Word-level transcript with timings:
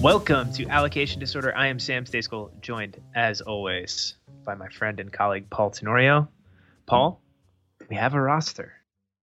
Welcome 0.00 0.50
to 0.54 0.66
Allocation 0.66 1.20
Disorder. 1.20 1.54
I 1.54 1.66
am 1.66 1.78
Sam 1.78 2.06
Stejskal, 2.06 2.58
joined 2.62 2.98
as 3.14 3.42
always 3.42 4.14
by 4.46 4.54
my 4.54 4.66
friend 4.70 4.98
and 4.98 5.12
colleague 5.12 5.50
Paul 5.50 5.68
Tenorio. 5.68 6.26
Paul, 6.86 7.20
we 7.90 7.96
have 7.96 8.14
a 8.14 8.20
roster. 8.20 8.72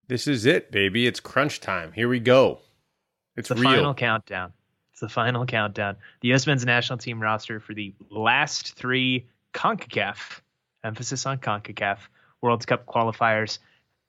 This 0.08 0.28
is 0.28 0.46
it, 0.46 0.72
baby. 0.72 1.08
It's 1.08 1.20
crunch 1.20 1.62
time. 1.62 1.94
Here 1.94 2.08
we 2.08 2.20
go. 2.20 2.60
It's 3.36 3.50
the 3.50 3.56
real. 3.56 3.72
final 3.72 3.96
countdown. 3.96 4.54
It's 4.92 5.02
the 5.02 5.10
final 5.10 5.48
countdown. 5.48 5.96
The 6.22 6.28
U.S. 6.28 6.46
men's 6.46 6.64
national 6.64 7.00
team 7.00 7.20
roster 7.20 7.60
for 7.60 7.74
the 7.74 7.96
last 8.12 8.76
three 8.76 9.26
CONCACAF, 9.56 10.42
emphasis 10.84 11.26
on 11.26 11.40
CONCACAF, 11.40 11.98
World 12.40 12.68
Cup 12.68 12.86
qualifiers 12.86 13.58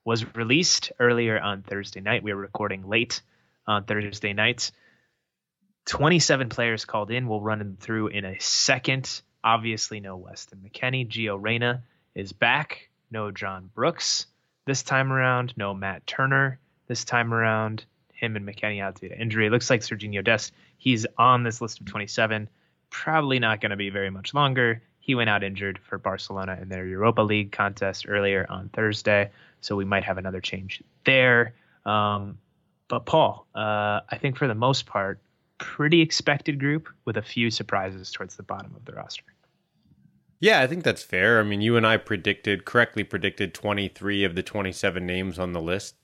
was 0.04 0.26
released 0.34 0.92
earlier 1.00 1.40
on 1.40 1.62
Thursday 1.62 2.00
night. 2.00 2.22
We 2.22 2.32
are 2.32 2.36
recording 2.36 2.86
late 2.86 3.22
on 3.66 3.84
Thursday 3.84 4.34
night. 4.34 4.70
27 5.88 6.50
players 6.50 6.84
called 6.84 7.10
in. 7.10 7.26
We'll 7.26 7.40
run 7.40 7.58
them 7.58 7.76
through 7.80 8.08
in 8.08 8.24
a 8.24 8.38
second. 8.38 9.22
Obviously, 9.42 10.00
no 10.00 10.16
Weston 10.16 10.60
McKennie. 10.62 11.08
Gio 11.08 11.38
Reyna 11.40 11.82
is 12.14 12.32
back. 12.32 12.90
No 13.10 13.30
John 13.30 13.70
Brooks 13.74 14.26
this 14.66 14.82
time 14.82 15.10
around. 15.10 15.54
No 15.56 15.72
Matt 15.72 16.06
Turner 16.06 16.60
this 16.88 17.04
time 17.04 17.32
around. 17.32 17.86
Him 18.12 18.36
and 18.36 18.46
McKennie 18.46 18.82
out 18.82 19.00
due 19.00 19.08
to 19.08 19.18
injury. 19.18 19.46
It 19.46 19.50
looks 19.50 19.70
like 19.70 19.80
Serginho 19.80 20.22
Dest, 20.22 20.52
he's 20.76 21.06
on 21.16 21.42
this 21.42 21.60
list 21.60 21.80
of 21.80 21.86
27. 21.86 22.48
Probably 22.90 23.38
not 23.38 23.60
going 23.60 23.70
to 23.70 23.76
be 23.76 23.90
very 23.90 24.10
much 24.10 24.34
longer. 24.34 24.82
He 25.00 25.14
went 25.14 25.30
out 25.30 25.42
injured 25.42 25.78
for 25.78 25.96
Barcelona 25.96 26.58
in 26.60 26.68
their 26.68 26.84
Europa 26.84 27.22
League 27.22 27.52
contest 27.52 28.06
earlier 28.08 28.44
on 28.50 28.68
Thursday, 28.68 29.30
so 29.62 29.76
we 29.76 29.86
might 29.86 30.04
have 30.04 30.18
another 30.18 30.40
change 30.40 30.82
there. 31.06 31.54
Um, 31.86 32.38
but 32.88 33.06
Paul, 33.06 33.46
uh, 33.54 34.00
I 34.08 34.18
think 34.20 34.36
for 34.36 34.48
the 34.48 34.54
most 34.54 34.84
part, 34.84 35.20
pretty 35.58 36.00
expected 36.00 36.58
group 36.58 36.88
with 37.04 37.16
a 37.16 37.22
few 37.22 37.50
surprises 37.50 38.10
towards 38.10 38.36
the 38.36 38.42
bottom 38.42 38.74
of 38.74 38.84
the 38.84 38.92
roster. 38.92 39.24
Yeah, 40.40 40.60
I 40.60 40.66
think 40.66 40.84
that's 40.84 41.02
fair. 41.02 41.40
I 41.40 41.42
mean, 41.42 41.60
you 41.60 41.76
and 41.76 41.86
I 41.86 41.96
predicted 41.96 42.64
correctly 42.64 43.02
predicted 43.02 43.54
23 43.54 44.24
of 44.24 44.34
the 44.34 44.42
27 44.42 45.04
names 45.04 45.38
on 45.38 45.52
the 45.52 45.60
list. 45.60 45.96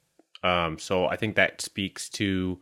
Um, 0.43 0.79
so 0.79 1.07
I 1.07 1.17
think 1.17 1.37
that 1.37 1.61
speaks 1.61 2.09
to 2.11 2.59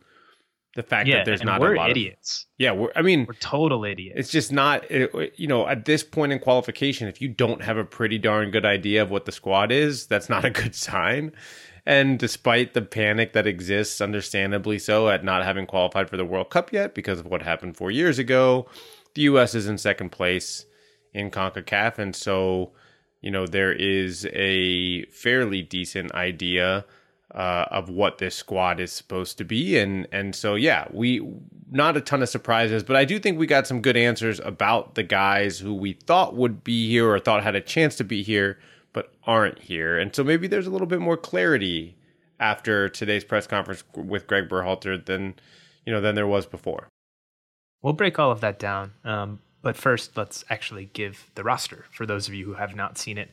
the 0.75 0.83
fact 0.83 1.07
yeah, 1.07 1.17
that 1.17 1.25
there's 1.25 1.43
not 1.43 1.61
we're 1.61 1.75
a 1.75 1.77
lot 1.77 1.91
of 1.91 1.97
idiots. 1.97 2.43
Of, 2.43 2.47
yeah, 2.57 2.71
we're. 2.71 2.91
I 2.95 3.01
mean, 3.01 3.25
We're 3.27 3.35
total 3.35 3.85
idiots. 3.85 4.19
it's 4.19 4.29
just 4.29 4.51
not. 4.51 4.89
It, 4.89 5.33
you 5.37 5.47
know, 5.47 5.67
at 5.67 5.85
this 5.85 6.03
point 6.03 6.31
in 6.31 6.39
qualification, 6.39 7.07
if 7.07 7.21
you 7.21 7.27
don't 7.27 7.61
have 7.61 7.77
a 7.77 7.83
pretty 7.83 8.17
darn 8.17 8.51
good 8.51 8.65
idea 8.65 9.01
of 9.01 9.11
what 9.11 9.25
the 9.25 9.31
squad 9.31 9.71
is, 9.71 10.07
that's 10.07 10.29
not 10.29 10.45
a 10.45 10.49
good 10.49 10.73
sign. 10.89 11.31
And 11.85 12.17
despite 12.17 12.73
the 12.73 12.81
panic 12.81 13.33
that 13.33 13.47
exists, 13.47 13.99
understandably 13.99 14.79
so, 14.79 15.09
at 15.09 15.23
not 15.23 15.43
having 15.43 15.65
qualified 15.65 16.09
for 16.09 16.17
the 16.17 16.25
World 16.25 16.49
Cup 16.49 16.71
yet 16.71 16.95
because 16.95 17.19
of 17.19 17.25
what 17.25 17.41
happened 17.41 17.75
four 17.75 17.91
years 17.91 18.19
ago, 18.19 18.67
the 19.15 19.23
U.S. 19.23 19.53
is 19.53 19.67
in 19.67 19.77
second 19.77 20.11
place 20.11 20.65
in 21.13 21.29
CONCACAF. 21.29 21.99
And 21.99 22.15
so, 22.15 22.71
you 23.21 23.31
know, 23.31 23.45
there 23.45 23.73
is 23.73 24.25
a 24.31 25.03
fairly 25.05 25.61
decent 25.61 26.13
idea 26.13 26.85
uh, 27.35 27.65
of 27.69 27.89
what 27.89 28.17
this 28.17 28.35
squad 28.35 28.79
is 28.79 28.93
supposed 28.93 29.37
to 29.39 29.43
be. 29.43 29.77
And, 29.77 30.07
and 30.11 30.35
so, 30.35 30.55
yeah, 30.55 30.87
we, 30.91 31.21
not 31.69 31.97
a 31.97 32.01
ton 32.01 32.21
of 32.21 32.29
surprises, 32.29 32.83
but 32.83 32.95
I 32.95 33.03
do 33.03 33.19
think 33.19 33.37
we 33.37 33.47
got 33.47 33.67
some 33.67 33.81
good 33.81 33.97
answers 33.97 34.39
about 34.39 34.95
the 34.95 35.03
guys 35.03 35.59
who 35.59 35.73
we 35.73 35.93
thought 35.93 36.35
would 36.35 36.63
be 36.63 36.87
here 36.87 37.09
or 37.09 37.19
thought 37.19 37.43
had 37.43 37.55
a 37.55 37.61
chance 37.61 37.95
to 37.97 38.03
be 38.03 38.23
here 38.23 38.57
but 38.93 39.13
aren't 39.25 39.59
here. 39.59 39.97
And 39.97 40.15
so 40.15 40.23
maybe 40.23 40.47
there's 40.47 40.67
a 40.67 40.71
little 40.71 40.87
bit 40.87 41.01
more 41.01 41.17
clarity 41.17 41.97
after 42.39 42.89
today's 42.89 43.23
press 43.23 43.47
conference 43.47 43.83
with 43.95 44.27
Greg 44.27 44.49
Berhalter 44.49 45.03
than 45.03 45.35
you 45.85 45.91
know 45.91 46.01
than 46.01 46.15
there 46.15 46.27
was 46.27 46.45
before. 46.45 46.87
We'll 47.81 47.93
break 47.93 48.17
all 48.17 48.31
of 48.31 48.41
that 48.41 48.59
down. 48.59 48.93
Um, 49.03 49.39
but 49.61 49.75
first, 49.75 50.15
let's 50.15 50.45
actually 50.49 50.89
give 50.93 51.29
the 51.35 51.43
roster 51.43 51.85
for 51.91 52.05
those 52.05 52.27
of 52.27 52.33
you 52.33 52.45
who 52.45 52.53
have 52.53 52.75
not 52.75 52.97
seen 52.97 53.17
it 53.17 53.29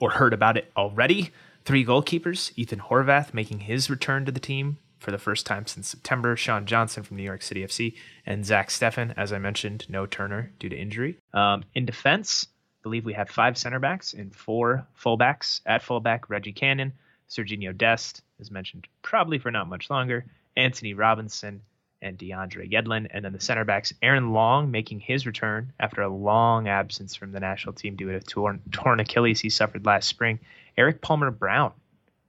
or 0.00 0.10
heard 0.10 0.32
about 0.32 0.56
it 0.56 0.70
already. 0.76 1.30
Three 1.64 1.84
goalkeepers 1.84 2.52
Ethan 2.56 2.80
Horvath 2.80 3.32
making 3.32 3.60
his 3.60 3.88
return 3.88 4.24
to 4.26 4.32
the 4.32 4.40
team 4.40 4.78
for 4.98 5.10
the 5.10 5.18
first 5.18 5.46
time 5.46 5.66
since 5.66 5.88
September. 5.88 6.36
Sean 6.36 6.66
Johnson 6.66 7.02
from 7.02 7.16
New 7.16 7.22
York 7.22 7.42
City 7.42 7.62
FC 7.62 7.94
and 8.26 8.44
Zach 8.44 8.70
Steffen, 8.70 9.14
as 9.16 9.32
I 9.32 9.38
mentioned, 9.38 9.86
no 9.88 10.06
Turner 10.06 10.52
due 10.58 10.68
to 10.68 10.76
injury. 10.76 11.18
Um, 11.32 11.64
in 11.74 11.84
defense, 11.84 12.46
believe 12.84 13.04
we 13.04 13.14
have 13.14 13.28
five 13.28 13.58
center 13.58 13.80
backs 13.80 14.12
and 14.12 14.32
four 14.32 14.86
fullbacks. 14.96 15.62
At 15.66 15.82
fullback, 15.82 16.30
Reggie 16.30 16.52
Cannon, 16.52 16.92
Serginho 17.28 17.76
Dest, 17.76 18.22
as 18.38 18.50
mentioned, 18.50 18.86
probably 19.02 19.38
for 19.38 19.50
not 19.50 19.68
much 19.68 19.90
longer, 19.90 20.26
Antonee 20.56 20.92
Robinson, 20.92 21.62
and 22.02 22.18
DeAndre 22.18 22.70
Yedlin. 22.70 23.08
And 23.10 23.24
then 23.24 23.32
the 23.32 23.40
center 23.40 23.64
backs, 23.64 23.94
Aaron 24.02 24.32
Long 24.32 24.70
making 24.70 25.00
his 25.00 25.26
return 25.26 25.72
after 25.80 26.02
a 26.02 26.14
long 26.14 26.68
absence 26.68 27.16
from 27.16 27.32
the 27.32 27.40
national 27.40 27.72
team 27.72 27.96
due 27.96 28.10
to 28.10 28.16
a 28.16 28.20
torn, 28.20 28.60
torn 28.70 29.00
Achilles 29.00 29.40
he 29.40 29.48
suffered 29.48 29.86
last 29.86 30.06
spring. 30.06 30.38
Erik 30.76 31.00
Palmer 31.00 31.30
Brown 31.30 31.72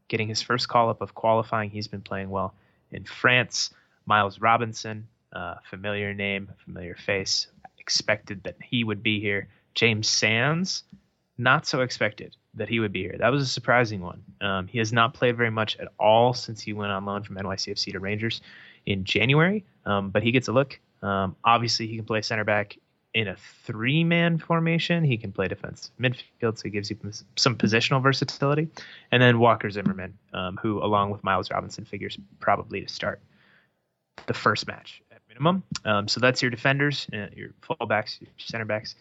getting 0.07 0.29
his 0.29 0.41
first 0.41 0.69
call 0.69 0.89
up 0.89 1.01
of 1.01 1.13
qualifying. 1.15 1.69
He's 1.69 1.89
been 1.89 2.01
playing 2.01 2.29
well 2.29 2.53
in 2.91 3.03
France. 3.03 3.71
Miles 4.05 4.39
Robinson, 4.39 5.07
uh, 5.33 5.55
familiar 5.69 6.13
name, 6.13 6.49
familiar 6.63 6.95
face. 6.95 7.47
Expected 7.77 8.43
that 8.43 8.55
he 8.63 8.83
would 8.83 9.03
be 9.03 9.19
here. 9.19 9.49
James 9.75 10.07
Sands, 10.07 10.83
not 11.37 11.67
so 11.67 11.81
expected 11.81 12.35
that 12.53 12.69
he 12.69 12.79
would 12.79 12.93
be 12.93 13.01
here. 13.01 13.15
That 13.19 13.29
was 13.29 13.43
a 13.43 13.47
surprising 13.47 14.01
one. 14.01 14.23
Um, 14.41 14.67
he 14.67 14.79
has 14.79 14.93
not 14.93 15.13
played 15.13 15.35
very 15.35 15.51
much 15.51 15.77
at 15.77 15.89
all 15.99 16.33
since 16.33 16.61
he 16.61 16.73
went 16.73 16.91
on 16.91 17.05
loan 17.05 17.23
from 17.23 17.35
NYCFC 17.35 17.91
to 17.91 17.99
Rangers 17.99 18.41
in 18.85 19.03
January, 19.03 19.65
um, 19.85 20.09
but 20.09 20.23
he 20.23 20.31
gets 20.31 20.47
a 20.47 20.53
look. 20.53 20.79
Um, 21.01 21.35
obviously, 21.43 21.87
he 21.87 21.97
can 21.97 22.05
play 22.05 22.21
center 22.21 22.45
back 22.45 22.77
in 23.13 23.27
a 23.27 23.35
three 23.63 24.03
man 24.03 24.37
formation. 24.37 25.03
He 25.03 25.17
can 25.17 25.31
play 25.31 25.47
defense 25.47 25.91
midfield, 25.99 26.57
so 26.57 26.63
he 26.63 26.69
gives 26.69 26.89
you 26.89 26.97
some 27.35 27.55
positional 27.55 28.01
versatility. 28.01 28.69
And 29.11 29.21
then 29.21 29.39
Walker 29.39 29.69
Zimmerman, 29.69 30.17
um, 30.33 30.57
who, 30.61 30.83
along 30.83 31.11
with 31.11 31.23
Miles 31.23 31.51
Robinson, 31.51 31.85
figures 31.85 32.17
probably 32.39 32.81
to 32.81 32.93
start 32.93 33.21
the 34.27 34.33
first 34.33 34.67
match 34.67 35.01
at 35.11 35.21
minimum. 35.27 35.63
Um, 35.83 36.07
so 36.07 36.19
that's 36.19 36.41
your 36.41 36.51
defenders, 36.51 37.07
uh, 37.13 37.27
your 37.35 37.49
fullbacks, 37.61 38.21
your 38.21 38.29
center 38.37 38.65
backs. 38.65 38.95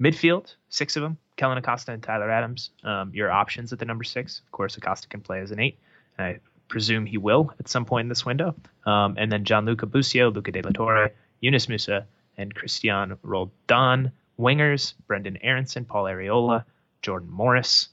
Midfield, 0.00 0.54
six 0.68 0.96
of 0.96 1.02
them, 1.02 1.18
Kellyn 1.36 1.58
Acosta 1.58 1.92
and 1.92 2.02
Tyler 2.02 2.30
Adams. 2.30 2.70
Um, 2.84 3.12
your 3.14 3.30
options 3.30 3.72
at 3.72 3.78
the 3.78 3.84
number 3.84 4.04
six. 4.04 4.40
Of 4.46 4.52
course, 4.52 4.76
Acosta 4.76 5.08
can 5.08 5.20
play 5.20 5.40
as 5.40 5.50
an 5.50 5.60
eight. 5.60 5.78
I 6.18 6.38
presume 6.68 7.06
he 7.06 7.18
will 7.18 7.52
at 7.58 7.68
some 7.68 7.84
point 7.84 8.06
in 8.06 8.08
this 8.08 8.24
window. 8.24 8.54
Um, 8.86 9.16
and 9.18 9.30
then 9.30 9.44
Gianluca 9.44 9.86
Busio, 9.86 10.30
Luca 10.30 10.52
De 10.52 10.62
La 10.62 10.70
Torre, 10.70 11.12
Yunus 11.40 11.66
Musah, 11.66 12.04
and 12.36 12.54
Cristian 12.54 13.18
Roldan. 13.22 14.12
Wingers, 14.40 14.94
Brenden 15.06 15.38
Aaronson, 15.42 15.84
Paul 15.84 16.04
Arriola, 16.04 16.64
Jordan 17.02 17.30
Morris, 17.30 17.88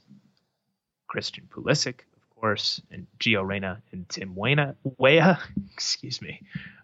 Christian 1.06 1.46
Pulisic, 1.50 2.00
of 2.16 2.40
course, 2.40 2.80
and 2.90 3.06
Gio 3.20 3.46
Reyna 3.46 3.82
and 3.92 4.08
Tim 4.08 4.34
Weah. 4.34 4.74
Weah, 4.96 5.38
excuse 5.72 6.22
me. 6.22 6.40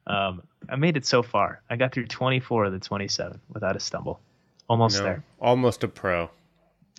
Um, 0.06 0.42
I 0.68 0.76
made 0.76 0.98
it 0.98 1.06
so 1.06 1.22
far. 1.22 1.62
I 1.70 1.76
got 1.76 1.92
through 1.92 2.06
24 2.06 2.66
of 2.66 2.72
the 2.72 2.78
27 2.78 3.40
without 3.48 3.74
a 3.74 3.80
stumble. 3.80 4.20
Almost 4.68 5.02
there. 5.02 5.24
Almost 5.40 5.84
a 5.84 5.88
pro. 5.88 6.30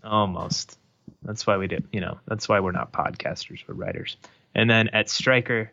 Almost. 0.04 0.78
That's 1.24 1.48
why 1.48 1.58
we 1.58 1.68
did. 1.68 1.88
You 1.92 2.02
know, 2.02 2.20
that's 2.28 2.48
why 2.48 2.60
we're 2.60 2.72
not 2.72 2.92
podcasters. 2.92 3.64
We're 3.68 3.76
writers. 3.76 4.18
And 4.54 4.70
then 4.70 4.90
at 4.90 5.10
striker, 5.10 5.72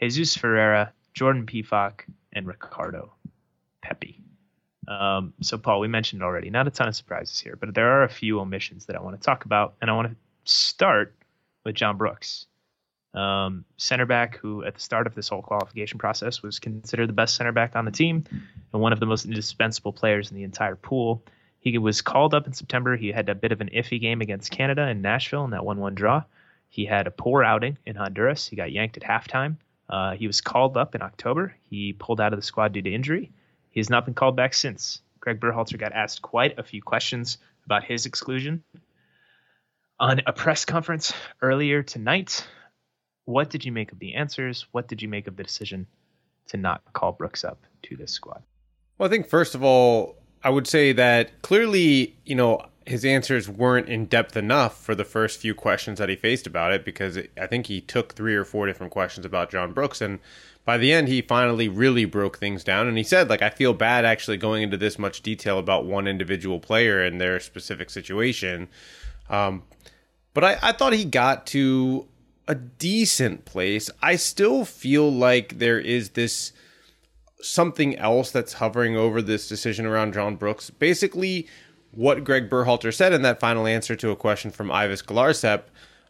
Jesus 0.00 0.36
Ferreira, 0.36 0.92
Jordan 1.14 1.46
Pefok, 1.46 2.00
and 2.32 2.46
Ricardo 2.46 3.12
Pepi. 3.82 4.20
Um, 4.86 5.34
so, 5.42 5.58
Paul, 5.58 5.80
we 5.80 5.88
mentioned 5.88 6.22
already, 6.22 6.50
not 6.50 6.66
a 6.66 6.70
ton 6.70 6.88
of 6.88 6.96
surprises 6.96 7.38
here, 7.38 7.56
but 7.56 7.74
there 7.74 7.90
are 7.90 8.04
a 8.04 8.08
few 8.08 8.40
omissions 8.40 8.86
that 8.86 8.96
I 8.96 9.02
want 9.02 9.20
to 9.20 9.22
talk 9.24 9.44
about, 9.44 9.74
and 9.80 9.90
I 9.90 9.94
want 9.94 10.08
to 10.08 10.16
start 10.44 11.14
with 11.64 11.74
John 11.74 11.96
Brooks, 11.98 12.46
um, 13.14 13.64
center 13.76 14.06
back 14.06 14.36
who, 14.36 14.64
at 14.64 14.74
the 14.74 14.80
start 14.80 15.06
of 15.06 15.14
this 15.14 15.28
whole 15.28 15.42
qualification 15.42 15.98
process, 15.98 16.42
was 16.42 16.58
considered 16.58 17.08
the 17.08 17.14
best 17.14 17.34
center 17.36 17.52
back 17.52 17.74
on 17.74 17.84
the 17.84 17.90
team 17.90 18.24
and 18.72 18.82
one 18.82 18.92
of 18.92 19.00
the 19.00 19.06
most 19.06 19.24
indispensable 19.24 19.92
players 19.92 20.30
in 20.30 20.36
the 20.36 20.44
entire 20.44 20.76
pool. 20.76 21.24
He 21.60 21.78
was 21.78 22.02
called 22.02 22.34
up 22.34 22.46
in 22.46 22.52
September. 22.52 22.96
He 22.96 23.08
had 23.08 23.28
a 23.28 23.34
bit 23.34 23.52
of 23.52 23.60
an 23.60 23.70
iffy 23.74 24.00
game 24.00 24.20
against 24.20 24.50
Canada 24.50 24.88
in 24.88 25.02
Nashville 25.02 25.44
in 25.44 25.50
that 25.50 25.64
1 25.64 25.78
1 25.78 25.94
draw. 25.94 26.22
He 26.68 26.84
had 26.84 27.06
a 27.06 27.10
poor 27.10 27.42
outing 27.42 27.78
in 27.86 27.96
Honduras. 27.96 28.46
He 28.46 28.56
got 28.56 28.72
yanked 28.72 28.96
at 28.96 29.02
halftime. 29.02 29.56
Uh, 29.88 30.12
he 30.12 30.26
was 30.26 30.40
called 30.40 30.76
up 30.76 30.94
in 30.94 31.02
October. 31.02 31.54
He 31.70 31.94
pulled 31.94 32.20
out 32.20 32.32
of 32.32 32.38
the 32.38 32.44
squad 32.44 32.72
due 32.72 32.82
to 32.82 32.92
injury. 32.92 33.32
He 33.70 33.80
has 33.80 33.88
not 33.88 34.04
been 34.04 34.14
called 34.14 34.36
back 34.36 34.54
since. 34.54 35.00
Greg 35.20 35.40
Berhalter 35.40 35.78
got 35.78 35.92
asked 35.92 36.22
quite 36.22 36.58
a 36.58 36.62
few 36.62 36.82
questions 36.82 37.38
about 37.64 37.84
his 37.84 38.06
exclusion 38.06 38.62
on 39.98 40.20
a 40.26 40.32
press 40.32 40.64
conference 40.64 41.12
earlier 41.42 41.82
tonight. 41.82 42.46
What 43.28 43.50
did 43.50 43.62
you 43.62 43.72
make 43.72 43.92
of 43.92 43.98
the 43.98 44.14
answers? 44.14 44.64
What 44.72 44.88
did 44.88 45.02
you 45.02 45.08
make 45.08 45.26
of 45.26 45.36
the 45.36 45.42
decision 45.42 45.86
to 46.46 46.56
not 46.56 46.80
call 46.94 47.12
Brooks 47.12 47.44
up 47.44 47.58
to 47.82 47.94
this 47.94 48.10
squad? 48.10 48.42
Well, 48.96 49.06
I 49.06 49.10
think 49.10 49.28
first 49.28 49.54
of 49.54 49.62
all, 49.62 50.16
I 50.42 50.48
would 50.48 50.66
say 50.66 50.92
that 50.92 51.42
clearly, 51.42 52.16
you 52.24 52.34
know, 52.34 52.64
his 52.86 53.04
answers 53.04 53.46
weren't 53.46 53.86
in 53.86 54.06
depth 54.06 54.34
enough 54.34 54.82
for 54.82 54.94
the 54.94 55.04
first 55.04 55.40
few 55.42 55.54
questions 55.54 55.98
that 55.98 56.08
he 56.08 56.16
faced 56.16 56.46
about 56.46 56.72
it 56.72 56.86
because 56.86 57.18
I 57.38 57.46
think 57.46 57.66
he 57.66 57.82
took 57.82 58.14
three 58.14 58.34
or 58.34 58.46
four 58.46 58.66
different 58.66 58.94
questions 58.94 59.26
about 59.26 59.50
John 59.50 59.74
Brooks 59.74 60.00
and 60.00 60.20
by 60.64 60.78
the 60.78 60.90
end 60.90 61.08
he 61.08 61.20
finally 61.20 61.68
really 61.68 62.06
broke 62.06 62.38
things 62.38 62.64
down 62.64 62.88
and 62.88 62.96
he 62.96 63.04
said 63.04 63.28
like 63.28 63.42
I 63.42 63.50
feel 63.50 63.74
bad 63.74 64.06
actually 64.06 64.38
going 64.38 64.62
into 64.62 64.78
this 64.78 64.98
much 64.98 65.20
detail 65.20 65.58
about 65.58 65.84
one 65.84 66.08
individual 66.08 66.60
player 66.60 67.04
and 67.04 67.20
their 67.20 67.40
specific 67.40 67.90
situation 67.90 68.68
um, 69.28 69.64
but 70.32 70.44
I, 70.44 70.58
I 70.62 70.72
thought 70.72 70.94
he 70.94 71.04
got 71.04 71.46
to 71.48 72.08
a 72.48 72.54
decent 72.54 73.44
place 73.44 73.90
I 74.02 74.16
still 74.16 74.64
feel 74.64 75.12
like 75.12 75.58
there 75.58 75.78
is 75.78 76.10
this 76.10 76.52
something 77.40 77.96
else 77.96 78.32
that's 78.32 78.54
hovering 78.54 78.96
over 78.96 79.22
this 79.22 79.46
decision 79.46 79.86
around 79.86 80.14
John 80.14 80.34
Brooks 80.34 80.70
basically 80.70 81.46
what 81.92 82.24
Greg 82.24 82.50
Berhalter 82.50 82.94
said 82.94 83.12
in 83.12 83.22
that 83.22 83.40
final 83.40 83.66
answer 83.66 83.96
to 83.96 84.10
a 84.10 84.16
question 84.16 84.50
from 84.50 84.70
Ives 84.70 85.02
Galarcep, 85.02 85.62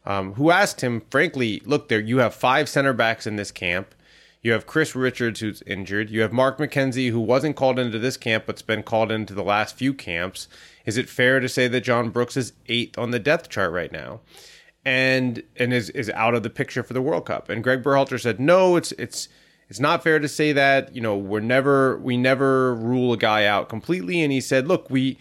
um, 0.05 0.35
who 0.35 0.50
asked 0.50 0.81
him, 0.81 1.02
frankly, 1.11 1.62
look, 1.64 1.88
there 1.88 2.00
you 2.00 2.19
have 2.19 2.35
five 2.35 2.69
center 2.69 2.93
backs 2.93 3.26
in 3.26 3.37
this 3.37 3.50
camp. 3.50 3.94
You 4.41 4.52
have 4.52 4.67
Chris 4.67 4.94
Richards, 4.94 5.41
who's 5.41 5.62
injured. 5.62 6.11
You 6.11 6.23
have 6.23 6.32
Mark 6.32 6.58
McKenzie, 6.58 7.11
who 7.11 7.20
wasn't 7.20 7.56
called 7.56 7.79
into 7.79 7.99
this 7.99 8.17
camp, 8.17 8.46
but's 8.46 8.62
been 8.62 8.82
called 8.82 9.11
into 9.11 9.34
the 9.34 9.43
last 9.43 9.76
few 9.76 9.93
camps. 9.93 10.46
Is 10.87 10.96
it 10.96 11.08
fair 11.08 11.41
to 11.41 11.49
say 11.49 11.69
that 11.69 11.81
John 11.81 12.11
Brooks 12.11 12.37
is 12.37 12.52
eighth 12.67 12.96
on 12.99 13.11
the 13.11 13.19
depth 13.19 13.49
chart 13.49 13.73
right 13.73 13.91
now? 13.91 14.20
And 14.88 15.43
and 15.56 15.75
is 15.75 15.90
is 15.90 16.08
out 16.11 16.35
of 16.35 16.43
the 16.43 16.49
picture 16.49 16.82
for 16.82 16.94
the 16.94 17.02
World 17.02 17.26
Cup. 17.26 17.50
And 17.50 17.62
Greg 17.62 17.82
Berhalter 17.82 18.19
said, 18.19 18.40
no, 18.40 18.76
it's 18.76 18.93
it's 18.93 19.29
it's 19.69 19.79
not 19.79 20.02
fair 20.02 20.19
to 20.19 20.29
say 20.29 20.52
that. 20.55 20.94
You 20.94 21.02
know, 21.02 21.14
we're 21.14 21.40
never 21.40 21.99
we 21.99 22.17
never 22.17 22.75
rule 22.75 23.12
a 23.12 23.19
guy 23.19 23.44
out 23.44 23.69
completely. 23.69 24.23
And 24.23 24.32
he 24.32 24.40
said, 24.40 24.67
look, 24.67 24.88
we 24.88 25.19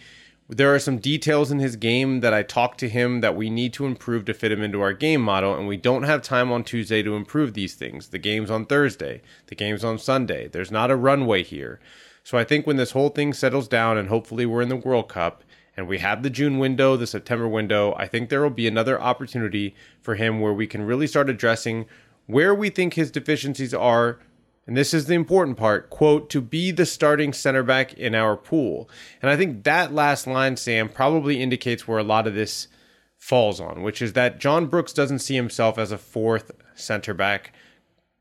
there 0.48 0.74
are 0.74 0.78
some 0.78 0.96
details 0.96 1.50
in 1.50 1.58
his 1.58 1.76
game 1.76 2.20
that 2.20 2.32
I 2.32 2.42
talked 2.42 2.80
to 2.80 2.88
him 2.88 3.20
that 3.20 3.36
we 3.36 3.50
need 3.50 3.74
to 3.74 3.84
improve 3.84 4.24
to 4.24 4.32
fit 4.32 4.50
him 4.50 4.62
into 4.62 4.80
our 4.80 4.94
game 4.94 5.20
model, 5.20 5.54
and 5.54 5.68
we 5.68 5.76
don't 5.76 6.04
have 6.04 6.22
time 6.22 6.50
on 6.50 6.64
Tuesday 6.64 7.02
to 7.02 7.16
improve 7.16 7.52
these 7.52 7.74
things. 7.74 8.08
The 8.08 8.18
game's 8.18 8.50
on 8.50 8.64
Thursday, 8.64 9.20
the 9.48 9.54
game's 9.54 9.84
on 9.84 9.98
Sunday. 9.98 10.48
There's 10.48 10.70
not 10.70 10.90
a 10.90 10.96
runway 10.96 11.42
here. 11.42 11.78
So 12.24 12.38
I 12.38 12.44
think 12.44 12.66
when 12.66 12.78
this 12.78 12.92
whole 12.92 13.10
thing 13.10 13.34
settles 13.34 13.68
down, 13.68 13.98
and 13.98 14.08
hopefully 14.08 14.46
we're 14.46 14.62
in 14.62 14.70
the 14.70 14.76
World 14.76 15.10
Cup, 15.10 15.44
and 15.78 15.86
we 15.86 15.98
have 15.98 16.24
the 16.24 16.28
June 16.28 16.58
window, 16.58 16.96
the 16.96 17.06
September 17.06 17.46
window, 17.46 17.94
I 17.96 18.08
think 18.08 18.28
there 18.28 18.42
will 18.42 18.50
be 18.50 18.66
another 18.66 19.00
opportunity 19.00 19.76
for 20.02 20.16
him 20.16 20.40
where 20.40 20.52
we 20.52 20.66
can 20.66 20.82
really 20.82 21.06
start 21.06 21.30
addressing 21.30 21.86
where 22.26 22.52
we 22.52 22.68
think 22.68 22.94
his 22.94 23.12
deficiencies 23.12 23.72
are 23.72 24.18
and 24.66 24.76
this 24.76 24.92
is 24.92 25.06
the 25.06 25.14
important 25.14 25.56
part, 25.56 25.88
quote, 25.88 26.28
to 26.28 26.42
be 26.42 26.72
the 26.72 26.84
starting 26.84 27.32
center 27.32 27.62
back 27.62 27.94
in 27.94 28.14
our 28.14 28.36
pool. 28.36 28.90
And 29.22 29.30
I 29.30 29.36
think 29.36 29.64
that 29.64 29.94
last 29.94 30.26
line, 30.26 30.58
Sam, 30.58 30.90
probably 30.90 31.40
indicates 31.40 31.88
where 31.88 31.96
a 31.96 32.02
lot 32.02 32.26
of 32.26 32.34
this 32.34 32.68
falls 33.16 33.60
on, 33.60 33.82
which 33.82 34.02
is 34.02 34.12
that 34.12 34.38
John 34.38 34.66
Brooks 34.66 34.92
doesn't 34.92 35.20
see 35.20 35.36
himself 35.36 35.78
as 35.78 35.90
a 35.90 35.96
fourth 35.96 36.50
center 36.74 37.14
back 37.14 37.54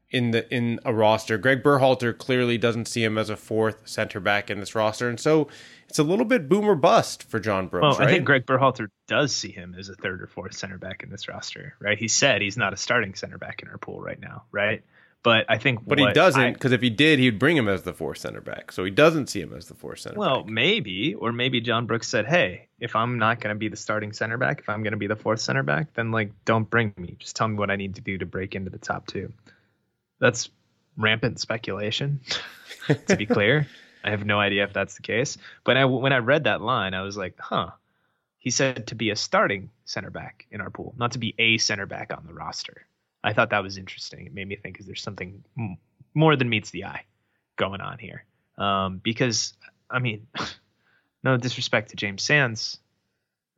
in 0.10 0.32
the 0.32 0.50
in 0.54 0.80
a 0.86 0.94
roster. 0.94 1.38
Greg 1.38 1.62
Berhalter 1.62 2.18
clearly 2.18 2.58
doesn't 2.58 2.88
see 2.88 3.04
him 3.04 3.18
as 3.18 3.30
a 3.30 3.36
fourth 3.36 3.82
center 3.86 4.22
back 4.22 4.50
in 4.50 4.62
this 4.62 4.74
roster. 4.74 5.10
And 5.10 5.20
so 5.20 5.50
it's 5.90 6.00
a 6.00 6.04
little 6.04 6.26
bit 6.26 6.50
boomer 6.50 6.76
bust 6.76 7.24
for 7.24 7.40
John 7.40 7.68
Brooks. 7.68 7.84
Well, 7.84 7.98
right? 8.00 8.08
I 8.08 8.12
think 8.12 8.26
Greg 8.26 8.46
Berhalter 8.46 8.90
does 9.08 9.36
see 9.36 9.52
him 9.52 9.76
as 9.78 9.90
a 9.90 9.96
third 9.96 10.22
or 10.22 10.28
fourth 10.28 10.56
center 10.56 10.78
back 10.78 11.04
in 11.04 11.10
this 11.10 11.28
roster, 11.28 11.76
right? 11.80 11.98
He 11.98 12.08
said 12.08 12.42
he's 12.42 12.58
not 12.58 12.74
a 12.74 12.78
starting 12.78 13.16
center 13.16 13.38
back 13.38 13.62
in 13.62 13.70
our 13.70 13.78
pool 13.78 14.02
right 14.02 14.20
now, 14.20 14.44
right? 14.52 14.84
But 15.24 15.46
I 15.50 15.58
think, 15.58 15.86
but 15.86 16.00
he 16.00 16.10
doesn't 16.14 16.54
because 16.54 16.72
if 16.72 16.82
he 16.82 16.90
did, 16.90 17.20
he'd 17.20 17.40
bring 17.40 17.58
him 17.58 17.68
as 17.68 17.82
the 17.82 17.94
fourth 17.94 18.20
center 18.20 18.40
back. 18.40 18.72
So 18.72 18.86
he 18.86 18.92
doesn't 18.92 19.28
see 19.28 19.42
him 19.42 19.54
as 19.54 19.68
the 19.68 19.74
fourth 19.74 20.00
center. 20.00 20.18
Well, 20.18 20.44
back. 20.44 20.54
maybe, 20.54 21.16
or 21.16 21.32
maybe 21.32 21.60
John 21.60 21.86
Brooks 21.86 22.08
said, 22.08 22.28
"Hey, 22.28 22.70
if 22.80 22.96
I'm 22.96 23.18
not 23.18 23.42
going 23.42 23.54
to 23.54 23.60
be 23.60 23.68
the 23.68 23.76
starting 23.76 24.14
center 24.14 24.38
back, 24.38 24.60
if 24.60 24.70
I'm 24.70 24.84
going 24.84 24.92
to 24.92 24.98
be 24.98 25.08
the 25.08 25.16
fourth 25.16 25.42
center 25.42 25.64
back, 25.64 25.94
then 25.96 26.12
like 26.12 26.32
don't 26.46 26.70
bring 26.70 26.94
me. 26.98 27.16
Just 27.20 27.36
tell 27.36 27.48
me 27.48 27.56
what 27.56 27.72
I 27.72 27.76
need 27.76 27.96
to 27.96 28.02
do 28.02 28.18
to 28.20 28.26
break 28.26 28.56
into 28.56 28.70
the 28.70 28.78
top 28.78 29.08
two. 29.08 29.34
That's 30.20 30.50
rampant 30.96 31.40
speculation. 31.40 32.22
to 33.08 33.16
be 33.16 33.26
clear, 33.26 33.68
I 34.08 34.12
have 34.12 34.26
no 34.26 34.40
idea 34.40 34.64
if 34.64 34.72
that's 34.72 34.96
the 34.96 35.02
case. 35.02 35.38
But 35.66 35.76
I, 35.76 35.84
when 35.84 36.14
I 36.14 36.20
read 36.20 36.46
that 36.46 36.62
line, 36.62 36.94
I 36.94 37.02
was 37.02 37.18
like, 37.18 37.38
"Huh." 37.38 37.72
He 38.38 38.52
said 38.52 38.88
to 38.88 38.96
be 38.96 39.10
a 39.10 39.18
starting 39.18 39.70
center 39.84 40.10
back 40.10 40.46
in 40.50 40.62
our 40.62 40.70
pool, 40.70 40.96
not 40.98 41.12
to 41.12 41.20
be 41.20 41.36
a 41.38 41.58
center 41.58 41.86
back 41.86 42.14
on 42.16 42.24
the 42.26 42.34
roster. 42.34 42.88
I 43.22 43.34
thought 43.34 43.50
that 43.50 43.64
was 43.64 43.78
interesting. 43.78 44.26
It 44.26 44.34
made 44.34 44.48
me 44.48 44.56
think, 44.56 44.80
is 44.80 44.86
there 44.86 44.96
something 44.96 45.44
more 46.14 46.38
than 46.38 46.48
meets 46.48 46.70
the 46.70 46.86
eye 46.86 47.04
going 47.58 47.82
on 47.82 47.98
here? 47.98 48.24
Um, 48.58 49.02
because, 49.04 49.54
I 49.90 50.00
mean, 50.00 50.28
no 51.24 51.36
disrespect 51.36 51.90
to 51.90 51.98
James 51.98 52.24
Sands, 52.24 52.78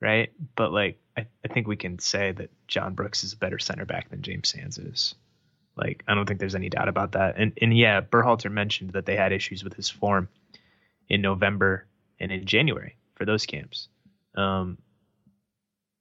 right? 0.02 0.32
But 0.56 0.72
like, 0.72 0.98
I, 1.16 1.28
I 1.46 1.50
think 1.50 1.68
we 1.68 1.76
can 1.76 2.00
say 2.00 2.32
that 2.32 2.50
John 2.68 2.96
Brooks 2.96 3.24
is 3.24 3.34
a 3.34 3.38
better 3.38 3.60
center 3.60 3.86
back 3.86 4.10
than 4.10 4.24
James 4.24 4.50
Sands 4.50 4.80
is. 4.80 5.14
Like, 5.80 6.04
I 6.08 6.14
don't 6.14 6.26
think 6.26 6.40
there's 6.40 6.56
any 6.56 6.70
doubt 6.70 6.90
about 6.90 7.14
that. 7.14 7.36
And 7.38 7.54
and 7.62 7.76
yeah, 7.76 8.02
Berhalter 8.02 8.52
mentioned 8.52 8.92
that 8.92 9.06
they 9.06 9.16
had 9.16 9.32
issues 9.32 9.64
with 9.64 9.74
his 9.74 9.90
form 9.90 10.28
in 11.08 11.22
November 11.22 11.86
and 12.20 12.32
in 12.32 12.46
January 12.46 12.98
for 13.16 13.26
those 13.26 13.46
camps. 13.46 13.88
Um, 14.36 14.78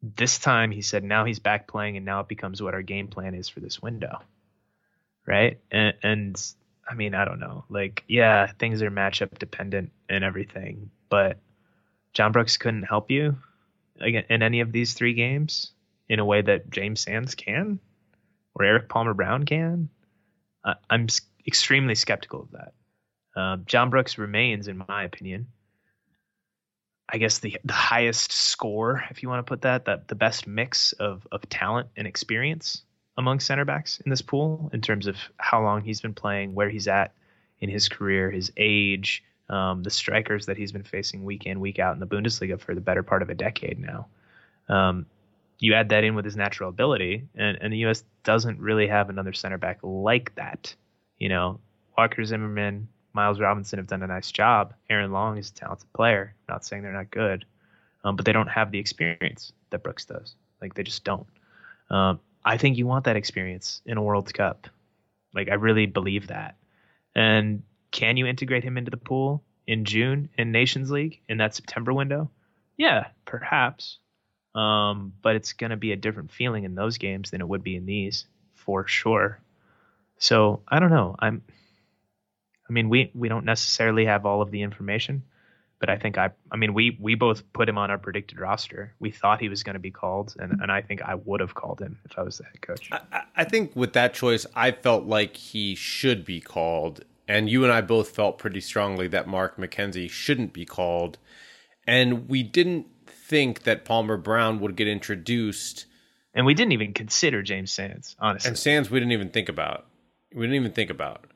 this 0.02 0.38
time 0.38 0.70
he 0.70 0.82
said 0.82 1.02
now 1.02 1.24
he's 1.24 1.38
back 1.38 1.66
playing 1.66 1.96
and 1.96 2.06
now 2.06 2.20
it 2.20 2.28
becomes 2.28 2.62
what 2.62 2.74
our 2.74 2.82
game 2.82 3.08
plan 3.08 3.34
is 3.34 3.48
for 3.48 3.60
this 3.60 3.82
window 3.82 4.20
right 5.26 5.58
and, 5.70 5.94
and 6.02 6.52
i 6.88 6.94
mean 6.94 7.14
i 7.14 7.24
don't 7.24 7.40
know 7.40 7.64
like 7.68 8.04
yeah 8.06 8.50
things 8.58 8.80
are 8.82 8.90
matchup 8.90 9.36
dependent 9.38 9.90
and 10.08 10.22
everything 10.22 10.90
but 11.08 11.38
john 12.12 12.32
brooks 12.32 12.56
couldn't 12.56 12.84
help 12.84 13.10
you 13.10 13.36
in 14.00 14.42
any 14.42 14.60
of 14.60 14.70
these 14.70 14.94
three 14.94 15.14
games 15.14 15.72
in 16.08 16.20
a 16.20 16.24
way 16.24 16.42
that 16.42 16.70
james 16.70 17.00
sands 17.00 17.34
can 17.34 17.80
or 18.58 18.64
erik 18.64 18.88
palmer 18.88 19.14
brown 19.14 19.44
can 19.44 19.88
i'm 20.90 21.06
extremely 21.46 21.94
skeptical 21.94 22.42
of 22.42 22.50
that 22.50 22.72
uh, 23.36 23.56
john 23.66 23.90
brooks 23.90 24.18
remains 24.18 24.68
in 24.68 24.82
my 24.88 25.04
opinion 25.04 25.46
I 27.08 27.16
guess 27.16 27.38
the 27.38 27.56
the 27.64 27.72
highest 27.72 28.32
score, 28.32 29.02
if 29.10 29.22
you 29.22 29.28
want 29.28 29.44
to 29.44 29.48
put 29.48 29.62
that, 29.62 29.86
that 29.86 30.08
the 30.08 30.14
best 30.14 30.46
mix 30.46 30.92
of 30.92 31.26
of 31.32 31.48
talent 31.48 31.88
and 31.96 32.06
experience 32.06 32.82
among 33.16 33.40
center 33.40 33.64
backs 33.64 34.00
in 34.04 34.10
this 34.10 34.22
pool 34.22 34.70
in 34.72 34.80
terms 34.80 35.06
of 35.06 35.16
how 35.38 35.62
long 35.62 35.82
he's 35.82 36.00
been 36.00 36.14
playing, 36.14 36.54
where 36.54 36.68
he's 36.68 36.86
at 36.86 37.14
in 37.60 37.70
his 37.70 37.88
career, 37.88 38.30
his 38.30 38.52
age, 38.56 39.24
um, 39.48 39.82
the 39.82 39.90
strikers 39.90 40.46
that 40.46 40.56
he's 40.56 40.70
been 40.70 40.84
facing 40.84 41.24
week 41.24 41.46
in 41.46 41.60
week 41.60 41.78
out 41.78 41.94
in 41.94 42.00
the 42.00 42.06
Bundesliga 42.06 42.60
for 42.60 42.74
the 42.74 42.80
better 42.80 43.02
part 43.02 43.22
of 43.22 43.30
a 43.30 43.34
decade 43.34 43.78
now. 43.78 44.06
Um, 44.68 45.06
you 45.58 45.74
add 45.74 45.88
that 45.88 46.04
in 46.04 46.14
with 46.14 46.24
his 46.24 46.36
natural 46.36 46.68
ability, 46.68 47.26
and, 47.34 47.58
and 47.60 47.72
the 47.72 47.78
U.S. 47.78 48.04
doesn't 48.22 48.60
really 48.60 48.86
have 48.88 49.10
another 49.10 49.32
center 49.32 49.58
back 49.58 49.78
like 49.82 50.34
that. 50.36 50.74
You 51.18 51.28
know, 51.28 51.60
Walker 51.96 52.24
Zimmerman, 52.24 52.88
Miles 53.12 53.40
Robinson 53.40 53.78
have 53.78 53.88
done 53.88 54.02
a 54.02 54.06
nice 54.06 54.30
job. 54.30 54.74
Aaron 54.88 55.12
Long 55.12 55.36
is 55.36 55.50
a 55.50 55.54
talented 55.54 55.92
player. 55.92 56.34
I'm 56.48 56.54
not 56.54 56.64
saying 56.64 56.82
they're 56.82 56.92
not 56.92 57.10
good, 57.10 57.44
um, 58.04 58.16
but 58.16 58.24
they 58.24 58.32
don't 58.32 58.48
have 58.48 58.70
the 58.70 58.78
experience 58.78 59.52
that 59.70 59.82
Brooks 59.82 60.04
does. 60.04 60.34
Like 60.60 60.74
they 60.74 60.84
just 60.84 61.04
don't. 61.04 61.26
Um, 61.90 62.20
I 62.44 62.56
think 62.56 62.78
you 62.78 62.86
want 62.86 63.06
that 63.06 63.16
experience 63.16 63.82
in 63.84 63.98
a 63.98 64.02
World 64.02 64.32
Cup. 64.32 64.68
Like 65.34 65.48
I 65.48 65.54
really 65.54 65.86
believe 65.86 66.28
that. 66.28 66.56
And 67.14 67.62
can 67.90 68.16
you 68.16 68.26
integrate 68.26 68.64
him 68.64 68.78
into 68.78 68.90
the 68.90 68.96
pool 68.96 69.42
in 69.66 69.84
June 69.84 70.28
in 70.38 70.52
Nations 70.52 70.90
League 70.90 71.20
in 71.28 71.38
that 71.38 71.54
September 71.54 71.92
window? 71.92 72.30
Yeah, 72.76 73.08
perhaps. 73.24 73.98
Um, 74.58 75.12
but 75.22 75.36
it's 75.36 75.52
going 75.52 75.70
to 75.70 75.76
be 75.76 75.92
a 75.92 75.96
different 75.96 76.32
feeling 76.32 76.64
in 76.64 76.74
those 76.74 76.98
games 76.98 77.30
than 77.30 77.40
it 77.40 77.48
would 77.48 77.62
be 77.62 77.76
in 77.76 77.86
these, 77.86 78.26
for 78.54 78.88
sure. 78.88 79.38
So 80.18 80.62
I 80.66 80.80
don't 80.80 80.90
know. 80.90 81.14
I'm. 81.16 81.42
I 82.68 82.72
mean, 82.72 82.88
we 82.88 83.12
we 83.14 83.28
don't 83.28 83.44
necessarily 83.44 84.06
have 84.06 84.26
all 84.26 84.42
of 84.42 84.50
the 84.50 84.62
information, 84.62 85.22
but 85.78 85.88
I 85.88 85.96
think 85.96 86.18
I. 86.18 86.30
I 86.50 86.56
mean, 86.56 86.74
we 86.74 86.98
we 87.00 87.14
both 87.14 87.52
put 87.52 87.68
him 87.68 87.78
on 87.78 87.92
our 87.92 87.98
predicted 87.98 88.40
roster. 88.40 88.92
We 88.98 89.12
thought 89.12 89.40
he 89.40 89.48
was 89.48 89.62
going 89.62 89.74
to 89.74 89.80
be 89.80 89.92
called, 89.92 90.34
and 90.40 90.60
and 90.60 90.72
I 90.72 90.82
think 90.82 91.02
I 91.02 91.14
would 91.14 91.38
have 91.38 91.54
called 91.54 91.80
him 91.80 92.00
if 92.04 92.18
I 92.18 92.22
was 92.22 92.38
the 92.38 92.44
head 92.44 92.60
coach. 92.60 92.88
I, 92.90 93.22
I 93.36 93.44
think 93.44 93.76
with 93.76 93.92
that 93.92 94.12
choice, 94.12 94.44
I 94.56 94.72
felt 94.72 95.04
like 95.04 95.36
he 95.36 95.76
should 95.76 96.24
be 96.24 96.40
called, 96.40 97.04
and 97.28 97.48
you 97.48 97.62
and 97.62 97.72
I 97.72 97.80
both 97.80 98.10
felt 98.10 98.38
pretty 98.38 98.60
strongly 98.60 99.06
that 99.06 99.28
Mark 99.28 99.56
McKenzie 99.56 100.10
shouldn't 100.10 100.52
be 100.52 100.64
called, 100.64 101.18
and 101.86 102.28
we 102.28 102.42
didn't 102.42 102.86
think 103.28 103.64
that 103.64 103.84
Palmer 103.84 104.16
Brown 104.16 104.60
would 104.60 104.74
get 104.74 104.88
introduced. 104.88 105.86
And 106.34 106.46
we 106.46 106.54
didn't 106.54 106.72
even 106.72 106.92
consider 106.92 107.42
James 107.42 107.70
Sands, 107.70 108.16
honestly. 108.18 108.48
And 108.48 108.58
Sands, 108.58 108.90
we 108.90 108.98
didn't 108.98 109.12
even 109.12 109.30
think 109.30 109.48
about. 109.48 109.86
We 110.34 110.42
didn't 110.42 110.56
even 110.56 110.72
think 110.72 110.90
about. 110.90 111.26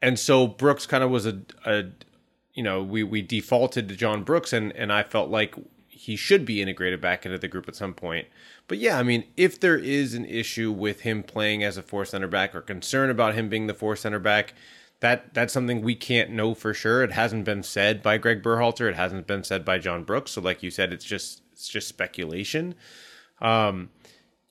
And 0.00 0.18
so 0.18 0.46
Brooks 0.46 0.86
kind 0.86 1.02
of 1.02 1.10
was 1.10 1.26
a, 1.26 1.40
a 1.64 1.84
you 2.54 2.62
know, 2.62 2.82
we 2.82 3.02
we 3.02 3.22
defaulted 3.22 3.88
to 3.88 3.96
John 3.96 4.22
Brooks, 4.22 4.52
and 4.52 4.72
and 4.72 4.92
I 4.92 5.02
felt 5.02 5.30
like 5.30 5.54
he 5.86 6.14
should 6.14 6.44
be 6.44 6.62
integrated 6.62 7.00
back 7.00 7.26
into 7.26 7.38
the 7.38 7.48
group 7.48 7.68
at 7.68 7.74
some 7.74 7.94
point. 7.94 8.28
But 8.68 8.78
yeah, 8.78 8.98
I 8.98 9.02
mean, 9.02 9.24
if 9.36 9.58
there 9.58 9.76
is 9.76 10.14
an 10.14 10.24
issue 10.24 10.70
with 10.70 11.00
him 11.00 11.22
playing 11.22 11.64
as 11.64 11.76
a 11.76 11.82
four 11.82 12.04
center 12.04 12.28
back 12.28 12.54
or 12.54 12.60
concern 12.60 13.10
about 13.10 13.34
him 13.34 13.48
being 13.48 13.66
the 13.66 13.74
four 13.74 13.96
center 13.96 14.18
back, 14.20 14.54
that 15.00 15.32
that's 15.34 15.52
something 15.52 15.82
we 15.82 15.94
can't 15.94 16.30
know 16.30 16.54
for 16.54 16.74
sure. 16.74 17.02
It 17.02 17.12
hasn't 17.12 17.44
been 17.44 17.62
said 17.62 18.02
by 18.02 18.18
Greg 18.18 18.42
Berhalter. 18.42 18.88
It 18.88 18.96
hasn't 18.96 19.26
been 19.26 19.44
said 19.44 19.64
by 19.64 19.78
John 19.78 20.04
Brooks. 20.04 20.32
So, 20.32 20.40
like 20.40 20.62
you 20.62 20.70
said, 20.70 20.92
it's 20.92 21.04
just 21.04 21.42
it's 21.52 21.68
just 21.68 21.88
speculation. 21.88 22.74
Um, 23.40 23.90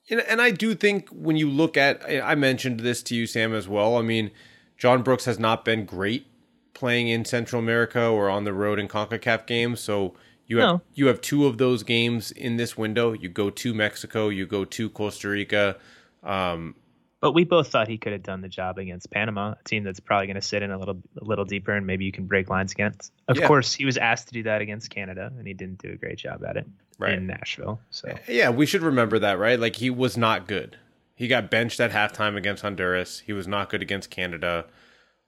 and, 0.10 0.22
and 0.22 0.42
I 0.42 0.52
do 0.52 0.74
think 0.76 1.10
when 1.10 1.36
you 1.36 1.50
look 1.50 1.76
at, 1.76 2.02
I 2.24 2.36
mentioned 2.36 2.80
this 2.80 3.04
to 3.04 3.16
you, 3.16 3.28
Sam, 3.28 3.54
as 3.54 3.68
well. 3.68 3.98
I 3.98 4.02
mean, 4.02 4.32
John 4.78 5.04
Brooks 5.04 5.26
has 5.26 5.38
not 5.38 5.66
been 5.66 5.86
great 5.86 6.28
playing 6.74 7.08
in 7.10 7.26
Central 7.26 7.62
America 7.62 8.08
or 8.08 8.30
on 8.30 8.44
the 8.44 8.54
road 8.54 8.80
in 8.80 8.88
Concacaf 8.88 9.46
games. 9.46 9.82
So 9.82 10.14
you 10.46 10.60
have 10.60 10.68
no. 10.68 10.82
you 10.94 11.08
have 11.08 11.20
two 11.20 11.46
of 11.46 11.58
those 11.58 11.84
games 11.84 12.32
in 12.32 12.58
this 12.58 12.78
window. 12.78 13.12
You 13.12 13.28
go 13.30 13.50
to 13.50 13.74
Mexico, 13.74 14.30
you 14.30 14.46
go 14.46 14.64
to 14.64 14.90
Costa 14.90 15.30
Rica. 15.30 15.78
Um, 16.24 16.76
but 17.20 17.32
we 17.32 17.44
both 17.44 17.70
thought 17.70 17.88
he 17.88 17.98
could 17.98 18.14
have 18.14 18.24
done 18.24 18.42
the 18.42 18.50
job 18.50 18.78
against 18.78 19.10
Panama, 19.10 19.56
a 19.60 19.64
team 19.64 19.84
that's 19.84 20.00
probably 20.00 20.28
going 20.28 20.36
to 20.36 20.42
sit 20.42 20.62
in 20.62 20.72
a 20.72 20.78
little 20.78 21.02
a 21.20 21.24
little 21.24 21.46
deeper 21.46 21.74
and 21.74 21.88
maybe 21.88 22.06
you 22.06 22.12
can 22.12 22.26
break 22.26 22.50
lines 22.50 22.72
against. 22.72 23.12
Of 23.28 23.38
yeah. 23.38 23.48
course, 23.48 23.74
he 23.74 23.86
was 23.86 23.98
asked 23.98 24.28
to 24.28 24.34
do 24.34 24.44
that 24.44 24.62
against 24.62 24.90
Canada 24.90 25.32
and 25.38 25.48
he 25.48 25.54
didn't 25.54 25.82
do 25.82 25.92
a 25.92 25.96
great 25.96 26.18
job 26.18 26.44
at 26.46 26.58
it 26.58 26.68
right. 27.00 27.14
in 27.14 27.28
Nashville. 27.28 27.80
So 27.90 28.16
yeah, 28.28 28.50
we 28.50 28.66
should 28.66 28.82
remember 28.82 29.20
that, 29.20 29.40
right? 29.40 29.60
Like 29.60 29.78
he 29.78 29.90
was 29.90 30.18
not 30.18 30.48
good. 30.48 30.78
He 31.16 31.28
got 31.28 31.50
benched 31.50 31.80
at 31.80 31.92
halftime 31.92 32.38
against 32.38 32.62
Honduras. 32.62 33.22
He 33.26 33.34
was 33.34 33.48
not 33.48 33.70
good 33.70 33.82
against 33.82 34.12
Canada, 34.12 34.68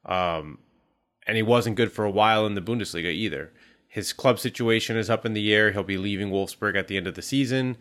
um, 0.05 0.59
and 1.25 1.35
he 1.35 1.41
wasn't 1.41 1.77
good 1.77 1.91
for 1.91 2.05
a 2.05 2.11
while 2.11 2.45
in 2.45 2.53
the 2.53 2.61
Bundesliga 2.61 3.11
either. 3.11 3.51
His 3.87 4.13
club 4.13 4.37
situation 4.37 4.97
is 4.97 5.09
up 5.09 5.25
in 5.25 5.33
the 5.33 5.51
air. 5.51 5.71
He'll 5.71 5.81
be 5.81 5.97
leaving 5.97 6.29
Wolfsburg 6.29 6.77
at 6.77 6.87
the 6.87 6.95
end 6.95 7.07
of 7.07 7.15
the 7.15 7.23
season. 7.23 7.75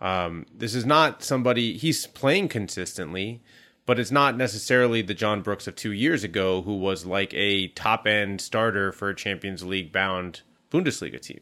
Um, 0.00 0.46
this 0.54 0.74
is 0.74 0.86
not 0.86 1.22
somebody 1.22 1.76
he's 1.76 2.06
playing 2.06 2.48
consistently, 2.48 3.42
but 3.86 3.98
it's 3.98 4.10
not 4.10 4.36
necessarily 4.36 5.02
the 5.02 5.14
John 5.14 5.42
Brooks 5.42 5.66
of 5.66 5.76
two 5.76 5.92
years 5.92 6.24
ago 6.24 6.62
who 6.62 6.76
was 6.76 7.04
like 7.04 7.34
a 7.34 7.68
top 7.68 8.06
end 8.06 8.40
starter 8.40 8.92
for 8.92 9.10
a 9.10 9.16
Champions 9.16 9.62
League 9.62 9.92
bound 9.92 10.42
Bundesliga 10.70 11.20
team. 11.20 11.40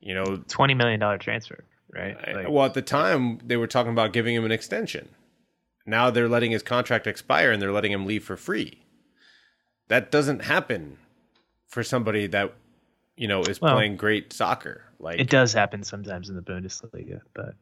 You 0.00 0.14
know, 0.14 0.42
twenty 0.48 0.74
million 0.74 1.00
dollar 1.00 1.18
transfer, 1.18 1.64
right? 1.92 2.16
Like, 2.34 2.48
well, 2.48 2.64
at 2.64 2.74
the 2.74 2.82
time 2.82 3.40
they 3.44 3.56
were 3.56 3.66
talking 3.66 3.92
about 3.92 4.12
giving 4.12 4.34
him 4.34 4.44
an 4.44 4.52
extension. 4.52 5.08
Now 5.84 6.10
they're 6.10 6.28
letting 6.28 6.50
his 6.50 6.62
contract 6.62 7.06
expire 7.06 7.52
and 7.52 7.60
they're 7.60 7.72
letting 7.72 7.92
him 7.92 8.06
leave 8.06 8.24
for 8.24 8.36
free. 8.36 8.82
That 9.88 10.10
doesn't 10.10 10.42
happen 10.42 10.98
for 11.66 11.84
somebody 11.84 12.26
that 12.28 12.54
you 13.16 13.28
know 13.28 13.42
is 13.42 13.60
well, 13.60 13.74
playing 13.74 13.96
great 13.96 14.32
soccer. 14.32 14.82
Like 14.98 15.20
it 15.20 15.30
does 15.30 15.52
happen 15.52 15.82
sometimes 15.82 16.28
in 16.28 16.36
the 16.36 16.42
Bundesliga, 16.42 17.20
but 17.34 17.54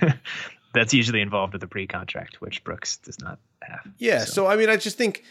that's 0.74 0.92
usually 0.92 1.20
involved 1.20 1.52
with 1.52 1.62
a 1.62 1.66
pre-contract, 1.66 2.40
which 2.40 2.62
Brooks 2.64 2.98
does 2.98 3.18
not 3.20 3.38
have. 3.62 3.80
Yeah, 3.98 4.20
so, 4.20 4.32
so 4.32 4.46
I 4.46 4.56
mean, 4.56 4.68
I 4.68 4.76
just 4.76 4.98
think, 4.98 5.24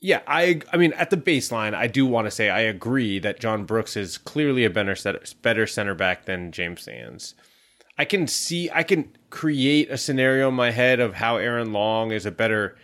yeah, 0.00 0.20
I 0.26 0.60
I 0.72 0.76
mean, 0.76 0.92
at 0.94 1.10
the 1.10 1.16
baseline, 1.16 1.74
I 1.74 1.86
do 1.86 2.06
want 2.06 2.26
to 2.26 2.30
say 2.30 2.50
I 2.50 2.60
agree 2.60 3.18
that 3.20 3.40
John 3.40 3.64
Brooks 3.64 3.96
is 3.96 4.18
clearly 4.18 4.64
a 4.64 4.70
better 4.70 4.96
better 5.42 5.66
center 5.66 5.94
back 5.94 6.24
than 6.24 6.52
James 6.52 6.82
Sands. 6.82 7.34
I 7.96 8.04
can 8.04 8.26
see, 8.26 8.70
I 8.72 8.82
can 8.82 9.16
create 9.30 9.88
a 9.90 9.96
scenario 9.96 10.48
in 10.48 10.54
my 10.54 10.72
head 10.72 10.98
of 10.98 11.14
how 11.14 11.36
Aaron 11.36 11.72
Long 11.72 12.10
is 12.10 12.26
a 12.26 12.32
better 12.32 12.76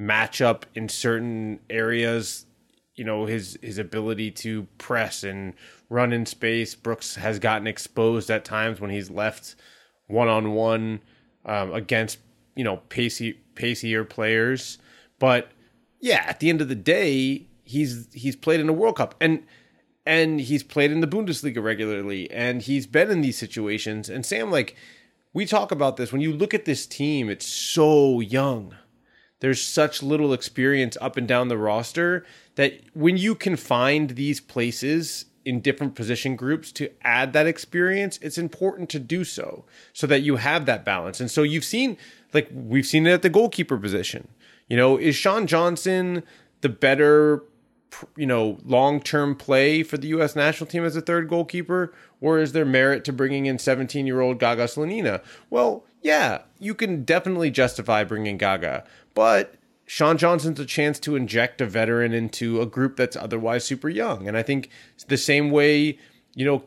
matchup 0.00 0.62
in 0.74 0.88
certain 0.88 1.60
areas 1.68 2.46
you 2.94 3.04
know 3.04 3.26
his 3.26 3.58
his 3.62 3.78
ability 3.78 4.30
to 4.30 4.66
press 4.78 5.24
and 5.24 5.54
run 5.88 6.12
in 6.12 6.26
space. 6.26 6.74
Brooks 6.74 7.16
has 7.16 7.38
gotten 7.38 7.66
exposed 7.66 8.30
at 8.30 8.44
times 8.44 8.80
when 8.80 8.90
he's 8.90 9.10
left 9.10 9.56
one 10.06 10.28
on 10.28 10.52
one 10.52 11.00
against 11.44 12.18
you 12.54 12.64
know 12.64 12.78
pacey 12.88 13.32
pacier 13.54 14.04
players. 14.04 14.78
But 15.18 15.50
yeah, 16.00 16.24
at 16.26 16.40
the 16.40 16.50
end 16.50 16.60
of 16.60 16.68
the 16.68 16.74
day, 16.74 17.46
he's 17.64 18.08
he's 18.12 18.36
played 18.36 18.60
in 18.60 18.68
a 18.68 18.72
World 18.72 18.96
Cup 18.96 19.14
and 19.20 19.44
and 20.06 20.40
he's 20.40 20.62
played 20.62 20.92
in 20.92 21.00
the 21.00 21.06
Bundesliga 21.06 21.62
regularly 21.62 22.30
and 22.30 22.62
he's 22.62 22.86
been 22.86 23.10
in 23.10 23.22
these 23.22 23.38
situations. 23.38 24.08
And 24.08 24.24
Sam, 24.24 24.50
like 24.50 24.76
we 25.32 25.46
talk 25.46 25.72
about 25.72 25.96
this 25.96 26.12
when 26.12 26.20
you 26.20 26.32
look 26.32 26.54
at 26.54 26.64
this 26.64 26.86
team, 26.86 27.28
it's 27.28 27.46
so 27.46 28.20
young. 28.20 28.74
There's 29.44 29.60
such 29.60 30.02
little 30.02 30.32
experience 30.32 30.96
up 31.02 31.18
and 31.18 31.28
down 31.28 31.48
the 31.48 31.58
roster 31.58 32.24
that 32.54 32.80
when 32.94 33.18
you 33.18 33.34
can 33.34 33.56
find 33.56 34.08
these 34.08 34.40
places 34.40 35.26
in 35.44 35.60
different 35.60 35.94
position 35.94 36.34
groups 36.34 36.72
to 36.72 36.90
add 37.02 37.34
that 37.34 37.46
experience, 37.46 38.18
it's 38.22 38.38
important 38.38 38.88
to 38.88 38.98
do 38.98 39.22
so 39.22 39.66
so 39.92 40.06
that 40.06 40.22
you 40.22 40.36
have 40.36 40.64
that 40.64 40.82
balance. 40.82 41.20
And 41.20 41.30
so 41.30 41.42
you've 41.42 41.62
seen, 41.62 41.98
like, 42.32 42.48
we've 42.54 42.86
seen 42.86 43.06
it 43.06 43.12
at 43.12 43.20
the 43.20 43.28
goalkeeper 43.28 43.76
position. 43.76 44.28
You 44.66 44.78
know, 44.78 44.96
is 44.96 45.14
Sean 45.14 45.46
Johnson 45.46 46.22
the 46.62 46.70
better, 46.70 47.42
you 48.16 48.26
know, 48.26 48.58
long 48.64 49.00
term 49.00 49.34
play 49.34 49.82
for 49.82 49.96
the 49.96 50.08
U.S. 50.08 50.34
national 50.36 50.68
team 50.68 50.84
as 50.84 50.96
a 50.96 51.00
third 51.00 51.28
goalkeeper? 51.28 51.92
Or 52.20 52.38
is 52.38 52.52
there 52.52 52.64
merit 52.64 53.04
to 53.04 53.12
bringing 53.12 53.46
in 53.46 53.58
17 53.58 54.06
year 54.06 54.20
old 54.20 54.38
Gaga 54.38 54.64
Slonina? 54.64 55.22
Well, 55.50 55.84
yeah, 56.02 56.42
you 56.58 56.74
can 56.74 57.04
definitely 57.04 57.50
justify 57.50 58.04
bringing 58.04 58.36
Gaga, 58.36 58.84
but 59.14 59.54
Sean 59.86 60.16
Johnson's 60.16 60.60
a 60.60 60.66
chance 60.66 60.98
to 61.00 61.16
inject 61.16 61.60
a 61.60 61.66
veteran 61.66 62.12
into 62.12 62.60
a 62.60 62.66
group 62.66 62.96
that's 62.96 63.16
otherwise 63.16 63.64
super 63.64 63.88
young. 63.88 64.26
And 64.26 64.36
I 64.36 64.42
think 64.42 64.70
the 65.08 65.16
same 65.16 65.50
way, 65.50 65.98
you 66.34 66.44
know, 66.44 66.64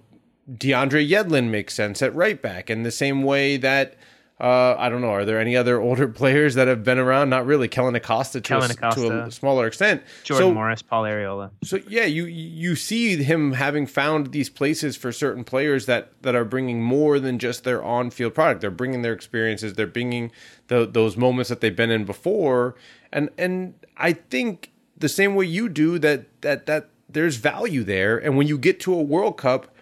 DeAndre 0.52 1.08
Yedlin 1.08 1.50
makes 1.50 1.74
sense 1.74 2.02
at 2.02 2.16
right 2.16 2.42
back, 2.42 2.70
and 2.70 2.86
the 2.86 2.92
same 2.92 3.24
way 3.24 3.58
that 3.58 3.96
uh, 4.40 4.76
I 4.78 4.90
don't 4.90 5.02
know. 5.02 5.10
Are 5.10 5.26
there 5.26 5.40
any 5.40 5.58
other 5.58 5.82
older 5.82 6.08
players 6.08 6.56
that 6.56 6.68
have 6.68 6.84
been 6.84 7.00
around? 7.00 7.30
Not 7.30 7.46
really. 7.46 7.68
Kellyn 7.68 7.96
Acosta 7.96 8.40
to, 8.40 8.48
Kellyn 8.48 8.70
a, 8.70 8.74
Acosta, 8.74 9.02
to 9.02 9.24
a 9.26 9.32
smaller 9.32 9.66
extent. 9.66 10.04
Jordan 10.24 10.50
so, 10.50 10.54
Morris, 10.54 10.82
Paul 10.82 11.04
Arriola. 11.04 11.50
So 11.64 11.80
yeah, 11.88 12.06
you 12.06 12.26
you 12.26 12.76
see 12.76 13.16
him 13.24 13.54
having 13.54 13.88
found 13.88 14.32
these 14.32 14.50
places 14.50 14.96
for 14.96 15.12
certain 15.12 15.44
players 15.44 15.88
that 15.88 16.12
that 16.22 16.36
are 16.36 16.46
bringing 16.46 16.84
more 16.84 17.20
than 17.20 17.40
just 17.40 17.64
their 17.64 17.84
on 17.84 18.12
field 18.12 18.36
product. 18.36 18.62
They're 18.62 18.70
bringing 18.70 19.02
their 19.02 19.14
experiences. 19.14 19.74
They're 19.74 19.88
bringing 19.88 20.32
the, 20.68 20.86
those 20.86 21.18
moments 21.18 21.50
that 21.50 21.62
they've 21.62 21.76
been 21.76 21.92
in 21.92 22.06
before. 22.06 22.76
And 23.12 23.30
and 23.38 23.74
I 23.98 24.14
think 24.14 24.72
the 24.96 25.10
same 25.10 25.34
way 25.34 25.46
you 25.46 25.68
do 25.68 25.98
that 26.00 26.42
that 26.42 26.68
that 26.68 26.90
there's 27.10 27.38
value 27.38 27.84
there. 27.84 28.18
And 28.18 28.38
when 28.38 28.48
you 28.48 28.58
get 28.58 28.80
to 28.82 28.94
a 28.94 29.02
World 29.02 29.38
Cup 29.38 29.74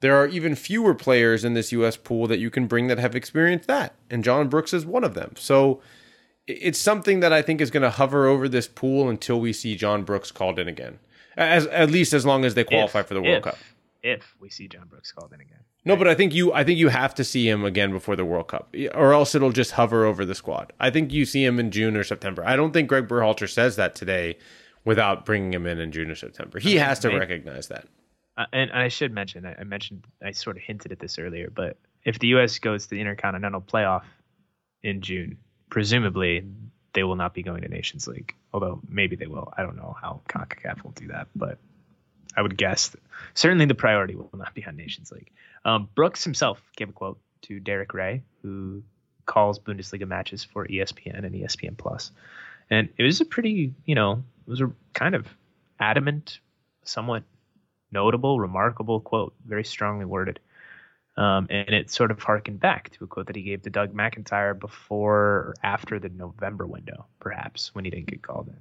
there 0.00 0.16
are 0.16 0.26
even 0.26 0.54
fewer 0.54 0.94
players 0.94 1.44
in 1.44 1.54
this 1.54 1.72
U.S. 1.72 1.96
pool 1.96 2.26
that 2.26 2.38
you 2.38 2.50
can 2.50 2.66
bring 2.66 2.86
that 2.88 2.98
have 2.98 3.14
experienced 3.14 3.68
that, 3.68 3.94
and 4.10 4.22
John 4.22 4.48
Brooks 4.48 4.72
is 4.72 4.84
one 4.84 5.04
of 5.04 5.14
them. 5.14 5.34
So 5.36 5.80
it's 6.46 6.78
something 6.78 7.20
that 7.20 7.32
I 7.32 7.42
think 7.42 7.60
is 7.60 7.70
going 7.70 7.82
to 7.82 7.90
hover 7.90 8.26
over 8.26 8.48
this 8.48 8.68
pool 8.68 9.08
until 9.08 9.40
we 9.40 9.52
see 9.52 9.76
John 9.76 10.04
Brooks 10.04 10.30
called 10.30 10.58
in 10.58 10.68
again, 10.68 10.98
as 11.36 11.66
at 11.66 11.90
least 11.90 12.12
as 12.12 12.24
long 12.24 12.44
as 12.44 12.54
they 12.54 12.64
qualify 12.64 13.00
if, 13.00 13.06
for 13.06 13.14
the 13.14 13.22
World 13.22 13.38
if, 13.38 13.44
Cup. 13.44 13.58
If 14.02 14.36
we 14.40 14.50
see 14.50 14.68
John 14.68 14.86
Brooks 14.88 15.12
called 15.12 15.32
in 15.32 15.40
again. 15.40 15.60
No, 15.84 15.94
but 15.94 16.08
I 16.08 16.14
think 16.14 16.34
you 16.34 16.52
I 16.52 16.64
think 16.64 16.80
you 16.80 16.88
have 16.88 17.14
to 17.14 17.24
see 17.24 17.48
him 17.48 17.64
again 17.64 17.92
before 17.92 18.16
the 18.16 18.24
World 18.24 18.48
Cup, 18.48 18.74
or 18.94 19.12
else 19.12 19.34
it'll 19.34 19.52
just 19.52 19.72
hover 19.72 20.04
over 20.04 20.24
the 20.24 20.34
squad. 20.34 20.72
I 20.80 20.90
think 20.90 21.12
you 21.12 21.24
see 21.24 21.44
him 21.44 21.60
in 21.60 21.70
June 21.70 21.96
or 21.96 22.02
September. 22.02 22.44
I 22.44 22.56
don't 22.56 22.72
think 22.72 22.88
Greg 22.88 23.06
Berhalter 23.06 23.48
says 23.48 23.76
that 23.76 23.94
today 23.94 24.36
without 24.84 25.24
bringing 25.24 25.54
him 25.54 25.66
in 25.66 25.78
in 25.78 25.92
June 25.92 26.10
or 26.10 26.16
September. 26.16 26.58
He 26.58 26.76
has 26.76 26.98
to 27.00 27.16
recognize 27.16 27.68
that. 27.68 27.86
Uh, 28.36 28.46
and, 28.52 28.70
I 28.70 28.88
should 28.88 29.12
mention, 29.12 29.46
I, 29.46 29.56
I, 29.60 29.64
mentioned, 29.64 30.04
I 30.22 30.32
sort 30.32 30.56
of 30.56 30.62
hinted 30.62 30.92
at 30.92 30.98
this 30.98 31.18
earlier, 31.18 31.50
but 31.54 31.78
if 32.04 32.18
the 32.18 32.28
U.S. 32.28 32.58
goes 32.58 32.84
to 32.84 32.90
the 32.90 33.00
Intercontinental 33.00 33.62
Playoff 33.62 34.04
in 34.82 35.00
June, 35.00 35.38
presumably 35.70 36.44
they 36.92 37.02
will 37.02 37.16
not 37.16 37.34
be 37.34 37.42
going 37.42 37.62
to 37.62 37.68
Nations 37.68 38.06
League. 38.06 38.34
Although 38.52 38.80
maybe 38.88 39.16
they 39.16 39.26
will. 39.26 39.52
I 39.56 39.62
don't 39.62 39.76
know 39.76 39.96
how 40.00 40.20
CONCACAF 40.28 40.82
will 40.82 40.92
do 40.92 41.08
that, 41.08 41.28
but 41.34 41.58
I 42.36 42.42
would 42.42 42.56
guess 42.56 42.94
certainly 43.34 43.66
the 43.66 43.74
priority 43.74 44.14
will 44.14 44.30
not 44.34 44.54
be 44.54 44.64
on 44.64 44.76
Nations 44.76 45.10
League. 45.10 45.30
Um, 45.64 45.88
Brooks 45.94 46.24
himself 46.24 46.62
gave 46.76 46.88
a 46.88 46.92
quote 46.92 47.18
to 47.42 47.60
Derek 47.60 47.92
Ray, 47.94 48.22
who 48.42 48.82
calls 49.24 49.58
Bundesliga 49.58 50.06
matches 50.06 50.44
for 50.44 50.66
ESPN 50.66 51.24
and 51.24 51.34
ESPN 51.34 51.76
Plus, 51.76 52.12
and 52.70 52.88
it 52.96 53.02
was 53.02 53.20
a 53.20 53.24
pretty, 53.24 53.74
you 53.84 53.94
know, 53.94 54.22
it 54.46 54.50
was 54.50 54.60
a 54.60 54.70
kind 54.94 55.14
of 55.14 55.26
adamant, 55.80 56.38
somewhat 56.84 57.24
notable, 57.90 58.40
remarkable 58.40 59.00
quote, 59.00 59.34
very 59.44 59.64
strongly 59.64 60.04
worded. 60.04 60.40
Um, 61.16 61.46
and 61.48 61.70
it 61.70 61.90
sort 61.90 62.10
of 62.10 62.22
harkened 62.22 62.60
back 62.60 62.90
to 62.90 63.04
a 63.04 63.06
quote 63.06 63.28
that 63.28 63.36
he 63.36 63.42
gave 63.42 63.62
to 63.62 63.70
Doug 63.70 63.94
McIntyre 63.94 64.58
before 64.58 65.16
or 65.16 65.54
after 65.62 65.98
the 65.98 66.10
November 66.10 66.66
window, 66.66 67.06
perhaps, 67.20 67.74
when 67.74 67.86
he 67.86 67.90
didn't 67.90 68.08
get 68.08 68.22
called 68.22 68.48
in. 68.48 68.56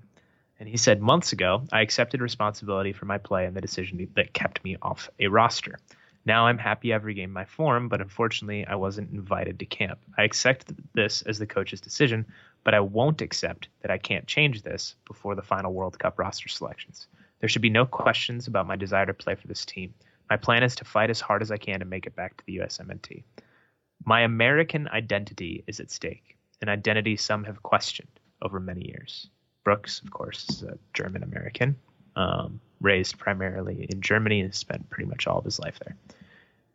And 0.60 0.70
he 0.70 0.78
said, 0.78 1.02
Months 1.02 1.34
ago, 1.34 1.64
I 1.74 1.82
accepted 1.82 2.22
responsibility 2.22 2.94
for 2.94 3.06
my 3.06 3.18
play 3.18 3.46
and 3.46 3.56
the 3.56 3.62
decision 3.62 4.08
that 4.16 4.34
kept 4.34 4.64
me 4.64 4.78
off 4.82 5.10
a 5.20 5.28
roster. 5.28 5.80
Now 6.26 6.48
I'm 6.48 6.58
happy 6.58 6.94
I've 6.94 7.06
regained 7.06 7.34
my 7.34 7.46
form, 7.46 7.88
but 7.88 8.02
unfortunately, 8.02 8.66
I 8.66 8.76
wasn't 8.76 9.12
invited 9.12 9.60
to 9.60 9.66
camp. 9.66 10.00
I 10.18 10.24
accept 10.24 10.72
this 10.94 11.22
as 11.22 11.38
the 11.38 11.46
coach's 11.46 11.82
decision, 11.82 12.26
but 12.64 12.74
I 12.74 12.80
won't 12.80 13.22
accept 13.22 13.68
that 13.82 13.92
I 13.92 14.00
can't 14.00 14.26
change 14.26 14.64
this 14.64 14.96
before 15.06 15.36
the 15.36 15.44
final 15.44 15.72
World 15.72 16.00
Cup 16.00 16.18
roster 16.18 16.50
selections. 16.50 17.08
There 17.46 17.50
should 17.50 17.62
be 17.62 17.70
no 17.70 17.86
questions 17.86 18.48
about 18.48 18.66
my 18.66 18.76
desire 18.76 19.06
to 19.06 19.14
play 19.14 19.36
for 19.36 19.46
this 19.46 19.66
team. 19.66 19.94
My 20.32 20.36
plan 20.36 20.64
is 20.64 20.74
to 20.78 20.84
fight 20.84 21.12
as 21.12 21.22
hard 21.22 21.44
as 21.44 21.52
I 21.52 21.58
can 21.58 21.78
to 21.78 21.86
make 21.86 22.08
it 22.08 22.16
back 22.16 22.36
to 22.38 22.44
the 22.48 22.58
USMNT. 22.58 23.24
My 24.04 24.22
American 24.22 24.88
identity 24.88 25.64
is 25.68 25.80
at 25.80 25.92
stake, 25.92 26.38
an 26.64 26.70
identity 26.70 27.16
some 27.16 27.44
have 27.44 27.62
questioned 27.62 28.20
over 28.42 28.60
many 28.60 28.88
years. 28.88 29.30
Brooks, 29.64 30.02
of 30.04 30.10
course, 30.10 30.50
is 30.50 30.64
a 30.64 30.80
German 30.96 31.22
American, 31.22 31.76
um, 32.16 32.60
raised 32.82 33.20
primarily 33.20 33.86
in 33.92 34.02
Germany 34.02 34.42
and 34.42 34.56
spent 34.56 34.90
pretty 34.90 35.08
much 35.08 35.28
all 35.28 35.38
of 35.38 35.46
his 35.46 35.60
life 35.60 35.78
there. 35.86 35.96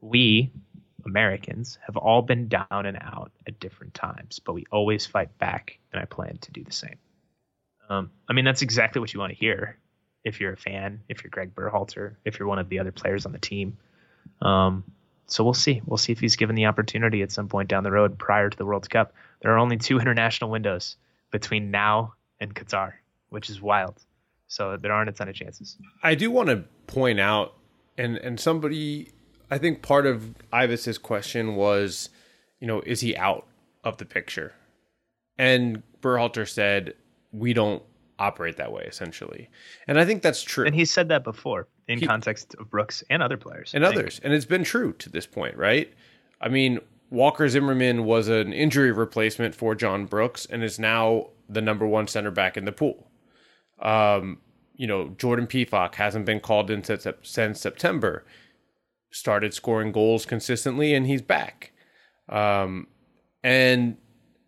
We, 0.01 0.53
Americans, 1.05 1.81
have 1.85 1.97
all 1.97 2.23
been 2.23 2.47
down 2.47 2.69
and 2.71 2.97
out 3.01 3.33
at 3.45 3.59
different 3.59 3.95
times, 3.95 4.39
but 4.39 4.53
we 4.53 4.67
always 4.71 5.05
fight 5.05 5.37
back, 5.39 5.81
and 5.93 6.01
I 6.01 6.05
plan 6.05 6.39
to 6.43 6.53
do 6.53 6.63
the 6.63 6.71
same. 6.71 6.99
Um, 7.89 8.13
I 8.29 8.35
mean, 8.35 8.45
that's 8.45 8.63
exactly 8.63 9.01
what 9.01 9.13
you 9.13 9.19
want 9.19 9.33
to 9.33 9.37
hear 9.37 9.77
if 10.25 10.41
you're 10.41 10.53
a 10.53 10.57
fan, 10.57 11.01
if 11.09 11.23
you're 11.23 11.31
Greg 11.31 11.55
Berhalter, 11.55 12.17
if 12.25 12.39
you're 12.39 12.49
one 12.49 12.59
of 12.59 12.69
the 12.69 12.79
other 12.79 12.93
players 12.93 13.27
on 13.27 13.33
the 13.33 13.39
team. 13.39 13.77
Um, 14.43 14.85
so 15.27 15.45
we'll 15.45 15.55
see. 15.55 15.81
We'll 15.87 15.97
see 15.97 16.13
if 16.13 16.21
he's 16.21 16.37
given 16.37 16.57
the 16.57 16.67
opportunity 16.67 17.23
at 17.23 17.31
some 17.31 17.49
point 17.49 17.69
down 17.69 17.85
the 17.85 17.91
road 17.91 18.19
prior 18.19 18.51
to 18.51 18.57
the 18.57 18.67
World 18.67 18.89
Cup. 18.91 19.15
There 19.41 19.53
are 19.53 19.59
only 19.59 19.77
two 19.77 19.99
international 20.01 20.51
windows 20.51 20.97
between 21.31 21.71
now 21.71 22.15
and 22.41 22.55
Qatar, 22.55 22.95
which 23.29 23.49
is 23.49 23.61
wild. 23.61 24.03
So 24.49 24.77
there 24.77 24.93
aren't 24.93 25.09
a 25.09 25.13
ton 25.13 25.29
of 25.29 25.35
chances. 25.35 25.77
I 26.03 26.17
do 26.17 26.31
want 26.31 26.49
to 26.49 26.65
point 26.89 27.21
out, 27.21 27.55
and 27.97 28.17
and 28.17 28.41
somebody, 28.41 29.13
I 29.49 29.59
think 29.59 29.81
part 29.81 30.07
of 30.07 30.35
Ives's 30.53 30.99
question 30.99 31.55
was, 31.55 32.11
you 32.59 32.67
know, 32.67 32.81
is 32.81 33.01
he 33.01 33.17
out 33.17 33.47
of 33.85 33.99
the 33.99 34.05
picture? 34.05 34.53
And 35.39 35.85
Berhalter 36.03 36.49
said, 36.49 36.95
we 37.33 37.53
don't 37.53 37.83
operate 38.21 38.57
that 38.59 38.71
way 38.71 38.85
essentially. 38.85 39.49
And 39.89 39.99
I 39.99 40.05
think 40.05 40.23
that's 40.23 40.43
true. 40.43 40.67
And 40.67 40.75
he 40.75 40.85
said 40.85 41.09
that 41.09 41.25
before 41.25 41.67
in 41.89 41.99
he, 41.99 42.07
context 42.07 42.55
of 42.61 42.71
Brooks 42.71 43.03
and 43.11 43.23
other 43.23 43.37
players. 43.37 43.73
And 43.75 43.83
others. 43.83 44.21
And 44.23 44.33
it's 44.33 44.45
been 44.45 44.63
true 44.63 44.93
to 44.95 45.09
this 45.09 45.27
point, 45.27 45.57
right? 45.57 45.93
I 46.41 46.49
mean, 46.49 46.79
Walker 47.11 47.49
Zimmerman 47.49 48.05
was 48.05 48.29
an 48.29 48.53
injury 48.53 48.93
replacement 48.93 49.55
for 49.55 49.75
John 49.75 50.07
Brooks 50.07 50.47
and 50.47 50.63
is 50.63 50.79
now 50.79 51.31
the 51.49 51.61
number 51.61 51.87
one 51.87 52.07
center 52.07 52.31
back 52.31 52.57
in 52.57 52.65
the 52.65 52.73
pool. 52.73 53.11
Um, 53.81 54.39
you 54.77 54.87
know, 54.87 55.09
Jordan 55.19 55.47
Pefok 55.47 55.97
hasn't 55.97 56.25
been 56.25 56.41
called 56.41 56.71
in 56.71 56.85
since, 56.85 57.07
since 57.23 57.61
September. 57.61 58.25
Started 59.11 59.53
scoring 59.53 59.91
goals 59.91 60.25
consistently, 60.25 60.95
and 60.95 61.07
he's 61.07 61.21
back. 61.23 61.73
Um, 62.29 62.87
and 63.43 63.97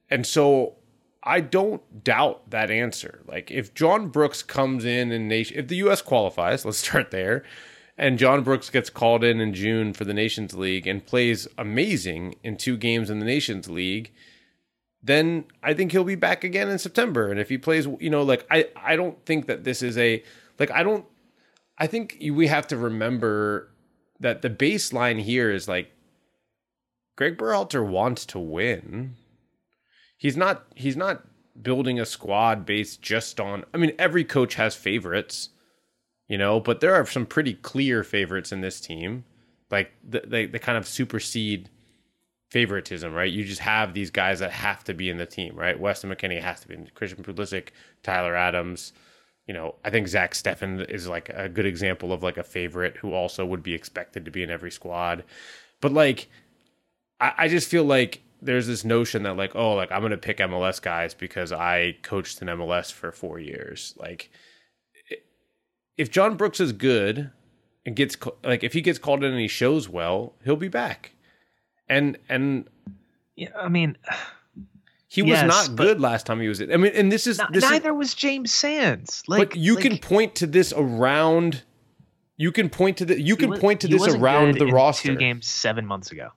and 0.08 0.24
so 0.24 0.76
I 1.22 1.40
don't 1.40 2.02
doubt 2.02 2.50
that 2.50 2.70
answer. 2.70 3.22
Like 3.26 3.50
if 3.50 3.74
John 3.74 4.08
Brooks 4.08 4.42
comes 4.42 4.84
in 4.84 5.12
and 5.12 5.28
nation, 5.28 5.58
if 5.58 5.68
the 5.68 5.76
U.S. 5.76 6.02
qualifies, 6.02 6.64
let's 6.64 6.78
start 6.78 7.10
there, 7.10 7.44
and 7.96 8.18
John 8.18 8.42
Brooks 8.42 8.70
gets 8.70 8.90
called 8.90 9.22
in 9.22 9.40
in 9.40 9.54
June 9.54 9.92
for 9.92 10.04
the 10.04 10.14
Nations 10.14 10.54
League 10.54 10.86
and 10.86 11.04
plays 11.04 11.46
amazing 11.58 12.36
in 12.42 12.56
two 12.56 12.76
games 12.76 13.10
in 13.10 13.18
the 13.18 13.26
Nations 13.26 13.68
League, 13.68 14.12
then 15.02 15.44
I 15.62 15.74
think 15.74 15.92
he'll 15.92 16.04
be 16.04 16.14
back 16.14 16.42
again 16.44 16.68
in 16.68 16.78
September. 16.78 17.30
And 17.30 17.38
if 17.38 17.48
he 17.48 17.58
plays, 17.58 17.86
you 18.00 18.10
know, 18.10 18.22
like 18.22 18.46
I, 18.50 18.68
I 18.76 18.96
don't 18.96 19.24
think 19.26 19.46
that 19.46 19.64
this 19.64 19.82
is 19.82 19.98
a 19.98 20.22
like 20.58 20.70
I 20.70 20.82
don't. 20.82 21.04
I 21.78 21.86
think 21.86 22.18
we 22.20 22.46
have 22.46 22.66
to 22.68 22.76
remember 22.76 23.70
that 24.20 24.42
the 24.42 24.50
baseline 24.50 25.20
here 25.20 25.50
is 25.50 25.66
like 25.66 25.90
Greg 27.16 27.36
Berhalter 27.36 27.84
wants 27.86 28.24
to 28.26 28.38
win 28.38 29.16
he's 30.22 30.36
not 30.36 30.64
he's 30.76 30.96
not 30.96 31.24
building 31.60 31.98
a 31.98 32.06
squad 32.06 32.64
based 32.64 33.02
just 33.02 33.40
on 33.40 33.64
I 33.74 33.76
mean 33.76 33.92
every 33.98 34.22
coach 34.22 34.54
has 34.54 34.76
favorites, 34.76 35.48
you 36.28 36.38
know, 36.38 36.60
but 36.60 36.78
there 36.78 36.94
are 36.94 37.04
some 37.04 37.26
pretty 37.26 37.54
clear 37.54 38.04
favorites 38.04 38.52
in 38.52 38.60
this 38.60 38.80
team. 38.80 39.24
Like 39.68 39.92
they 40.04 40.46
they 40.46 40.60
kind 40.60 40.78
of 40.78 40.86
supersede 40.86 41.68
favoritism, 42.50 43.12
right? 43.12 43.32
You 43.32 43.44
just 43.44 43.62
have 43.62 43.94
these 43.94 44.12
guys 44.12 44.38
that 44.38 44.52
have 44.52 44.84
to 44.84 44.94
be 44.94 45.10
in 45.10 45.16
the 45.16 45.26
team, 45.26 45.56
right? 45.56 45.78
Weston 45.78 46.10
McKennie 46.10 46.40
has 46.40 46.60
to 46.60 46.68
be 46.68 46.74
in 46.74 46.88
Christian 46.94 47.24
Pulisic, 47.24 47.70
Tyler 48.04 48.36
Adams. 48.36 48.92
You 49.48 49.54
know, 49.54 49.74
I 49.84 49.90
think 49.90 50.06
Zach 50.06 50.34
Steffen 50.34 50.88
is 50.88 51.08
like 51.08 51.30
a 51.30 51.48
good 51.48 51.66
example 51.66 52.12
of 52.12 52.22
like 52.22 52.36
a 52.36 52.44
favorite 52.44 52.96
who 52.98 53.12
also 53.12 53.44
would 53.44 53.64
be 53.64 53.74
expected 53.74 54.24
to 54.24 54.30
be 54.30 54.44
in 54.44 54.50
every 54.50 54.70
squad. 54.70 55.24
But 55.80 55.92
like 55.92 56.28
I, 57.18 57.32
I 57.38 57.48
just 57.48 57.68
feel 57.68 57.82
like 57.82 58.22
there's 58.42 58.66
this 58.66 58.84
notion 58.84 59.22
that 59.22 59.36
like 59.36 59.54
oh 59.54 59.74
like 59.74 59.90
i'm 59.92 60.02
gonna 60.02 60.18
pick 60.18 60.38
mls 60.38 60.82
guys 60.82 61.14
because 61.14 61.52
i 61.52 61.96
coached 62.02 62.42
in 62.42 62.48
mls 62.48 62.92
for 62.92 63.12
four 63.12 63.38
years. 63.38 63.94
Like 63.96 64.30
if 65.96 66.10
john 66.10 66.36
brooks 66.36 66.60
is 66.60 66.72
good 66.72 67.30
and 67.86 67.96
gets 67.96 68.16
like 68.42 68.64
if 68.64 68.72
he 68.72 68.80
gets 68.80 68.98
called 68.98 69.22
in 69.22 69.30
and 69.30 69.40
he 69.40 69.48
shows 69.48 69.88
well 69.88 70.34
he'll 70.44 70.56
be 70.56 70.68
back. 70.68 71.12
And 71.88 72.18
and 72.28 72.68
yeah 73.36 73.50
i 73.58 73.68
mean 73.68 73.96
he 75.08 75.22
was 75.22 75.30
yes, 75.30 75.46
not 75.46 75.76
good 75.76 76.00
last 76.00 76.26
time 76.26 76.40
he 76.40 76.48
was 76.48 76.60
i 76.60 76.76
mean 76.76 76.92
and 76.94 77.12
this 77.12 77.26
is 77.26 77.40
this 77.50 77.62
neither 77.62 77.90
is, 77.90 77.96
was 77.96 78.14
james 78.14 78.52
sands. 78.52 79.22
Like 79.28 79.50
but 79.50 79.58
you 79.58 79.74
like, 79.74 79.82
can 79.84 79.98
point 79.98 80.34
to 80.36 80.46
this 80.46 80.72
around 80.76 81.62
you 82.36 82.50
can 82.50 82.70
point 82.70 82.96
to 82.96 83.04
the 83.04 83.20
you 83.20 83.36
can 83.36 83.50
was, 83.50 83.60
point 83.60 83.80
to 83.82 83.88
this 83.88 84.08
around 84.08 84.58
the 84.58 84.66
roster. 84.66 85.08
two 85.08 85.16
games 85.16 85.46
seven 85.46 85.86
months 85.86 86.10
ago 86.10 86.30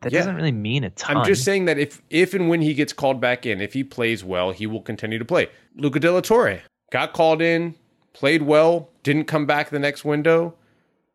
that 0.00 0.12
yeah. 0.12 0.20
doesn't 0.20 0.36
really 0.36 0.52
mean 0.52 0.84
a 0.84 0.90
ton. 0.90 1.18
I'm 1.18 1.26
just 1.26 1.44
saying 1.44 1.64
that 1.64 1.78
if 1.78 2.00
if 2.10 2.34
and 2.34 2.48
when 2.48 2.62
he 2.62 2.74
gets 2.74 2.92
called 2.92 3.20
back 3.20 3.44
in, 3.44 3.60
if 3.60 3.72
he 3.72 3.82
plays 3.82 4.22
well, 4.22 4.52
he 4.52 4.66
will 4.66 4.82
continue 4.82 5.18
to 5.18 5.24
play. 5.24 5.48
Luca 5.76 5.98
De 5.98 6.12
La 6.12 6.20
Torre 6.20 6.60
got 6.90 7.12
called 7.12 7.42
in, 7.42 7.74
played 8.12 8.42
well, 8.42 8.90
didn't 9.02 9.24
come 9.24 9.46
back 9.46 9.70
the 9.70 9.78
next 9.78 10.04
window, 10.04 10.54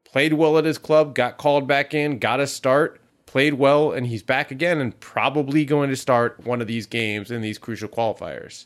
played 0.03 0.33
well 0.33 0.57
at 0.57 0.65
his 0.65 0.77
club, 0.77 1.15
got 1.15 1.37
called 1.37 1.67
back 1.67 1.93
in, 1.93 2.19
got 2.19 2.39
a 2.39 2.47
start, 2.47 2.99
played 3.25 3.53
well, 3.53 3.91
and 3.91 4.07
he's 4.07 4.23
back 4.23 4.51
again 4.51 4.79
and 4.79 4.99
probably 4.99 5.63
going 5.65 5.89
to 5.89 5.95
start 5.95 6.39
one 6.45 6.61
of 6.61 6.67
these 6.67 6.85
games 6.85 7.31
in 7.31 7.41
these 7.41 7.57
crucial 7.57 7.89
qualifiers. 7.89 8.65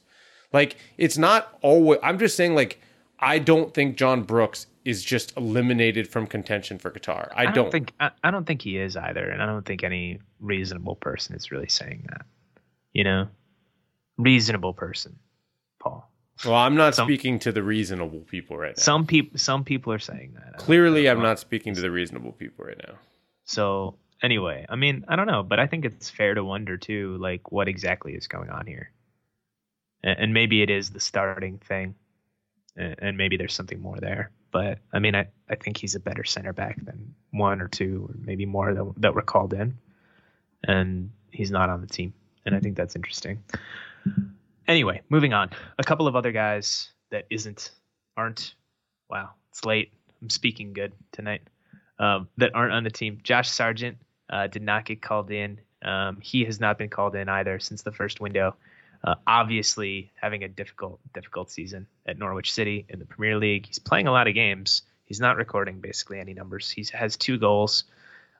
Like 0.52 0.78
it's 0.98 1.18
not 1.18 1.58
always. 1.62 2.00
I'm 2.02 2.18
just 2.18 2.36
saying 2.36 2.56
like 2.56 2.82
I 3.20 3.40
don't 3.40 3.74
think 3.74 3.98
John 3.98 4.24
Brooks 4.24 4.68
is 4.88 5.04
just 5.04 5.36
eliminated 5.36 6.08
from 6.08 6.26
contention 6.26 6.80
for 6.80 6.90
Qatar. 6.90 7.30
I, 7.36 7.42
I 7.42 7.46
don't, 7.48 7.56
don't, 7.56 7.72
think 7.72 7.92
I, 8.00 8.12
I, 8.24 8.32
don't 8.32 8.48
think 8.48 8.62
he 8.62 8.78
is 8.78 8.96
either, 8.96 9.30
and 9.30 9.44
I 9.44 9.46
don't 9.46 9.66
think 9.66 9.84
any 9.84 10.22
reasonable 10.40 10.96
person 10.96 11.36
is 11.36 11.52
really 11.52 11.68
saying 11.68 12.06
that. 12.10 12.26
You 12.94 13.04
know, 13.04 13.28
reasonable 14.18 14.74
person, 14.74 15.20
Paul. 15.80 16.10
Well, 16.46 16.56
I'm 16.56 16.76
not 16.76 16.96
some, 16.96 17.06
speaking 17.06 17.38
to 17.40 17.52
the 17.52 17.62
reasonable 17.62 18.22
people 18.22 18.56
right 18.56 18.78
now. 18.78 18.82
Some 18.82 19.06
people, 19.06 19.38
some 19.38 19.66
people 19.66 19.92
are 19.92 20.00
saying 20.00 20.36
that. 20.36 20.58
Clearly, 20.58 21.10
I'm 21.10 21.22
not 21.22 21.38
speaking 21.38 21.76
to 21.76 21.82
the 21.82 21.92
reasonable 21.92 22.32
people 22.32 22.64
right 22.64 22.82
now. 22.88 22.94
So 23.44 23.98
anyway, 24.24 24.66
I 24.70 24.78
mean, 24.78 25.04
I 25.10 25.18
don't 25.18 25.28
know, 25.28 25.44
but 25.44 25.60
I 25.60 25.68
think 25.68 25.84
it's 25.84 26.10
fair 26.10 26.34
to 26.34 26.46
wonder 26.46 26.78
too, 26.78 27.18
like 27.20 27.52
what 27.52 27.68
exactly 27.68 28.14
is 28.14 28.28
going 28.28 28.52
on 28.52 28.66
here, 28.66 28.92
and, 30.02 30.18
and 30.18 30.34
maybe 30.34 30.62
it 30.62 30.70
is 30.70 30.92
the 30.92 31.02
starting 31.02 31.58
thing, 31.58 31.96
and, 32.78 32.96
and 33.00 33.18
maybe 33.18 33.36
there's 33.36 33.54
something 33.54 33.82
more 33.82 33.98
there. 34.00 34.32
But 34.52 34.80
I 34.94 35.00
mean, 35.00 35.16
I, 35.16 35.28
I 35.50 35.56
think 35.56 35.78
he's 35.78 35.96
a 35.96 36.00
better 36.00 36.24
center 36.24 36.54
back 36.54 36.84
than 36.84 37.14
one 37.32 37.62
or 37.62 37.68
two, 37.68 38.08
or 38.10 38.16
maybe 38.20 38.46
more 38.46 38.74
that, 38.74 38.94
that 38.98 39.16
were 39.16 39.22
called 39.22 39.54
in. 39.54 39.78
And 40.64 41.12
he's 41.32 41.52
not 41.52 41.70
on 41.70 41.82
the 41.82 41.88
team. 41.88 42.14
And 42.46 42.56
I 42.56 42.60
think 42.60 42.78
that's 42.78 42.96
interesting. 42.96 43.44
Anyway, 44.68 45.02
moving 45.10 45.34
on. 45.34 45.50
A 45.80 45.84
couple 45.84 46.08
of 46.08 46.16
other 46.16 46.32
guys 46.32 46.90
that 47.12 47.26
isn't 47.30 47.72
aren't 48.16 48.56
wow, 49.10 49.30
it's 49.52 49.64
late. 49.66 49.94
I'm 50.22 50.30
speaking 50.30 50.74
good 50.74 50.94
tonight. 51.12 51.42
Um, 52.00 52.28
that 52.38 52.52
aren't 52.54 52.74
on 52.74 52.84
the 52.84 52.90
team. 52.90 53.20
Josh 53.24 53.50
Sargent 53.50 53.98
uh, 54.30 54.48
did 54.48 54.62
not 54.62 54.86
get 54.86 55.02
called 55.02 55.32
in. 55.32 55.60
Um, 55.84 56.20
he 56.22 56.44
has 56.46 56.60
not 56.60 56.78
been 56.78 56.90
called 56.90 57.16
in 57.16 57.30
either 57.30 57.60
since 57.60 57.82
the 57.84 57.92
first 57.92 58.20
window. 58.20 58.56
Uh, 59.04 59.16
obviously, 59.26 60.12
having 60.20 60.44
a 60.44 60.48
difficult, 60.48 61.00
difficult 61.14 61.52
season 61.52 61.88
at 62.06 62.18
Norwich 62.18 62.54
City 62.54 62.86
in 62.90 63.00
the 63.00 63.06
Premier 63.06 63.38
League. 63.38 63.68
He's 63.68 63.80
playing 63.80 64.08
a 64.08 64.12
lot 64.12 64.28
of 64.28 64.34
games. 64.34 64.82
He's 65.06 65.20
not 65.20 65.38
recording 65.38 65.80
basically 65.80 66.20
any 66.20 66.34
numbers. 66.34 66.70
He 66.70 66.86
has 66.94 67.16
two 67.16 67.38
goals 67.38 67.86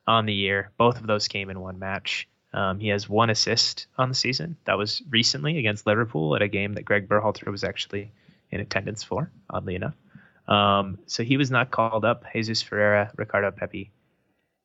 on 0.06 0.26
the 0.26 0.34
year. 0.34 0.70
Both 0.76 1.00
of 1.00 1.06
those 1.06 1.28
came 1.28 1.50
in 1.50 1.60
one 1.60 1.78
match. 1.78 2.28
Um, 2.52 2.80
he 2.80 2.88
has 2.88 3.08
one 3.08 3.30
assist 3.30 3.86
on 3.96 4.08
the 4.08 4.14
season. 4.14 4.56
That 4.64 4.78
was 4.78 5.02
recently 5.10 5.58
against 5.58 5.86
Liverpool 5.86 6.34
at 6.34 6.42
a 6.42 6.48
game 6.48 6.74
that 6.74 6.84
Greg 6.84 7.08
Berhalter 7.08 7.50
was 7.50 7.62
actually 7.62 8.10
in 8.50 8.60
attendance 8.60 9.02
for, 9.02 9.30
oddly 9.50 9.74
enough. 9.74 9.94
Um, 10.48 10.98
so 11.06 11.22
he 11.22 11.36
was 11.36 11.50
not 11.50 11.70
called 11.70 12.04
up. 12.04 12.24
Jesus 12.32 12.62
Ferreira, 12.62 13.12
Ricardo 13.16 13.50
Pepi, 13.50 13.90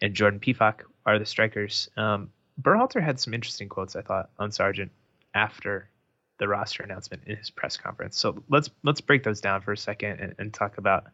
and 0.01 0.13
Jordan 0.13 0.39
Pefok 0.39 0.81
are 1.05 1.19
the 1.19 1.25
strikers. 1.25 1.89
Um, 1.97 2.29
Berhalter 2.61 3.03
had 3.03 3.19
some 3.19 3.33
interesting 3.33 3.67
quotes, 3.67 3.95
I 3.95 4.01
thought, 4.01 4.29
on 4.39 4.51
Sargent 4.51 4.91
after 5.33 5.89
the 6.39 6.47
roster 6.47 6.83
announcement 6.83 7.23
in 7.25 7.37
his 7.37 7.49
press 7.49 7.77
conference. 7.77 8.17
So 8.17 8.43
let's 8.49 8.69
let's 8.83 9.01
break 9.01 9.23
those 9.23 9.41
down 9.41 9.61
for 9.61 9.71
a 9.71 9.77
second 9.77 10.19
and, 10.19 10.35
and 10.37 10.53
talk 10.53 10.77
about 10.77 11.05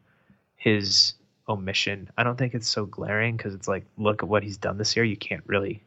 his 0.56 1.14
omission. 1.48 2.10
I 2.16 2.24
don't 2.24 2.36
think 2.36 2.54
it's 2.54 2.68
so 2.68 2.86
glaring 2.86 3.36
because 3.36 3.54
it's 3.54 3.68
like, 3.68 3.84
look 3.96 4.22
at 4.22 4.28
what 4.28 4.42
he's 4.42 4.56
done 4.56 4.78
this 4.78 4.96
year. 4.96 5.04
You 5.04 5.16
can't 5.16 5.42
really 5.46 5.82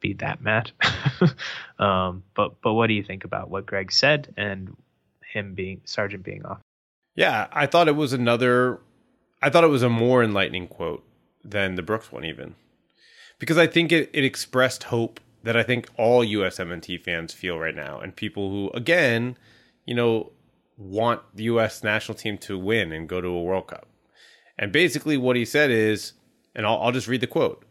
be 0.00 0.14
that 0.14 0.40
mad. 0.40 0.70
um, 1.78 2.22
but 2.34 2.60
but 2.60 2.74
what 2.74 2.86
do 2.86 2.94
you 2.94 3.02
think 3.02 3.24
about 3.24 3.50
what 3.50 3.66
Greg 3.66 3.90
said 3.92 4.32
and 4.36 4.76
him 5.32 5.54
being 5.54 5.80
Sargent 5.84 6.22
being 6.22 6.44
off? 6.44 6.60
Yeah, 7.14 7.48
I 7.52 7.66
thought 7.66 7.88
it 7.88 7.96
was 7.96 8.12
another. 8.12 8.80
I 9.42 9.50
thought 9.50 9.64
it 9.64 9.68
was 9.68 9.82
a 9.82 9.88
more 9.88 10.22
enlightening 10.22 10.68
quote 10.68 11.04
than 11.44 11.74
the 11.74 11.82
Brooks 11.82 12.10
one, 12.12 12.24
even 12.24 12.54
because 13.38 13.58
I 13.58 13.66
think 13.66 13.92
it, 13.92 14.10
it 14.12 14.24
expressed 14.24 14.84
hope 14.84 15.20
that 15.42 15.56
I 15.56 15.62
think 15.62 15.88
all 15.96 16.24
USMNT 16.24 17.02
fans 17.02 17.32
feel 17.32 17.58
right 17.58 17.74
now, 17.74 18.00
and 18.00 18.14
people 18.14 18.50
who, 18.50 18.70
again, 18.70 19.36
you 19.84 19.94
know, 19.94 20.32
want 20.76 21.22
the 21.34 21.44
U.S. 21.44 21.82
national 21.82 22.16
team 22.16 22.38
to 22.38 22.58
win 22.58 22.92
and 22.92 23.08
go 23.08 23.20
to 23.20 23.28
a 23.28 23.42
World 23.42 23.68
Cup. 23.68 23.86
And 24.58 24.72
basically, 24.72 25.16
what 25.16 25.36
he 25.36 25.44
said 25.44 25.70
is, 25.70 26.12
and 26.54 26.66
I'll, 26.66 26.78
I'll 26.78 26.92
just 26.92 27.08
read 27.08 27.20
the 27.20 27.26
quote. 27.26 27.64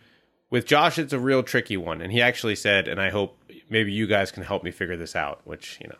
With 0.49 0.65
Josh, 0.65 0.97
it's 0.97 1.13
a 1.13 1.19
real 1.19 1.43
tricky 1.43 1.77
one. 1.77 2.01
And 2.01 2.11
he 2.11 2.21
actually 2.21 2.55
said, 2.55 2.87
and 2.87 3.01
I 3.01 3.09
hope 3.09 3.37
maybe 3.69 3.91
you 3.91 4.07
guys 4.07 4.31
can 4.31 4.43
help 4.43 4.63
me 4.63 4.71
figure 4.71 4.95
this 4.95 5.15
out, 5.15 5.41
which, 5.43 5.79
you 5.81 5.87
know. 5.87 5.95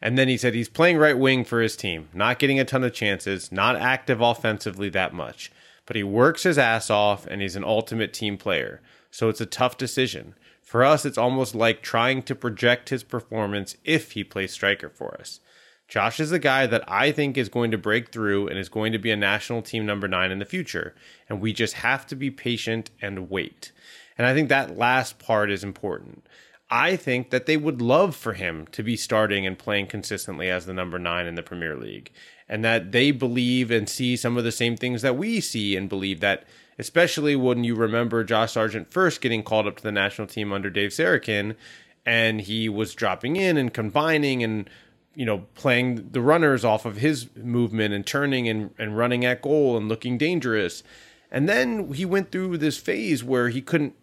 And 0.00 0.18
then 0.18 0.28
he 0.28 0.36
said 0.36 0.54
he's 0.54 0.68
playing 0.68 0.98
right 0.98 1.16
wing 1.16 1.44
for 1.44 1.60
his 1.60 1.76
team, 1.76 2.08
not 2.12 2.38
getting 2.38 2.58
a 2.58 2.64
ton 2.64 2.82
of 2.82 2.92
chances, 2.92 3.52
not 3.52 3.76
active 3.76 4.20
offensively 4.20 4.88
that 4.90 5.14
much, 5.14 5.52
but 5.86 5.94
he 5.94 6.02
works 6.02 6.42
his 6.42 6.58
ass 6.58 6.90
off 6.90 7.24
and 7.26 7.40
he's 7.40 7.56
an 7.56 7.64
ultimate 7.64 8.12
team 8.12 8.36
player. 8.36 8.82
So 9.12 9.28
it's 9.28 9.40
a 9.40 9.46
tough 9.46 9.78
decision. 9.78 10.34
For 10.72 10.84
us, 10.84 11.04
it's 11.04 11.18
almost 11.18 11.54
like 11.54 11.82
trying 11.82 12.22
to 12.22 12.34
project 12.34 12.88
his 12.88 13.02
performance 13.02 13.76
if 13.84 14.12
he 14.12 14.24
plays 14.24 14.54
striker 14.54 14.88
for 14.88 15.14
us. 15.20 15.38
Josh 15.86 16.18
is 16.18 16.30
the 16.30 16.38
guy 16.38 16.66
that 16.66 16.82
I 16.90 17.12
think 17.12 17.36
is 17.36 17.50
going 17.50 17.70
to 17.72 17.76
break 17.76 18.10
through 18.10 18.48
and 18.48 18.58
is 18.58 18.70
going 18.70 18.92
to 18.92 18.98
be 18.98 19.10
a 19.10 19.16
national 19.16 19.60
team 19.60 19.84
number 19.84 20.08
nine 20.08 20.30
in 20.30 20.38
the 20.38 20.46
future. 20.46 20.94
And 21.28 21.42
we 21.42 21.52
just 21.52 21.74
have 21.74 22.06
to 22.06 22.16
be 22.16 22.30
patient 22.30 22.90
and 23.02 23.28
wait. 23.28 23.70
And 24.16 24.26
I 24.26 24.32
think 24.32 24.48
that 24.48 24.78
last 24.78 25.18
part 25.18 25.50
is 25.50 25.62
important. 25.62 26.26
I 26.70 26.96
think 26.96 27.28
that 27.28 27.44
they 27.44 27.58
would 27.58 27.82
love 27.82 28.16
for 28.16 28.32
him 28.32 28.66
to 28.68 28.82
be 28.82 28.96
starting 28.96 29.46
and 29.46 29.58
playing 29.58 29.88
consistently 29.88 30.48
as 30.48 30.64
the 30.64 30.72
number 30.72 30.98
nine 30.98 31.26
in 31.26 31.34
the 31.34 31.42
Premier 31.42 31.76
League. 31.76 32.10
And 32.48 32.64
that 32.64 32.92
they 32.92 33.10
believe 33.10 33.70
and 33.70 33.90
see 33.90 34.16
some 34.16 34.38
of 34.38 34.44
the 34.44 34.50
same 34.50 34.78
things 34.78 35.02
that 35.02 35.18
we 35.18 35.38
see 35.42 35.76
and 35.76 35.86
believe 35.90 36.20
that, 36.20 36.44
especially 36.82 37.36
when 37.36 37.64
you 37.64 37.74
remember 37.74 38.24
Josh 38.24 38.52
Sargent 38.52 38.92
first 38.92 39.20
getting 39.20 39.42
called 39.42 39.66
up 39.66 39.76
to 39.76 39.82
the 39.82 39.92
national 39.92 40.26
team 40.26 40.52
under 40.52 40.68
Dave 40.68 40.90
Sarachan, 40.90 41.54
and 42.04 42.40
he 42.40 42.68
was 42.68 42.94
dropping 42.94 43.36
in 43.36 43.56
and 43.56 43.72
combining 43.72 44.42
and 44.42 44.68
you 45.14 45.26
know, 45.26 45.46
playing 45.54 46.10
the 46.12 46.20
runners 46.20 46.64
off 46.64 46.84
of 46.86 46.96
his 46.96 47.28
movement 47.36 47.92
and 47.92 48.06
turning 48.06 48.48
and, 48.48 48.70
and 48.78 48.96
running 48.96 49.24
at 49.24 49.42
goal 49.42 49.76
and 49.76 49.88
looking 49.88 50.16
dangerous. 50.16 50.82
And 51.30 51.48
then 51.48 51.92
he 51.92 52.04
went 52.04 52.32
through 52.32 52.58
this 52.58 52.78
phase 52.78 53.22
where 53.22 53.48
he 53.48 53.60
couldn't 53.60 53.94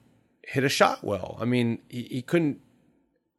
hit 0.43 0.63
a 0.63 0.69
shot 0.69 1.03
well. 1.03 1.37
I 1.39 1.45
mean, 1.45 1.79
he, 1.89 2.03
he 2.03 2.21
couldn't 2.21 2.59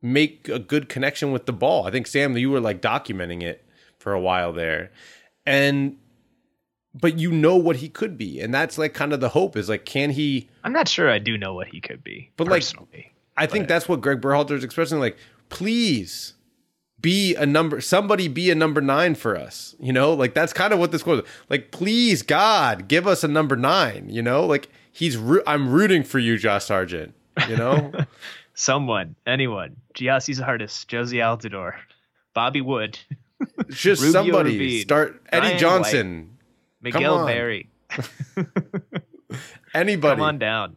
make 0.03 0.49
a 0.49 0.59
good 0.59 0.89
connection 0.89 1.33
with 1.33 1.47
the 1.47 1.53
ball. 1.53 1.87
I 1.87 1.91
think, 1.91 2.07
Sam, 2.07 2.37
you 2.37 2.51
were 2.51 2.61
like 2.61 2.83
documenting 2.83 3.43
it 3.43 3.65
for 3.99 4.13
a 4.13 4.21
while 4.21 4.53
there. 4.53 4.91
And, 5.47 5.99
but 6.95 7.19
you 7.19 7.31
know 7.31 7.57
what 7.57 7.77
he 7.77 7.89
could 7.89 8.19
be. 8.19 8.41
And 8.41 8.53
that's 8.53 8.79
like 8.79 8.95
kind 8.95 9.13
of 9.13 9.21
the 9.21 9.29
hope 9.29 9.57
is 9.57 9.69
like, 9.69 9.85
can 9.85 10.11
he? 10.11 10.49
I'm 10.65 10.73
not 10.73 10.89
sure 10.89 11.11
I 11.11 11.19
do 11.19 11.39
know 11.39 11.55
what 11.55 11.69
he 11.69 11.81
could 11.81 12.03
be. 12.03 12.31
But 12.37 12.49
personally, 12.49 12.89
like, 12.93 13.13
I 13.37 13.47
think 13.47 13.69
that's 13.69 13.89
what 13.89 14.01
Greg 14.01 14.21
Berhalter 14.21 14.53
is 14.53 14.65
expressing. 14.65 14.99
Like, 14.99 15.17
please 15.49 16.35
be 17.01 17.35
a 17.35 17.47
number 17.47 17.81
somebody 17.81 18.29
be 18.29 18.51
a 18.51 18.55
number 18.55 18.81
nine 18.81 19.15
for 19.15 19.37
us 19.37 19.75
you 19.81 19.93
know 19.93 20.13
like 20.13 20.35
that's 20.35 20.53
kind 20.53 20.73
of 20.73 20.79
what 20.79 20.93
this 20.93 21.03
quote 21.03 21.25
is. 21.25 21.31
like 21.49 21.71
please 21.71 22.23
god 22.23 22.89
give 22.89 23.07
us 23.07 23.25
a 23.25 23.29
number 23.29 23.57
nine 23.57 24.07
you 24.09 24.21
know 24.21 24.45
like 24.45 24.69
he's 24.93 25.17
i'm 25.47 25.71
rooting 25.71 26.03
for 26.03 26.19
you 26.19 26.37
josh 26.37 26.65
sargent 26.65 27.15
you 27.49 27.57
know 27.57 27.93
someone 28.55 29.15
anyone 29.27 29.77
Gyasi 29.95 30.39
Zardes 30.39 30.85
jozy 30.87 31.19
altidore 31.19 31.75
bobby 32.35 32.61
wood 32.61 32.99
just 33.69 34.03
Rubio 34.03 34.13
somebody 34.13 34.59
Rubin, 34.59 34.81
start 34.83 35.23
eddie 35.33 35.47
Ryan 35.47 35.59
johnson 35.59 36.30
miguel 36.81 37.27
Barry. 37.27 37.69
anybody 39.75 40.17
come 40.17 40.21
on 40.21 40.39
down 40.39 40.77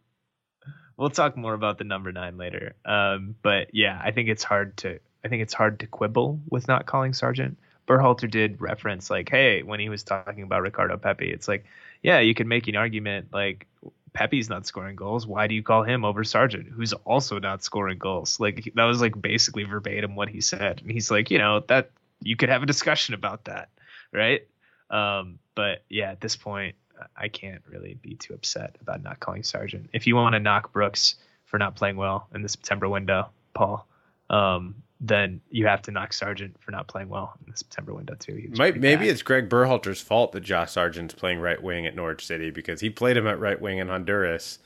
we'll 0.97 1.09
talk 1.09 1.37
more 1.37 1.53
about 1.53 1.77
the 1.77 1.83
number 1.83 2.11
nine 2.11 2.37
later 2.37 2.73
um, 2.85 3.35
but 3.41 3.73
yeah 3.73 3.99
i 4.03 4.11
think 4.11 4.29
it's 4.29 4.43
hard 4.43 4.75
to 4.77 4.99
I 5.23 5.29
think 5.29 5.41
it's 5.41 5.53
hard 5.53 5.79
to 5.79 5.87
quibble 5.87 6.39
with 6.49 6.67
not 6.67 6.85
calling 6.85 7.13
Sargent. 7.13 7.57
Berhalter 7.87 8.29
did 8.29 8.61
reference 8.61 9.09
like, 9.09 9.29
hey, 9.29 9.63
when 9.63 9.79
he 9.79 9.89
was 9.89 10.03
talking 10.03 10.43
about 10.43 10.61
Ricardo 10.61 10.97
Pepi, 10.97 11.29
it's 11.29 11.47
like, 11.47 11.65
yeah, 12.01 12.19
you 12.19 12.33
could 12.33 12.47
make 12.47 12.67
an 12.67 12.75
argument 12.75 13.27
like 13.33 13.67
Pepi's 14.13 14.49
not 14.49 14.65
scoring 14.65 14.95
goals. 14.95 15.25
Why 15.25 15.47
do 15.47 15.55
you 15.55 15.63
call 15.63 15.83
him 15.83 16.05
over 16.05 16.23
Sargent, 16.23 16.67
who's 16.67 16.93
also 16.93 17.39
not 17.39 17.63
scoring 17.63 17.97
goals? 17.97 18.39
Like 18.39 18.71
that 18.75 18.85
was 18.85 19.01
like 19.01 19.19
basically 19.21 19.63
verbatim 19.63 20.15
what 20.15 20.29
he 20.29 20.41
said. 20.41 20.81
And 20.81 20.91
he's 20.91 21.09
like, 21.09 21.31
you 21.31 21.37
know, 21.37 21.61
that 21.67 21.91
you 22.21 22.35
could 22.35 22.49
have 22.49 22.63
a 22.63 22.67
discussion 22.67 23.13
about 23.13 23.45
that, 23.45 23.69
right? 24.13 24.47
Um, 24.93 25.39
but 25.55 25.83
yeah, 25.89 26.11
at 26.11 26.21
this 26.21 26.35
point, 26.35 26.75
I 27.17 27.27
can't 27.27 27.63
really 27.67 27.95
be 27.95 28.15
too 28.15 28.33
upset 28.33 28.77
about 28.79 29.01
not 29.01 29.19
calling 29.19 29.43
Sargent. 29.43 29.89
If 29.91 30.07
you 30.07 30.15
want 30.15 30.33
to 30.33 30.39
knock 30.39 30.71
Brooks 30.71 31.15
for 31.45 31.57
not 31.57 31.75
playing 31.75 31.97
well 31.97 32.27
in 32.33 32.43
the 32.43 32.49
September 32.49 32.87
window, 32.87 33.29
Paul, 33.53 33.87
um, 34.29 34.75
then 35.01 35.41
you 35.49 35.65
have 35.65 35.81
to 35.83 35.91
knock 35.91 36.13
Sargent 36.13 36.61
for 36.61 36.71
not 36.71 36.87
playing 36.87 37.09
well 37.09 37.33
in 37.43 37.51
the 37.51 37.57
September 37.57 37.93
window 37.93 38.15
too. 38.15 38.51
Might, 38.55 38.79
maybe 38.79 39.09
it's 39.09 39.23
Greg 39.23 39.49
Berhalter's 39.49 39.99
fault 39.99 40.31
that 40.33 40.41
Josh 40.41 40.71
Sargent's 40.71 41.13
playing 41.13 41.39
right 41.39 41.61
wing 41.61 41.85
at 41.85 41.95
Norwich 41.95 42.25
City 42.25 42.51
because 42.51 42.79
he 42.79 42.89
played 42.89 43.17
him 43.17 43.27
at 43.27 43.39
right 43.39 43.59
wing 43.59 43.79
in 43.79 43.89
Honduras, 43.89 44.59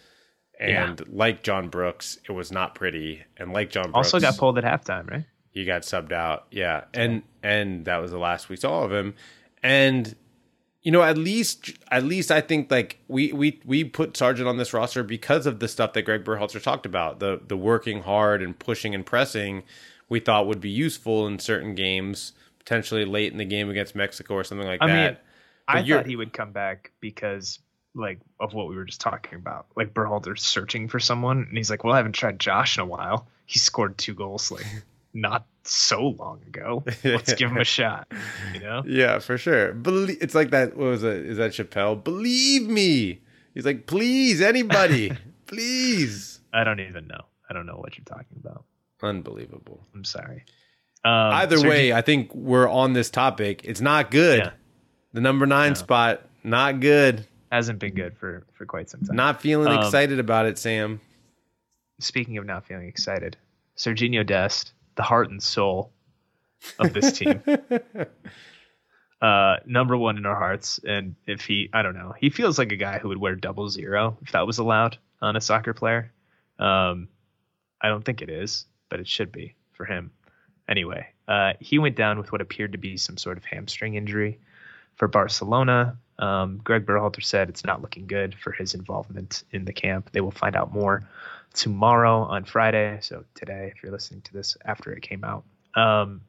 and 0.59 0.99
yeah. 0.99 1.05
like 1.09 1.41
John 1.41 1.69
Brooks, 1.69 2.19
it 2.27 2.33
was 2.33 2.51
not 2.51 2.75
pretty. 2.75 3.23
And 3.37 3.53
like 3.53 3.71
John 3.71 3.91
Brooks, 3.91 4.13
also 4.13 4.19
got 4.19 4.37
pulled 4.37 4.57
at 4.57 4.63
halftime, 4.63 5.09
right? 5.09 5.25
He 5.51 5.65
got 5.65 5.81
subbed 5.81 6.11
out, 6.11 6.45
yeah, 6.51 6.83
and 6.93 7.23
and 7.41 7.85
that 7.85 7.97
was 7.97 8.11
the 8.11 8.19
last 8.19 8.49
we 8.49 8.57
saw 8.57 8.83
of 8.83 8.91
him. 8.91 9.15
And 9.63 10.15
you 10.81 10.91
know, 10.91 11.03
at 11.03 11.17
least 11.17 11.73
at 11.91 12.03
least 12.03 12.31
I 12.31 12.41
think 12.41 12.71
like 12.71 12.99
we 13.07 13.33
we 13.33 13.59
we 13.65 13.83
put 13.83 14.15
Sargent 14.15 14.47
on 14.47 14.57
this 14.57 14.73
roster 14.73 15.03
because 15.03 15.45
of 15.45 15.59
the 15.59 15.67
stuff 15.67 15.93
that 15.93 16.03
Greg 16.03 16.23
Berhalter 16.23 16.61
talked 16.61 16.85
about 16.85 17.19
the 17.19 17.41
the 17.45 17.57
working 17.57 18.03
hard 18.03 18.41
and 18.41 18.57
pushing 18.57 18.95
and 18.95 19.05
pressing 19.05 19.63
we 20.09 20.19
thought 20.19 20.47
would 20.47 20.61
be 20.61 20.69
useful 20.69 21.27
in 21.27 21.39
certain 21.39 21.75
games, 21.75 22.33
potentially 22.59 23.05
late 23.05 23.31
in 23.31 23.37
the 23.37 23.45
game 23.45 23.69
against 23.69 23.95
Mexico 23.95 24.35
or 24.35 24.43
something 24.43 24.67
like 24.67 24.81
I 24.81 24.87
that. 24.87 25.11
Mean, 25.11 25.17
I 25.67 25.87
thought 25.87 26.05
he 26.05 26.15
would 26.15 26.31
come 26.31 26.51
back 26.51 26.91
because 27.01 27.59
like 27.93 28.19
of 28.39 28.53
what 28.53 28.69
we 28.69 28.75
were 28.75 28.85
just 28.85 29.01
talking 29.01 29.35
about. 29.37 29.65
Like 29.75 29.93
Berhalter's 29.93 30.43
searching 30.43 30.87
for 30.87 30.99
someone, 30.99 31.45
and 31.49 31.57
he's 31.57 31.69
like, 31.69 31.83
"Well, 31.83 31.93
I 31.93 31.97
haven't 31.97 32.13
tried 32.13 32.39
Josh 32.39 32.77
in 32.77 32.83
a 32.83 32.85
while. 32.85 33.27
He 33.45 33.59
scored 33.59 33.97
two 33.97 34.13
goals 34.13 34.51
like 34.51 34.65
not 35.13 35.45
so 35.63 36.09
long 36.09 36.41
ago. 36.47 36.83
Let's 37.03 37.33
give 37.33 37.51
him 37.51 37.57
a 37.57 37.63
shot." 37.77 38.07
You 38.53 38.59
know? 38.59 38.83
Yeah, 38.85 39.19
for 39.19 39.37
sure. 39.37 39.73
Believe 39.73 40.17
it's 40.21 40.35
like 40.35 40.51
that. 40.51 40.75
What 40.75 40.87
was 40.87 41.03
it? 41.03 41.25
Is 41.25 41.37
that 41.37 41.51
Chappelle? 41.51 42.03
Believe 42.03 42.67
me. 42.67 43.21
He's 43.53 43.65
like, 43.65 43.87
"Please, 43.87 44.41
anybody, 44.41 45.11
please." 45.47 46.39
I 46.53 46.63
don't 46.63 46.79
even 46.79 47.07
know. 47.07 47.21
I 47.49 47.53
don't 47.53 47.65
know 47.65 47.77
what 47.77 47.97
you're 47.97 48.05
talking 48.05 48.37
about. 48.43 48.63
Unbelievable. 49.01 49.79
I'm 49.93 50.03
sorry. 50.03 50.45
Um, 51.03 51.33
Either 51.33 51.61
way, 51.61 51.93
I 51.93 52.01
think 52.01 52.33
we're 52.33 52.67
on 52.67 52.93
this 52.93 53.09
topic. 53.09 53.61
It's 53.63 53.81
not 53.81 54.11
good. 54.11 54.39
Yeah. 54.39 54.51
The 55.13 55.21
number 55.21 55.45
nine 55.45 55.69
no. 55.69 55.75
spot, 55.75 56.21
not 56.43 56.79
good. 56.79 57.25
Hasn't 57.51 57.79
been 57.79 57.93
good 57.93 58.17
for 58.17 58.45
for 58.53 58.65
quite 58.65 58.89
some 58.89 59.01
time. 59.01 59.15
Not 59.15 59.41
feeling 59.41 59.69
um, 59.69 59.79
excited 59.79 60.19
about 60.19 60.47
it, 60.47 60.57
Sam. 60.57 60.99
Speaking 61.99 62.37
of 62.37 62.45
not 62.45 62.65
feeling 62.65 62.87
excited, 62.87 63.37
Serginho 63.77 64.25
Dest, 64.25 64.73
the 64.97 65.03
heart 65.03 65.29
and 65.29 65.41
soul 65.41 65.93
of 66.79 66.93
this 66.93 67.13
team. 67.13 67.41
uh, 69.21 69.55
number 69.65 69.95
one 69.95 70.17
in 70.17 70.25
our 70.25 70.35
hearts. 70.35 70.79
And 70.85 71.15
if 71.25 71.45
he, 71.45 71.69
I 71.71 71.81
don't 71.81 71.95
know, 71.95 72.13
he 72.19 72.29
feels 72.29 72.59
like 72.59 72.71
a 72.71 72.77
guy 72.77 72.99
who 72.99 73.07
would 73.09 73.17
wear 73.19 73.35
double 73.35 73.69
zero 73.69 74.17
if 74.21 74.33
that 74.33 74.45
was 74.45 74.57
allowed 74.57 74.97
on 75.21 75.35
a 75.35 75.41
soccer 75.41 75.73
player. 75.73 76.11
Um, 76.59 77.07
I 77.79 77.89
don't 77.89 78.03
think 78.03 78.21
it 78.21 78.29
is, 78.29 78.65
but 78.89 78.99
it 78.99 79.07
should 79.07 79.31
be 79.31 79.55
for 79.71 79.85
him. 79.85 80.11
Anyway, 80.67 81.07
uh, 81.27 81.53
he 81.59 81.79
went 81.79 81.95
down 81.95 82.17
with 82.17 82.31
what 82.31 82.41
appeared 82.41 82.73
to 82.73 82.77
be 82.77 82.97
some 82.97 83.17
sort 83.17 83.37
of 83.37 83.45
hamstring 83.45 83.95
injury 83.95 84.39
for 84.95 85.07
Barcelona. 85.07 85.97
Um, 86.19 86.59
Greg 86.63 86.85
Berhalter 86.85 87.23
said 87.23 87.47
it's 87.47 87.63
not 87.63 87.81
looking 87.81 88.07
good 88.07 88.35
for 88.35 88.51
his 88.51 88.73
involvement 88.73 89.43
in 89.51 89.65
the 89.65 89.73
camp. 89.73 90.09
They 90.11 90.21
will 90.21 90.31
find 90.31 90.55
out 90.55 90.73
more 90.73 91.07
tomorrow 91.57 92.21
on 92.21 92.45
Friday. 92.45 92.99
So 93.01 93.25
today, 93.33 93.73
if 93.75 93.83
you're 93.83 93.91
listening 93.91 94.21
to 94.21 94.33
this 94.33 94.55
after 94.63 94.91
it 94.93 95.01
came 95.01 95.23
out, 95.23 95.43
um, 95.75 96.21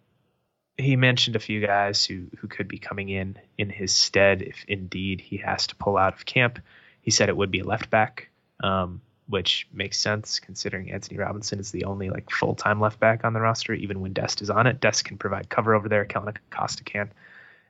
he 0.77 0.97
mentioned 0.97 1.37
a 1.37 1.41
few 1.41 1.65
guys 1.65 2.05
who 2.05 2.27
who 2.39 2.49
could 2.49 2.67
be 2.67 2.79
coming 2.79 3.09
in 3.09 3.39
in 3.59 3.69
his 3.69 3.93
stead 3.93 4.43
if 4.43 4.65
indeed 4.67 5.21
he 5.21 5.37
has 5.37 5.67
to 5.69 5.77
pull 5.77 5.97
out 5.97 6.15
of 6.15 6.25
camp. 6.25 6.59
He 7.03 7.11
said 7.11 7.29
it 7.29 7.37
would 7.37 7.51
be 7.51 7.61
a 7.61 7.65
left 7.65 7.91
back, 7.91 8.29
um, 8.63 9.01
which 9.29 9.69
makes 9.73 9.99
sense 9.99 10.41
considering 10.41 10.91
Antonee 10.91 11.19
Robinson 11.19 11.61
is 11.61 11.71
the 11.71 11.85
only 11.85 12.11
like 12.11 12.31
full 12.31 12.55
time 12.55 12.81
left 12.81 12.99
back 12.99 13.25
on 13.25 13.35
the 13.35 13.41
roster. 13.41 13.75
Even 13.75 14.01
when 14.01 14.15
Dest 14.15 14.41
is 14.41 14.51
on 14.51 14.67
it, 14.67 14.81
Dest 14.81 15.05
can 15.05 15.19
provide 15.19 15.49
cover 15.49 15.75
over 15.75 15.89
there. 15.89 16.05
Kellyn 16.05 16.35
Acosta 16.51 16.85
can 16.85 17.11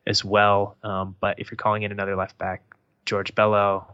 as 0.06 0.24
well. 0.24 0.76
Um, 0.82 1.16
but 1.18 1.40
if 1.40 1.50
you're 1.50 1.56
calling 1.56 1.82
in 1.82 1.92
another 1.92 2.14
left 2.14 2.38
back, 2.38 2.62
George 3.04 3.34
Bello, 3.34 3.86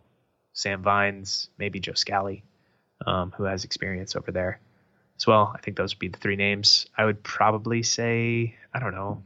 Sam 0.53 0.83
Vines, 0.83 1.49
maybe 1.59 1.81
Joe 1.81 1.95
Scally, 1.95 2.45
um, 3.07 3.33
who 3.37 3.45
has 3.45 3.65
experience 3.65 4.17
over 4.17 4.31
there 4.33 4.61
as 5.17 5.27
well. 5.27 5.53
I 5.55 5.61
think 5.61 5.77
those 5.77 5.95
would 5.95 6.01
be 6.01 6.09
the 6.09 6.19
three 6.19 6.37
names. 6.37 6.87
I 6.97 7.05
would 7.05 7.23
probably 7.23 7.83
say, 7.83 8.57
I 8.73 8.79
don't 8.79 8.95
know, 8.95 9.23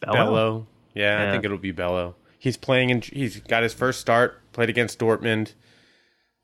Bello. 0.00 0.14
Bello. 0.14 0.66
Yeah, 0.94 1.22
yeah, 1.22 1.28
I 1.28 1.32
think 1.32 1.44
it'll 1.44 1.58
be 1.58 1.72
Bello. 1.72 2.16
He's 2.38 2.56
playing 2.56 2.90
and 2.90 3.04
he's 3.04 3.40
got 3.40 3.62
his 3.62 3.72
first 3.72 4.00
start, 4.00 4.40
played 4.52 4.68
against 4.68 4.98
Dortmund 4.98 5.52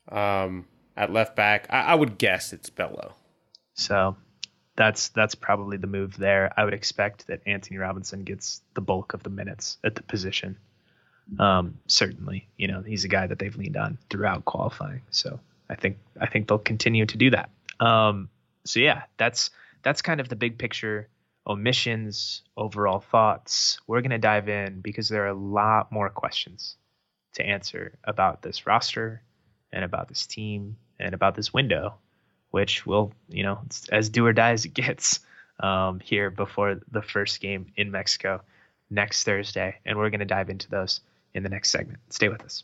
um, 0.09 0.65
at 0.95 1.11
left 1.11 1.35
back. 1.35 1.67
I, 1.69 1.81
I 1.81 1.95
would 1.95 2.17
guess 2.17 2.53
it's 2.53 2.69
Bello. 2.69 3.13
So 3.73 4.15
that's 4.75 5.09
that's 5.09 5.35
probably 5.35 5.77
the 5.77 5.87
move 5.87 6.17
there. 6.17 6.53
I 6.55 6.63
would 6.63 6.73
expect 6.73 7.27
that 7.27 7.41
Antonee 7.45 7.77
Robinson 7.77 8.23
gets 8.23 8.61
the 8.75 8.81
bulk 8.81 9.13
of 9.13 9.23
the 9.23 9.29
minutes 9.29 9.77
at 9.83 9.95
the 9.95 10.03
position. 10.03 10.57
Um, 11.37 11.79
certainly, 11.85 12.47
you 12.57 12.67
know, 12.67 12.81
he's 12.81 13.03
a 13.03 13.09
guy 13.09 13.27
that 13.27 13.37
they've 13.37 13.55
leaned 13.55 13.77
on 13.77 13.99
throughout 14.09 14.45
qualifying. 14.45 15.01
So 15.11 15.39
I 15.69 15.75
think 15.75 15.97
I 16.19 16.27
think 16.27 16.47
they'll 16.47 16.57
continue 16.57 17.05
to 17.05 17.17
do 17.17 17.29
that. 17.31 17.49
Um, 17.79 18.29
so 18.65 18.79
yeah, 18.79 19.03
that's 19.17 19.51
that's 19.83 20.01
kind 20.01 20.19
of 20.19 20.29
the 20.29 20.35
big 20.35 20.57
picture 20.57 21.07
omissions, 21.47 22.43
overall 22.55 22.99
thoughts. 22.99 23.79
We're 23.87 24.01
going 24.01 24.11
to 24.11 24.17
dive 24.17 24.49
in 24.49 24.81
because 24.81 25.09
there 25.09 25.23
are 25.25 25.29
a 25.29 25.33
lot 25.33 25.91
more 25.91 26.09
questions 26.09 26.75
to 27.33 27.45
answer 27.45 27.97
about 28.03 28.41
this 28.41 28.67
roster 28.67 29.23
and 29.71 29.83
about 29.83 30.07
this 30.07 30.25
team 30.27 30.77
and 30.99 31.13
about 31.13 31.35
this 31.35 31.53
window, 31.53 31.95
which 32.51 32.85
will, 32.85 33.13
you 33.29 33.43
know, 33.43 33.59
as 33.91 34.09
do 34.09 34.25
or 34.25 34.33
die 34.33 34.51
as 34.51 34.65
it 34.65 34.73
gets 34.73 35.19
um, 35.59 35.99
here 35.99 36.29
before 36.29 36.81
the 36.91 37.01
first 37.01 37.41
game 37.41 37.71
in 37.75 37.91
Mexico 37.91 38.41
next 38.89 39.23
Thursday. 39.23 39.77
And 39.85 39.97
we're 39.97 40.09
going 40.09 40.19
to 40.19 40.25
dive 40.25 40.49
into 40.49 40.69
those 40.69 41.01
in 41.33 41.43
the 41.43 41.49
next 41.49 41.69
segment. 41.69 41.99
Stay 42.09 42.29
with 42.29 42.43
us. 42.43 42.63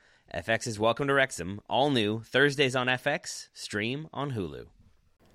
FX 0.33 0.65
is 0.65 0.79
Welcome 0.79 1.09
to 1.09 1.13
Wrexham, 1.13 1.59
all 1.69 1.89
new, 1.89 2.21
Thursdays 2.21 2.73
on 2.73 2.87
FX, 2.87 3.49
stream 3.53 4.07
on 4.13 4.31
Hulu. 4.31 4.67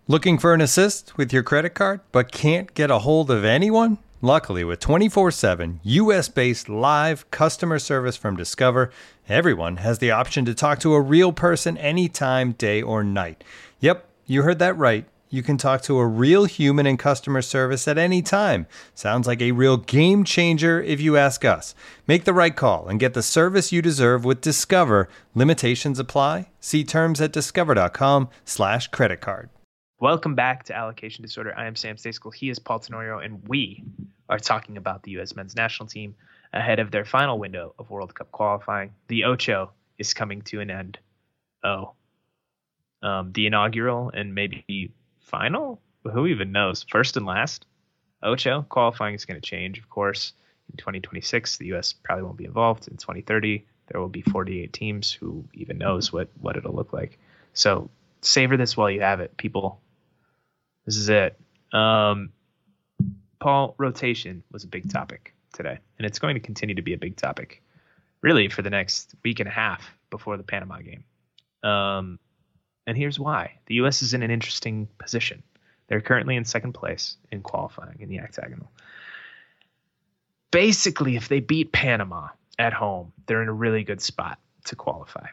Looking 0.09 0.39
for 0.39 0.55
an 0.55 0.63
assist 0.63 1.19
with 1.19 1.35
your 1.35 1.43
credit 1.43 1.75
card, 1.75 2.01
but 2.13 2.33
can't 2.33 2.73
get 2.73 2.91
a 2.91 3.01
hold 3.01 3.31
of 3.31 3.45
anyone? 3.45 3.99
Luckily, 4.23 4.65
with 4.65 4.81
24 4.81 5.33
7 5.33 5.81
US 5.83 6.31
based 6.31 6.71
live 6.71 7.31
customer 7.31 7.79
service 7.79 8.17
from 8.17 8.37
Discover, 8.37 8.91
everyone 9.29 9.77
has 9.77 9.99
the 9.99 10.13
option 10.13 10.47
to 10.47 10.55
talk 10.55 10.79
to 10.81 10.95
a 10.95 11.01
real 11.01 11.31
person 11.31 11.77
anytime, 11.77 12.53
day 12.53 12.81
or 12.81 13.05
night. 13.05 13.45
Yep, 13.81 14.09
you 14.25 14.43
heard 14.43 14.59
that 14.61 14.79
right 14.79 15.07
you 15.37 15.43
can 15.43 15.59
talk 15.59 15.83
to 15.83 15.99
a 15.99 16.07
real 16.07 16.47
human 16.47 16.87
in 16.87 16.97
customer 16.97 17.43
service 17.43 17.87
at 17.87 17.99
any 17.99 18.23
time. 18.23 18.67
Sounds 18.95 19.27
like 19.27 19.43
a 19.43 19.53
real 19.53 19.77
game 19.77 20.25
changer 20.25 20.83
if 20.83 21.01
you 21.01 21.17
ask 21.17 21.45
us. 21.45 21.75
Make 22.09 22.25
the 22.25 22.33
right 22.33 22.57
call 22.57 22.89
and 22.89 22.99
get 22.99 23.15
the 23.15 23.23
service 23.23 23.71
you 23.71 23.83
deserve 23.83 24.25
with 24.25 24.41
Discover. 24.41 25.09
Limitations 25.35 25.99
apply. 25.99 26.49
See 26.59 26.83
terms 26.83 27.21
at 27.21 27.33
discover.com/slash 27.33 28.89
credit 28.89 29.21
card. 29.21 29.51
Welcome 30.01 30.35
back 30.35 30.65
to 30.65 30.75
Allocation 30.75 31.23
Disorder. 31.23 31.55
I 31.57 31.67
am 31.67 31.77
Sam 31.77 31.97
Stejskal. 31.97 32.35
He 32.35 32.51
is 32.51 32.59
Paul 32.59 32.81
Tenorio, 32.81 33.19
and 33.19 33.47
we 33.47 33.85
are 34.29 34.39
talking 34.39 34.77
about 34.77 35.03
the 35.03 35.13
U.S. 35.13 35.37
men's 35.37 35.55
national 35.55 35.89
team 35.89 36.15
ahead 36.53 36.81
of 36.81 36.91
their 36.91 37.05
final 37.05 37.39
window 37.39 37.75
of 37.79 37.91
World 37.91 38.15
Cup 38.15 38.33
qualifying. 38.33 38.93
The 39.09 39.25
Ocho 39.25 39.71
is 39.99 40.15
coming 40.15 40.43
to 40.43 40.61
an 40.61 40.71
end. 40.71 40.99
Oh, 41.63 41.93
um, 43.03 43.33
the 43.33 43.47
inaugural 43.47 44.11
and 44.13 44.35
maybe 44.35 44.93
final? 45.27 45.81
Who 46.05 46.27
even 46.27 46.53
knows? 46.53 46.85
First 46.89 47.17
and 47.17 47.27
last. 47.27 47.67
Ocho 48.23 48.63
qualifying 48.69 49.15
is 49.15 49.25
going 49.25 49.41
to 49.41 49.47
change, 49.47 49.79
of 49.79 49.89
course. 49.91 50.33
In 50.71 50.77
2026, 50.77 51.59
the 51.59 51.67
U.S. 51.67 51.93
probably 51.93 52.25
won't 52.25 52.37
be 52.37 52.45
involved. 52.45 52.89
In 52.89 52.97
2030, 52.97 53.65
there 53.89 54.01
will 54.01 54.09
be 54.09 54.23
48 54.23 54.73
teams. 54.73 55.13
Who 55.13 55.45
even 55.55 55.79
knows 55.79 56.13
what 56.13 56.29
what 56.41 56.57
it'll 56.57 56.75
look 56.75 56.93
like? 56.93 57.19
So 57.53 57.91
savor 58.21 58.57
this 58.57 58.77
while 58.77 58.91
you 58.91 59.03
have 59.03 59.21
it, 59.21 59.37
people. 59.37 59.81
This 60.87 60.97
is 60.97 61.09
it. 61.09 61.39
Um, 61.73 62.31
Paul, 63.41 63.75
rotation 63.79 64.43
was 64.51 64.65
a 64.65 64.69
big 64.69 64.91
topic 64.91 65.35
today, 65.53 65.79
and 65.99 66.07
it's 66.07 66.19
going 66.19 66.35
to 66.35 66.41
continue 66.41 66.75
to 66.75 66.83
be 66.83 66.95
a 66.95 66.99
big 66.99 67.17
topic, 67.17 67.63
really, 68.23 68.49
for 68.49 68.63
the 68.63 68.71
next 68.71 69.15
week 69.23 69.41
and 69.41 69.49
a 69.49 69.53
half 69.53 69.89
before 70.11 70.37
the 70.37 70.43
Panama 70.43 70.79
game. 70.79 71.05
Um, 71.63 72.19
and 72.87 72.97
here's 72.97 73.19
why. 73.19 73.59
The 73.67 73.77
U.S. 73.77 74.03
is 74.03 74.15
in 74.15 74.23
an 74.23 74.31
interesting 74.31 74.89
position. 74.99 75.43
They're 75.89 76.01
currently 76.01 76.37
in 76.37 76.45
second 76.45 76.73
place 76.73 77.17
in 77.31 77.43
qualifying 77.43 78.01
in 78.01 78.09
the 78.09 78.21
octagonal. 78.21 78.71
Basically, 80.51 81.17
if 81.17 81.29
they 81.29 81.41
beat 81.41 81.73
Panama 81.73 82.29
at 82.59 82.73
home, 82.73 83.13
they're 83.27 83.43
in 83.43 83.49
a 83.49 83.53
really 83.53 83.85
good 83.85 84.01
spot 84.01 84.39
to 84.65 84.77
qualify. 84.77 85.27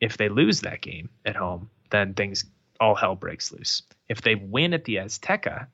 If 0.00 0.16
they 0.16 0.28
lose 0.28 0.60
that 0.60 0.80
game 0.80 1.08
at 1.24 1.36
home, 1.36 1.70
then 1.90 2.14
things 2.14 2.44
all 2.78 2.94
hell 2.94 3.16
breaks 3.16 3.52
loose. 3.52 3.82
If 4.08 4.22
they 4.22 4.34
win 4.34 4.74
at 4.74 4.84
the 4.84 4.96
Azteca, 4.96 5.68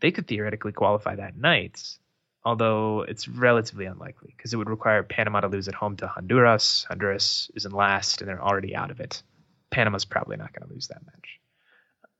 they 0.00 0.10
could 0.10 0.26
theoretically 0.26 0.72
qualify 0.72 1.16
that 1.16 1.36
night, 1.36 1.98
although 2.44 3.02
it's 3.02 3.28
relatively 3.28 3.84
unlikely 3.84 4.32
because 4.36 4.54
it 4.54 4.56
would 4.56 4.70
require 4.70 5.02
Panama 5.02 5.40
to 5.40 5.48
lose 5.48 5.68
at 5.68 5.74
home 5.74 5.96
to 5.96 6.08
Honduras. 6.08 6.86
Honduras 6.88 7.50
is 7.54 7.66
in 7.66 7.72
last 7.72 8.22
and 8.22 8.28
they're 8.28 8.42
already 8.42 8.74
out 8.74 8.90
of 8.90 9.00
it. 9.00 9.22
Panama's 9.70 10.04
probably 10.04 10.36
not 10.36 10.52
going 10.52 10.66
to 10.66 10.74
lose 10.74 10.88
that 10.88 11.04
match, 11.06 11.40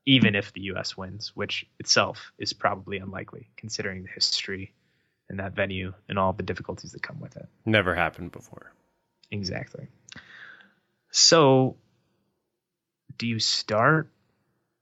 even 0.06 0.34
if 0.34 0.52
the 0.52 0.62
U.S. 0.62 0.96
wins, 0.96 1.32
which 1.34 1.66
itself 1.78 2.32
is 2.38 2.52
probably 2.52 2.98
unlikely 2.98 3.48
considering 3.56 4.02
the 4.02 4.10
history 4.10 4.72
and 5.28 5.38
that 5.38 5.54
venue 5.54 5.92
and 6.08 6.18
all 6.18 6.32
the 6.32 6.42
difficulties 6.42 6.92
that 6.92 7.02
come 7.02 7.20
with 7.20 7.36
it. 7.36 7.46
Never 7.64 7.94
happened 7.94 8.32
before. 8.32 8.72
Exactly. 9.30 9.88
So, 11.12 11.76
do 13.16 13.26
you 13.26 13.38
start 13.38 14.08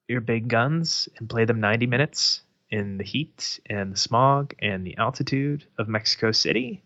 your 0.09 0.21
big 0.21 0.49
guns 0.49 1.09
and 1.19 1.29
play 1.29 1.45
them 1.45 1.61
90 1.61 1.87
minutes 1.87 2.43
in 2.71 2.99
the 2.99 3.05
heat 3.05 3.61
and 3.67 3.93
the 3.93 3.99
smog 3.99 4.55
and 4.59 4.87
the 4.87 4.97
altitude 4.97 5.65
of 5.79 5.89
Mexico 5.89 6.33
City? 6.33 6.83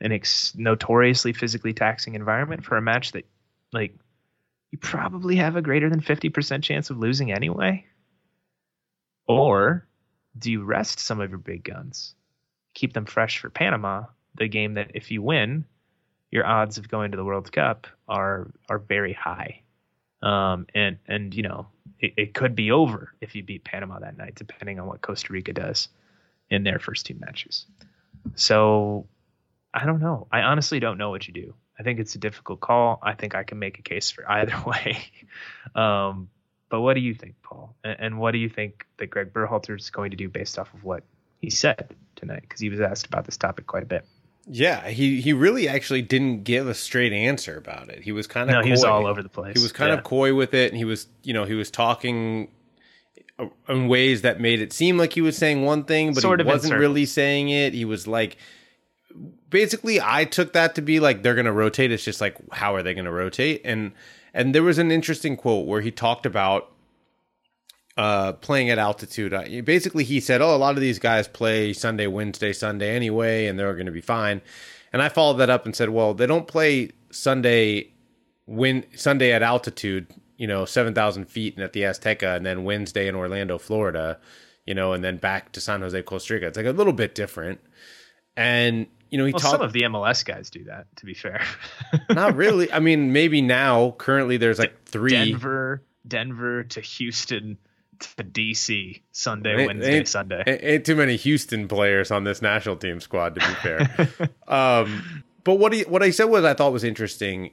An 0.00 0.12
ex- 0.12 0.54
notoriously 0.54 1.32
physically 1.32 1.72
taxing 1.72 2.14
environment 2.14 2.64
for 2.64 2.76
a 2.76 2.82
match 2.82 3.12
that, 3.12 3.24
like, 3.72 3.94
you 4.76 4.88
probably 4.88 5.36
have 5.36 5.56
a 5.56 5.62
greater 5.62 5.88
than 5.88 6.00
50% 6.00 6.62
chance 6.62 6.90
of 6.90 6.98
losing 6.98 7.32
anyway? 7.32 7.86
Or 9.26 9.86
do 10.38 10.52
you 10.52 10.64
rest 10.64 11.00
some 11.00 11.20
of 11.20 11.30
your 11.30 11.38
big 11.38 11.64
guns? 11.64 12.14
Keep 12.74 12.92
them 12.92 13.06
fresh 13.06 13.38
for 13.38 13.48
Panama, 13.48 14.04
the 14.34 14.48
game 14.48 14.74
that 14.74 14.90
if 14.94 15.10
you 15.10 15.22
win, 15.22 15.64
your 16.30 16.46
odds 16.46 16.76
of 16.76 16.88
going 16.88 17.12
to 17.12 17.16
the 17.16 17.24
World 17.24 17.50
Cup 17.50 17.86
are 18.06 18.50
are 18.68 18.78
very 18.78 19.14
high. 19.14 19.62
Um, 20.20 20.66
and 20.74 20.98
and 21.08 21.34
you 21.34 21.42
know 21.42 21.68
it, 21.98 22.12
it 22.18 22.34
could 22.34 22.54
be 22.54 22.70
over 22.70 23.14
if 23.22 23.34
you 23.34 23.42
beat 23.42 23.64
Panama 23.64 24.00
that 24.00 24.18
night, 24.18 24.34
depending 24.34 24.78
on 24.78 24.86
what 24.86 25.00
Costa 25.00 25.32
Rica 25.32 25.54
does 25.54 25.88
in 26.50 26.64
their 26.64 26.78
first 26.78 27.06
two 27.06 27.14
matches. 27.14 27.64
So 28.34 29.06
I 29.72 29.86
don't 29.86 30.00
know. 30.00 30.26
I 30.30 30.42
honestly 30.42 30.80
don't 30.80 30.98
know 30.98 31.08
what 31.08 31.26
you 31.26 31.32
do 31.32 31.54
I 31.78 31.82
think 31.82 32.00
it's 32.00 32.14
a 32.14 32.18
difficult 32.18 32.60
call. 32.60 32.98
I 33.02 33.12
think 33.14 33.34
I 33.34 33.42
can 33.44 33.58
make 33.58 33.78
a 33.78 33.82
case 33.82 34.10
for 34.10 34.28
either 34.30 34.54
way. 34.66 34.98
um, 35.74 36.28
but 36.68 36.80
what 36.80 36.94
do 36.94 37.00
you 37.00 37.14
think, 37.14 37.34
Paul? 37.42 37.74
And, 37.84 37.96
and 37.98 38.18
what 38.18 38.32
do 38.32 38.38
you 38.38 38.48
think 38.48 38.86
that 38.98 39.06
Greg 39.08 39.32
Berhalter 39.32 39.78
is 39.78 39.90
going 39.90 40.10
to 40.10 40.16
do 40.16 40.28
based 40.28 40.58
off 40.58 40.72
of 40.74 40.82
what 40.84 41.04
he 41.40 41.50
said 41.50 41.94
tonight? 42.16 42.42
Because 42.42 42.60
he 42.60 42.68
was 42.70 42.80
asked 42.80 43.06
about 43.06 43.24
this 43.24 43.36
topic 43.36 43.66
quite 43.66 43.82
a 43.82 43.86
bit. 43.86 44.04
Yeah, 44.48 44.88
he 44.88 45.20
he 45.20 45.32
really 45.32 45.68
actually 45.68 46.02
didn't 46.02 46.44
give 46.44 46.68
a 46.68 46.74
straight 46.74 47.12
answer 47.12 47.56
about 47.58 47.88
it. 47.88 48.02
He 48.02 48.12
was 48.12 48.28
kind 48.28 48.48
of 48.48 48.54
no, 48.54 48.60
coy. 48.60 48.64
he 48.66 48.70
was 48.70 48.84
all 48.84 49.06
over 49.06 49.20
the 49.22 49.28
place. 49.28 49.56
He 49.56 49.62
was 49.62 49.72
kind 49.72 49.90
Yeah. 49.90 49.98
of 49.98 50.04
coy 50.04 50.34
with 50.34 50.54
it, 50.54 50.70
and 50.70 50.78
he 50.78 50.84
was 50.84 51.08
you 51.24 51.34
know 51.34 51.44
he 51.44 51.54
was 51.54 51.68
talking 51.68 52.48
in 53.68 53.88
ways 53.88 54.22
that 54.22 54.40
made 54.40 54.60
it 54.60 54.72
seem 54.72 54.96
like 54.96 55.12
he 55.12 55.20
was 55.20 55.36
saying 55.36 55.62
one 55.62 55.84
thing, 55.84 56.14
but 56.14 56.22
Sort 56.22 56.40
he 56.40 56.46
wasn't 56.46 56.78
really 56.78 57.06
saying 57.06 57.48
it. 57.48 57.74
He 57.74 57.84
was 57.84 58.06
like, 58.06 58.36
basically, 59.50 60.00
I 60.00 60.24
took 60.24 60.52
that 60.52 60.74
to 60.76 60.82
be 60.82 61.00
like 61.00 61.22
they're 61.22 61.34
going 61.34 61.46
to 61.46 61.52
rotate. 61.52 61.92
It's 61.92 62.04
just 62.04 62.20
like 62.20 62.36
how 62.52 62.74
are 62.74 62.82
they 62.82 62.94
going 62.94 63.04
to 63.04 63.12
rotate? 63.12 63.62
And 63.64 63.92
and 64.34 64.54
there 64.54 64.62
was 64.62 64.78
an 64.78 64.90
interesting 64.90 65.36
quote 65.36 65.66
where 65.66 65.80
he 65.80 65.90
talked 65.90 66.26
about 66.26 66.70
uh, 67.96 68.34
playing 68.34 68.70
at 68.70 68.78
altitude. 68.78 69.32
Uh, 69.32 69.62
basically, 69.64 70.04
he 70.04 70.20
said, 70.20 70.42
"Oh, 70.42 70.54
a 70.54 70.58
lot 70.58 70.74
of 70.74 70.80
these 70.80 70.98
guys 70.98 71.28
play 71.28 71.72
Sunday, 71.72 72.06
Wednesday, 72.06 72.52
Sunday 72.52 72.94
anyway, 72.94 73.46
and 73.46 73.58
they're 73.58 73.72
going 73.74 73.86
to 73.86 73.92
be 73.92 74.00
fine." 74.00 74.42
And 74.92 75.02
I 75.02 75.08
followed 75.08 75.38
that 75.38 75.50
up 75.50 75.64
and 75.64 75.74
said, 75.74 75.90
"Well, 75.90 76.14
they 76.14 76.26
don't 76.26 76.46
play 76.46 76.90
Sunday, 77.10 77.92
when 78.46 78.84
Sunday 78.94 79.32
at 79.32 79.42
altitude, 79.42 80.08
you 80.36 80.46
know, 80.46 80.64
seven 80.64 80.94
thousand 80.94 81.26
feet 81.26 81.54
and 81.54 81.64
at 81.64 81.72
the 81.72 81.82
Azteca, 81.82 82.36
and 82.36 82.44
then 82.44 82.64
Wednesday 82.64 83.08
in 83.08 83.14
Orlando, 83.14 83.58
Florida, 83.58 84.18
you 84.66 84.74
know, 84.74 84.92
and 84.92 85.02
then 85.02 85.16
back 85.16 85.52
to 85.52 85.60
San 85.60 85.80
Jose, 85.80 86.00
Costa 86.02 86.34
Rica. 86.34 86.48
It's 86.48 86.56
like 86.56 86.66
a 86.66 86.72
little 86.72 86.92
bit 86.92 87.14
different." 87.14 87.60
And 88.36 88.86
you 89.10 89.18
know, 89.18 89.24
he 89.26 89.32
Well, 89.32 89.40
talked 89.40 89.52
some 89.52 89.62
of 89.62 89.72
the 89.72 89.82
MLS 89.82 90.24
guys 90.24 90.50
do 90.50 90.64
that. 90.64 90.86
To 90.96 91.06
be 91.06 91.14
fair, 91.14 91.44
not 92.10 92.36
really. 92.36 92.70
I 92.72 92.80
mean, 92.80 93.12
maybe 93.12 93.40
now 93.42 93.92
currently 93.98 94.36
there's 94.36 94.58
like 94.58 94.84
three. 94.84 95.10
Denver, 95.10 95.82
Denver 96.06 96.64
to 96.64 96.80
Houston 96.80 97.58
to 97.98 98.24
DC 98.24 99.00
Sunday, 99.12 99.56
Ain't- 99.56 99.66
Wednesday, 99.68 99.96
ain't- 99.98 100.08
Sunday. 100.08 100.42
Ain't, 100.46 100.62
ain't 100.62 100.86
too 100.86 100.96
many 100.96 101.16
Houston 101.16 101.66
players 101.68 102.10
on 102.10 102.24
this 102.24 102.42
national 102.42 102.76
team 102.76 103.00
squad, 103.00 103.34
to 103.36 103.40
be 103.40 103.54
fair. 103.54 104.30
um, 104.48 105.22
but 105.44 105.54
what 105.54 105.72
he 105.72 105.82
what 105.82 106.02
I 106.02 106.10
said 106.10 106.24
was 106.24 106.44
I 106.44 106.54
thought 106.54 106.72
was 106.72 106.84
interesting 106.84 107.52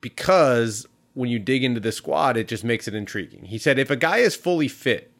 because 0.00 0.86
when 1.14 1.28
you 1.30 1.38
dig 1.38 1.64
into 1.64 1.80
the 1.80 1.92
squad, 1.92 2.36
it 2.36 2.48
just 2.48 2.64
makes 2.64 2.86
it 2.88 2.94
intriguing. 2.94 3.44
He 3.44 3.58
said 3.58 3.78
if 3.78 3.90
a 3.90 3.96
guy 3.96 4.18
is 4.18 4.34
fully 4.36 4.68
fit 4.68 5.12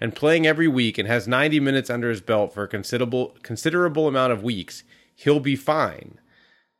and 0.00 0.14
playing 0.14 0.46
every 0.46 0.68
week 0.68 0.98
and 0.98 1.08
has 1.08 1.26
90 1.28 1.60
minutes 1.60 1.88
under 1.90 2.10
his 2.10 2.20
belt 2.20 2.52
for 2.52 2.64
a 2.64 2.68
considerable 2.68 3.36
considerable 3.42 4.08
amount 4.08 4.32
of 4.32 4.42
weeks, 4.42 4.82
he'll 5.16 5.40
be 5.40 5.56
fine. 5.56 6.18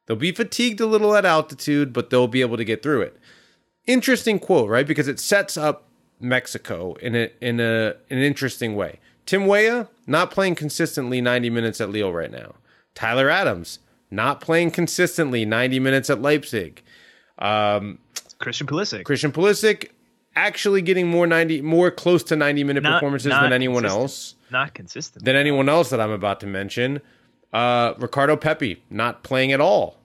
They'll 0.07 0.17
be 0.17 0.31
fatigued 0.31 0.81
a 0.81 0.87
little 0.87 1.17
at 1.17 1.25
altitude, 1.25 1.93
but 1.93 2.11
they'll 2.11 2.29
be 2.29 2.41
able 2.41 2.57
to 2.57 2.65
get 2.65 2.81
through 2.83 3.03
it. 3.03 3.17
Interesting 3.87 4.39
quote, 4.39 4.69
right? 4.71 4.87
Because 4.87 5.09
it 5.09 5.19
sets 5.19 5.57
up 5.57 5.89
Mexico 6.21 6.95
in 6.95 7.15
a 7.17 7.31
in 7.41 7.59
a 7.61 7.95
in 8.09 8.19
an 8.19 8.25
interesting 8.25 8.77
way. 8.77 9.01
Tim 9.27 9.47
Weah 9.47 9.89
not 10.07 10.31
playing 10.31 10.55
consistently 10.55 11.21
90 11.21 11.51
minutes 11.51 11.81
at 11.81 11.91
Lille 11.91 12.13
right 12.13 12.31
now. 12.31 12.55
Tyler 12.95 13.29
Adams 13.29 13.81
not 14.11 14.41
playing 14.41 14.71
consistently 14.71 15.45
90 15.45 15.81
minutes 15.81 16.09
at 16.09 16.23
Leipzig. 16.23 16.83
Um, 17.39 17.99
Christian 18.39 18.67
Pulisic. 18.67 19.05
Christian 19.05 19.33
Pulisic 19.33 19.91
actually 20.37 20.83
getting 20.83 21.09
more 21.09 21.27
90 21.27 21.63
more 21.63 21.91
close 21.91 22.23
to 22.25 22.37
90 22.37 22.63
minute 22.65 22.83
Not- 22.83 22.95
performances 23.01 23.31
not 23.31 23.43
than 23.43 23.53
anyone 23.53 23.83
consistent. 23.83 24.01
else 24.03 24.35
Not 24.51 24.75
consistent. 24.75 25.25
than 25.25 25.35
anyone 25.37 25.69
else 25.69 25.91
that 25.91 26.01
I'm 26.01 26.11
about 26.11 26.41
to 26.41 26.47
mention. 26.47 27.01
Uh, 27.57 27.95
Ricardo 27.97 28.37
Pepi 28.37 28.83
not 28.91 29.23
playing 29.23 29.51
at 29.51 29.63
all 29.63 29.97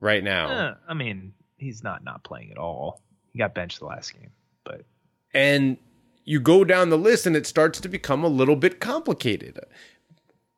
right 0.00 0.24
now. 0.24 0.48
Uh, 0.48 0.74
I 0.88 0.94
mean, 0.94 1.34
he's 1.58 1.84
not 1.84 2.02
not 2.02 2.24
playing 2.24 2.52
at 2.52 2.56
all. 2.56 3.02
He 3.34 3.38
got 3.38 3.54
benched 3.54 3.80
the 3.80 3.84
last 3.84 4.14
game, 4.14 4.30
but 4.64 4.86
and 5.34 5.76
you 6.24 6.40
go 6.40 6.64
down 6.64 6.88
the 6.88 6.96
list 6.96 7.26
and 7.26 7.36
it 7.36 7.46
starts 7.46 7.80
to 7.80 7.88
become 7.90 8.24
a 8.24 8.28
little 8.28 8.56
bit 8.56 8.80
complicated. 8.80 9.60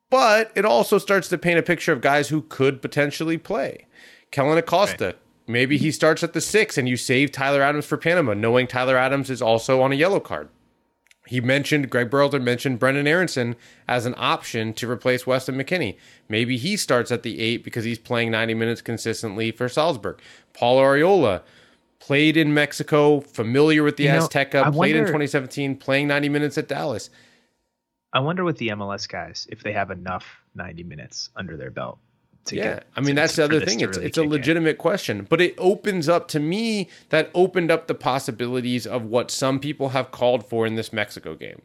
But 0.09 0.49
it 0.55 0.63
also 0.63 0.97
starts 0.97 1.27
to 1.27 1.37
paint 1.37 1.59
a 1.59 1.63
picture 1.63 1.91
of 1.91 1.99
guys 1.99 2.29
who 2.29 2.43
could 2.43 2.81
potentially 2.81 3.37
play. 3.37 3.85
Kellyn 4.31 4.57
Acosta, 4.57 5.15
maybe 5.45 5.77
he 5.77 5.91
starts 5.91 6.23
at 6.23 6.31
the 6.31 6.39
six 6.39 6.77
and 6.77 6.87
you 6.87 6.95
save 6.95 7.33
Tyler 7.33 7.61
Adams 7.61 7.85
for 7.85 7.97
Panama, 7.97 8.33
knowing 8.33 8.65
Tyler 8.65 8.95
Adams 8.95 9.29
is 9.29 9.41
also 9.41 9.81
on 9.81 9.91
a 9.91 9.95
yellow 9.95 10.21
card. 10.21 10.47
He 11.27 11.39
mentioned, 11.39 11.89
Greg 11.89 12.09
Berhalter 12.09 12.41
mentioned 12.41 12.79
Brenden 12.79 13.07
Aaronson 13.07 13.55
as 13.87 14.05
an 14.05 14.13
option 14.17 14.73
to 14.73 14.89
replace 14.89 15.25
Weston 15.25 15.55
McKennie. 15.55 15.97
Maybe 16.27 16.57
he 16.57 16.75
starts 16.75 17.11
at 17.11 17.23
the 17.23 17.39
eight 17.39 17.63
because 17.63 17.85
he's 17.85 17.99
playing 17.99 18.31
90 18.31 18.53
minutes 18.55 18.81
consistently 18.81 19.51
for 19.51 19.69
Salzburg. 19.69 20.19
Paul 20.53 20.79
Arriola 20.79 21.41
played 21.99 22.35
in 22.35 22.53
Mexico, 22.53 23.21
familiar 23.21 23.83
with 23.83 23.95
the 23.95 24.03
You 24.03 24.09
Azteca, 24.09 24.65
I 24.65 24.71
played 24.71 24.97
in 24.97 25.05
2017, 25.05 25.77
playing 25.77 26.07
90 26.09 26.27
minutes 26.27 26.57
at 26.57 26.67
Dallas. 26.67 27.09
I 28.11 28.19
wonder 28.19 28.43
with 28.43 28.57
the 28.57 28.67
MLS 28.69 29.07
guys 29.07 29.47
if 29.49 29.63
they 29.63 29.71
have 29.71 29.91
enough 29.91 30.25
90 30.55 30.83
minutes 30.83 31.29
under 31.37 31.55
their 31.55 31.71
belt. 31.71 31.99
To 32.45 32.57
Yeah, 32.57 32.63
get, 32.63 32.87
I 32.97 32.99
mean 32.99 33.15
to- 33.15 33.21
that's 33.21 33.35
to- 33.35 33.41
the 33.41 33.45
other 33.45 33.65
thing. 33.65 33.79
It's 33.79 33.95
really 33.97 34.07
it's 34.07 34.17
a 34.17 34.21
kick 34.21 34.25
in. 34.25 34.31
legitimate 34.31 34.77
question, 34.77 35.25
but 35.29 35.39
it 35.39 35.55
opens 35.57 36.09
up 36.09 36.27
to 36.29 36.39
me 36.41 36.89
that 37.09 37.29
opened 37.33 37.71
up 37.71 37.87
the 37.87 37.95
possibilities 37.95 38.85
of 38.85 39.05
what 39.05 39.31
some 39.31 39.59
people 39.61 39.89
have 39.89 40.11
called 40.11 40.45
for 40.45 40.65
in 40.65 40.75
this 40.75 40.91
Mexico 40.91 41.35
game. 41.35 41.61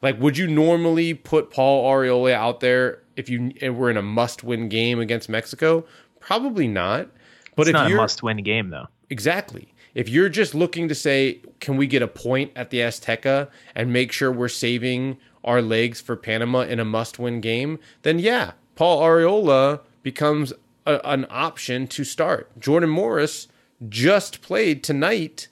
Like, 0.00 0.18
would 0.20 0.38
you 0.38 0.46
normally 0.46 1.12
put 1.12 1.50
Paul 1.50 1.84
Arriola 1.92 2.32
out 2.32 2.60
there 2.60 3.00
if 3.14 3.28
you 3.28 3.52
if 3.56 3.74
were 3.74 3.90
in 3.90 3.98
a 3.98 4.02
must-win 4.02 4.68
game 4.70 5.00
against 5.00 5.28
Mexico? 5.28 5.84
Probably 6.18 6.66
not. 6.66 7.08
But 7.54 7.62
It's 7.62 7.68
if 7.70 7.72
not 7.74 7.86
a 7.86 7.88
you're 7.90 7.98
must-win 7.98 8.38
game 8.38 8.70
though. 8.70 8.86
Exactly. 9.10 9.68
If 9.94 10.08
you're 10.08 10.30
just 10.30 10.54
looking 10.54 10.88
to 10.88 10.94
say, 10.94 11.40
can 11.60 11.76
we 11.76 11.86
get 11.86 12.00
a 12.00 12.08
point 12.08 12.52
at 12.56 12.70
the 12.70 12.78
Azteca 12.78 13.48
and 13.74 13.92
make 13.92 14.10
sure 14.12 14.32
we're 14.32 14.48
saving 14.48 15.18
our 15.44 15.60
legs 15.60 16.00
for 16.00 16.16
Panama 16.16 16.60
in 16.60 16.80
a 16.80 16.84
must 16.86 17.18
win 17.18 17.42
game, 17.42 17.78
then 18.00 18.18
yeah, 18.18 18.52
Paul 18.74 19.02
Arriola 19.02 19.80
becomes 20.02 20.52
a, 20.86 21.00
an 21.04 21.26
option 21.30 21.86
to 21.88 22.04
start. 22.04 22.50
Jordan 22.58 22.90
Morris 22.90 23.48
just 23.88 24.42
played 24.42 24.82
tonight, 24.82 25.48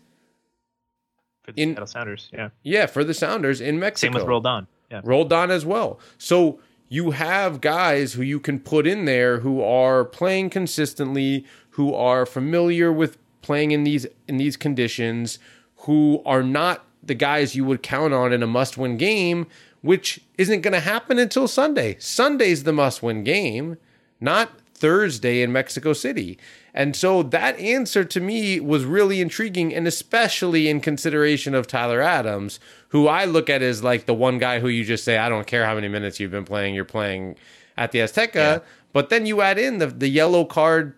For 1.43 1.53
the 1.53 1.63
In- 1.63 1.71
Seattle 1.71 1.87
Sounders, 1.87 2.29
yeah. 2.33 2.49
yeah, 2.63 2.87
for 2.87 3.05
the 3.05 3.15
Sounders 3.15 3.61
in 3.61 3.79
Mexico. 3.79 4.13
Same 4.13 4.21
with 4.21 4.29
Roldan. 4.29 4.67
Yeah. 4.91 5.01
Roldan 5.05 5.51
as 5.51 5.65
well. 5.65 6.01
So 6.19 6.59
you 6.89 7.13
have 7.13 7.61
guys 7.61 8.15
who 8.15 8.23
you 8.23 8.41
can 8.41 8.59
put 8.59 8.87
in 8.87 9.05
there 9.05 9.41
who 9.41 9.63
are 9.63 10.05
playing 10.05 10.51
consistently, 10.51 11.45
who 11.71 11.95
are 11.95 12.27
familiar 12.27 12.93
with 12.93 13.17
playing 13.43 13.71
in 13.71 13.85
these 13.85 14.07
in 14.27 14.37
these 14.37 14.57
conditions, 14.57 15.39
who 15.77 16.23
are 16.27 16.43
not 16.43 16.85
the 17.03 17.15
guys 17.15 17.55
you 17.55 17.65
would 17.65 17.83
count 17.83 18.13
on 18.13 18.33
in 18.33 18.43
a 18.43 18.47
must-win 18.47 18.97
game, 18.97 19.47
which 19.81 20.21
isn't 20.37 20.61
going 20.61 20.75
to 20.75 20.81
happen 20.81 21.19
until 21.19 21.49
Sunday. 21.49 21.97
Sunday's 21.99 22.65
the 22.65 22.73
must-win 22.73 23.25
game, 23.25 23.79
not 24.21 24.51
Thursday 24.75 25.43
in 25.43 25.53
Mexico 25.53 25.93
City. 25.93 26.39
And 26.73 26.95
so 26.95 27.23
that 27.25 27.59
answer 27.59 28.05
to 28.05 28.21
me 28.21 28.61
was 28.61 28.85
really 28.85 29.21
intriguing, 29.21 29.75
and 29.75 29.87
especially 29.87 30.69
in 30.69 30.81
consideration 30.81 31.55
of 31.55 31.67
Tyler 31.67 32.01
Adams, 32.01 32.61
who 32.89 33.09
I 33.09 33.25
look 33.25 33.51
at 33.51 33.61
as 33.63 33.83
like 33.83 34.07
the 34.07 34.15
one 34.15 34.39
guy 34.39 34.61
who 34.61 34.69
you 34.69 34.85
just 34.85 35.05
say, 35.05 35.19
I 35.19 35.29
don't 35.29 35.47
care 35.47 35.67
how 35.67 35.75
many 35.75 35.89
minutes 35.89 36.21
you've 36.21 36.31
been 36.31 36.45
playing, 36.45 36.75
you're 36.75 36.85
playing 36.85 37.37
at 37.77 37.93
the 37.93 37.99
Azteca. 37.99 38.63
But 38.93 39.09
then 39.09 39.27
you 39.27 39.41
add 39.41 39.59
in 39.59 39.79
the, 39.79 39.87
the 39.87 40.09
yellow 40.09 40.45
card 40.45 40.95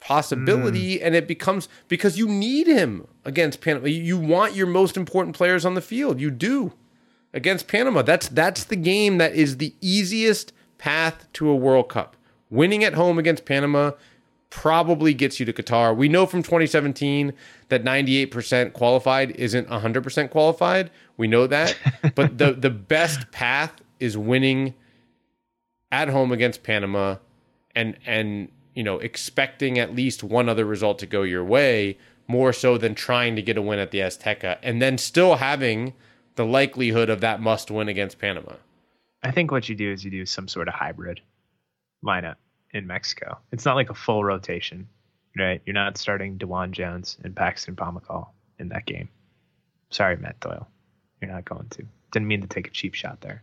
possibility, 0.00 0.98
mm. 0.98 1.00
and 1.02 1.14
it 1.14 1.26
becomes 1.28 1.68
because 1.88 2.18
you 2.18 2.28
need 2.28 2.66
him 2.66 3.06
against 3.24 3.60
Panama. 3.60 3.86
You 3.86 4.02
you 4.02 4.18
want 4.18 4.54
your 4.54 4.66
most 4.66 4.96
important 4.96 5.36
players 5.36 5.64
on 5.64 5.74
the 5.74 5.80
field. 5.80 6.20
You 6.20 6.30
do 6.30 6.72
against 7.32 7.68
Panama. 7.68 8.02
That's 8.02 8.28
that's 8.28 8.64
the 8.64 8.76
game 8.76 9.18
that 9.18 9.34
is 9.34 9.56
the 9.56 9.74
easiest 9.80 10.52
path 10.78 11.26
to 11.34 11.48
a 11.48 11.56
World 11.56 11.88
Cup. 11.88 12.16
Winning 12.52 12.84
at 12.84 12.92
home 12.92 13.18
against 13.18 13.46
Panama 13.46 13.92
probably 14.50 15.14
gets 15.14 15.40
you 15.40 15.46
to 15.46 15.54
Qatar. 15.54 15.96
We 15.96 16.10
know 16.10 16.26
from 16.26 16.42
2017 16.42 17.32
that 17.70 17.82
98% 17.82 18.74
qualified 18.74 19.30
isn't 19.30 19.68
100% 19.68 20.28
qualified. 20.28 20.90
We 21.16 21.28
know 21.28 21.46
that. 21.46 21.74
but 22.14 22.36
the 22.36 22.52
the 22.52 22.68
best 22.68 23.30
path 23.32 23.72
is 24.00 24.18
winning 24.18 24.74
at 25.90 26.08
home 26.10 26.30
against 26.30 26.62
Panama 26.62 27.16
and 27.74 27.96
and 28.04 28.50
you 28.74 28.82
know 28.82 28.98
expecting 28.98 29.78
at 29.78 29.94
least 29.94 30.22
one 30.22 30.50
other 30.50 30.66
result 30.66 30.98
to 30.98 31.06
go 31.06 31.22
your 31.22 31.42
way 31.42 31.96
more 32.28 32.52
so 32.52 32.76
than 32.76 32.94
trying 32.94 33.34
to 33.36 33.40
get 33.40 33.56
a 33.56 33.62
win 33.62 33.78
at 33.78 33.92
the 33.92 34.00
Azteca 34.00 34.58
and 34.62 34.82
then 34.82 34.98
still 34.98 35.36
having 35.36 35.94
the 36.34 36.44
likelihood 36.44 37.08
of 37.08 37.22
that 37.22 37.40
must 37.40 37.70
win 37.70 37.88
against 37.88 38.18
Panama. 38.18 38.56
I 39.22 39.30
think 39.30 39.50
what 39.50 39.70
you 39.70 39.74
do 39.74 39.90
is 39.90 40.04
you 40.04 40.10
do 40.10 40.26
some 40.26 40.48
sort 40.48 40.68
of 40.68 40.74
hybrid 40.74 41.22
lineup 42.04 42.36
in 42.72 42.86
Mexico. 42.86 43.38
It's 43.52 43.64
not 43.64 43.76
like 43.76 43.90
a 43.90 43.94
full 43.94 44.24
rotation, 44.24 44.88
right? 45.36 45.62
You're 45.66 45.74
not 45.74 45.98
starting 45.98 46.38
DeJuan 46.38 46.70
Jones 46.72 47.18
and 47.22 47.36
Paxton 47.36 47.76
Pomykal 47.76 48.28
in 48.58 48.68
that 48.68 48.86
game. 48.86 49.08
Sorry, 49.90 50.16
Matt 50.16 50.40
Doyle. 50.40 50.68
You're 51.20 51.30
not 51.30 51.44
going 51.44 51.68
to. 51.70 51.84
Didn't 52.10 52.28
mean 52.28 52.40
to 52.40 52.48
take 52.48 52.66
a 52.66 52.70
cheap 52.70 52.94
shot 52.94 53.20
there. 53.20 53.42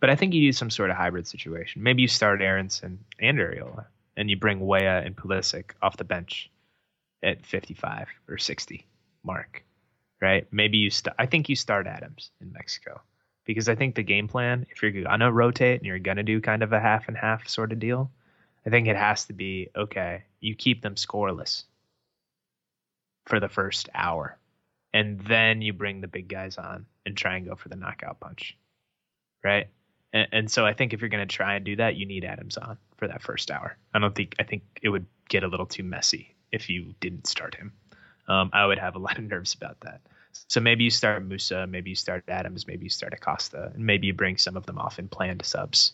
But 0.00 0.10
I 0.10 0.16
think 0.16 0.34
you 0.34 0.42
use 0.42 0.58
some 0.58 0.70
sort 0.70 0.90
of 0.90 0.96
hybrid 0.96 1.26
situation. 1.26 1.82
Maybe 1.82 2.02
you 2.02 2.08
start 2.08 2.42
Aaronson 2.42 2.98
and 3.18 3.38
Arriola, 3.38 3.86
and 4.16 4.28
you 4.28 4.36
bring 4.36 4.60
Weah 4.60 5.02
and 5.04 5.16
Pulisic 5.16 5.70
off 5.82 5.96
the 5.96 6.04
bench 6.04 6.50
at 7.22 7.44
55 7.46 8.08
or 8.28 8.38
60 8.38 8.86
mark, 9.24 9.64
right? 10.20 10.46
Maybe 10.52 10.78
you 10.78 10.90
start. 10.90 11.16
I 11.18 11.26
think 11.26 11.48
you 11.48 11.56
start 11.56 11.86
Adams 11.86 12.30
in 12.40 12.52
Mexico 12.52 13.00
because 13.46 13.68
I 13.68 13.74
think 13.74 13.94
the 13.94 14.02
game 14.02 14.28
plan, 14.28 14.66
if 14.70 14.82
you're 14.82 14.90
gonna 14.90 15.32
rotate 15.32 15.80
and 15.80 15.86
you're 15.86 15.98
gonna 15.98 16.22
do 16.22 16.40
kind 16.40 16.62
of 16.62 16.72
a 16.72 16.80
half 16.80 17.08
and 17.08 17.16
half 17.16 17.48
sort 17.48 17.72
of 17.72 17.78
deal, 17.78 18.10
I 18.66 18.70
think 18.70 18.88
it 18.88 18.96
has 18.96 19.24
to 19.26 19.32
be 19.32 19.70
okay. 19.74 20.24
You 20.40 20.54
keep 20.54 20.82
them 20.82 20.96
scoreless 20.96 21.64
for 23.26 23.40
the 23.40 23.48
first 23.48 23.88
hour, 23.94 24.36
and 24.92 25.20
then 25.20 25.62
you 25.62 25.72
bring 25.72 26.00
the 26.00 26.08
big 26.08 26.28
guys 26.28 26.58
on 26.58 26.86
and 27.06 27.16
try 27.16 27.36
and 27.36 27.46
go 27.46 27.54
for 27.54 27.68
the 27.68 27.76
knockout 27.76 28.20
punch, 28.20 28.56
right? 29.42 29.68
And, 30.12 30.28
and 30.32 30.50
so 30.50 30.66
I 30.66 30.72
think 30.72 30.92
if 30.92 31.00
you're 31.00 31.10
going 31.10 31.26
to 31.26 31.34
try 31.34 31.54
and 31.54 31.64
do 31.64 31.76
that, 31.76 31.96
you 31.96 32.06
need 32.06 32.24
Adams 32.24 32.56
on 32.56 32.78
for 32.96 33.06
that 33.08 33.22
first 33.22 33.50
hour. 33.50 33.76
I 33.94 33.98
don't 33.98 34.14
think 34.14 34.34
I 34.38 34.42
think 34.42 34.62
it 34.82 34.88
would 34.88 35.06
get 35.28 35.44
a 35.44 35.48
little 35.48 35.66
too 35.66 35.82
messy 35.82 36.34
if 36.52 36.70
you 36.70 36.94
didn't 37.00 37.26
start 37.26 37.54
him. 37.54 37.72
Um, 38.28 38.50
I 38.52 38.66
would 38.66 38.78
have 38.78 38.96
a 38.96 39.00
lot 39.00 39.18
of 39.18 39.24
nerves 39.24 39.54
about 39.54 39.80
that. 39.80 40.00
So 40.48 40.60
maybe 40.60 40.84
you 40.84 40.90
start 40.90 41.26
Musah, 41.28 41.68
maybe 41.68 41.90
you 41.90 41.96
start 41.96 42.24
Adams, 42.28 42.66
maybe 42.66 42.84
you 42.84 42.90
start 42.90 43.12
Acosta, 43.14 43.72
and 43.74 43.84
maybe 43.84 44.06
you 44.06 44.14
bring 44.14 44.36
some 44.36 44.56
of 44.56 44.66
them 44.66 44.78
off 44.78 44.98
in 44.98 45.08
planned 45.08 45.44
subs 45.44 45.92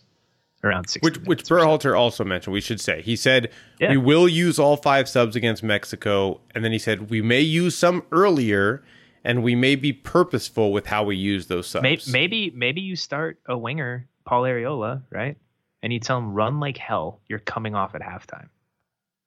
around 0.64 0.88
six. 0.88 1.02
Which 1.02 1.18
which 1.18 1.44
Berhalter 1.44 1.98
also 1.98 2.24
mentioned. 2.24 2.52
We 2.52 2.60
should 2.60 2.80
say 2.80 3.02
he 3.02 3.16
said 3.16 3.50
yeah. 3.78 3.90
we 3.90 3.96
will 3.96 4.28
use 4.28 4.58
all 4.58 4.76
five 4.76 5.08
subs 5.08 5.36
against 5.36 5.62
Mexico, 5.62 6.40
and 6.54 6.64
then 6.64 6.72
he 6.72 6.78
said 6.78 7.10
we 7.10 7.22
may 7.22 7.40
use 7.40 7.76
some 7.76 8.04
earlier, 8.12 8.82
and 9.24 9.42
we 9.42 9.54
may 9.54 9.76
be 9.76 9.92
purposeful 9.92 10.72
with 10.72 10.86
how 10.86 11.04
we 11.04 11.16
use 11.16 11.46
those 11.46 11.66
subs. 11.66 11.82
Maybe 11.82 12.02
maybe, 12.08 12.52
maybe 12.54 12.80
you 12.80 12.96
start 12.96 13.38
a 13.46 13.56
winger, 13.56 14.08
Paul 14.24 14.42
Arriola, 14.42 15.02
right? 15.10 15.36
And 15.82 15.92
you 15.92 15.98
tell 15.98 16.18
him 16.18 16.32
run 16.32 16.60
like 16.60 16.78
hell. 16.78 17.20
You're 17.28 17.40
coming 17.40 17.74
off 17.74 17.94
at 17.94 18.02
halftime, 18.02 18.48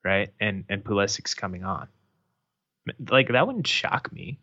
right? 0.04 0.30
And 0.40 0.66
and 0.70 0.84
Pulisic's 0.84 1.34
coming 1.34 1.64
on. 1.64 1.88
Like 3.10 3.30
that 3.30 3.48
wouldn't 3.48 3.68
shock 3.68 4.12
me. 4.12 4.40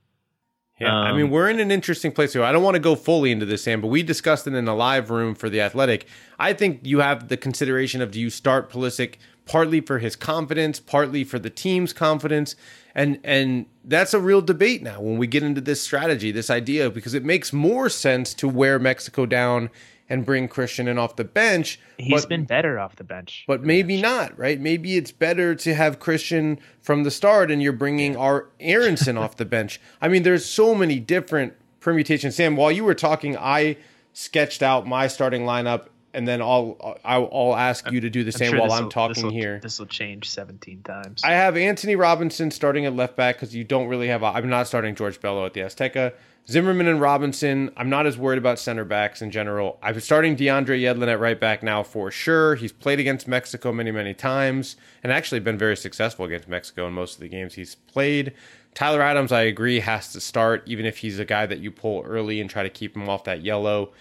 Yeah, 0.80 0.88
um, 0.88 1.06
I 1.06 1.12
mean, 1.12 1.30
we're 1.30 1.48
in 1.48 1.60
an 1.60 1.70
interesting 1.70 2.12
place 2.12 2.32
here. 2.32 2.42
I 2.42 2.50
don't 2.50 2.62
want 2.62 2.74
to 2.74 2.80
go 2.80 2.96
fully 2.96 3.30
into 3.30 3.46
this, 3.46 3.62
Sam, 3.62 3.80
but 3.80 3.88
we 3.88 4.02
discussed 4.02 4.46
it 4.46 4.54
in 4.54 4.64
the 4.64 4.74
live 4.74 5.10
room 5.10 5.34
for 5.34 5.48
the 5.48 5.60
Athletic. 5.60 6.06
I 6.38 6.54
think 6.54 6.80
you 6.82 7.00
have 7.00 7.28
the 7.28 7.36
consideration 7.36 8.00
of 8.00 8.10
do 8.10 8.20
you 8.20 8.30
start 8.30 8.70
Pulisic 8.70 9.16
partly 9.44 9.80
for 9.80 9.98
his 9.98 10.16
confidence, 10.16 10.80
partly 10.80 11.24
for 11.24 11.38
the 11.38 11.50
team's 11.50 11.92
confidence, 11.92 12.56
and 12.94 13.18
and 13.22 13.66
that's 13.84 14.14
a 14.14 14.20
real 14.20 14.40
debate 14.40 14.82
now 14.82 15.00
when 15.00 15.18
we 15.18 15.26
get 15.26 15.42
into 15.42 15.60
this 15.60 15.82
strategy, 15.82 16.30
this 16.30 16.50
idea, 16.50 16.90
because 16.90 17.14
it 17.14 17.24
makes 17.24 17.52
more 17.52 17.88
sense 17.88 18.34
to 18.34 18.48
wear 18.48 18.78
Mexico 18.78 19.26
down 19.26 19.70
and 20.12 20.26
bring 20.26 20.46
Christian 20.46 20.88
in 20.88 20.98
off 20.98 21.16
the 21.16 21.24
bench. 21.24 21.80
He's 21.96 22.20
but, 22.20 22.28
been 22.28 22.44
better 22.44 22.78
off 22.78 22.96
the 22.96 23.04
bench. 23.04 23.44
But 23.48 23.62
maybe 23.62 23.98
not, 23.98 24.38
right? 24.38 24.60
Maybe 24.60 24.98
it's 24.98 25.10
better 25.10 25.54
to 25.54 25.74
have 25.74 26.00
Christian 26.00 26.60
from 26.82 27.04
the 27.04 27.10
start 27.10 27.50
and 27.50 27.62
you're 27.62 27.72
bringing 27.72 28.14
our 28.14 28.50
Aaronson 28.60 29.16
off 29.16 29.38
the 29.38 29.46
bench. 29.46 29.80
I 30.02 30.08
mean, 30.08 30.22
there's 30.22 30.44
so 30.44 30.74
many 30.74 31.00
different 31.00 31.54
permutations. 31.80 32.36
Sam, 32.36 32.56
while 32.56 32.70
you 32.70 32.84
were 32.84 32.94
talking, 32.94 33.38
I 33.38 33.78
sketched 34.12 34.62
out 34.62 34.86
my 34.86 35.06
starting 35.06 35.44
lineup 35.44 35.86
and 36.12 36.28
then 36.28 36.42
I'll 36.42 36.98
I'll, 37.02 37.30
I'll 37.32 37.56
ask 37.56 37.90
you 37.90 38.02
to 38.02 38.10
do 38.10 38.22
the 38.22 38.28
I'm 38.28 38.38
same 38.38 38.50
sure 38.50 38.60
while 38.60 38.72
I'm 38.72 38.90
talking 38.90 39.30
here. 39.30 39.60
This 39.62 39.78
will 39.78 39.86
change 39.86 40.28
17 40.28 40.82
times. 40.82 41.22
I 41.24 41.32
have 41.32 41.56
Antonee 41.56 41.94
Robinson 41.94 42.50
starting 42.50 42.84
at 42.84 42.94
left 42.94 43.16
back 43.16 43.36
because 43.36 43.54
you 43.54 43.64
don't 43.64 43.88
really 43.88 44.08
have. 44.08 44.22
A, 44.22 44.26
I'm 44.26 44.50
not 44.50 44.66
starting 44.66 44.94
George 44.94 45.22
Bello 45.22 45.46
at 45.46 45.54
the 45.54 45.60
Azteca. 45.60 46.12
Zimmerman 46.48 46.88
and 46.88 47.00
Robinson, 47.00 47.70
I'm 47.76 47.88
not 47.88 48.04
as 48.04 48.18
worried 48.18 48.38
about 48.38 48.58
center 48.58 48.84
backs 48.84 49.22
in 49.22 49.30
general. 49.30 49.78
I'm 49.80 50.00
starting 50.00 50.36
DeAndre 50.36 50.80
Yedlin 50.80 51.06
at 51.06 51.20
right 51.20 51.38
back 51.38 51.62
now 51.62 51.84
for 51.84 52.10
sure. 52.10 52.56
He's 52.56 52.72
played 52.72 52.98
against 52.98 53.28
Mexico 53.28 53.72
many, 53.72 53.92
many 53.92 54.12
times 54.12 54.74
and 55.04 55.12
actually 55.12 55.38
been 55.38 55.56
very 55.56 55.76
successful 55.76 56.24
against 56.24 56.48
Mexico 56.48 56.88
in 56.88 56.94
most 56.94 57.14
of 57.14 57.20
the 57.20 57.28
games 57.28 57.54
he's 57.54 57.76
played. 57.76 58.32
Tyler 58.74 59.02
Adams, 59.02 59.30
I 59.30 59.42
agree, 59.42 59.80
has 59.80 60.12
to 60.14 60.20
start, 60.20 60.64
even 60.66 60.84
if 60.84 60.98
he's 60.98 61.20
a 61.20 61.24
guy 61.24 61.46
that 61.46 61.60
you 61.60 61.70
pull 61.70 62.02
early 62.02 62.40
and 62.40 62.50
try 62.50 62.64
to 62.64 62.70
keep 62.70 62.96
him 62.96 63.08
off 63.08 63.22
that 63.24 63.42
yellow. 63.42 63.92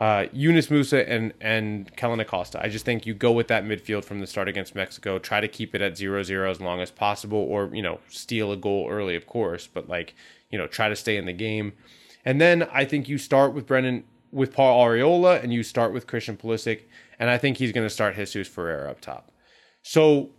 Uh, 0.00 0.24
Yunus 0.32 0.68
Musah 0.68 1.04
and 1.06 1.34
and 1.42 1.94
Kellyn 1.94 2.20
Acosta. 2.20 2.58
I 2.62 2.70
just 2.70 2.86
think 2.86 3.04
you 3.04 3.12
go 3.12 3.32
with 3.32 3.48
that 3.48 3.64
midfield 3.64 4.02
from 4.02 4.20
the 4.20 4.26
start 4.26 4.48
against 4.48 4.74
Mexico. 4.74 5.18
Try 5.18 5.40
to 5.40 5.48
keep 5.48 5.74
it 5.74 5.82
at 5.82 5.92
0-0 5.92 6.50
as 6.50 6.58
long 6.58 6.80
as 6.80 6.90
possible, 6.90 7.38
or 7.38 7.68
you 7.74 7.82
know, 7.82 8.00
steal 8.08 8.50
a 8.50 8.56
goal 8.56 8.88
early, 8.90 9.14
of 9.14 9.26
course. 9.26 9.66
But 9.66 9.90
like 9.90 10.14
you 10.48 10.56
know, 10.56 10.66
try 10.66 10.88
to 10.88 10.96
stay 10.96 11.18
in 11.18 11.26
the 11.26 11.34
game. 11.34 11.74
And 12.24 12.40
then 12.40 12.66
I 12.72 12.86
think 12.86 13.10
you 13.10 13.18
start 13.18 13.52
with 13.52 13.66
Brenden 13.66 14.04
with 14.32 14.54
Paul 14.54 14.86
Arriola 14.86 15.42
and 15.42 15.52
you 15.52 15.62
start 15.62 15.92
with 15.92 16.06
Christian 16.06 16.36
Pulisic, 16.36 16.82
and 17.18 17.28
I 17.28 17.36
think 17.36 17.58
he's 17.58 17.72
going 17.72 17.86
to 17.86 17.92
start 17.92 18.16
Jesus 18.16 18.48
Ferreira 18.48 18.90
up 18.90 19.02
top. 19.02 19.30
So 19.82 20.30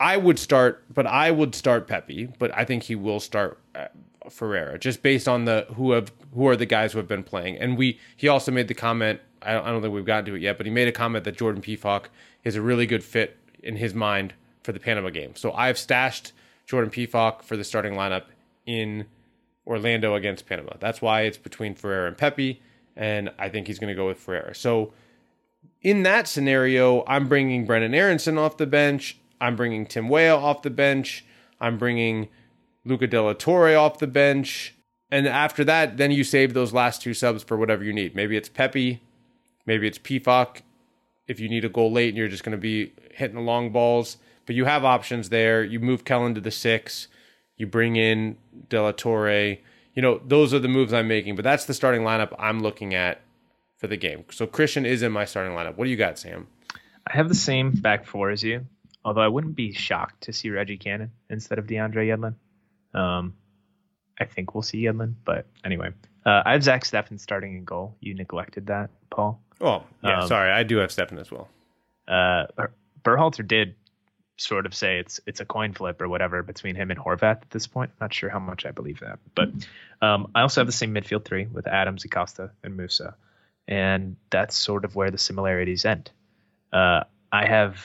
I 0.00 0.16
would 0.16 0.38
start, 0.38 0.84
but 0.92 1.06
I 1.06 1.30
would 1.30 1.54
start 1.54 1.86
Pepi, 1.86 2.28
but 2.38 2.50
I 2.56 2.64
think 2.64 2.84
he 2.84 2.94
will 2.94 3.20
start 3.20 3.60
uh, 3.74 3.86
Ferreira 4.30 4.78
just 4.78 5.02
based 5.02 5.28
on 5.28 5.44
the 5.44 5.66
who 5.74 5.92
have 5.92 6.12
who 6.34 6.46
are 6.48 6.56
the 6.56 6.66
guys 6.66 6.92
who 6.92 6.98
have 6.98 7.08
been 7.08 7.24
playing. 7.24 7.56
And 7.56 7.76
we 7.76 7.98
he 8.16 8.28
also 8.28 8.52
made 8.52 8.68
the 8.68 8.74
comment. 8.74 9.20
I 9.42 9.52
don't, 9.52 9.66
I 9.66 9.70
don't 9.70 9.82
think 9.82 9.94
we've 9.94 10.04
gotten 10.04 10.24
to 10.26 10.34
it 10.34 10.42
yet, 10.42 10.56
but 10.56 10.66
he 10.66 10.72
made 10.72 10.88
a 10.88 10.92
comment 10.92 11.24
that 11.24 11.36
Jordan 11.36 11.62
Pefok 11.62 12.06
is 12.44 12.56
a 12.56 12.62
really 12.62 12.86
good 12.86 13.04
fit 13.04 13.36
in 13.62 13.76
his 13.76 13.94
mind 13.94 14.34
for 14.62 14.72
the 14.72 14.80
Panama 14.80 15.10
game. 15.10 15.34
So 15.36 15.52
I've 15.52 15.78
stashed 15.78 16.32
Jordan 16.66 16.90
Pefok 16.90 17.42
for 17.42 17.56
the 17.56 17.64
starting 17.64 17.94
lineup 17.94 18.24
in 18.66 19.06
Orlando 19.66 20.14
against 20.14 20.46
Panama. 20.46 20.72
That's 20.80 21.00
why 21.00 21.22
it's 21.22 21.38
between 21.38 21.74
Ferreira 21.74 22.08
and 22.08 22.16
Pepi, 22.16 22.60
and 22.96 23.30
I 23.38 23.48
think 23.48 23.66
he's 23.66 23.78
going 23.78 23.88
to 23.88 23.94
go 23.94 24.06
with 24.06 24.18
Ferreira. 24.18 24.54
So 24.54 24.92
in 25.82 26.02
that 26.02 26.26
scenario, 26.26 27.04
I'm 27.06 27.28
bringing 27.28 27.66
Brenden 27.66 27.94
Aaronson 27.94 28.38
off 28.38 28.56
the 28.56 28.66
bench. 28.66 29.18
I'm 29.40 29.56
bringing 29.56 29.86
Tim 29.86 30.08
Weah 30.08 30.36
off 30.36 30.62
the 30.62 30.70
bench. 30.70 31.24
I'm 31.60 31.78
bringing 31.78 32.28
Luca 32.88 33.06
de 33.06 33.22
la 33.22 33.34
Torre 33.34 33.76
off 33.76 33.98
the 33.98 34.06
bench. 34.06 34.74
And 35.10 35.26
after 35.26 35.64
that, 35.64 35.96
then 35.96 36.10
you 36.10 36.24
save 36.24 36.54
those 36.54 36.72
last 36.72 37.02
two 37.02 37.14
subs 37.14 37.42
for 37.42 37.56
whatever 37.56 37.84
you 37.84 37.92
need. 37.92 38.14
Maybe 38.14 38.36
it's 38.36 38.48
Pepi, 38.48 39.00
maybe 39.66 39.86
it's 39.86 39.98
Pefok. 39.98 40.62
If 41.26 41.40
you 41.40 41.48
need 41.48 41.64
a 41.64 41.68
goal 41.68 41.92
late 41.92 42.08
and 42.08 42.16
you're 42.16 42.28
just 42.28 42.42
going 42.42 42.56
to 42.56 42.58
be 42.58 42.92
hitting 43.12 43.36
the 43.36 43.42
long 43.42 43.70
balls, 43.70 44.16
but 44.46 44.56
you 44.56 44.64
have 44.64 44.84
options 44.84 45.28
there. 45.28 45.62
You 45.62 45.78
move 45.78 46.04
Kellyn 46.04 46.34
to 46.34 46.40
the 46.40 46.50
six. 46.50 47.08
You 47.58 47.66
bring 47.66 47.96
in 47.96 48.38
De 48.70 48.80
La 48.80 48.92
Torre. 48.92 49.58
You 49.94 50.02
know, 50.02 50.20
those 50.26 50.54
are 50.54 50.58
the 50.58 50.68
moves 50.68 50.94
I'm 50.94 51.08
making, 51.08 51.36
but 51.36 51.42
that's 51.42 51.66
the 51.66 51.74
starting 51.74 52.02
lineup 52.02 52.34
I'm 52.38 52.60
looking 52.60 52.94
at 52.94 53.20
for 53.76 53.88
the 53.88 53.96
game. 53.96 54.24
So 54.30 54.46
Christian 54.46 54.86
is 54.86 55.02
in 55.02 55.12
my 55.12 55.24
starting 55.24 55.52
lineup. 55.52 55.76
What 55.76 55.84
do 55.84 55.90
you 55.90 55.96
got, 55.96 56.18
Sam? 56.18 56.46
I 57.06 57.16
have 57.16 57.28
the 57.28 57.34
same 57.34 57.72
back 57.72 58.06
four 58.06 58.30
as 58.30 58.42
you, 58.42 58.66
although 59.04 59.20
I 59.20 59.28
wouldn't 59.28 59.56
be 59.56 59.72
shocked 59.72 60.22
to 60.22 60.32
see 60.32 60.50
Reggie 60.50 60.76
Cannon 60.76 61.10
instead 61.28 61.58
of 61.58 61.66
DeAndre 61.66 62.08
Yedlin. 62.08 62.34
Um, 62.94 63.34
I 64.18 64.24
think 64.24 64.54
we'll 64.54 64.62
see 64.62 64.82
Yedlin, 64.82 65.14
but 65.24 65.46
anyway, 65.64 65.90
uh, 66.26 66.42
I 66.44 66.52
have 66.52 66.62
Zach 66.62 66.84
Steffen 66.84 67.20
starting 67.20 67.56
in 67.56 67.64
goal. 67.64 67.96
You 68.00 68.14
neglected 68.14 68.66
that, 68.66 68.90
Paul. 69.10 69.40
Oh, 69.60 69.84
yeah. 70.02 70.22
Um, 70.22 70.28
sorry, 70.28 70.50
I 70.50 70.62
do 70.62 70.78
have 70.78 70.90
Steffen 70.90 71.20
as 71.20 71.30
well. 71.30 71.48
Uh, 72.06 72.46
Berhalter 73.04 73.46
did 73.46 73.74
sort 74.36 74.66
of 74.66 74.74
say 74.74 75.00
it's 75.00 75.20
it's 75.26 75.40
a 75.40 75.44
coin 75.44 75.72
flip 75.72 76.00
or 76.00 76.08
whatever 76.08 76.42
between 76.42 76.76
him 76.76 76.90
and 76.90 76.98
Horvath 76.98 77.42
at 77.42 77.50
this 77.50 77.66
point. 77.66 77.90
I'm 77.94 78.06
not 78.06 78.14
sure 78.14 78.30
how 78.30 78.38
much 78.38 78.64
I 78.66 78.70
believe 78.70 79.00
that, 79.00 79.18
but 79.34 79.50
um, 80.00 80.30
I 80.34 80.42
also 80.42 80.60
have 80.60 80.66
the 80.66 80.72
same 80.72 80.94
midfield 80.94 81.24
three 81.24 81.46
with 81.46 81.66
Adams, 81.66 82.04
Acosta, 82.04 82.52
and 82.62 82.78
Musah, 82.78 83.14
and 83.66 84.16
that's 84.30 84.56
sort 84.56 84.84
of 84.84 84.94
where 84.94 85.10
the 85.10 85.18
similarities 85.18 85.84
end. 85.84 86.10
Uh, 86.72 87.04
I 87.32 87.46
have 87.46 87.78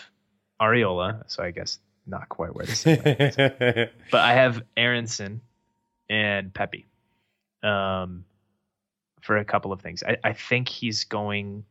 Arriola, 0.61 1.23
so 1.27 1.43
I 1.43 1.51
guess 1.51 1.79
not 2.05 2.29
quite 2.29 2.55
where 2.55 2.65
the 2.65 2.75
similarities, 2.75 3.89
but 4.11 4.21
I 4.21 4.33
have 4.33 4.61
Aaronson 4.75 5.41
and 6.09 6.53
Pepi 6.53 6.85
um, 7.63 8.25
for 9.21 9.37
a 9.37 9.45
couple 9.45 9.71
of 9.71 9.81
things. 9.81 10.03
I, 10.03 10.17
I 10.23 10.33
think 10.33 10.67
he's 10.67 11.05
going 11.05 11.65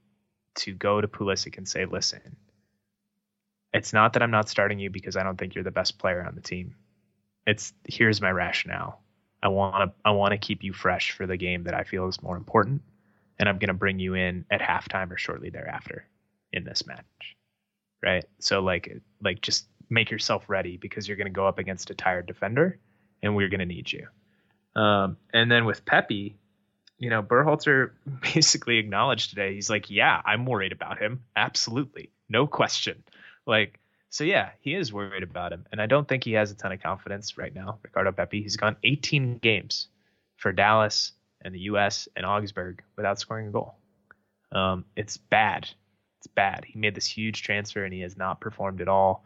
to 0.57 0.73
go 0.73 1.01
to 1.01 1.09
Pulisic 1.09 1.59
and 1.59 1.69
say, 1.69 1.85
"Listen." 1.85 2.37
It's 3.75 3.95
not 3.95 4.13
that 4.13 4.23
I'm 4.23 4.31
not 4.31 4.51
starting 4.51 4.79
you 4.79 4.91
because 4.91 5.17
I 5.17 5.23
don't 5.23 5.39
think 5.39 5.55
you're 5.55 5.65
the 5.65 5.71
best 5.71 5.99
player 5.99 6.23
on 6.23 6.35
the 6.35 6.43
team. 6.43 6.75
It's 7.47 7.73
here's 7.89 8.21
my 8.21 8.31
rationale. 8.31 9.01
I 9.43 9.49
want 9.49 9.91
to 9.91 9.93
I 10.05 10.13
want 10.13 10.33
to 10.33 10.39
keep 10.39 10.63
you 10.63 10.73
fresh 10.73 11.13
for 11.13 11.27
the 11.27 11.37
game 11.37 11.65
that 11.65 11.75
I 11.75 11.85
feel 11.85 12.07
is 12.07 12.23
more 12.23 12.37
important, 12.37 12.83
and 13.39 13.49
I'm 13.49 13.59
going 13.59 13.69
to 13.69 13.75
bring 13.75 13.99
you 13.99 14.15
in 14.15 14.45
at 14.51 14.61
halftime 14.61 15.11
or 15.11 15.17
shortly 15.17 15.51
thereafter 15.51 16.07
in 16.53 16.65
this 16.65 16.87
match. 16.87 17.37
Right? 18.03 18.25
So 18.39 18.61
like 18.61 19.01
like 19.23 19.41
just 19.41 19.67
make 19.93 20.11
yourself 20.11 20.49
ready 20.49 20.79
because 20.79 21.07
you're 21.07 21.19
going 21.19 21.27
to 21.27 21.33
go 21.33 21.47
up 21.47 21.59
against 21.59 21.91
a 21.91 21.95
tired 21.95 22.27
defender 22.27 22.79
and 23.23 23.37
we're 23.37 23.49
going 23.49 23.61
to 23.61 23.67
need 23.67 23.93
you. 23.93 24.07
Um, 24.75 25.19
and 25.33 25.51
then 25.51 25.67
with 25.67 25.85
Pepi, 25.85 26.37
you 26.99 27.11
know, 27.11 27.23
Berhalter 27.23 27.91
basically 28.35 28.79
acknowledged 28.79 29.31
today. 29.31 29.55
He's 29.55 29.69
like, 29.69 29.91
"Yeah, 29.91 30.21
I'm 30.25 30.47
worried 30.47 30.73
about 30.73 30.99
him. 30.99 31.25
Absolutely, 31.37 32.11
no 32.29 32.47
question." 32.47 33.05
Like, 33.47 33.79
so 34.09 34.25
yeah, 34.25 34.51
he 34.61 34.75
is 34.75 34.93
worried 34.93 35.23
about 35.23 35.53
him, 35.53 35.67
and 35.71 35.81
I 35.81 35.87
don't 35.87 36.09
think 36.09 36.25
he 36.25 36.33
has 36.33 36.51
a 36.51 36.55
ton 36.55 36.73
of 36.73 36.83
confidence 36.83 37.37
right 37.37 37.55
now. 37.55 37.79
Ricardo 37.83 38.13
Pepi. 38.13 38.43
he's 38.43 38.57
gone 38.57 38.77
18 38.83 39.39
games 39.39 39.89
for 40.37 40.53
Dallas 40.53 41.13
and 41.43 41.55
the 41.55 41.61
U.S. 41.61 42.09
and 42.17 42.25
Augsburg 42.25 42.83
without 42.97 43.19
scoring 43.19 43.49
a 43.49 43.51
goal. 43.51 43.75
Um, 44.53 44.85
it's 44.97 45.17
bad. 45.17 45.69
It's 46.19 46.29
bad. 46.29 46.65
He 46.65 46.79
made 46.79 46.95
this 46.95 47.07
huge 47.07 47.43
transfer 47.43 47.85
and 47.85 47.93
he 47.93 48.01
has 48.01 48.17
not 48.17 48.41
performed 48.41 48.81
at 48.81 48.89
all 48.89 49.25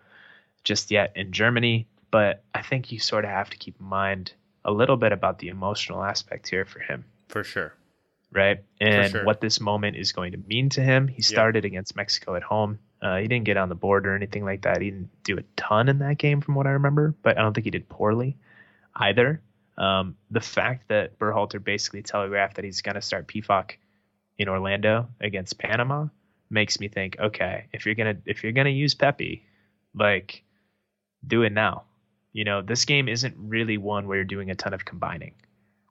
just 0.67 0.91
yet 0.91 1.13
in 1.15 1.33
Germany. 1.33 1.87
But 2.11 2.43
I 2.55 2.63
think 2.63 2.93
you 2.93 2.99
sort 2.99 3.25
of 3.25 3.31
have 3.31 3.51
to 3.51 3.57
keep 3.57 3.77
in 3.81 3.87
mind 3.87 4.33
a 4.65 4.73
little 4.73 4.97
bit 4.97 5.13
about 5.13 5.39
the 5.39 5.49
emotional 5.49 6.03
aspect 6.03 6.49
here 6.49 6.65
for 6.65 6.81
him, 6.81 7.05
For 7.29 7.45
sure. 7.45 7.73
right? 8.33 8.59
And 8.81 9.13
sure. 9.13 9.25
what 9.25 9.41
this 9.41 9.61
moment 9.61 9.97
is 9.97 10.13
going 10.13 10.33
to 10.33 10.39
mean 10.39 10.69
to 10.71 10.83
him. 10.83 11.09
He 11.09 11.23
started 11.23 11.65
against 11.65 11.95
Mexico 11.95 12.35
at 12.35 12.43
home. 12.43 12.79
Uh, 13.01 13.19
he 13.19 13.29
didn't 13.29 13.45
get 13.45 13.57
on 13.57 13.69
the 13.69 13.75
board 13.75 14.07
or 14.07 14.15
anything 14.17 14.45
like 14.45 14.63
that. 14.63 14.81
He 14.81 14.91
didn't 14.91 15.11
do 15.23 15.39
a 15.39 15.43
ton 15.57 15.89
in 15.89 15.99
that 16.01 16.19
game, 16.19 16.41
from 16.41 16.55
what 16.55 16.67
I 16.67 16.71
remember, 16.71 17.15
but 17.23 17.39
I 17.39 17.43
don't 17.43 17.55
think 17.55 17.65
he 17.65 17.71
did 17.71 17.89
poorly 17.89 18.37
either. 18.97 19.41
Um, 19.79 20.17
the 20.31 20.41
fact 20.41 20.89
that 20.89 21.19
Berhalter 21.19 21.63
basically 21.63 22.03
telegraphed 22.03 22.57
that 22.57 22.65
he's 22.65 22.81
going 22.81 22.95
to 22.95 23.03
start 23.03 23.29
Pefok 23.29 23.73
in 24.39 24.49
Orlando 24.49 25.09
against 25.21 25.59
Panama 25.59 26.07
makes 26.51 26.81
me 26.81 26.89
think, 26.89 27.17
okay, 27.19 27.67
if 27.73 27.85
you're 27.85 27.95
gonna 27.95 28.17
if 28.25 28.43
you're 28.43 28.53
gonna 28.53 28.71
use 28.71 28.95
Pepi, 28.95 29.45
like, 29.95 30.43
do 31.27 31.43
it 31.43 31.53
now. 31.53 31.85
You 32.33 32.45
know, 32.45 32.63
this 32.63 32.85
game 32.85 33.09
isn't 33.09 33.35
really 33.39 33.79
one 33.79 34.07
where 34.07 34.17
you're 34.17 34.25
doing 34.25 34.51
a 34.51 34.55
ton 34.55 34.75
of 34.75 34.85
combining. 34.85 35.35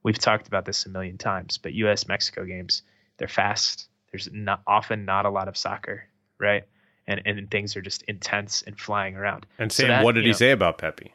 We've 0.03 0.19
talked 0.19 0.47
about 0.47 0.65
this 0.65 0.85
a 0.85 0.89
million 0.89 1.17
times, 1.17 1.57
but 1.57 1.73
U.S. 1.73 2.07
Mexico 2.07 2.45
games 2.45 2.83
they're 3.17 3.27
fast. 3.27 3.87
There's 4.11 4.29
not 4.31 4.61
often 4.67 5.05
not 5.05 5.25
a 5.25 5.29
lot 5.29 5.47
of 5.47 5.57
soccer, 5.57 6.03
right? 6.39 6.63
And 7.07 7.21
and 7.25 7.49
things 7.49 7.75
are 7.75 7.81
just 7.81 8.03
intense 8.03 8.61
and 8.61 8.79
flying 8.79 9.15
around. 9.15 9.45
And 9.57 9.71
So 9.71 9.83
Sam, 9.83 9.89
that, 9.89 10.03
what 10.03 10.15
did 10.15 10.23
he 10.25 10.31
know- 10.31 10.37
say 10.37 10.51
about 10.51 10.77
Pepi? 10.77 11.13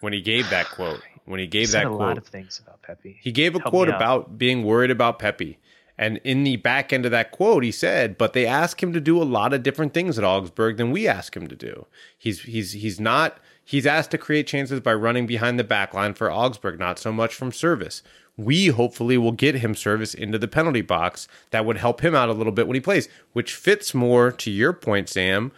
When 0.00 0.12
he 0.12 0.20
gave 0.20 0.50
that 0.50 0.66
quote, 0.68 1.00
when 1.26 1.38
he 1.38 1.44
He 1.46 1.48
gave 1.48 1.68
said 1.68 1.82
that 1.82 1.86
a 1.86 1.90
quote, 1.90 2.00
lot 2.00 2.18
of 2.18 2.26
things 2.26 2.60
about 2.64 2.82
Pepi. 2.82 3.18
He 3.20 3.30
gave 3.30 3.54
a 3.54 3.60
Help 3.60 3.70
quote 3.70 3.88
about 3.88 4.36
being 4.38 4.64
worried 4.64 4.90
about 4.90 5.18
Pepi. 5.20 5.58
And 6.02 6.16
in 6.24 6.42
the 6.42 6.56
back 6.56 6.92
end 6.92 7.04
of 7.04 7.12
that 7.12 7.30
quote, 7.30 7.62
he 7.62 7.70
said, 7.70 8.18
"But 8.18 8.32
they 8.32 8.44
ask 8.44 8.82
him 8.82 8.92
to 8.92 9.00
do 9.00 9.22
a 9.22 9.32
lot 9.38 9.52
of 9.52 9.62
different 9.62 9.94
things 9.94 10.18
at 10.18 10.24
Augsburg 10.24 10.76
than 10.76 10.90
we 10.90 11.06
ask 11.06 11.36
him 11.36 11.46
to 11.46 11.54
do. 11.54 11.86
He's 12.18 12.40
he's 12.40 12.72
he's 12.72 12.98
not 12.98 13.38
he's 13.64 13.86
asked 13.86 14.10
to 14.10 14.18
create 14.18 14.48
chances 14.48 14.80
by 14.80 14.94
running 14.94 15.28
behind 15.28 15.60
the 15.60 15.64
back 15.64 15.94
line 15.94 16.14
for 16.14 16.28
Augsburg, 16.28 16.80
not 16.80 16.98
so 16.98 17.12
much 17.12 17.36
from 17.36 17.52
service. 17.52 18.02
We 18.36 18.66
hopefully 18.66 19.16
will 19.16 19.30
get 19.30 19.54
him 19.54 19.76
service 19.76 20.12
into 20.12 20.38
the 20.38 20.48
penalty 20.48 20.80
box 20.80 21.28
that 21.52 21.64
would 21.64 21.76
help 21.76 22.00
him 22.00 22.16
out 22.16 22.28
a 22.28 22.32
little 22.32 22.52
bit 22.52 22.66
when 22.66 22.74
he 22.74 22.80
plays, 22.80 23.08
which 23.32 23.54
fits 23.54 23.94
more 23.94 24.32
to 24.32 24.50
your 24.50 24.72
point, 24.72 25.08
Sam, 25.08 25.52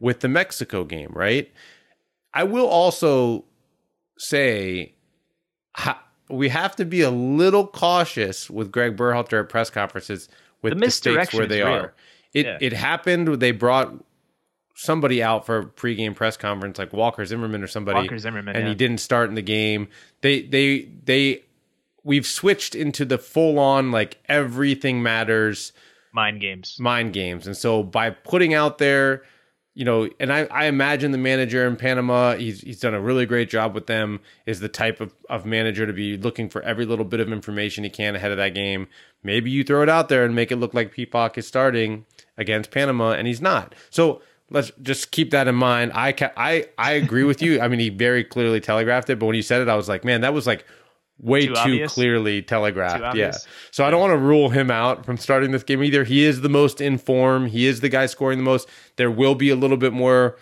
with 0.00 0.20
the 0.20 0.28
Mexico 0.28 0.82
game, 0.82 1.12
right? 1.12 1.52
I 2.32 2.42
will 2.42 2.66
also 2.66 3.44
say 4.18 4.96
we 6.28 6.48
have 6.48 6.74
to 6.76 6.84
be 6.84 7.02
a 7.02 7.10
little 7.10 7.66
cautious 7.66 8.48
with 8.48 8.72
Greg 8.72 8.96
Berhalter 8.96 9.40
at 9.40 9.48
press 9.48 9.70
conferences 9.70 10.28
with 10.62 10.72
The 10.72 10.80
the, 10.80 11.30
where 11.34 11.46
they 11.46 11.62
are. 11.62 11.94
It 12.32 12.46
Yeah. 12.46 12.58
it 12.60 12.72
happened. 12.72 13.40
They 13.40 13.52
brought 13.52 13.94
somebody 14.74 15.22
out 15.22 15.46
for 15.46 15.58
a 15.58 15.64
pregame 15.64 16.14
press 16.14 16.36
conference, 16.36 16.78
like 16.78 16.92
Walker 16.92 17.24
Zimmerman 17.24 17.62
or 17.62 17.66
somebody, 17.68 18.00
Walker 18.00 18.18
Zimmerman, 18.18 18.56
and 18.56 18.64
yeah. 18.64 18.68
he 18.70 18.74
didn't 18.74 18.98
start 18.98 19.28
in 19.28 19.34
the 19.34 19.42
game. 19.42 19.88
They 20.20 20.42
they 20.42 20.88
they 21.04 21.42
we've 22.02 22.26
switched 22.26 22.74
into 22.74 23.04
the 23.04 23.18
full 23.18 23.58
on 23.58 23.90
like 23.90 24.18
everything 24.28 25.02
matters 25.02 25.72
Mind 26.12 26.40
games. 26.40 26.76
mind 26.78 27.12
games. 27.12 27.46
And 27.46 27.56
so 27.56 27.82
by 27.82 28.10
putting 28.10 28.54
out 28.54 28.78
there, 28.78 29.22
you 29.74 29.84
know, 29.84 30.08
and 30.20 30.32
I, 30.32 30.44
I 30.44 30.66
imagine 30.66 31.10
the 31.10 31.18
manager 31.18 31.66
in 31.66 31.76
Panama, 31.76 32.36
he's 32.36 32.60
he's 32.60 32.80
done 32.80 32.94
a 32.94 33.00
really 33.00 33.26
great 33.26 33.50
job 33.50 33.74
with 33.74 33.86
them, 33.86 34.20
is 34.46 34.60
the 34.60 34.68
type 34.68 35.00
of, 35.00 35.12
of 35.28 35.44
manager 35.44 35.84
to 35.86 35.92
be 35.92 36.16
looking 36.16 36.48
for 36.48 36.62
every 36.62 36.86
little 36.86 37.04
bit 37.04 37.20
of 37.20 37.32
information 37.32 37.82
he 37.84 37.90
can 37.90 38.14
ahead 38.14 38.30
of 38.30 38.36
that 38.36 38.54
game. 38.54 38.86
Maybe 39.22 39.50
you 39.50 39.64
throw 39.64 39.82
it 39.82 39.88
out 39.88 40.08
there 40.08 40.24
and 40.24 40.34
make 40.34 40.52
it 40.52 40.56
look 40.56 40.74
like 40.74 40.94
Pefok 40.94 41.36
is 41.36 41.46
starting 41.46 42.06
against 42.38 42.70
Panama 42.70 43.12
and 43.12 43.26
he's 43.26 43.40
not. 43.40 43.74
So 43.90 44.22
let's 44.50 44.70
just 44.80 45.10
keep 45.10 45.30
that 45.32 45.48
in 45.48 45.56
mind. 45.56 45.90
I 45.94 46.12
ca- 46.12 46.32
I 46.36 46.66
I 46.78 46.92
agree 46.92 47.24
with 47.24 47.42
you. 47.42 47.60
I 47.60 47.66
mean, 47.66 47.80
he 47.80 47.88
very 47.88 48.22
clearly 48.22 48.60
telegraphed 48.60 49.10
it, 49.10 49.18
but 49.18 49.26
when 49.26 49.36
you 49.36 49.42
said 49.42 49.60
it, 49.60 49.68
I 49.68 49.74
was 49.74 49.88
like, 49.88 50.04
man, 50.04 50.20
that 50.20 50.34
was 50.34 50.46
like 50.46 50.64
way 51.18 51.46
Too 51.46 51.54
too, 51.54 51.86
clearly 51.86 52.42
telegraphed. 52.42 53.14
Too 53.14 53.18
yeah. 53.18 53.36
So 53.70 53.84
I 53.84 53.90
don't 53.90 54.00
want 54.00 54.12
to 54.12 54.18
rule 54.18 54.50
him 54.50 54.70
out 54.70 55.04
from 55.06 55.16
starting 55.16 55.52
this 55.52 55.62
game 55.62 55.82
either. 55.82 56.04
He 56.04 56.24
is 56.24 56.40
the 56.40 56.48
most 56.48 56.80
in 56.80 56.98
form. 56.98 57.46
He 57.46 57.66
is 57.66 57.80
the 57.80 57.88
guy 57.88 58.06
scoring 58.06 58.38
the 58.38 58.44
most. 58.44 58.68
There 58.96 59.10
will 59.10 59.34
be 59.34 59.50
a 59.50 59.56
little 59.56 59.76
bit 59.76 59.92
more, 59.92 60.36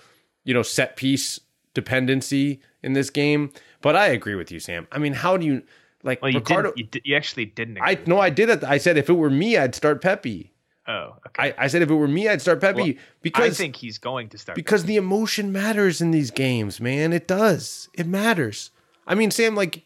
you 0.44 0.54
know, 0.54 0.62
set 0.62 0.96
piece 0.96 1.40
dependency 1.74 2.60
in 2.82 2.92
this 2.92 3.10
game. 3.10 3.52
But 3.80 3.96
I 3.96 4.08
agree 4.08 4.34
with 4.34 4.50
you, 4.50 4.60
Sam. 4.60 4.86
I 4.92 4.98
mean, 4.98 5.12
how 5.12 5.36
do 5.36 5.46
you 5.46 5.62
like 6.02 6.22
Well, 6.22 6.30
you 6.30 6.38
Ricardo? 6.38 6.72
You, 6.76 6.88
you 7.04 7.16
actually 7.16 7.46
didn't. 7.46 7.78
I 7.80 7.98
no, 8.06 8.18
I 8.18 8.30
did 8.30 8.48
it. 8.48 8.64
I 8.64 8.78
said 8.78 8.96
if 8.96 9.08
it 9.08 9.14
were 9.14 9.30
me, 9.30 9.56
I'd 9.56 9.74
start 9.74 10.02
Pepi. 10.02 10.52
Oh, 10.88 11.14
okay. 11.28 11.54
I, 11.56 11.64
I 11.64 11.66
said 11.68 11.82
if 11.82 11.90
it 11.90 11.94
were 11.94 12.08
me, 12.08 12.28
I'd 12.28 12.42
start 12.42 12.60
Pepi 12.60 12.82
Well, 12.82 12.92
because 13.22 13.52
I 13.52 13.62
think 13.62 13.76
he's 13.76 13.98
going 13.98 14.28
to 14.30 14.38
start. 14.38 14.56
because 14.56 14.84
the 14.84 14.96
emotion 14.96 15.52
matters 15.52 16.00
in 16.00 16.10
these 16.10 16.32
games, 16.32 16.80
man. 16.80 17.12
It 17.12 17.28
does. 17.28 17.88
It 17.94 18.06
matters. 18.08 18.72
I 19.06 19.14
mean, 19.14 19.30
Sam, 19.30 19.54
like, 19.54 19.84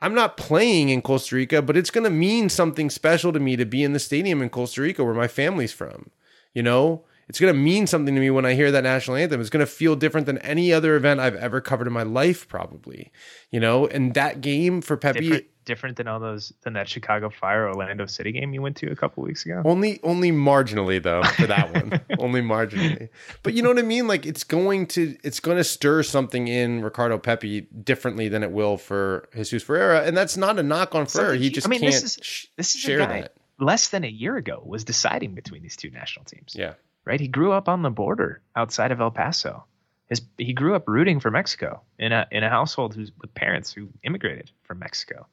I'm 0.00 0.14
not 0.14 0.36
playing 0.36 0.90
in 0.90 1.02
Costa 1.02 1.34
Rica, 1.34 1.60
but 1.60 1.76
it's 1.76 1.90
going 1.90 2.04
to 2.04 2.10
mean 2.10 2.48
something 2.48 2.88
special 2.88 3.32
to 3.32 3.40
me 3.40 3.56
to 3.56 3.64
be 3.64 3.82
in 3.82 3.92
the 3.92 3.98
stadium 3.98 4.40
in 4.42 4.48
Costa 4.48 4.82
Rica 4.82 5.04
where 5.04 5.14
my 5.14 5.28
family's 5.28 5.72
from. 5.72 6.10
You 6.54 6.62
know, 6.62 7.04
it's 7.28 7.38
going 7.40 7.52
to 7.52 7.58
mean 7.58 7.86
something 7.86 8.14
to 8.14 8.20
me 8.20 8.30
when 8.30 8.44
I 8.46 8.54
hear 8.54 8.70
that 8.72 8.84
national 8.84 9.16
anthem. 9.16 9.40
It's 9.40 9.50
going 9.50 9.64
to 9.64 9.70
feel 9.70 9.96
different 9.96 10.26
than 10.26 10.38
any 10.38 10.72
other 10.72 10.96
event 10.96 11.20
I've 11.20 11.36
ever 11.36 11.60
covered 11.60 11.86
in 11.86 11.92
my 11.92 12.02
life, 12.02 12.48
probably. 12.48 13.12
You 13.50 13.60
know, 13.60 13.86
and 13.86 14.14
that 14.14 14.40
game 14.40 14.80
for 14.80 14.96
Pepi. 14.96 15.20
different, 15.20 15.44
different 15.64 15.96
than 15.98 16.08
all 16.08 16.18
those 16.20 16.52
than 16.62 16.72
that 16.72 16.88
Chicago 16.88 17.28
Fire 17.28 17.68
Orlando 17.68 18.06
City 18.06 18.32
game 18.32 18.54
you 18.54 18.62
went 18.62 18.76
to 18.78 18.90
a 18.90 18.96
couple 18.96 19.22
weeks 19.22 19.44
ago. 19.44 19.60
Only 19.64 20.00
only 20.02 20.32
marginally 20.32 21.02
though 21.02 21.22
for 21.22 21.46
that 21.46 21.72
one. 21.74 22.00
only 22.18 22.40
marginally. 22.40 23.10
But 23.42 23.52
you 23.54 23.62
know 23.62 23.68
what 23.68 23.78
I 23.78 23.82
mean? 23.82 24.06
Like 24.08 24.24
it's 24.24 24.44
going 24.44 24.86
to 24.88 25.16
it's 25.22 25.40
going 25.40 25.58
to 25.58 25.64
stir 25.64 26.02
something 26.02 26.48
in 26.48 26.82
Ricardo 26.82 27.18
Pepi 27.18 27.62
differently 27.62 28.28
than 28.28 28.42
it 28.42 28.50
will 28.52 28.78
for 28.78 29.28
Jesus 29.34 29.62
Ferreira, 29.62 30.02
and 30.04 30.16
that's 30.16 30.36
not 30.38 30.58
a 30.58 30.62
knock 30.62 30.94
on 30.94 31.04
Ferreira. 31.06 31.36
He 31.36 31.44
Something- 31.44 31.52
just 31.54 31.66
I 31.66 31.70
mean, 31.70 31.80
can't 31.80 31.92
this 31.92 32.02
is 32.04 32.46
this 32.56 32.74
is 32.74 32.80
share 32.80 33.00
a 33.00 33.06
guy 33.06 33.20
that. 33.22 33.34
less 33.58 33.88
than 33.90 34.04
a 34.04 34.08
year 34.08 34.36
ago 34.36 34.62
was 34.64 34.84
deciding 34.84 35.34
between 35.34 35.62
these 35.62 35.76
two 35.76 35.90
national 35.90 36.24
teams. 36.24 36.54
Yeah. 36.56 36.74
Right? 37.08 37.18
He 37.20 37.26
grew 37.26 37.52
up 37.52 37.68
on 37.70 37.80
the 37.80 37.90
border 37.90 38.42
outside 38.54 38.92
of 38.92 39.00
El 39.00 39.10
Paso. 39.10 39.64
His 40.08 40.20
he 40.36 40.52
grew 40.52 40.74
up 40.74 40.86
rooting 40.86 41.20
for 41.20 41.30
Mexico 41.30 41.80
in 41.98 42.12
a 42.12 42.26
in 42.30 42.44
a 42.44 42.50
household 42.50 42.94
who's 42.94 43.10
with 43.20 43.34
parents 43.34 43.72
who 43.72 43.88
immigrated 44.04 44.50
from 44.62 44.78
Mexico, 44.78 45.26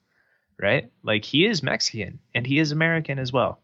right? 0.60 0.90
Like 1.04 1.26
he 1.26 1.46
is 1.46 1.62
Mexican 1.62 2.20
and 2.34 2.48
he 2.48 2.60
is 2.60 2.72
American 2.72 3.20
as 3.20 3.32
well, 3.32 3.60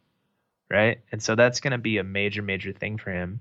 right? 0.69 0.99
And 1.11 1.23
so 1.23 1.35
that's 1.35 1.61
going 1.61 1.71
to 1.71 1.77
be 1.77 1.97
a 1.97 2.03
major 2.03 2.41
major 2.41 2.73
thing 2.73 2.97
for 2.97 3.11
him. 3.11 3.39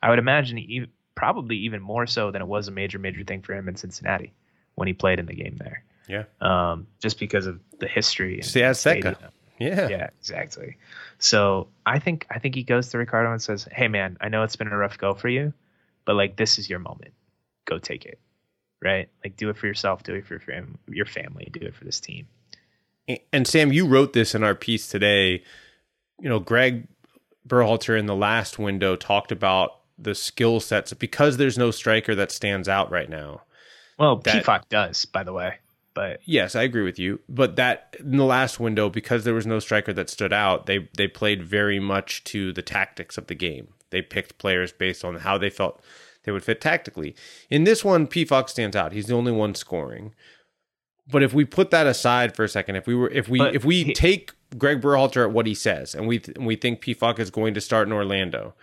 I 0.00 0.10
would 0.10 0.18
imagine 0.18 0.56
he, 0.56 0.86
probably 1.14 1.56
even 1.58 1.80
more 1.82 2.06
so 2.06 2.30
than 2.30 2.42
it 2.42 2.48
was 2.48 2.68
a 2.68 2.72
major 2.72 2.98
major 2.98 3.24
thing 3.24 3.42
for 3.42 3.54
him 3.54 3.68
in 3.68 3.76
Cincinnati 3.76 4.32
when 4.76 4.88
he 4.88 4.94
played 4.94 5.18
in 5.18 5.26
the 5.26 5.34
game 5.34 5.56
there. 5.58 5.84
Yeah. 6.08 6.24
Um, 6.40 6.86
just 7.00 7.18
because 7.20 7.46
of 7.46 7.60
the 7.78 7.86
history. 7.88 8.34
and 8.34 8.44
It's 8.44 8.52
the 8.52 8.60
the 8.60 8.66
Azteca. 8.66 8.98
stadium 9.14 9.16
Yeah. 9.58 9.88
yeah, 9.88 10.10
exactly. 10.18 10.76
So 11.18 11.68
I 11.86 11.98
think 11.98 12.26
I 12.30 12.38
think 12.38 12.54
he 12.54 12.62
goes 12.64 12.88
to 12.88 12.98
Ricardo 12.98 13.30
and 13.30 13.40
says, 13.40 13.68
"Hey, 13.70 13.88
man, 13.88 14.16
I 14.20 14.28
know 14.28 14.42
it's 14.42 14.56
been 14.56 14.68
a 14.68 14.76
rough 14.76 14.98
go 14.98 15.14
for 15.14 15.28
you, 15.28 15.52
but 16.04 16.16
like 16.16 16.36
this 16.36 16.58
is 16.58 16.68
your 16.68 16.78
moment. 16.78 17.12
Go 17.64 17.78
take 17.78 18.04
it, 18.04 18.18
right? 18.82 19.08
Like 19.24 19.36
do 19.36 19.48
it 19.50 19.56
for 19.56 19.66
yourself, 19.66 20.02
do 20.02 20.14
it 20.14 20.26
for 20.26 20.34
your 20.34 20.40
fam- 20.40 20.78
your 20.88 21.06
family, 21.06 21.48
do 21.52 21.60
it 21.60 21.74
for 21.74 21.84
this 21.84 22.00
team." 22.00 22.26
And 23.32 23.46
Sam, 23.46 23.72
you 23.72 23.86
wrote 23.86 24.12
this 24.12 24.34
in 24.34 24.42
our 24.44 24.54
piece 24.54 24.86
today. 24.88 25.42
You 26.20 26.28
know, 26.28 26.38
Greg 26.38 26.86
Berhalter 27.46 27.98
in 27.98 28.06
the 28.06 28.14
last 28.16 28.58
window 28.58 28.96
talked 28.96 29.32
about 29.32 29.80
the 29.98 30.14
skill 30.14 30.60
sets 30.60 30.92
because 30.92 31.36
there's 31.36 31.58
no 31.58 31.70
striker 31.70 32.14
that 32.14 32.30
stands 32.30 32.68
out 32.68 32.90
right 32.90 33.10
now. 33.10 33.42
Well, 33.98 34.16
That- 34.16 34.44
Pefok 34.44 34.68
does, 34.68 35.04
by 35.04 35.22
the 35.24 35.32
way, 35.32 35.56
but 35.94 36.20
Yes, 36.24 36.54
I 36.54 36.62
agree 36.62 36.82
with 36.82 36.98
you. 36.98 37.20
But 37.28 37.56
that 37.56 37.96
in 38.00 38.16
the 38.16 38.24
last 38.24 38.58
window, 38.60 38.88
because 38.88 39.24
there 39.24 39.34
was 39.34 39.46
no 39.46 39.58
striker 39.58 39.92
that 39.92 40.10
stood 40.10 40.32
out, 40.32 40.66
they 40.66 40.88
they 40.96 41.08
played 41.08 41.42
very 41.42 41.78
much 41.80 42.24
to 42.24 42.52
the 42.52 42.62
tactics 42.62 43.18
of 43.18 43.26
the 43.26 43.34
game. 43.34 43.68
They 43.90 44.02
picked 44.02 44.38
players 44.38 44.72
based 44.72 45.04
on 45.04 45.16
how 45.16 45.36
they 45.38 45.50
felt 45.50 45.82
they 46.24 46.32
would 46.32 46.44
fit 46.44 46.60
tactically. 46.60 47.14
In 47.50 47.64
this 47.64 47.84
one, 47.84 48.06
Pefok 48.06 48.48
stands 48.48 48.76
out. 48.76 48.92
He's 48.92 49.06
the 49.06 49.14
only 49.14 49.32
one 49.32 49.54
scoring. 49.54 50.14
But 51.10 51.22
if 51.22 51.34
we 51.34 51.44
put 51.44 51.70
that 51.72 51.86
aside 51.86 52.36
for 52.36 52.44
a 52.44 52.48
second, 52.48 52.76
if 52.76 52.86
we 52.86 52.94
were 52.94 53.10
if 53.10 53.28
we 53.28 53.38
But 53.38 53.54
if 53.54 53.64
we 53.64 53.84
he- 53.84 53.92
take 53.92 54.32
Greg 54.56 54.80
Berhalter 54.80 55.24
at 55.24 55.32
what 55.32 55.46
he 55.46 55.54
says, 55.54 55.94
and 55.94 56.06
we 56.06 56.18
th- 56.18 56.36
and 56.36 56.46
we 56.46 56.56
think 56.56 56.80
Pefok 56.80 57.18
is 57.18 57.30
going 57.30 57.54
to 57.54 57.60
start 57.60 57.88
in 57.88 57.92
Orlando, 57.92 58.54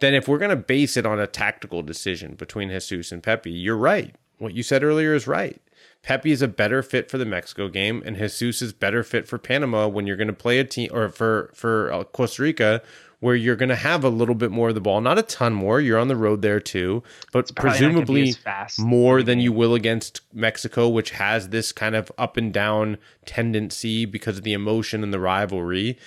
then 0.00 0.14
if 0.14 0.28
we're 0.28 0.38
going 0.38 0.50
to 0.50 0.56
base 0.56 0.96
it 0.96 1.06
on 1.06 1.18
a 1.18 1.26
tactical 1.26 1.82
decision 1.82 2.34
between 2.34 2.68
Jesus 2.68 3.12
and 3.12 3.22
Pepi, 3.22 3.50
you're 3.50 3.76
right. 3.76 4.14
What 4.38 4.54
you 4.54 4.62
said 4.62 4.82
earlier 4.82 5.14
is 5.14 5.26
right. 5.26 5.60
Pepi 6.02 6.32
is 6.32 6.40
a 6.40 6.48
better 6.48 6.82
fit 6.82 7.10
for 7.10 7.18
the 7.18 7.26
Mexico 7.26 7.68
game, 7.68 8.02
and 8.06 8.16
Jesus 8.16 8.62
is 8.62 8.72
better 8.72 9.02
fit 9.02 9.28
for 9.28 9.38
Panama 9.38 9.86
when 9.86 10.06
you're 10.06 10.16
going 10.16 10.28
to 10.28 10.32
play 10.32 10.58
a 10.58 10.64
team, 10.64 10.90
or 10.92 11.08
for 11.10 11.50
for 11.54 11.92
uh, 11.92 12.04
Costa 12.04 12.42
Rica, 12.42 12.82
where 13.20 13.34
you're 13.34 13.56
going 13.56 13.68
to 13.68 13.76
have 13.76 14.02
a 14.02 14.08
little 14.08 14.34
bit 14.34 14.50
more 14.50 14.70
of 14.70 14.74
the 14.74 14.80
ball, 14.80 15.02
not 15.02 15.18
a 15.18 15.22
ton 15.22 15.52
more. 15.52 15.78
You're 15.78 15.98
on 15.98 16.08
the 16.08 16.16
road 16.16 16.40
there 16.40 16.58
too, 16.58 17.02
but 17.32 17.54
probably 17.54 17.80
not 17.80 17.92
gonna 17.92 18.06
be 18.06 18.34
presumably 18.34 18.34
more 18.78 19.22
than 19.22 19.40
you 19.40 19.52
will 19.52 19.74
against 19.74 20.22
Mexico, 20.32 20.88
which 20.88 21.10
has 21.10 21.50
this 21.50 21.70
kind 21.70 21.94
of 21.94 22.10
up 22.16 22.38
and 22.38 22.52
down 22.52 22.96
tendency 23.26 24.06
because 24.06 24.38
of 24.38 24.44
the 24.44 24.54
emotion 24.54 25.04
and 25.04 25.12
the 25.12 25.20
rivalry. 25.20 25.98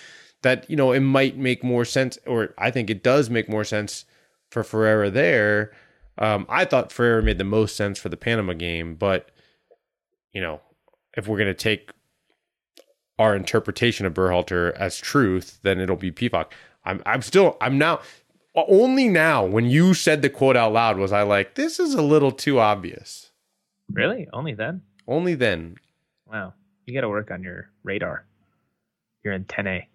That 0.41 0.67
you 0.69 0.75
know, 0.75 0.91
it 0.91 1.01
might 1.01 1.37
make 1.37 1.63
more 1.63 1.85
sense, 1.85 2.17
or 2.25 2.53
I 2.57 2.71
think 2.71 2.89
it 2.89 3.03
does 3.03 3.29
make 3.29 3.47
more 3.47 3.63
sense 3.63 4.05
for 4.49 4.63
Ferreira 4.63 5.09
there. 5.11 5.71
Um, 6.17 6.45
I 6.49 6.65
thought 6.65 6.91
Ferreira 6.91 7.23
made 7.23 7.37
the 7.37 7.43
most 7.43 7.75
sense 7.75 7.99
for 7.99 8.09
the 8.09 8.17
Panama 8.17 8.53
game, 8.53 8.95
but 8.95 9.29
you 10.33 10.41
know, 10.41 10.59
if 11.15 11.27
we're 11.27 11.37
going 11.37 11.47
to 11.47 11.53
take 11.53 11.91
our 13.19 13.35
interpretation 13.35 14.05
of 14.05 14.13
Berhalter 14.13 14.73
as 14.75 14.97
truth, 14.97 15.59
then 15.61 15.79
it'll 15.79 15.95
be 15.95 16.11
Pefok. 16.11 16.47
I'm 16.85 17.01
I'm 17.05 17.21
still 17.21 17.57
I'm 17.61 17.77
now 17.77 18.01
only 18.55 19.07
now 19.07 19.45
when 19.45 19.65
you 19.65 19.93
said 19.93 20.21
the 20.21 20.29
quote 20.29 20.57
out 20.57 20.73
loud 20.73 20.97
was 20.97 21.11
I 21.11 21.23
like 21.23 21.55
this 21.55 21.79
is 21.79 21.93
a 21.93 22.01
little 22.01 22.31
too 22.31 22.59
obvious. 22.59 23.31
Really? 23.91 24.27
Only 24.33 24.53
then? 24.53 24.81
Only 25.07 25.35
then. 25.35 25.75
Wow. 26.25 26.53
You 26.85 26.93
got 26.93 27.01
to 27.01 27.09
work 27.09 27.31
on 27.31 27.43
your 27.43 27.69
radar. 27.83 28.25
You're 29.23 29.33
in 29.33 29.45
10A. 29.45 29.85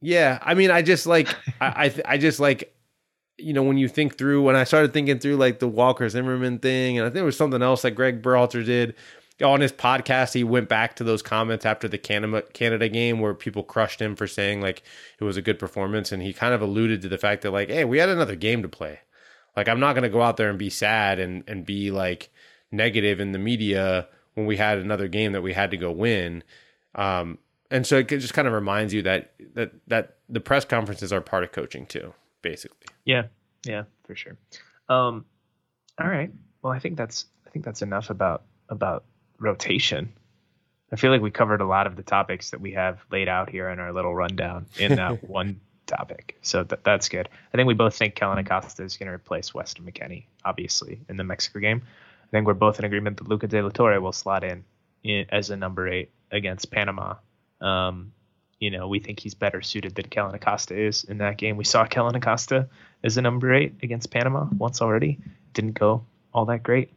Yeah, 0.00 0.38
I 0.42 0.54
mean, 0.54 0.70
I 0.70 0.82
just 0.82 1.06
like 1.06 1.34
I 1.60 1.86
I, 1.86 2.14
I 2.14 2.18
just 2.18 2.40
like 2.40 2.74
you 3.38 3.52
know 3.52 3.62
when 3.62 3.78
you 3.78 3.88
think 3.88 4.18
through 4.18 4.42
when 4.42 4.56
I 4.56 4.64
started 4.64 4.92
thinking 4.92 5.18
through 5.18 5.36
like 5.36 5.58
the 5.58 5.68
Walker 5.68 6.08
Zimmerman 6.08 6.58
thing, 6.58 6.98
and 6.98 7.06
I 7.06 7.10
think 7.10 7.22
it 7.22 7.24
was 7.24 7.36
something 7.36 7.62
else 7.62 7.82
that 7.82 7.92
Greg 7.92 8.22
Berhalter 8.22 8.64
did 8.64 8.94
on 9.42 9.60
his 9.60 9.72
podcast. 9.72 10.34
He 10.34 10.44
went 10.44 10.68
back 10.68 10.96
to 10.96 11.04
those 11.04 11.22
comments 11.22 11.64
after 11.64 11.88
the 11.88 11.98
Canada 11.98 12.42
Canada 12.52 12.88
game 12.88 13.20
where 13.20 13.34
people 13.34 13.62
crushed 13.62 14.00
him 14.00 14.16
for 14.16 14.26
saying 14.26 14.60
like 14.60 14.82
it 15.20 15.24
was 15.24 15.36
a 15.36 15.42
good 15.42 15.58
performance, 15.58 16.12
and 16.12 16.22
he 16.22 16.32
kind 16.32 16.54
of 16.54 16.60
alluded 16.60 17.02
to 17.02 17.08
the 17.08 17.18
fact 17.18 17.42
that 17.42 17.50
like, 17.50 17.68
hey, 17.68 17.84
we 17.84 17.98
had 17.98 18.08
another 18.08 18.36
game 18.36 18.62
to 18.62 18.68
play. 18.68 19.00
Like 19.56 19.68
I'm 19.68 19.80
not 19.80 19.94
going 19.94 20.04
to 20.04 20.08
go 20.08 20.22
out 20.22 20.36
there 20.36 20.50
and 20.50 20.58
be 20.58 20.70
sad 20.70 21.18
and 21.18 21.44
and 21.46 21.64
be 21.64 21.90
like 21.90 22.30
negative 22.70 23.20
in 23.20 23.32
the 23.32 23.38
media 23.38 24.08
when 24.34 24.46
we 24.46 24.56
had 24.56 24.78
another 24.78 25.08
game 25.08 25.32
that 25.32 25.42
we 25.42 25.52
had 25.52 25.70
to 25.70 25.76
go 25.76 25.90
win. 25.90 26.42
Um, 26.94 27.38
and 27.70 27.86
so 27.86 27.98
it 27.98 28.08
just 28.08 28.34
kind 28.34 28.48
of 28.48 28.54
reminds 28.54 28.92
you 28.92 29.02
that 29.02 29.32
that 29.54 29.72
that 29.88 30.16
the 30.28 30.40
press 30.40 30.64
conferences 30.64 31.12
are 31.12 31.20
part 31.20 31.44
of 31.44 31.52
coaching 31.52 31.86
too, 31.86 32.12
basically. 32.42 32.86
Yeah, 33.04 33.24
yeah, 33.66 33.84
for 34.04 34.14
sure. 34.14 34.36
Um, 34.88 35.24
all 36.00 36.08
right. 36.08 36.30
Well, 36.62 36.72
I 36.72 36.78
think 36.78 36.96
that's 36.96 37.26
I 37.46 37.50
think 37.50 37.64
that's 37.64 37.82
enough 37.82 38.10
about 38.10 38.44
about 38.68 39.04
rotation. 39.42 40.12
I 40.92 40.96
feel 40.96 41.10
like 41.10 41.22
we 41.22 41.30
covered 41.30 41.60
a 41.60 41.66
lot 41.66 41.86
of 41.86 41.96
the 41.96 42.02
topics 42.02 42.50
that 42.50 42.60
we 42.60 42.72
have 42.72 43.00
laid 43.10 43.28
out 43.28 43.48
here 43.48 43.68
in 43.70 43.78
our 43.80 43.92
little 43.92 44.14
rundown 44.14 44.66
in 44.78 44.96
that 44.96 45.24
one 45.28 45.60
topic. 45.86 46.36
So 46.42 46.64
that 46.64 46.84
that's 46.84 47.08
good. 47.08 47.28
I 47.52 47.56
think 47.56 47.66
we 47.66 47.74
both 47.74 47.96
think 47.96 48.14
Kellyn 48.14 48.38
Acosta 48.38 48.84
is 48.84 48.96
going 48.96 49.08
to 49.08 49.14
replace 49.14 49.54
Weston 49.54 49.84
McKennie, 49.84 50.24
obviously, 50.44 51.00
in 51.08 51.16
the 51.16 51.24
Mexico 51.24 51.60
game. 51.60 51.82
I 52.24 52.30
think 52.30 52.46
we're 52.46 52.54
both 52.54 52.78
in 52.78 52.84
agreement 52.84 53.18
that 53.18 53.28
Luca 53.28 53.46
De 53.46 53.62
La 53.62 53.70
Torre 53.70 54.00
will 54.00 54.12
slot 54.12 54.44
in, 54.44 54.64
in 55.02 55.26
as 55.30 55.50
a 55.50 55.56
number 55.56 55.88
eight 55.88 56.10
against 56.30 56.70
Panama 56.70 57.16
um, 57.62 58.12
you 58.58 58.70
know, 58.70 58.88
we 58.88 59.00
think 59.00 59.20
he's 59.20 59.34
better 59.34 59.62
suited 59.62 59.94
than 59.94 60.06
Kellyn 60.06 60.34
Acosta 60.34 60.78
is 60.78 61.04
in 61.04 61.18
that 61.18 61.38
game. 61.38 61.56
We 61.56 61.64
saw 61.64 61.86
Kellen 61.86 62.14
Acosta 62.14 62.68
as 63.02 63.16
a 63.16 63.22
number 63.22 63.52
eight 63.52 63.74
against 63.82 64.10
Panama 64.10 64.46
once 64.56 64.82
already. 64.82 65.18
Didn't 65.54 65.72
go 65.72 66.04
all 66.34 66.44
that 66.46 66.62
great. 66.62 66.92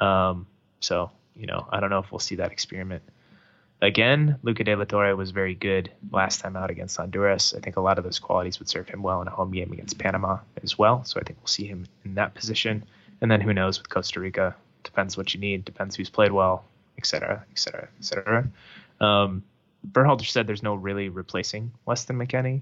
Um, 0.00 0.46
so, 0.80 1.10
you 1.40 1.46
know, 1.46 1.66
I 1.70 1.80
don't 1.80 1.90
know 1.90 1.98
if 1.98 2.12
we'll 2.12 2.18
see 2.18 2.36
that 2.36 2.52
experiment 2.52 3.02
again. 3.80 4.38
Luca 4.42 4.62
De 4.62 4.74
La 4.74 4.84
Torre 4.84 5.16
was 5.16 5.30
very 5.30 5.54
good 5.54 5.90
last 6.12 6.40
time 6.40 6.54
out 6.54 6.70
against 6.70 6.98
Honduras. 6.98 7.54
I 7.56 7.60
think 7.60 7.76
a 7.76 7.80
lot 7.80 7.98
of 7.98 8.04
those 8.04 8.18
qualities 8.18 8.58
would 8.58 8.68
serve 8.68 8.88
him 8.88 9.02
well 9.02 9.22
in 9.22 9.28
a 9.28 9.30
home 9.30 9.50
game 9.50 9.72
against 9.72 9.98
Panama 9.98 10.38
as 10.62 10.78
well. 10.78 11.02
So 11.04 11.18
I 11.18 11.24
think 11.24 11.38
we'll 11.40 11.46
see 11.46 11.66
him 11.66 11.86
in 12.04 12.14
that 12.16 12.34
position. 12.34 12.84
And 13.22 13.30
then 13.30 13.40
who 13.40 13.54
knows 13.54 13.78
with 13.78 13.88
Costa 13.88 14.20
Rica? 14.20 14.54
Depends 14.84 15.16
what 15.16 15.32
you 15.32 15.40
need. 15.40 15.64
Depends 15.64 15.96
who's 15.96 16.10
played 16.10 16.32
well, 16.32 16.64
et 16.98 17.06
cetera, 17.06 17.44
et 17.50 17.58
cetera, 17.58 17.88
et 17.98 18.04
cetera. 18.04 18.48
Um, 19.00 19.42
Berhalter 19.90 20.26
said 20.26 20.46
there's 20.46 20.62
no 20.62 20.74
really 20.74 21.08
replacing 21.08 21.72
Weston 21.86 22.18
McKennie 22.18 22.60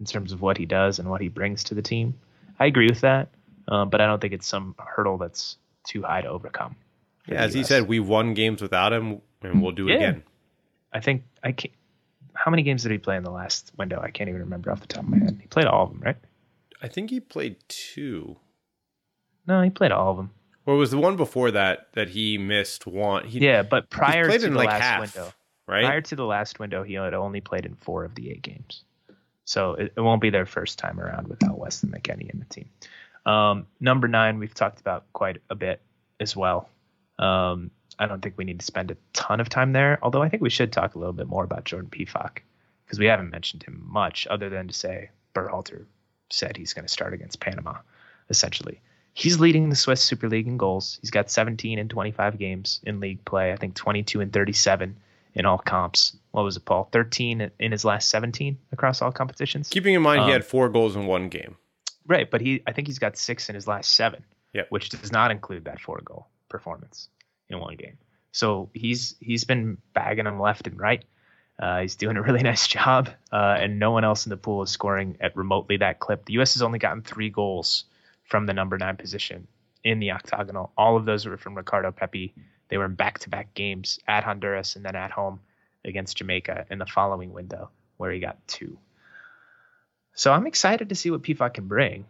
in 0.00 0.06
terms 0.06 0.32
of 0.32 0.40
what 0.40 0.56
he 0.56 0.66
does 0.66 0.98
and 0.98 1.10
what 1.10 1.20
he 1.20 1.28
brings 1.28 1.64
to 1.64 1.74
the 1.74 1.82
team. 1.82 2.14
I 2.58 2.66
agree 2.66 2.88
with 2.88 3.02
that, 3.02 3.28
um, 3.68 3.90
but 3.90 4.00
I 4.00 4.06
don't 4.06 4.20
think 4.20 4.32
it's 4.32 4.46
some 4.46 4.74
hurdle 4.78 5.18
that's 5.18 5.58
too 5.84 6.02
high 6.02 6.22
to 6.22 6.28
overcome. 6.28 6.76
Yeah, 7.26 7.36
as 7.36 7.54
he 7.54 7.64
said, 7.64 7.88
we 7.88 8.00
won 8.00 8.34
games 8.34 8.60
without 8.60 8.92
him, 8.92 9.22
and 9.42 9.62
we'll 9.62 9.72
do 9.72 9.88
it 9.88 9.92
yeah. 9.92 9.96
again. 9.96 10.22
I 10.92 11.00
think 11.00 11.24
I 11.42 11.52
can't. 11.52 11.74
How 12.34 12.50
many 12.50 12.62
games 12.62 12.82
did 12.82 12.92
he 12.92 12.98
play 12.98 13.16
in 13.16 13.22
the 13.22 13.30
last 13.30 13.72
window? 13.78 14.00
I 14.00 14.10
can't 14.10 14.28
even 14.28 14.42
remember 14.42 14.70
off 14.70 14.80
the 14.80 14.86
top 14.86 15.04
of 15.04 15.08
my 15.08 15.18
head. 15.18 15.38
He 15.40 15.46
played 15.46 15.66
all 15.66 15.84
of 15.84 15.90
them, 15.90 16.00
right? 16.00 16.16
I 16.82 16.88
think 16.88 17.10
he 17.10 17.20
played 17.20 17.56
two. 17.68 18.36
No, 19.46 19.62
he 19.62 19.70
played 19.70 19.92
all 19.92 20.10
of 20.10 20.16
them. 20.16 20.30
Or 20.66 20.76
was 20.76 20.90
the 20.90 20.98
one 20.98 21.16
before 21.16 21.50
that 21.52 21.88
that 21.92 22.08
he 22.08 22.38
missed 22.38 22.86
one? 22.86 23.26
He, 23.26 23.40
yeah, 23.40 23.62
but 23.62 23.90
prior 23.90 24.30
to 24.30 24.38
the 24.38 24.50
like 24.50 24.68
last 24.68 24.82
half. 24.82 25.00
window, 25.00 25.32
right? 25.66 25.84
Prior 25.84 26.00
to 26.00 26.16
the 26.16 26.24
last 26.24 26.58
window, 26.58 26.82
he 26.82 26.94
had 26.94 27.14
only 27.14 27.40
played 27.40 27.66
in 27.66 27.74
four 27.76 28.04
of 28.04 28.14
the 28.14 28.30
eight 28.30 28.42
games. 28.42 28.84
So 29.44 29.74
it, 29.74 29.92
it 29.96 30.00
won't 30.00 30.22
be 30.22 30.30
their 30.30 30.46
first 30.46 30.78
time 30.78 30.98
around 30.98 31.28
without 31.28 31.58
Weston 31.58 31.90
McKennie 31.90 32.30
in 32.30 32.38
the 32.38 32.46
team. 32.46 32.68
Um, 33.26 33.66
number 33.78 34.08
nine, 34.08 34.38
we've 34.38 34.54
talked 34.54 34.80
about 34.80 35.04
quite 35.12 35.38
a 35.50 35.54
bit 35.54 35.82
as 36.18 36.34
well. 36.34 36.68
Um, 37.18 37.70
I 37.98 38.06
don't 38.06 38.20
think 38.20 38.36
we 38.36 38.44
need 38.44 38.60
to 38.60 38.66
spend 38.66 38.90
a 38.90 38.96
ton 39.12 39.40
of 39.40 39.48
time 39.48 39.72
there, 39.72 39.98
although 40.02 40.22
I 40.22 40.28
think 40.28 40.42
we 40.42 40.50
should 40.50 40.72
talk 40.72 40.94
a 40.94 40.98
little 40.98 41.12
bit 41.12 41.28
more 41.28 41.44
about 41.44 41.64
Jordan 41.64 41.90
Pefok 41.90 42.38
because 42.84 42.98
we 42.98 43.06
haven't 43.06 43.30
mentioned 43.30 43.62
him 43.62 43.82
much 43.86 44.26
other 44.28 44.48
than 44.48 44.68
to 44.68 44.74
say 44.74 45.10
Berhalter 45.34 45.86
said 46.30 46.56
he's 46.56 46.72
going 46.72 46.84
to 46.84 46.92
start 46.92 47.14
against 47.14 47.40
Panama, 47.40 47.74
essentially. 48.30 48.80
He's 49.12 49.38
leading 49.38 49.68
the 49.68 49.76
Swiss 49.76 50.02
Super 50.02 50.28
League 50.28 50.48
in 50.48 50.56
goals. 50.56 50.98
He's 51.00 51.12
got 51.12 51.30
17 51.30 51.78
in 51.78 51.88
25 51.88 52.36
games 52.36 52.80
in 52.82 52.98
league 52.98 53.24
play. 53.24 53.52
I 53.52 53.56
think 53.56 53.74
22 53.74 54.20
and 54.20 54.32
37 54.32 54.96
in 55.34 55.46
all 55.46 55.58
comps. 55.58 56.16
What 56.32 56.42
was 56.42 56.56
it, 56.56 56.64
Paul? 56.64 56.88
13 56.92 57.50
in 57.60 57.72
his 57.72 57.84
last 57.84 58.08
17 58.08 58.58
across 58.72 59.02
all 59.02 59.12
competitions. 59.12 59.68
Keeping 59.68 59.94
in 59.94 60.02
mind 60.02 60.22
um, 60.22 60.26
he 60.26 60.32
had 60.32 60.44
four 60.44 60.68
goals 60.68 60.96
in 60.96 61.06
one 61.06 61.28
game. 61.28 61.56
Right, 62.06 62.28
but 62.28 62.40
he 62.40 62.62
I 62.66 62.72
think 62.72 62.88
he's 62.88 62.98
got 62.98 63.16
six 63.16 63.48
in 63.48 63.54
his 63.54 63.68
last 63.68 63.94
seven. 63.94 64.24
Yeah. 64.52 64.62
Which 64.68 64.88
does 64.88 65.10
not 65.10 65.30
include 65.30 65.64
that 65.64 65.80
four 65.80 66.00
goal 66.04 66.28
performance 66.48 67.08
in 67.48 67.58
one 67.60 67.76
game. 67.76 67.98
So 68.32 68.70
he's 68.74 69.14
he's 69.20 69.44
been 69.44 69.78
bagging 69.92 70.24
them 70.24 70.40
left 70.40 70.66
and 70.66 70.78
right. 70.78 71.04
Uh, 71.56 71.82
he's 71.82 71.96
doing 71.96 72.16
a 72.16 72.22
really 72.22 72.42
nice 72.50 72.66
job, 72.66 73.08
uh, 73.32 73.56
and 73.58 73.78
no 73.78 73.92
one 73.92 74.04
else 74.04 74.26
in 74.26 74.30
the 74.30 74.36
pool 74.36 74.62
is 74.62 74.70
scoring 74.70 75.16
at 75.20 75.36
remotely 75.36 75.76
that 75.76 76.00
clip. 76.00 76.24
The 76.24 76.34
U.S. 76.34 76.54
has 76.54 76.62
only 76.62 76.78
gotten 76.78 77.02
three 77.02 77.30
goals 77.30 77.84
from 78.24 78.46
the 78.46 78.52
number 78.52 78.76
nine 78.76 78.96
position 78.96 79.46
in 79.84 80.00
the 80.00 80.10
octagonal. 80.12 80.72
All 80.76 80.96
of 80.96 81.04
those 81.04 81.26
were 81.26 81.36
from 81.36 81.54
Ricardo 81.54 81.92
Pepi 81.92 82.34
they 82.68 82.78
were 82.78 82.86
in 82.86 82.94
back 82.94 83.20
to 83.20 83.30
back 83.30 83.54
games 83.54 83.98
at 84.08 84.24
Honduras 84.24 84.76
and 84.76 84.84
then 84.84 84.96
at 84.96 85.10
home 85.10 85.40
against 85.84 86.16
Jamaica 86.16 86.66
in 86.70 86.78
the 86.78 86.86
following 86.86 87.32
window 87.32 87.70
where 87.96 88.10
he 88.10 88.20
got 88.20 88.46
two. 88.48 88.78
So 90.14 90.32
I'm 90.32 90.46
excited 90.46 90.88
to 90.88 90.94
see 90.94 91.10
what 91.10 91.22
Pefok 91.22 91.54
can 91.54 91.68
bring 91.68 92.06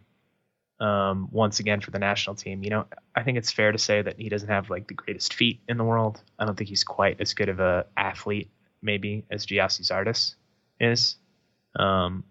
um, 0.79 1.29
once 1.31 1.59
again 1.59 1.81
for 1.81 1.91
the 1.91 1.99
national 1.99 2.35
team. 2.35 2.63
You 2.63 2.69
know, 2.69 2.85
I 3.15 3.23
think 3.23 3.37
it's 3.37 3.51
fair 3.51 3.71
to 3.71 3.77
say 3.77 4.01
that 4.01 4.19
he 4.19 4.29
doesn't 4.29 4.49
have 4.49 4.69
like 4.69 4.87
the 4.87 4.93
greatest 4.93 5.33
feet 5.33 5.59
in 5.67 5.77
the 5.77 5.83
world. 5.83 6.21
I 6.39 6.45
don't 6.45 6.57
think 6.57 6.69
he's 6.69 6.83
quite 6.83 7.21
as 7.21 7.33
good 7.33 7.49
of 7.49 7.59
a 7.59 7.85
athlete 7.97 8.49
maybe 8.81 9.25
as 9.31 9.45
Gyasi 9.45 9.81
Zardes 9.81 10.35
is. 10.79 11.15
Um, 11.77 12.23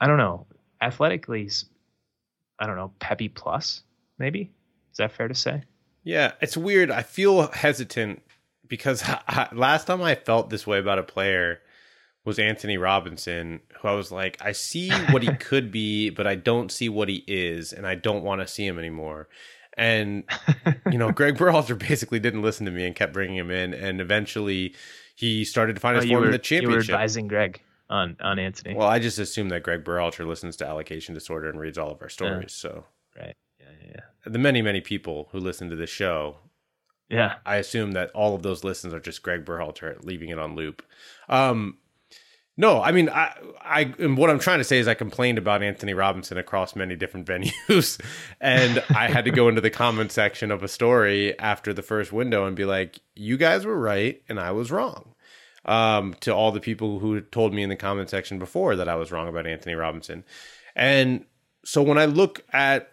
I 0.00 0.06
don't 0.06 0.18
know. 0.18 0.46
Athletically, 0.80 1.42
he's, 1.42 1.66
I 2.58 2.66
don't 2.66 2.76
know, 2.76 2.92
Pepi 2.98 3.28
plus 3.28 3.82
maybe. 4.18 4.50
Is 4.92 4.98
that 4.98 5.12
fair 5.12 5.28
to 5.28 5.34
say? 5.34 5.62
Yeah, 6.02 6.32
it's 6.40 6.56
weird. 6.56 6.90
I 6.90 7.02
feel 7.02 7.48
hesitant 7.48 8.22
because 8.66 9.02
I, 9.06 9.48
last 9.52 9.86
time 9.86 10.02
I 10.02 10.14
felt 10.14 10.50
this 10.50 10.66
way 10.66 10.78
about 10.78 10.98
a 10.98 11.02
player 11.02 11.60
was 12.24 12.38
Antonee 12.38 12.76
Robinson, 12.76 13.60
who 13.80 13.88
I 13.88 13.94
was 13.94 14.12
like, 14.12 14.36
I 14.40 14.52
see 14.52 14.90
what 15.10 15.22
he 15.22 15.32
could 15.40 15.70
be, 15.70 16.10
but 16.10 16.26
I 16.26 16.34
don't 16.34 16.70
see 16.70 16.88
what 16.88 17.08
he 17.08 17.24
is, 17.26 17.72
and 17.72 17.86
I 17.86 17.94
don't 17.94 18.22
want 18.22 18.40
to 18.40 18.46
see 18.46 18.66
him 18.66 18.78
anymore. 18.78 19.28
And 19.74 20.24
you 20.90 20.98
know, 20.98 21.12
Greg 21.12 21.36
Berhalter 21.38 21.78
basically 21.78 22.20
didn't 22.20 22.42
listen 22.42 22.66
to 22.66 22.72
me 22.72 22.86
and 22.86 22.94
kept 22.94 23.12
bringing 23.12 23.36
him 23.36 23.50
in, 23.50 23.72
and 23.72 24.00
eventually 24.00 24.74
he 25.16 25.44
started 25.44 25.74
to 25.74 25.80
find 25.80 25.96
his 25.96 26.06
oh, 26.06 26.08
form 26.08 26.20
were, 26.20 26.26
in 26.26 26.32
the 26.32 26.38
championship. 26.38 26.88
You 26.88 26.92
were 26.92 26.98
advising 26.98 27.28
Greg 27.28 27.62
on 27.88 28.16
on 28.20 28.38
Antonee. 28.38 28.74
Well, 28.74 28.88
I 28.88 28.98
just 28.98 29.18
assume 29.18 29.48
that 29.50 29.62
Greg 29.62 29.84
Berhalter 29.84 30.26
listens 30.26 30.56
to 30.56 30.66
Allocation 30.66 31.14
Disorder 31.14 31.48
and 31.48 31.58
reads 31.58 31.78
all 31.78 31.90
of 31.90 32.02
our 32.02 32.08
stories. 32.08 32.60
Yeah. 32.62 32.70
So 32.70 32.84
right, 33.18 33.36
yeah, 33.58 33.66
yeah. 33.86 34.00
The 34.26 34.38
many 34.38 34.60
many 34.60 34.80
people 34.80 35.28
who 35.32 35.38
listen 35.38 35.70
to 35.70 35.76
this 35.76 35.90
show 35.90 36.36
yeah. 37.10 37.36
I 37.44 37.56
assume 37.56 37.92
that 37.92 38.10
all 38.12 38.34
of 38.36 38.42
those 38.42 38.62
listens 38.62 38.94
are 38.94 39.00
just 39.00 39.22
Greg 39.22 39.44
Berhalter 39.44 40.02
leaving 40.04 40.28
it 40.30 40.38
on 40.38 40.54
loop. 40.54 40.82
Um, 41.28 41.78
no, 42.56 42.82
I 42.82 42.92
mean, 42.92 43.08
I, 43.08 43.32
I, 43.62 43.84
what 43.84 44.28
I'm 44.28 44.38
trying 44.38 44.58
to 44.58 44.64
say 44.64 44.78
is 44.78 44.88
I 44.88 44.94
complained 44.94 45.38
about 45.38 45.62
Antonee 45.62 45.94
Robinson 45.94 46.36
across 46.36 46.76
many 46.76 46.96
different 46.96 47.26
venues, 47.28 48.00
and 48.40 48.82
I 48.90 49.08
had 49.08 49.24
to 49.24 49.30
go 49.30 49.48
into 49.48 49.60
the 49.60 49.70
comment 49.70 50.12
section 50.12 50.50
of 50.50 50.62
a 50.62 50.68
story 50.68 51.38
after 51.38 51.72
the 51.72 51.82
first 51.82 52.12
window 52.12 52.46
and 52.46 52.56
be 52.56 52.64
like, 52.64 53.00
"You 53.14 53.36
guys 53.36 53.64
were 53.64 53.78
right, 53.78 54.22
and 54.28 54.38
I 54.38 54.50
was 54.50 54.70
wrong." 54.70 55.14
Um, 55.66 56.14
to 56.20 56.34
all 56.34 56.52
the 56.52 56.60
people 56.60 57.00
who 57.00 57.20
told 57.20 57.52
me 57.52 57.62
in 57.62 57.68
the 57.68 57.76
comment 57.76 58.08
section 58.08 58.38
before 58.38 58.76
that 58.76 58.88
I 58.88 58.94
was 58.94 59.12
wrong 59.12 59.28
about 59.28 59.46
Antonee 59.46 59.74
Robinson, 59.74 60.24
and 60.74 61.24
so 61.64 61.82
when 61.82 61.98
I 61.98 62.06
look 62.06 62.42
at 62.52 62.92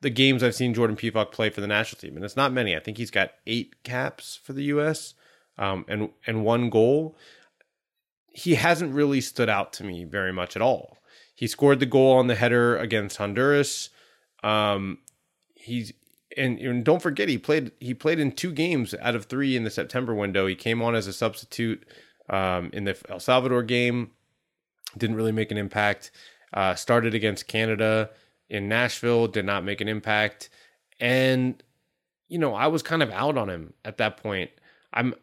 the 0.00 0.10
games 0.10 0.42
I've 0.42 0.54
seen 0.54 0.74
Jordan 0.74 0.96
Pefok 0.96 1.32
play 1.32 1.50
for 1.50 1.60
the 1.60 1.66
national 1.66 2.00
team, 2.00 2.16
and 2.16 2.24
it's 2.24 2.36
not 2.36 2.52
many. 2.52 2.76
I 2.76 2.80
think 2.80 2.98
he's 2.98 3.10
got 3.10 3.32
eight 3.46 3.82
caps 3.82 4.38
for 4.42 4.52
the 4.52 4.64
U.S. 4.64 5.14
Um, 5.58 5.84
and 5.88 6.10
and 6.26 6.44
one 6.44 6.70
goal. 6.70 7.16
He 8.36 8.56
hasn't 8.56 8.94
really 8.94 9.22
stood 9.22 9.48
out 9.48 9.72
to 9.74 9.84
me 9.84 10.04
very 10.04 10.30
much 10.30 10.56
at 10.56 10.62
all. 10.62 10.98
He 11.34 11.46
scored 11.46 11.80
the 11.80 11.86
goal 11.86 12.12
on 12.12 12.26
the 12.26 12.34
header 12.34 12.76
against 12.76 13.16
Honduras. 13.16 13.88
Um, 14.44 14.98
he's 15.54 15.94
and, 16.36 16.58
and 16.58 16.84
don't 16.84 17.00
forget 17.00 17.30
he 17.30 17.38
played 17.38 17.72
he 17.80 17.94
played 17.94 18.18
in 18.18 18.32
two 18.32 18.52
games 18.52 18.94
out 19.00 19.14
of 19.14 19.24
three 19.24 19.56
in 19.56 19.64
the 19.64 19.70
September 19.70 20.14
window. 20.14 20.46
He 20.46 20.54
came 20.54 20.82
on 20.82 20.94
as 20.94 21.06
a 21.06 21.14
substitute 21.14 21.86
um, 22.28 22.68
in 22.74 22.84
the 22.84 22.94
El 23.08 23.20
Salvador 23.20 23.62
game, 23.62 24.10
didn't 24.98 25.16
really 25.16 25.32
make 25.32 25.50
an 25.50 25.56
impact. 25.56 26.10
Uh, 26.52 26.74
started 26.74 27.14
against 27.14 27.48
Canada 27.48 28.10
in 28.50 28.68
Nashville, 28.68 29.28
did 29.28 29.46
not 29.46 29.64
make 29.64 29.80
an 29.80 29.88
impact, 29.88 30.50
and 31.00 31.62
you 32.28 32.38
know 32.38 32.54
I 32.54 32.66
was 32.66 32.82
kind 32.82 33.02
of 33.02 33.10
out 33.10 33.38
on 33.38 33.48
him 33.48 33.72
at 33.82 33.96
that 33.96 34.18
point. 34.18 34.50
I'm 34.92 35.14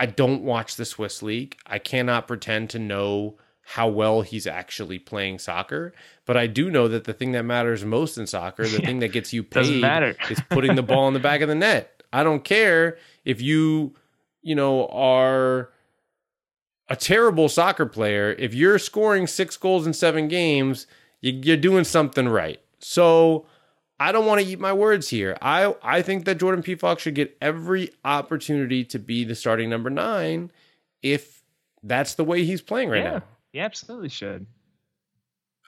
I 0.00 0.06
don't 0.06 0.42
watch 0.42 0.76
the 0.76 0.86
Swiss 0.86 1.22
league. 1.22 1.58
I 1.66 1.78
cannot 1.78 2.26
pretend 2.26 2.70
to 2.70 2.78
know 2.78 3.36
how 3.60 3.86
well 3.86 4.22
he's 4.22 4.46
actually 4.46 4.98
playing 4.98 5.38
soccer. 5.38 5.92
But 6.24 6.38
I 6.38 6.46
do 6.46 6.70
know 6.70 6.88
that 6.88 7.04
the 7.04 7.12
thing 7.12 7.32
that 7.32 7.44
matters 7.44 7.84
most 7.84 8.16
in 8.16 8.26
soccer, 8.26 8.66
the 8.66 8.78
thing 8.84 9.00
that 9.00 9.08
gets 9.08 9.34
you 9.34 9.42
paid, 9.42 9.84
is 10.30 10.40
putting 10.48 10.74
the 10.74 10.82
ball 10.82 11.06
in 11.06 11.12
the 11.12 11.20
back 11.20 11.42
of 11.42 11.50
the 11.50 11.54
net. 11.54 12.02
I 12.14 12.24
don't 12.24 12.42
care 12.42 12.96
if 13.26 13.42
you, 13.42 13.94
you 14.40 14.54
know, 14.54 14.86
are 14.86 15.68
a 16.88 16.96
terrible 16.96 17.50
soccer 17.50 17.84
player. 17.84 18.34
If 18.38 18.54
you're 18.54 18.78
scoring 18.78 19.26
six 19.26 19.58
goals 19.58 19.86
in 19.86 19.92
seven 19.92 20.28
games, 20.28 20.86
you're 21.20 21.58
doing 21.58 21.84
something 21.84 22.26
right. 22.26 22.58
So 22.78 23.44
I 24.00 24.12
don't 24.12 24.24
want 24.24 24.40
to 24.40 24.46
eat 24.46 24.58
my 24.58 24.72
words 24.72 25.10
here. 25.10 25.36
I 25.42 25.74
I 25.82 26.00
think 26.00 26.24
that 26.24 26.40
Jordan 26.40 26.62
Pefok 26.64 26.98
should 26.98 27.14
get 27.14 27.36
every 27.40 27.92
opportunity 28.02 28.82
to 28.86 28.98
be 28.98 29.24
the 29.24 29.34
starting 29.34 29.68
number 29.68 29.90
nine 29.90 30.50
if 31.02 31.42
that's 31.82 32.14
the 32.14 32.24
way 32.24 32.44
he's 32.44 32.62
playing 32.62 32.88
right 32.88 33.02
yeah. 33.02 33.10
now. 33.10 33.22
He 33.52 33.60
absolutely 33.60 34.08
should. 34.08 34.46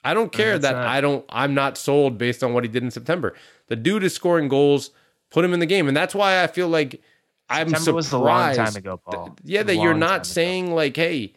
I 0.03 0.15
don't 0.15 0.33
care 0.33 0.59
that 0.59 0.73
not... 0.73 0.87
I 0.87 1.01
don't 1.03 1.25
I'm 1.29 1.55
not 1.55 1.77
sold 1.77 2.17
based 2.17 2.43
on 2.43 2.55
what 2.55 2.65
he 2.65 2.69
did 2.69 2.83
in 2.83 2.91
September. 2.91 3.35
The 3.69 3.77
dude 3.77 4.03
is 4.03 4.15
scoring 4.15 4.49
goals, 4.49 4.91
put 5.31 5.45
him 5.45 5.53
in 5.53 5.61
the 5.61 5.67
game. 5.67 5.87
And 5.87 5.97
that's 5.97 6.15
why 6.15 6.43
I 6.43 6.47
feel 6.47 6.69
like 6.69 7.03
I'm 7.51 7.69
September 7.69 8.03
surprised. 8.03 8.13
Was 8.13 8.13
a 8.13 8.19
long 8.19 8.55
time 8.55 8.77
ago, 8.77 8.97
Paul. 8.97 9.27
Th- 9.27 9.39
yeah, 9.45 9.63
that 9.63 9.77
you're 9.77 9.95
not 9.95 10.27
saying 10.27 10.69
ago. 10.69 10.75
like, 10.75 10.97
hey, 10.97 11.35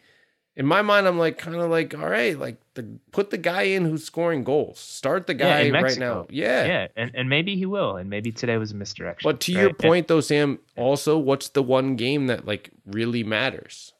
in 0.56 0.64
my 0.64 0.80
mind, 0.80 1.06
I'm 1.06 1.18
like 1.18 1.36
kind 1.36 1.56
of 1.56 1.70
like, 1.70 1.94
all 1.94 2.08
right, 2.08 2.38
like 2.38 2.56
the 2.74 2.98
put 3.12 3.28
the 3.28 3.36
guy 3.36 3.62
in 3.62 3.84
who's 3.84 4.04
scoring 4.04 4.42
goals. 4.42 4.78
Start 4.78 5.26
the 5.26 5.34
guy 5.34 5.62
yeah, 5.62 5.80
right 5.80 5.98
now. 5.98 6.26
Yeah. 6.30 6.64
Yeah. 6.64 6.86
And 6.96 7.10
and 7.14 7.28
maybe 7.28 7.56
he 7.56 7.66
will. 7.66 7.96
And 7.96 8.08
maybe 8.08 8.32
today 8.32 8.56
was 8.56 8.72
a 8.72 8.74
misdirection. 8.74 9.28
But 9.28 9.40
to 9.40 9.54
right? 9.54 9.60
your 9.60 9.74
point 9.74 10.08
though, 10.08 10.22
Sam, 10.22 10.58
also 10.74 11.18
what's 11.18 11.50
the 11.50 11.62
one 11.62 11.96
game 11.96 12.28
that 12.28 12.46
like 12.46 12.70
really 12.86 13.22
matters? 13.22 13.92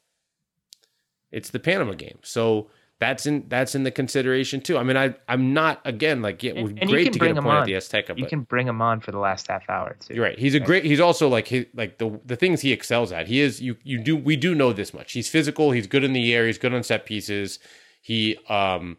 It's 1.31 1.51
the 1.51 1.61
Panama 1.61 1.93
game. 1.93 2.19
So 2.23 2.69
that's 2.99 3.27
in 3.27 3.45
that's 3.49 3.75
in 3.75 3.83
the 3.83 3.91
consideration 3.91 4.61
too. 4.61 4.79
I 4.79 4.83
mean, 4.83 4.97
I 4.97 5.15
I'm 5.29 5.53
not 5.53 5.81
again 5.85 6.23
like 6.23 6.43
yeah, 6.43 6.53
and, 6.53 6.79
and 6.79 6.91
great 6.91 7.13
to 7.13 7.19
get 7.19 7.31
a 7.33 7.35
point 7.35 7.47
on. 7.47 7.63
at 7.63 7.67
the 7.67 7.75
Azteca. 7.75 8.17
You 8.17 8.27
can 8.27 8.43
bring 8.43 8.67
him 8.67 8.81
on 8.81 9.01
for 9.01 9.13
the 9.13 9.19
last 9.19 9.49
half 9.49 9.69
hour 9.69 9.97
too. 10.01 10.15
You're 10.15 10.25
right. 10.25 10.39
He's 10.39 10.55
a 10.55 10.61
great. 10.61 10.85
He's 10.85 11.01
also 11.01 11.29
like 11.29 11.49
he 11.49 11.67
like 11.75 11.99
the 11.99 12.19
the 12.25 12.37
things 12.37 12.63
he 12.63 12.73
excels 12.73 13.13
at. 13.13 13.27
He 13.27 13.41
is 13.41 13.61
you 13.61 13.77
you 13.85 14.03
do 14.03 14.17
we 14.17 14.37
do 14.37 14.55
know 14.55 14.73
this 14.73 14.95
much. 14.95 15.13
He's 15.13 15.29
physical. 15.29 15.73
He's 15.73 15.87
good 15.87 16.05
in 16.05 16.15
the 16.15 16.35
air. 16.35 16.47
He's 16.47 16.59
good 16.59 16.73
on 16.73 16.83
set 16.83 17.05
pieces. 17.05 17.59
He 18.01 18.39
um 18.49 18.97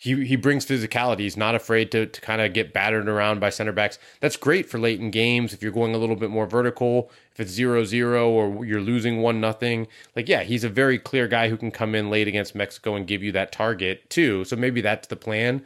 he 0.00 0.24
he 0.24 0.34
brings 0.34 0.64
physicality. 0.64 1.20
He's 1.20 1.36
not 1.36 1.54
afraid 1.54 1.92
to 1.92 2.06
to 2.06 2.20
kind 2.22 2.40
of 2.40 2.54
get 2.54 2.72
battered 2.72 3.06
around 3.06 3.38
by 3.38 3.50
center 3.50 3.70
backs. 3.70 3.98
That's 4.20 4.34
great 4.34 4.66
for 4.66 4.78
late 4.78 4.98
in 4.98 5.10
games 5.10 5.52
if 5.52 5.62
you're 5.62 5.70
going 5.70 5.94
a 5.94 5.98
little 5.98 6.16
bit 6.16 6.30
more 6.30 6.46
vertical. 6.46 7.10
If 7.32 7.40
it's 7.40 7.50
zero 7.50 7.84
zero 7.84 8.30
or 8.30 8.64
you're 8.64 8.80
losing 8.80 9.20
one 9.20 9.42
nothing, 9.42 9.88
like 10.16 10.26
yeah, 10.26 10.42
he's 10.42 10.64
a 10.64 10.70
very 10.70 10.98
clear 10.98 11.28
guy 11.28 11.50
who 11.50 11.58
can 11.58 11.70
come 11.70 11.94
in 11.94 12.08
late 12.08 12.28
against 12.28 12.54
Mexico 12.54 12.94
and 12.94 13.06
give 13.06 13.22
you 13.22 13.30
that 13.32 13.52
target 13.52 14.08
too. 14.08 14.44
So 14.46 14.56
maybe 14.56 14.80
that's 14.80 15.06
the 15.08 15.16
plan. 15.16 15.62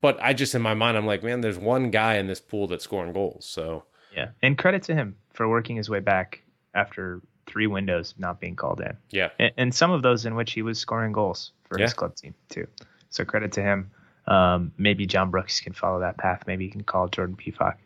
But 0.00 0.18
I 0.20 0.32
just 0.32 0.56
in 0.56 0.60
my 0.60 0.74
mind, 0.74 0.96
I'm 0.96 1.06
like, 1.06 1.22
man, 1.22 1.40
there's 1.40 1.56
one 1.56 1.92
guy 1.92 2.16
in 2.16 2.26
this 2.26 2.40
pool 2.40 2.66
that's 2.66 2.82
scoring 2.82 3.12
goals. 3.12 3.46
So 3.46 3.84
yeah, 4.16 4.30
and 4.42 4.58
credit 4.58 4.82
to 4.84 4.96
him 4.96 5.14
for 5.32 5.48
working 5.48 5.76
his 5.76 5.88
way 5.88 6.00
back 6.00 6.42
after 6.74 7.22
three 7.46 7.68
windows 7.68 8.16
not 8.18 8.40
being 8.40 8.56
called 8.56 8.80
in. 8.80 8.96
Yeah, 9.10 9.28
and, 9.38 9.52
and 9.56 9.74
some 9.74 9.92
of 9.92 10.02
those 10.02 10.26
in 10.26 10.34
which 10.34 10.54
he 10.54 10.62
was 10.62 10.76
scoring 10.76 11.12
goals 11.12 11.52
for 11.62 11.78
yeah. 11.78 11.84
his 11.84 11.94
club 11.94 12.16
team 12.16 12.34
too. 12.48 12.66
So 13.14 13.24
credit 13.24 13.52
to 13.52 13.62
him. 13.62 13.92
Um, 14.26 14.72
maybe 14.76 15.06
John 15.06 15.30
Brooks 15.30 15.60
can 15.60 15.72
follow 15.72 16.00
that 16.00 16.18
path. 16.18 16.42
Maybe 16.48 16.64
he 16.64 16.70
can 16.70 16.82
call 16.82 17.06
Jordan 17.06 17.36
Pefok 17.36 17.76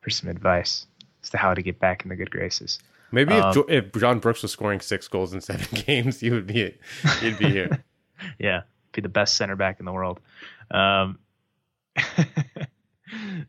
for 0.00 0.08
some 0.08 0.30
advice 0.30 0.86
as 1.22 1.28
to 1.30 1.36
how 1.36 1.52
to 1.52 1.60
get 1.60 1.78
back 1.78 2.02
in 2.02 2.08
the 2.08 2.16
good 2.16 2.30
graces. 2.30 2.78
Maybe 3.12 3.34
um, 3.34 3.52
if, 3.68 3.84
if 3.84 4.00
John 4.00 4.20
Brooks 4.20 4.40
was 4.40 4.52
scoring 4.52 4.80
six 4.80 5.06
goals 5.06 5.34
in 5.34 5.40
seven 5.42 5.82
games, 5.86 6.20
he 6.20 6.30
would 6.30 6.46
be 6.46 6.74
he'd 7.20 7.38
be 7.38 7.50
here. 7.50 7.84
yeah, 8.38 8.62
be 8.92 9.02
the 9.02 9.10
best 9.10 9.36
center 9.36 9.54
back 9.54 9.80
in 9.80 9.84
the 9.84 9.92
world. 9.92 10.18
Um, 10.70 11.18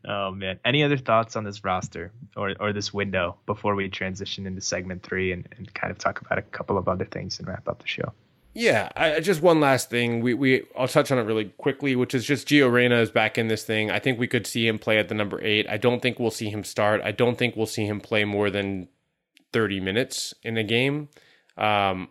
oh 0.06 0.32
man, 0.32 0.60
any 0.66 0.82
other 0.82 0.98
thoughts 0.98 1.34
on 1.34 1.44
this 1.44 1.64
roster 1.64 2.12
or 2.36 2.54
or 2.60 2.74
this 2.74 2.92
window 2.92 3.36
before 3.46 3.74
we 3.74 3.88
transition 3.88 4.46
into 4.46 4.60
segment 4.60 5.02
three 5.02 5.32
and, 5.32 5.48
and 5.56 5.72
kind 5.72 5.90
of 5.90 5.96
talk 5.96 6.20
about 6.20 6.36
a 6.36 6.42
couple 6.42 6.76
of 6.76 6.88
other 6.88 7.06
things 7.06 7.38
and 7.38 7.48
wrap 7.48 7.66
up 7.68 7.80
the 7.80 7.88
show? 7.88 8.12
Yeah, 8.54 8.90
I, 8.94 9.20
just 9.20 9.40
one 9.40 9.60
last 9.60 9.88
thing. 9.88 10.20
We 10.20 10.34
we 10.34 10.62
I'll 10.76 10.88
touch 10.88 11.10
on 11.10 11.18
it 11.18 11.22
really 11.22 11.46
quickly, 11.46 11.96
which 11.96 12.14
is 12.14 12.24
just 12.24 12.48
Gio 12.48 12.70
Reyna 12.70 12.96
is 13.00 13.10
back 13.10 13.38
in 13.38 13.48
this 13.48 13.64
thing. 13.64 13.90
I 13.90 13.98
think 13.98 14.18
we 14.18 14.26
could 14.26 14.46
see 14.46 14.66
him 14.66 14.78
play 14.78 14.98
at 14.98 15.08
the 15.08 15.14
number 15.14 15.42
eight. 15.42 15.66
I 15.68 15.78
don't 15.78 16.02
think 16.02 16.18
we'll 16.18 16.30
see 16.30 16.50
him 16.50 16.62
start. 16.62 17.00
I 17.02 17.12
don't 17.12 17.38
think 17.38 17.56
we'll 17.56 17.66
see 17.66 17.86
him 17.86 18.00
play 18.00 18.24
more 18.24 18.50
than 18.50 18.88
thirty 19.52 19.80
minutes 19.80 20.34
in 20.42 20.58
a 20.58 20.64
game. 20.64 21.08
Um, 21.56 22.10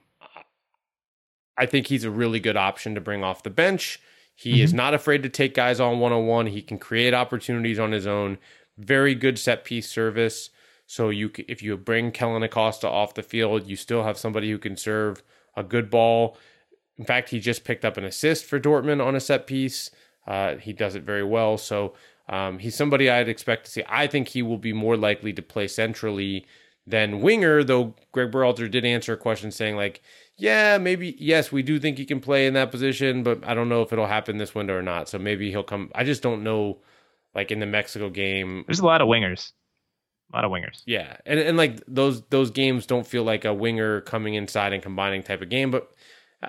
I 1.58 1.68
think 1.68 1.88
he's 1.88 2.06
a 2.06 2.12
really 2.12 2.40
good 2.40 2.58
option 2.58 2.96
to 2.96 3.02
bring 3.02 3.24
off 3.24 3.44
the 3.44 3.52
bench. 3.52 4.00
He 4.34 4.54
mm-hmm. 4.54 4.64
is 4.64 4.74
not 4.74 4.96
afraid 4.96 5.22
to 5.22 5.30
take 5.30 5.54
guys 5.54 5.80
on 5.80 6.00
one 6.00 6.12
on 6.12 6.26
one. 6.26 6.48
He 6.48 6.64
can 6.64 6.80
create 6.80 7.14
opportunities 7.14 7.78
on 7.78 7.92
his 7.92 8.08
own. 8.08 8.40
Very 8.80 9.14
good 9.14 9.38
set 9.38 9.64
piece 9.64 9.88
service. 9.88 10.50
So 10.88 11.10
you 11.10 11.30
if 11.48 11.62
you 11.62 11.78
bring 11.78 12.12
Kellyn 12.12 12.42
Acosta 12.42 12.88
off 12.88 13.14
the 13.14 13.22
field, 13.22 13.68
you 13.68 13.76
still 13.76 14.04
have 14.04 14.18
somebody 14.18 14.50
who 14.50 14.58
can 14.58 14.76
serve 14.76 15.22
a 15.56 15.64
good 15.64 15.90
ball. 15.90 16.38
In 16.98 17.06
fact, 17.06 17.30
he 17.30 17.40
just 17.40 17.64
picked 17.64 17.86
up 17.86 17.98
an 17.98 18.04
assist 18.04 18.46
for 18.46 18.60
Dortmund 18.60 19.06
on 19.06 19.16
a 19.16 19.20
set 19.20 19.48
piece. 19.48 19.90
Uh, 20.28 20.56
he 20.56 20.74
does 20.74 20.96
it 20.96 21.04
very 21.04 21.24
well. 21.24 21.58
So 21.58 21.94
um, 22.30 22.60
he's 22.60 22.76
somebody 22.76 23.10
I'd 23.10 23.30
expect 23.30 23.66
to 23.66 23.72
see. 23.72 23.84
I 23.88 24.08
think 24.08 24.30
he 24.30 24.42
will 24.42 24.58
be 24.58 24.74
more 24.74 24.96
likely 24.96 25.34
to 25.34 25.42
play 25.42 25.68
centrally 25.68 26.46
than 26.86 27.22
winger, 27.22 27.64
though 27.64 27.96
Greg 28.12 28.32
Berhalter 28.32 28.70
did 28.70 28.86
answer 28.86 29.14
a 29.14 29.18
question 29.18 29.52
saying, 29.52 29.76
like, 29.76 30.02
yeah, 30.38 30.78
maybe, 30.78 31.16
yes, 31.20 31.52
we 31.52 31.62
do 31.62 31.80
think 31.80 31.98
he 31.98 32.06
can 32.06 32.20
play 32.20 32.48
in 32.48 32.54
that 32.56 32.72
position, 32.72 33.24
but 33.24 33.46
I 33.46 33.54
don't 33.54 33.70
know 33.70 33.82
if 33.82 33.94
it'll 33.94 34.08
happen 34.08 34.38
this 34.38 34.56
window 34.56 34.76
or 34.76 34.82
not. 34.82 35.08
So 35.08 35.20
maybe 35.20 35.52
he'll 35.52 35.64
come. 35.64 35.92
I 35.94 36.04
just 36.04 36.24
don't 36.24 36.44
know, 36.44 36.80
like 37.36 37.52
in 37.52 37.60
the 37.60 37.66
Mexico 37.66 38.10
game. 38.10 38.64
There's 38.68 38.80
a 38.80 38.86
lot 38.86 39.02
of 39.02 39.08
wingers. 39.08 39.52
A 40.34 40.36
lot 40.36 40.46
of 40.46 40.52
wingers. 40.52 40.82
Yeah, 40.86 41.18
and 41.26 41.40
and 41.40 41.58
like 41.58 41.82
those 41.88 42.22
those 42.30 42.52
games 42.52 42.86
don't 42.86 43.06
feel 43.06 43.24
like 43.24 43.46
a 43.46 43.54
winger 43.54 44.02
coming 44.02 44.36
inside 44.36 44.74
and 44.74 44.82
combining 44.82 45.24
type 45.24 45.42
of 45.42 45.50
game, 45.50 45.72
but. 45.72 45.92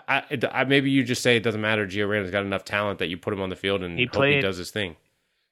I, 0.08 0.22
I 0.50 0.64
maybe 0.64 0.90
you 0.90 1.04
just 1.04 1.22
say 1.22 1.36
it 1.36 1.42
doesn't 1.42 1.60
matter. 1.60 1.86
Gio 1.86 2.08
Reyna's 2.08 2.30
got 2.30 2.46
enough 2.46 2.64
talent 2.64 3.00
that 3.00 3.08
you 3.08 3.18
put 3.18 3.34
him 3.34 3.42
on 3.42 3.50
the 3.50 3.56
field 3.56 3.82
and 3.82 3.98
he 3.98 4.06
played, 4.06 4.36
he 4.36 4.40
does 4.40 4.56
his 4.56 4.70
thing. 4.70 4.96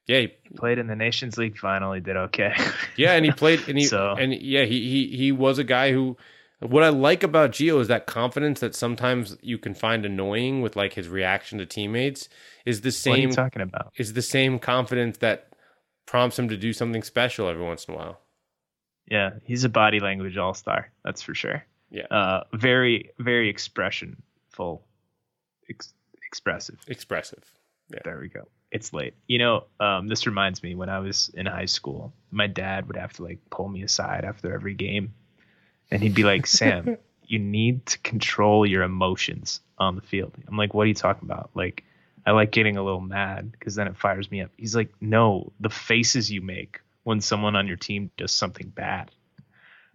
Yeah, 0.07 0.21
he, 0.21 0.33
he, 0.41 0.49
played 0.55 0.79
in 0.79 0.87
the 0.87 0.95
Nations 0.95 1.37
League 1.37 1.59
final. 1.59 1.93
He 1.93 1.99
did 1.99 2.17
okay. 2.17 2.55
yeah, 2.97 3.13
and 3.13 3.23
he 3.23 3.31
played 3.31 3.61
and 3.67 3.77
he 3.77 3.83
so. 3.85 4.15
and 4.17 4.33
yeah 4.33 4.63
he 4.65 4.89
he 4.89 5.15
he 5.15 5.31
was 5.31 5.59
a 5.59 5.63
guy 5.63 5.91
who. 5.91 6.17
What 6.59 6.83
I 6.83 6.89
like 6.89 7.23
about 7.23 7.51
Gio 7.51 7.79
is 7.81 7.87
that 7.87 8.05
confidence 8.05 8.59
that 8.59 8.75
sometimes 8.75 9.35
you 9.41 9.57
can 9.57 9.73
find 9.73 10.05
annoying 10.05 10.61
with 10.61 10.75
like 10.75 10.93
his 10.93 11.07
reaction 11.07 11.57
to 11.57 11.65
teammates 11.65 12.29
is 12.65 12.81
the 12.81 12.91
same. 12.91 13.11
What 13.11 13.17
are 13.17 13.21
you 13.21 13.31
talking 13.31 13.61
about? 13.61 13.93
Is 13.97 14.13
the 14.13 14.21
same 14.23 14.59
confidence 14.59 15.17
that 15.19 15.51
prompts 16.05 16.37
him 16.37 16.49
to 16.49 16.57
do 16.57 16.73
something 16.73 17.03
special 17.03 17.47
every 17.47 17.63
once 17.63 17.85
in 17.85 17.93
a 17.93 17.97
while. 17.97 18.19
Yeah, 19.07 19.31
he's 19.43 19.63
a 19.63 19.69
body 19.69 19.99
language 19.99 20.37
all 20.37 20.53
star. 20.53 20.91
That's 21.03 21.21
for 21.21 21.35
sure. 21.35 21.63
Yeah. 21.89 22.05
Uh, 22.09 22.43
very, 22.53 23.11
very 23.19 23.53
expressionful, 23.53 24.81
ex- 25.69 25.93
expressive. 26.25 26.79
Expressive. 26.87 27.43
Yeah. 27.91 27.99
There 28.05 28.19
we 28.19 28.29
go. 28.29 28.47
It's 28.71 28.93
late. 28.93 29.15
You 29.27 29.39
know, 29.39 29.65
um, 29.81 30.07
this 30.07 30.25
reminds 30.25 30.63
me 30.63 30.75
when 30.75 30.87
I 30.87 30.99
was 30.99 31.29
in 31.33 31.45
high 31.45 31.65
school, 31.65 32.13
my 32.31 32.47
dad 32.47 32.87
would 32.87 32.95
have 32.95 33.11
to 33.13 33.23
like 33.23 33.39
pull 33.49 33.67
me 33.67 33.83
aside 33.83 34.23
after 34.23 34.53
every 34.53 34.73
game, 34.73 35.13
and 35.91 36.01
he'd 36.01 36.15
be 36.15 36.23
like, 36.23 36.47
"Sam, 36.47 36.97
you 37.25 37.37
need 37.37 37.85
to 37.87 37.99
control 37.99 38.65
your 38.65 38.83
emotions 38.83 39.59
on 39.77 39.95
the 39.95 40.01
field." 40.01 40.33
I'm 40.47 40.55
like, 40.55 40.73
"What 40.73 40.83
are 40.83 40.87
you 40.87 40.93
talking 40.93 41.29
about?" 41.29 41.49
Like, 41.53 41.83
I 42.25 42.31
like 42.31 42.51
getting 42.51 42.77
a 42.77 42.83
little 42.83 43.01
mad 43.01 43.51
because 43.51 43.75
then 43.75 43.87
it 43.87 43.97
fires 43.97 44.31
me 44.31 44.39
up. 44.39 44.51
He's 44.55 44.73
like, 44.73 44.93
"No, 45.01 45.51
the 45.59 45.69
faces 45.69 46.31
you 46.31 46.39
make 46.39 46.79
when 47.03 47.21
someone 47.21 47.55
on 47.55 47.67
your 47.67 47.77
team 47.77 48.11
does 48.17 48.31
something 48.31 48.69
bad. 48.69 49.11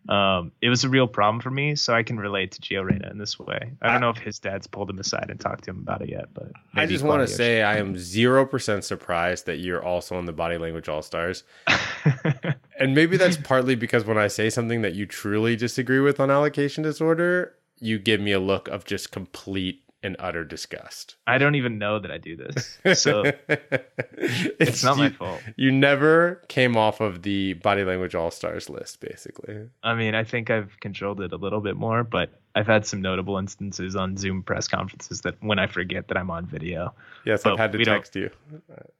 Um, 0.09 0.53
it 0.63 0.69
was 0.69 0.85
a 0.85 0.89
real 0.89 1.09
problem 1.09 1.41
for 1.41 1.51
me, 1.51 1.75
so 1.75 1.93
I 1.93 2.05
can 2.05 2.19
relate 2.19 2.53
to 2.53 2.61
Gio 2.61 2.85
Reyna 2.85 3.11
in 3.11 3.19
this 3.19 3.39
way. 3.39 3.73
I 3.83 3.91
don't 3.91 4.01
know 4.01 4.11
if 4.11 4.19
his 4.19 4.39
dad's 4.39 4.67
pulled 4.67 4.89
him 4.89 5.01
aside 5.01 5.27
and 5.31 5.41
talked 5.41 5.65
to 5.65 5.71
him 5.71 5.79
about 5.79 6.03
it 6.03 6.11
yet, 6.11 6.33
but 6.33 6.53
I 6.75 6.87
just 6.87 7.03
want 7.03 7.27
to 7.27 7.35
say 7.35 7.63
I 7.63 7.79
am 7.79 7.99
zero 7.99 8.47
percent 8.47 8.85
surprised 8.85 9.47
that 9.47 9.57
you're 9.57 9.83
also 9.83 10.19
in 10.19 10.27
the 10.27 10.33
body 10.33 10.59
language 10.59 10.89
all 10.89 11.03
stars, 11.03 11.43
and 12.79 12.95
maybe 12.95 13.17
that's 13.17 13.37
partly 13.37 13.75
because 13.75 14.05
when 14.05 14.19
I 14.19 14.29
say 14.29 14.49
something 14.49 14.83
that 14.83 14.95
you 14.95 15.07
truly 15.07 15.57
disagree 15.57 16.01
with 16.01 16.21
on 16.21 16.31
allocation 16.31 16.85
disorder, 16.85 17.55
you 17.81 17.99
give 17.99 18.21
me 18.21 18.31
a 18.31 18.41
look 18.41 18.69
of 18.69 18.85
just 18.85 19.11
complete 19.11 19.83
in 20.07 20.17
utter 20.21 20.45
disgust. 20.45 21.17
I 21.27 21.39
don't 21.39 21.57
even 21.57 21.79
know 21.79 21.99
that 21.99 22.11
I 22.11 22.19
do 22.19 22.37
this. 22.37 22.79
So 22.99 23.25
it's, 23.49 24.85
not 24.85 24.97
my 24.97 25.11
fault. 25.11 25.43
You 25.57 25.73
never 25.73 26.43
came 26.49 26.77
off 26.77 27.01
of 27.01 27.23
the 27.23 27.55
body 27.55 27.83
language 27.83 28.15
all 28.15 28.31
stars 28.31 28.71
list, 28.71 29.01
basically. 29.01 29.69
I 29.83 29.95
mean, 29.95 30.15
I 30.15 30.23
think 30.23 30.49
I've 30.49 30.79
controlled 30.81 31.21
it 31.21 31.33
a 31.33 31.37
little 31.37 31.61
bit 31.61 31.77
more, 31.77 32.05
but 32.05 32.31
I've 32.55 32.69
had 32.69 32.87
some 32.87 33.03
notable 33.03 33.37
instances 33.37 33.97
on 33.97 34.17
Zoom 34.17 34.45
press 34.45 34.69
conferences 34.69 35.23
that 35.23 35.43
when 35.43 35.59
I 35.59 35.67
forget 35.67 36.07
that 36.09 36.17
I'm 36.17 36.31
on 36.31 36.47
video, 36.47 36.95
Yes, 37.25 37.45
I've 37.45 37.59
had 37.59 37.73
to 37.73 37.85
text 37.85 38.15
you. 38.15 38.31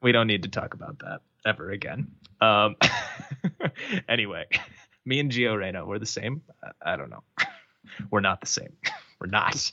we 0.03 0.11
don't 0.11 0.27
need 0.27 0.43
to 0.43 0.49
talk 0.49 0.75
about 0.75 0.99
that 0.99 1.21
ever 1.47 1.71
again. 1.71 2.09
Um, 2.41 2.75
anyway, 4.09 4.47
me 5.05 5.21
and 5.21 5.31
Gio 5.31 5.57
Reyna, 5.57 5.87
we're 5.87 6.01
the 6.01 6.07
same. 6.07 6.43
I, 6.63 6.95
I 6.95 6.97
don't 6.97 7.11
know. 7.11 7.23
we're 8.11 8.21
not 8.21 8.41
the 8.41 8.49
same. 8.49 8.73
We're 9.21 9.29
not. 9.29 9.73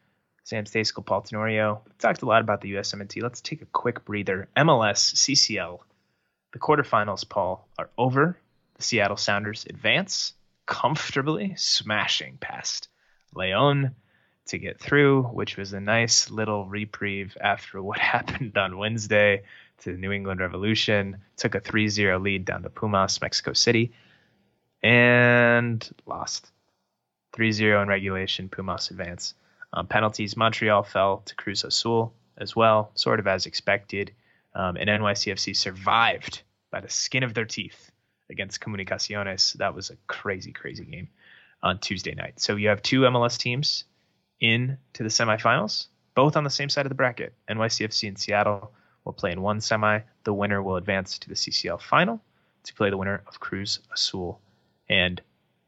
Sam 0.43 0.65
Stejskal, 0.65 1.05
Paul 1.05 1.21
Tenorio. 1.21 1.81
We 1.85 1.91
talked 1.99 2.21
a 2.21 2.25
lot 2.25 2.41
about 2.41 2.61
the 2.61 2.73
USMNT. 2.73 3.21
Let's 3.21 3.41
take 3.41 3.61
a 3.61 3.67
quick 3.67 4.05
breather. 4.05 4.47
MLS, 4.57 5.13
CCL. 5.15 5.79
The 6.53 6.59
quarterfinals, 6.59 7.27
Paul, 7.27 7.67
are 7.77 7.89
over. 7.97 8.37
The 8.75 8.83
Seattle 8.83 9.17
Sounders 9.17 9.65
advance 9.69 10.33
comfortably, 10.65 11.53
smashing 11.55 12.37
past 12.37 12.89
Leon 13.33 13.95
to 14.47 14.57
get 14.57 14.79
through, 14.79 15.23
which 15.23 15.57
was 15.57 15.73
a 15.73 15.79
nice 15.79 16.29
little 16.29 16.65
reprieve 16.65 17.37
after 17.39 17.81
what 17.81 17.99
happened 18.15 18.57
on 18.57 18.77
Wednesday 18.77 19.43
to 19.79 19.91
the 19.91 19.97
New 19.97 20.11
England 20.11 20.41
Revolution. 20.41 21.17
Took 21.37 21.55
a 21.55 21.59
3 21.59 21.87
0 21.87 22.19
lead 22.19 22.45
down 22.45 22.63
to 22.63 22.69
Pumas, 22.69 23.21
Mexico 23.21 23.53
City 23.53 23.93
and 24.83 25.89
lost 26.05 26.51
3-0 27.33 27.83
in 27.83 27.87
regulation 27.87 28.49
pumas 28.49 28.89
advance 28.89 29.33
um, 29.73 29.87
penalties 29.87 30.37
montreal 30.37 30.83
fell 30.83 31.23
to 31.25 31.35
cruz 31.35 31.63
azul 31.63 32.13
as 32.37 32.55
well 32.55 32.91
sort 32.95 33.19
of 33.19 33.27
as 33.27 33.45
expected. 33.45 34.13
Um, 34.53 34.75
and 34.75 34.89
nycfc 34.89 35.55
survived 35.55 36.41
by 36.71 36.81
the 36.81 36.89
skin 36.89 37.23
of 37.23 37.33
their 37.33 37.45
teeth 37.45 37.91
against 38.29 38.61
comunicaciones. 38.61 39.53
That 39.53 39.73
was 39.73 39.89
a 39.89 39.97
crazy 40.07 40.51
crazy 40.51 40.85
game 40.85 41.07
on 41.63 41.79
tuesday 41.79 42.13
night. 42.15 42.39
So 42.39 42.55
you 42.55 42.69
have 42.69 42.81
two 42.81 43.01
mls 43.01 43.37
teams 43.37 43.85
in 44.39 44.77
to 44.93 45.03
the 45.03 45.09
semifinals 45.09 45.87
both 46.15 46.35
on 46.35 46.43
the 46.43 46.49
same 46.49 46.69
side 46.69 46.85
of 46.85 46.89
the 46.89 46.95
bracket. 46.95 47.33
Nycfc 47.49 48.07
and 48.07 48.17
seattle 48.17 48.73
will 49.05 49.13
play 49.13 49.31
in 49.31 49.41
one 49.41 49.61
semi. 49.61 49.99
The 50.23 50.33
winner 50.33 50.61
will 50.61 50.75
advance 50.75 51.17
to 51.19 51.29
the 51.29 51.35
ccl 51.35 51.81
final 51.81 52.21
to 52.63 52.73
play 52.73 52.89
the 52.89 52.97
winner 52.97 53.23
of 53.27 53.39
cruz 53.39 53.79
azul 53.93 54.39
and 54.89 55.21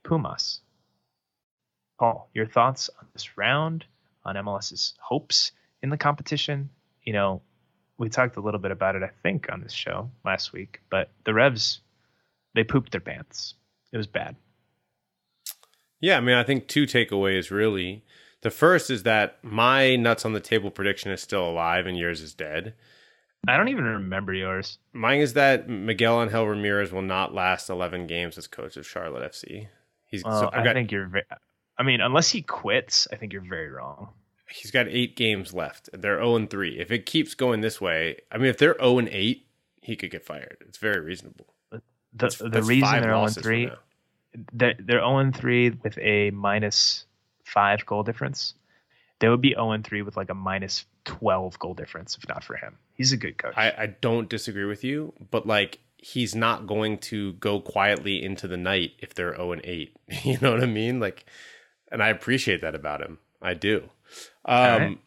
Pumas. 0.04 0.60
Paul, 1.98 2.30
your 2.34 2.46
thoughts 2.46 2.90
on 3.00 3.08
this 3.14 3.38
round, 3.38 3.86
on 4.26 4.36
MLS's 4.36 4.94
hopes 5.00 5.52
in 5.82 5.90
the 5.90 5.98
competition? 5.98 6.70
You 7.04 7.14
know, 7.14 7.42
we 7.98 8.10
talked 8.10 8.38
a 8.38 8.42
little 8.42 8.60
bit 8.60 8.72
about 8.72 8.96
it, 8.96 9.04
I 9.04 9.12
think, 9.22 9.52
on 9.52 9.62
this 9.62 9.74
show 9.74 10.10
last 10.26 10.54
week, 10.54 10.82
but 10.90 11.10
the 11.26 11.34
Revs, 11.34 11.82
they 12.56 12.64
pooped 12.64 12.92
their 12.92 13.02
pants. 13.02 13.56
It 13.92 13.98
was 13.98 14.08
bad. 14.08 14.36
Yeah, 16.00 16.18
I 16.18 16.20
mean, 16.20 16.36
I 16.36 16.44
think 16.44 16.68
two 16.68 16.86
takeaways 16.86 17.52
really. 17.52 18.04
The 18.42 18.52
first 18.52 18.90
is 18.90 19.04
that 19.04 19.42
my 19.42 19.96
nuts 19.96 20.26
on 20.26 20.34
the 20.34 20.42
table 20.42 20.70
prediction 20.70 21.12
is 21.12 21.22
still 21.22 21.50
alive 21.50 21.86
and 21.86 21.98
yours 21.98 22.20
is 22.20 22.34
dead. 22.34 22.74
I 23.48 23.58
don't 23.58 23.70
even 23.70 23.86
remember 23.86 24.34
yours. 24.34 24.80
Mine 24.92 25.20
is 25.20 25.34
that 25.34 25.70
Miguel 25.70 26.22
Angel 26.22 26.48
Ramirez 26.48 26.92
will 26.92 27.02
not 27.02 27.34
last 27.34 27.70
11 27.70 28.08
games 28.08 28.38
as 28.38 28.48
coach 28.48 28.78
of 28.78 28.88
Charlotte 28.88 29.32
FC. 29.32 29.68
He's 30.06 30.24
Well, 30.24 30.42
so 30.42 30.50
I 30.52 30.64
got, 30.64 30.76
think 30.76 30.92
you're 30.92 31.08
very, 31.08 31.26
I 31.78 31.84
mean, 31.84 32.02
unless 32.02 32.30
he 32.30 32.42
quits, 32.42 33.08
I 33.12 33.16
think 33.16 33.34
you're 33.34 33.42
very 33.48 33.70
wrong. 33.70 34.10
he's 34.50 34.72
got 34.72 34.88
eight 34.88 35.16
games 35.16 35.54
left. 35.54 35.90
They're 35.94 36.18
0 36.18 36.36
and 36.36 36.50
3. 36.50 36.80
If 36.80 36.92
it 36.92 37.06
keeps 37.06 37.34
going 37.34 37.62
this 37.62 37.82
way, 37.82 38.18
I 38.32 38.38
mean, 38.38 38.48
if 38.48 38.58
they're 38.58 38.76
0 38.80 39.00
and 39.00 39.10
8, 39.10 39.46
he 39.82 39.96
could 39.96 40.12
get 40.12 40.24
fired. 40.26 40.58
It's 40.68 40.78
very 40.78 41.00
reasonable. 41.02 41.48
The, 41.72 41.82
That's- 42.14 42.38
the 42.38 42.50
that's 42.50 42.68
reason 42.68 42.92
they're 43.02 43.04
0 43.10 43.20
losses 43.22 43.36
from 43.36 43.44
3 43.44 43.66
now. 43.66 43.76
they're 44.54 44.76
they're 44.80 45.00
0 45.00 45.18
and 45.18 45.36
3 45.36 45.70
with 45.84 45.98
a 45.98 46.30
minus 46.32 47.06
five 47.44 47.86
goal 47.86 48.04
difference. 48.04 48.54
They 49.20 49.30
would 49.30 49.42
be 49.42 49.54
0 49.54 49.72
and 49.72 49.84
3 49.86 50.02
with 50.04 50.16
like 50.18 50.30
a 50.30 50.34
minus 50.36 50.86
12 51.06 51.58
goal 51.60 51.74
difference 51.74 52.16
if 52.18 52.28
not 52.30 52.44
for 52.44 52.56
him. 52.56 52.78
He's 52.94 53.12
a 53.14 53.18
good 53.18 53.38
coach. 53.38 53.54
I, 53.58 53.74
I 53.78 53.86
don't 53.88 54.30
disagree 54.30 54.66
with 54.66 54.84
you, 54.84 55.14
but 55.32 55.48
like 55.48 55.80
he's 55.98 56.36
not 56.36 56.68
going 56.68 56.98
to 57.00 57.34
go 57.34 57.60
quietly 57.62 58.22
into 58.24 58.48
the 58.48 58.58
night 58.58 58.92
if 59.00 59.14
they're 59.16 59.36
0 59.36 59.54
and 59.54 59.62
8. 59.64 59.96
You 60.24 60.38
know 60.42 60.52
what 60.52 60.62
I 60.64 60.68
mean? 60.68 61.00
Like, 61.00 61.26
and 61.94 62.04
I 62.04 62.10
appreciate 62.10 62.60
that 62.62 62.76
about 62.76 63.02
him. 63.02 63.20
I 63.42 63.54
do. 63.54 63.90
Um, 64.44 64.58
right. 64.82 64.98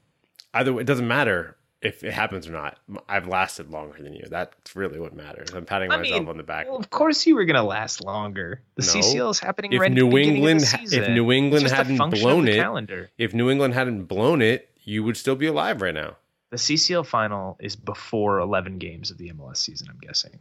Either 0.55 0.72
way, 0.72 0.80
it 0.80 0.87
doesn't 0.87 1.07
matter 1.09 1.57
if 1.82 2.03
it 2.03 2.12
happens 2.14 2.49
or 2.49 2.53
not. 2.53 2.78
I've 3.09 3.26
lasted 3.28 3.70
longer 3.70 4.03
than 4.03 4.14
you. 4.14 4.24
That's 4.30 4.74
really 4.74 4.99
what 4.99 5.14
matters. 5.14 5.51
I'm 5.53 5.66
patting 5.66 5.93
I 5.93 5.99
myself 5.99 6.20
mean, 6.20 6.28
on 6.30 6.37
the 6.39 6.43
back. 6.43 6.66
well, 6.66 6.78
of 6.78 6.89
course 6.89 7.26
you 7.26 7.34
were 7.34 7.45
going 7.45 7.57
to 7.57 7.62
last 7.62 8.03
longer. 8.05 8.62
The 8.76 8.82
No. 8.82 9.01
CCL 9.01 9.30
is 9.32 9.39
happening 9.39 9.72
If 9.74 9.80
right 9.80 9.93
New 9.93 10.16
England 10.16 10.62
of 10.62 10.68
ha- 10.70 10.80
the 10.89 11.03
if. 11.03 11.09
New 11.11 11.30
England 11.32 11.64
It's 11.66 11.72
just 11.72 11.74
a 11.74 11.93
hadn't 11.93 12.11
blown 12.11 12.49
it- 12.49 12.57
calendar. 12.57 13.11
If 13.18 13.34
New 13.34 13.51
England 13.51 13.74
hadn't 13.74 14.05
blown 14.05 14.41
it, 14.41 14.70
you 14.84 15.05
would 15.05 15.16
still 15.18 15.37
be 15.37 15.47
alive 15.47 15.82
right 15.82 15.95
now. 15.95 16.16
The 16.51 16.57
CCL 16.57 17.05
final 17.07 17.57
is 17.61 17.76
before 17.76 18.39
11 18.39 18.78
games 18.78 19.11
of 19.11 19.18
the 19.18 19.28
MLS 19.32 19.57
season, 19.59 19.89
I'm 19.91 19.99
guessing. 19.99 20.39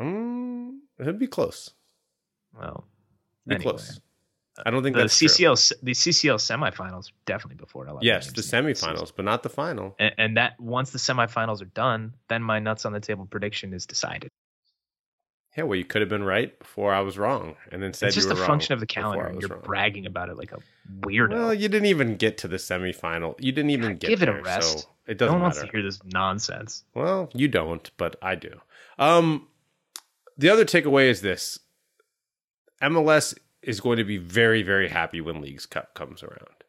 Mm, 0.00 0.78
it'd 0.98 1.18
be 1.18 1.26
close. 1.26 1.70
Well, 2.58 2.86
Be 3.46 3.54
Anyway. 3.56 3.70
close. 3.72 4.00
I 4.64 4.70
don't 4.70 4.82
think 4.82 4.96
the 4.96 5.02
that's. 5.02 5.18
CCL 5.18 5.52
s- 5.52 5.72
the 5.82 5.92
CCL 5.92 6.36
semifinals 6.36 7.10
definitely 7.24 7.56
before 7.56 7.86
11 7.86 8.02
Yes, 8.02 8.32
the 8.32 8.42
semifinals, 8.42 9.12
but 9.14 9.24
not 9.24 9.42
the 9.42 9.48
final. 9.48 9.94
And, 9.98 10.14
and 10.18 10.36
that 10.36 10.60
once 10.60 10.90
the 10.90 10.98
semifinals 10.98 11.62
are 11.62 11.66
done, 11.66 12.14
then 12.28 12.42
my 12.42 12.58
nuts 12.58 12.84
on 12.84 12.92
the 12.92 13.00
table 13.00 13.26
prediction 13.26 13.72
is 13.72 13.86
decided. 13.86 14.28
Yeah, 15.56 15.64
well, 15.64 15.76
you 15.76 15.84
could 15.84 16.00
have 16.00 16.08
been 16.08 16.24
right 16.24 16.58
before 16.58 16.94
I 16.94 17.00
was 17.00 17.18
wrong, 17.18 17.56
and 17.70 17.82
then 17.82 17.92
said 17.92 18.06
it's 18.08 18.16
just 18.16 18.30
a 18.30 18.36
function 18.36 18.72
of 18.72 18.80
the 18.80 18.86
calendar. 18.86 19.24
I 19.24 19.26
and 19.28 19.36
was 19.36 19.42
You're 19.42 19.56
wrong. 19.56 19.64
bragging 19.64 20.06
about 20.06 20.30
it 20.30 20.36
like 20.38 20.52
a 20.52 20.58
weirdo. 21.00 21.30
Well, 21.30 21.54
you 21.54 21.68
didn't 21.68 21.86
even 21.86 22.16
get 22.16 22.38
to 22.38 22.48
the 22.48 22.56
semifinal. 22.56 23.34
You 23.38 23.52
didn't 23.52 23.70
even 23.70 23.98
get 23.98 24.08
give 24.08 24.22
it 24.22 24.30
a 24.30 24.40
rest. 24.40 24.78
So 24.80 24.88
it 25.06 25.18
doesn't 25.18 25.30
No 25.30 25.34
one 25.34 25.42
wants 25.42 25.60
to 25.60 25.66
hear 25.66 25.82
this 25.82 26.00
nonsense. 26.04 26.84
Well, 26.94 27.28
you 27.34 27.48
don't, 27.48 27.90
but 27.98 28.16
I 28.22 28.34
do. 28.34 28.60
Um, 28.98 29.48
the 30.38 30.48
other 30.48 30.64
takeaway 30.64 31.08
is 31.08 31.20
this: 31.20 31.58
MLS 32.80 33.34
is 33.62 33.80
going 33.80 33.98
to 33.98 34.04
be 34.04 34.18
very, 34.18 34.62
very 34.62 34.88
happy 34.88 35.20
when 35.20 35.40
Leagues 35.40 35.66
Cup 35.66 35.94
comes 35.94 36.22
around, 36.22 36.64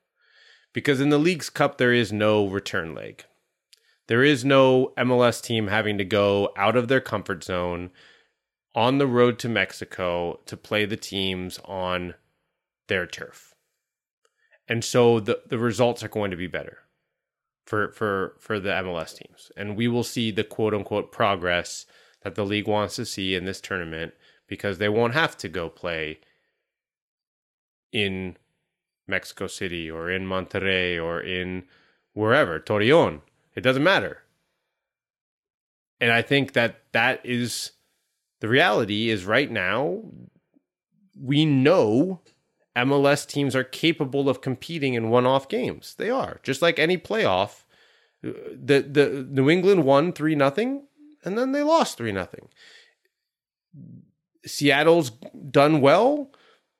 because 0.73 1.01
in 1.01 1.09
the 1.09 1.17
Leagues 1.17 1.49
Cup 1.49 1.77
there 1.77 1.93
is 1.93 2.11
no 2.11 2.47
return 2.47 2.93
leg. 2.93 3.25
There 4.07 4.23
is 4.23 4.43
no 4.43 4.91
MLS 4.97 5.41
team 5.41 5.67
having 5.67 5.97
to 5.97 6.05
go 6.05 6.51
out 6.57 6.75
of 6.75 6.89
their 6.89 6.99
comfort 6.99 7.43
zone 7.43 7.91
on 8.75 8.97
the 8.97 9.07
road 9.07 9.39
to 9.39 9.49
Mexico 9.49 10.39
to 10.45 10.57
play 10.57 10.85
the 10.85 10.97
teams 10.97 11.59
on 11.65 12.15
their 12.87 13.05
turf. 13.05 13.53
And 14.67 14.83
so 14.83 15.19
the, 15.19 15.41
the 15.47 15.57
results 15.57 16.03
are 16.03 16.09
going 16.09 16.31
to 16.31 16.37
be 16.37 16.47
better 16.47 16.79
for 17.65 17.91
for 17.91 18.35
for 18.39 18.59
the 18.59 18.69
MLS 18.69 19.17
teams. 19.17 19.51
And 19.55 19.77
we 19.77 19.87
will 19.87 20.03
see 20.03 20.31
the 20.31 20.43
quote 20.43 20.73
unquote 20.73 21.11
progress 21.11 21.85
that 22.23 22.35
the 22.35 22.45
league 22.45 22.67
wants 22.67 22.95
to 22.95 23.05
see 23.05 23.35
in 23.35 23.45
this 23.45 23.61
tournament 23.61 24.13
because 24.47 24.77
they 24.77 24.89
won't 24.89 25.13
have 25.13 25.37
to 25.37 25.49
go 25.49 25.69
play 25.69 26.19
in 27.93 28.35
Mexico 29.07 29.47
City 29.47 29.89
or 29.89 30.09
in 30.09 30.25
Monterrey 30.25 31.01
or 31.01 31.21
in 31.21 31.63
wherever, 32.13 32.59
Torreon. 32.59 33.21
It 33.55 33.61
doesn't 33.61 33.83
matter. 33.83 34.23
And 36.01 36.11
I 36.11 36.21
think 36.21 36.51
that 36.53 36.81
that 36.91 37.21
is 37.23 37.71
the 38.41 38.49
reality 38.49 39.09
is 39.09 39.23
right 39.25 39.49
now 39.49 40.01
we 41.17 41.45
know 41.45 42.21
MLS 42.75 43.27
teams 43.27 43.55
are 43.55 43.63
capable 43.63 44.27
of 44.27 44.41
competing 44.41 44.95
in 44.95 45.09
one-off 45.09 45.47
games. 45.47 45.95
They 45.97 46.09
are. 46.09 46.39
Just 46.43 46.61
like 46.61 46.79
any 46.79 46.97
playoff. 46.97 47.63
The 48.21 48.81
the 48.81 49.27
New 49.29 49.49
England 49.49 49.83
won 49.83 50.11
3 50.11 50.35
nothing 50.35 50.87
and 51.23 51.37
then 51.37 51.51
they 51.51 51.61
lost 51.61 51.97
3 51.97 52.11
nothing. 52.11 52.49
Seattle's 54.45 55.11
done 55.51 55.79
well. 55.81 56.31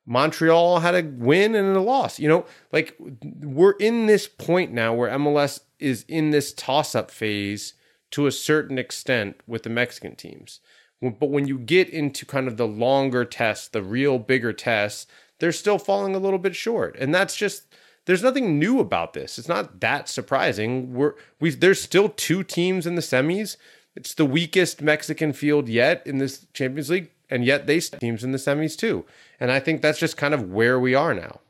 Montreal 0.06 0.80
had 0.80 0.94
a 0.94 1.02
win 1.02 1.54
and 1.54 1.76
a 1.76 1.80
loss. 1.80 2.18
You 2.18 2.28
know, 2.28 2.46
like 2.72 2.96
we're 3.40 3.72
in 3.72 4.06
this 4.06 4.28
point 4.28 4.72
now 4.72 4.94
where 4.94 5.10
MLS 5.10 5.60
is 5.78 6.04
in 6.08 6.30
this 6.30 6.52
toss 6.52 6.94
up 6.94 7.10
phase 7.10 7.74
to 8.10 8.26
a 8.26 8.32
certain 8.32 8.78
extent 8.78 9.40
with 9.46 9.62
the 9.62 9.70
Mexican 9.70 10.14
teams. 10.14 10.60
But 11.00 11.30
when 11.30 11.46
you 11.46 11.58
get 11.58 11.88
into 11.88 12.24
kind 12.24 12.48
of 12.48 12.56
the 12.56 12.66
longer 12.66 13.24
tests, 13.24 13.68
the 13.68 13.82
real 13.82 14.18
bigger 14.18 14.52
tests, 14.52 15.06
they're 15.38 15.52
still 15.52 15.78
falling 15.78 16.14
a 16.14 16.18
little 16.18 16.38
bit 16.38 16.54
short. 16.54 16.96
And 16.98 17.14
that's 17.14 17.36
just 17.36 17.74
there's 18.06 18.22
nothing 18.22 18.58
new 18.58 18.80
about 18.80 19.14
this. 19.14 19.38
It's 19.38 19.48
not 19.48 19.80
that 19.80 20.08
surprising. 20.08 20.94
We're 20.94 21.14
we 21.40 21.50
there's 21.50 21.80
still 21.80 22.08
two 22.08 22.42
teams 22.42 22.86
in 22.86 22.94
the 22.94 23.02
semis. 23.02 23.56
It's 23.96 24.14
the 24.14 24.26
weakest 24.26 24.82
Mexican 24.82 25.32
field 25.32 25.68
yet 25.68 26.02
in 26.06 26.18
this 26.18 26.46
Champions 26.52 26.90
League 26.90 27.10
and 27.30 27.44
yet 27.44 27.66
they 27.66 27.80
teams 27.80 28.24
in 28.24 28.32
the 28.32 28.38
semis 28.38 28.76
too. 28.76 29.04
And 29.40 29.50
I 29.50 29.60
think 29.60 29.82
that's 29.82 29.98
just 29.98 30.16
kind 30.16 30.34
of 30.34 30.50
where 30.50 30.78
we 30.78 30.94
are 30.94 31.14
now. 31.14 31.40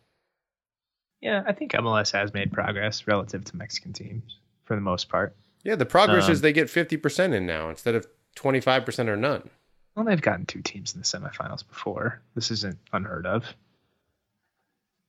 Yeah, 1.20 1.42
I 1.46 1.52
think 1.52 1.72
MLS 1.72 2.12
has 2.12 2.34
made 2.34 2.52
progress 2.52 3.06
relative 3.06 3.44
to 3.46 3.56
Mexican 3.56 3.92
teams 3.92 4.38
for 4.64 4.74
the 4.74 4.82
most 4.82 5.08
part. 5.08 5.34
Yeah, 5.62 5.76
the 5.76 5.86
progress 5.86 6.26
um, 6.26 6.32
is 6.32 6.40
they 6.42 6.52
get 6.52 6.68
50% 6.68 7.32
in 7.32 7.46
now 7.46 7.70
instead 7.70 7.94
of 7.94 8.06
25% 8.36 9.08
or 9.08 9.16
none. 9.16 9.48
Well, 9.94 10.04
they've 10.04 10.20
gotten 10.20 10.44
two 10.44 10.60
teams 10.60 10.94
in 10.94 11.00
the 11.00 11.06
semifinals 11.06 11.66
before. 11.66 12.20
This 12.34 12.50
isn't 12.50 12.78
unheard 12.92 13.26
of. 13.26 13.44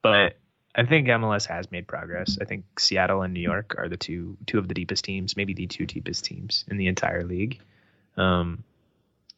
But 0.04 0.38
I 0.76 0.86
think 0.86 1.08
MLS 1.08 1.48
has 1.48 1.72
made 1.72 1.88
progress. 1.88 2.38
I 2.40 2.46
think 2.46 2.80
Seattle 2.80 3.24
and 3.24 3.34
New 3.34 3.40
York 3.40 3.76
are 3.78 3.90
the 3.90 3.98
two 3.98 4.38
two 4.46 4.60
of 4.60 4.68
the 4.68 4.74
deepest 4.74 5.04
teams, 5.04 5.36
maybe 5.36 5.54
the 5.54 5.68
two 5.68 5.86
deepest 5.86 6.24
teams 6.26 6.64
in 6.68 6.78
the 6.78 6.88
entire 6.88 7.24
league. 7.24 7.60
Um, 8.16 8.64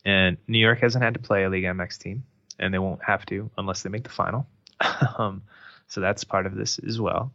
and 0.05 0.37
New 0.47 0.59
York 0.59 0.79
hasn't 0.79 1.03
had 1.03 1.15
to 1.15 1.19
play 1.19 1.43
a 1.43 1.49
Liga 1.49 1.67
MX 1.67 1.97
team, 1.97 2.23
and 2.59 2.73
they 2.73 2.79
won't 2.79 3.03
have 3.03 3.25
to 3.27 3.49
unless 3.57 3.83
they 3.83 3.89
make 3.89 4.03
the 4.03 4.09
final. 4.09 4.47
um, 5.17 5.43
so 5.87 6.01
that's 6.01 6.23
part 6.23 6.45
of 6.45 6.55
this 6.55 6.79
as 6.79 6.99
well. 6.99 7.31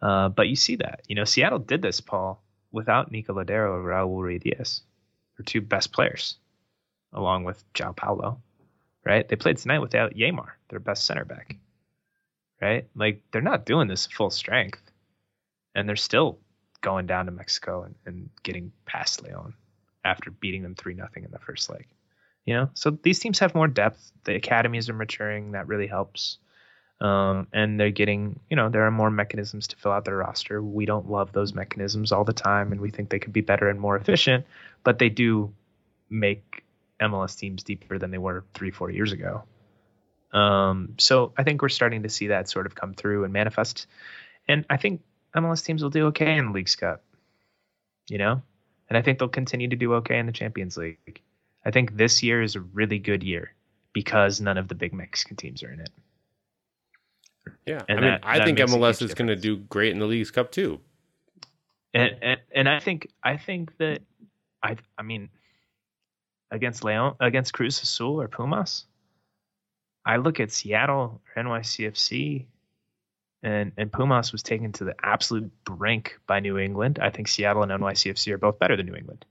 Uh, 0.00 0.28
but 0.28 0.48
you 0.48 0.56
see 0.56 0.76
that, 0.76 1.02
you 1.08 1.14
know, 1.14 1.24
Seattle 1.24 1.58
did 1.58 1.82
this, 1.82 2.00
Paul, 2.00 2.42
without 2.70 3.10
Nico 3.10 3.34
Lodeiro 3.34 3.70
or 3.70 3.82
Raul 3.82 4.20
Ruidíaz, 4.20 4.82
their 5.36 5.44
two 5.44 5.60
best 5.60 5.92
players, 5.92 6.36
along 7.12 7.44
with 7.44 7.64
João 7.72 7.96
Paulo, 7.96 8.40
right? 9.04 9.26
They 9.26 9.36
played 9.36 9.56
tonight 9.56 9.78
without 9.78 10.14
Yeimar, 10.14 10.50
their 10.68 10.80
best 10.80 11.06
center 11.06 11.24
back, 11.24 11.56
right? 12.60 12.86
Like 12.94 13.22
they're 13.30 13.40
not 13.40 13.66
doing 13.66 13.88
this 13.88 14.06
full 14.06 14.30
strength, 14.30 14.82
and 15.74 15.88
they're 15.88 15.96
still 15.96 16.38
going 16.82 17.06
down 17.06 17.26
to 17.26 17.32
Mexico 17.32 17.82
and, 17.84 17.94
and 18.04 18.30
getting 18.42 18.72
past 18.84 19.22
Leon 19.22 19.54
after 20.04 20.30
beating 20.30 20.62
them 20.62 20.74
three 20.74 20.94
nothing 20.94 21.24
in 21.24 21.30
the 21.30 21.38
first 21.38 21.70
leg. 21.70 21.86
You 22.46 22.54
know, 22.54 22.70
so 22.74 22.90
these 22.90 23.18
teams 23.18 23.40
have 23.40 23.54
more 23.54 23.66
depth. 23.66 24.12
The 24.24 24.36
academies 24.36 24.88
are 24.88 24.94
maturing. 24.94 25.52
That 25.52 25.66
really 25.66 25.88
helps. 25.88 26.38
Um, 27.00 27.48
and 27.52 27.78
they're 27.78 27.90
getting, 27.90 28.40
you 28.48 28.56
know, 28.56 28.70
there 28.70 28.86
are 28.86 28.90
more 28.90 29.10
mechanisms 29.10 29.66
to 29.68 29.76
fill 29.76 29.92
out 29.92 30.04
their 30.04 30.16
roster. 30.16 30.62
We 30.62 30.86
don't 30.86 31.10
love 31.10 31.32
those 31.32 31.52
mechanisms 31.52 32.12
all 32.12 32.24
the 32.24 32.32
time, 32.32 32.72
and 32.72 32.80
we 32.80 32.90
think 32.90 33.10
they 33.10 33.18
could 33.18 33.32
be 33.32 33.42
better 33.42 33.68
and 33.68 33.78
more 33.78 33.96
efficient, 33.96 34.46
but 34.82 34.98
they 34.98 35.10
do 35.10 35.52
make 36.08 36.64
MLS 37.02 37.36
teams 37.36 37.64
deeper 37.64 37.98
than 37.98 38.10
they 38.10 38.18
were 38.18 38.44
three, 38.54 38.70
four 38.70 38.90
years 38.90 39.12
ago. 39.12 39.42
Um, 40.32 40.94
so 40.98 41.32
I 41.36 41.42
think 41.42 41.62
we're 41.62 41.68
starting 41.68 42.04
to 42.04 42.08
see 42.08 42.28
that 42.28 42.48
sort 42.48 42.66
of 42.66 42.74
come 42.74 42.94
through 42.94 43.24
and 43.24 43.32
manifest. 43.32 43.86
And 44.48 44.64
I 44.70 44.76
think 44.76 45.02
MLS 45.34 45.64
teams 45.64 45.82
will 45.82 45.90
do 45.90 46.06
okay 46.06 46.36
in 46.36 46.46
the 46.46 46.52
Leagues 46.52 46.76
Cup, 46.76 47.02
you 48.08 48.18
know, 48.18 48.42
and 48.88 48.96
I 48.96 49.02
think 49.02 49.18
they'll 49.18 49.28
continue 49.28 49.68
to 49.68 49.76
do 49.76 49.94
okay 49.94 50.18
in 50.18 50.26
the 50.26 50.32
Champions 50.32 50.76
League. 50.76 51.20
I 51.66 51.72
think 51.72 51.96
this 51.96 52.22
year 52.22 52.42
is 52.42 52.54
a 52.54 52.60
really 52.60 53.00
good 53.00 53.24
year 53.24 53.52
because 53.92 54.40
none 54.40 54.56
of 54.56 54.68
the 54.68 54.76
big 54.76 54.94
Mexican 54.94 55.36
teams 55.36 55.64
are 55.64 55.72
in 55.72 55.80
it. 55.80 55.90
Yeah, 57.66 57.82
and 57.88 57.98
I 57.98 58.02
mean, 58.02 58.10
that, 58.12 58.20
I 58.22 58.38
that 58.38 58.44
think 58.44 58.58
MLS 58.58 59.02
is 59.02 59.14
going 59.14 59.28
to 59.28 59.36
do 59.36 59.56
great 59.56 59.90
in 59.90 59.98
the 59.98 60.06
Leagues 60.06 60.30
Cup 60.30 60.52
too. 60.52 60.80
And, 61.92 62.12
and 62.22 62.40
and 62.54 62.68
I 62.68 62.78
think 62.78 63.08
I 63.24 63.36
think 63.36 63.76
that 63.78 64.02
I 64.62 64.76
I 64.96 65.02
mean 65.02 65.28
against 66.52 66.84
Leon 66.84 67.16
against 67.18 67.52
Cruz 67.52 67.82
Azul 67.82 68.20
or 68.20 68.28
Pumas, 68.28 68.84
I 70.04 70.18
look 70.18 70.38
at 70.38 70.52
Seattle 70.52 71.20
or 71.36 71.42
NYCFC, 71.42 72.46
and 73.42 73.72
and 73.76 73.90
Pumas 73.90 74.30
was 74.30 74.44
taken 74.44 74.70
to 74.74 74.84
the 74.84 74.94
absolute 75.02 75.50
brink 75.64 76.16
by 76.28 76.38
New 76.38 76.58
England. 76.58 77.00
I 77.02 77.10
think 77.10 77.26
Seattle 77.26 77.64
and 77.64 77.72
NYCFC 77.72 78.32
are 78.32 78.38
both 78.38 78.60
better 78.60 78.76
than 78.76 78.86
New 78.86 78.94
England. 78.94 79.24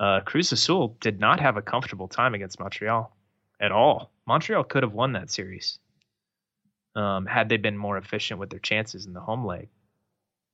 Uh, 0.00 0.20
Cruz 0.20 0.52
Azul 0.52 0.96
did 1.00 1.18
not 1.18 1.40
have 1.40 1.56
a 1.56 1.62
comfortable 1.62 2.08
time 2.08 2.34
against 2.34 2.60
Montreal 2.60 3.14
at 3.60 3.72
all. 3.72 4.12
Montreal 4.26 4.64
could 4.64 4.82
have 4.82 4.92
won 4.92 5.12
that 5.12 5.30
series 5.30 5.78
um, 6.94 7.26
had 7.26 7.48
they 7.48 7.56
been 7.56 7.76
more 7.76 7.96
efficient 7.96 8.38
with 8.38 8.50
their 8.50 8.58
chances 8.58 9.06
in 9.06 9.12
the 9.12 9.20
home 9.20 9.44
leg. 9.44 9.68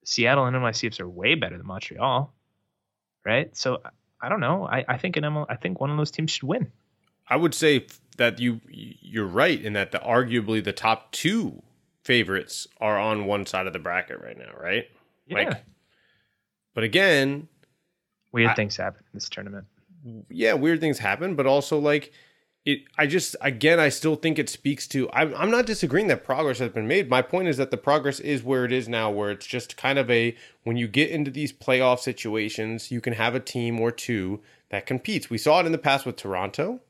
Seattle 0.05 0.47
and 0.47 0.57
NYCFC 0.57 1.01
are 1.01 1.09
way 1.09 1.35
better 1.35 1.57
than 1.57 1.67
Montreal, 1.67 2.33
right? 3.25 3.55
So 3.57 3.83
I 4.21 4.29
don't 4.29 4.41
know. 4.41 4.67
I, 4.67 4.85
I 4.89 4.99
think 4.99 5.17
an 5.17 5.25
ML, 5.25 5.47
I 5.49 5.57
think 5.57 5.81
one 5.81 5.91
of 5.91 5.97
those 5.97 6.11
teams 6.11 6.31
should 6.31 6.45
win. 6.45 6.71
I 7.29 7.37
would 7.37 7.55
say 7.55 7.87
that 8.17 8.39
you 8.39 8.61
you're 8.69 9.27
right 9.27 9.61
in 9.61 9.73
that 9.73 9.93
the 9.93 9.99
arguably 9.99 10.63
the 10.63 10.73
top 10.73 11.11
two 11.13 11.63
favorites 12.05 12.67
are 12.81 12.99
on 12.99 13.25
one 13.25 13.47
side 13.47 13.67
of 13.67 13.73
the 13.73 13.79
bracket 13.79 14.21
right 14.21 14.37
now, 14.37 14.53
right? 14.61 14.85
Yeah. 15.27 15.37
Like, 15.37 15.65
but 16.75 16.85
again, 16.85 17.49
Weird 18.35 18.51
I, 18.51 18.55
things 18.55 18.77
happen 18.77 18.99
in 19.01 19.17
this 19.17 19.29
tournament. 19.29 19.65
Yeah, 20.29 20.55
weird 20.55 20.81
things 20.81 20.99
happen, 20.99 21.37
but 21.37 21.47
also 21.47 21.79
like 21.79 22.13
it 22.65 22.81
I 22.99 23.07
just 23.07 23.37
again 23.41 23.79
I 23.79 23.91
still 23.91 24.17
think 24.17 24.41
it 24.41 24.49
speaks 24.49 24.89
to 24.89 25.09
I'm 25.13 25.33
I'm 25.37 25.53
not 25.53 25.67
disagreeing 25.67 26.09
that 26.09 26.25
progress 26.25 26.59
has 26.59 26.73
been 26.73 26.89
made. 26.89 27.09
My 27.09 27.23
point 27.23 27.47
is 27.47 27.59
that 27.59 27.71
the 27.71 27.77
progress 27.77 28.19
is 28.19 28.43
where 28.43 28.65
it 28.65 28.73
is 28.73 28.89
now 28.89 29.09
where 29.09 29.31
it's 29.31 29.47
just 29.47 29.77
kind 29.77 30.01
of 30.01 30.11
a 30.11 30.37
when 30.65 30.77
you 30.77 30.89
get 30.89 31.11
into 31.11 31.31
these 31.31 31.53
playoff 31.53 32.01
situations, 32.01 32.91
you 32.91 33.01
can 33.01 33.13
have 33.13 33.37
a 33.37 33.41
team 33.41 33.81
or 33.81 33.93
two 33.93 34.41
that 34.71 34.85
competes. 34.85 35.31
We 35.31 35.39
saw 35.39 35.61
it 35.61 35.67
in 35.67 35.73
the 35.73 35.79
past 35.79 36.05
with 36.05 36.17
Toronto. 36.17 36.81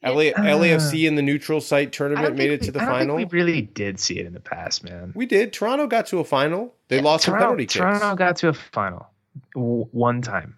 Yeah. 0.00 0.10
LA, 0.10 0.20
uh, 0.20 0.34
LAFC 0.34 1.08
in 1.08 1.16
the 1.16 1.22
neutral 1.22 1.60
site 1.60 1.90
tournament 1.90 2.36
made 2.36 2.52
it 2.52 2.62
to 2.62 2.70
the 2.70 2.78
final. 2.78 3.16
we 3.16 3.24
really 3.24 3.62
did 3.62 3.98
see 3.98 4.20
it 4.20 4.26
in 4.26 4.32
the 4.32 4.38
past, 4.38 4.84
man. 4.84 5.10
We 5.16 5.26
did. 5.26 5.52
Toronto 5.52 5.88
got 5.88 6.06
to 6.06 6.20
a 6.20 6.24
final. 6.24 6.72
They 6.86 6.98
yeah, 6.98 7.02
lost 7.02 7.24
Toronto, 7.24 7.46
penalty 7.46 7.64
kicks. 7.64 7.74
Toronto 7.74 8.14
got 8.14 8.36
to 8.36 8.48
a 8.50 8.52
final 8.52 9.08
one 9.54 10.22
time. 10.22 10.56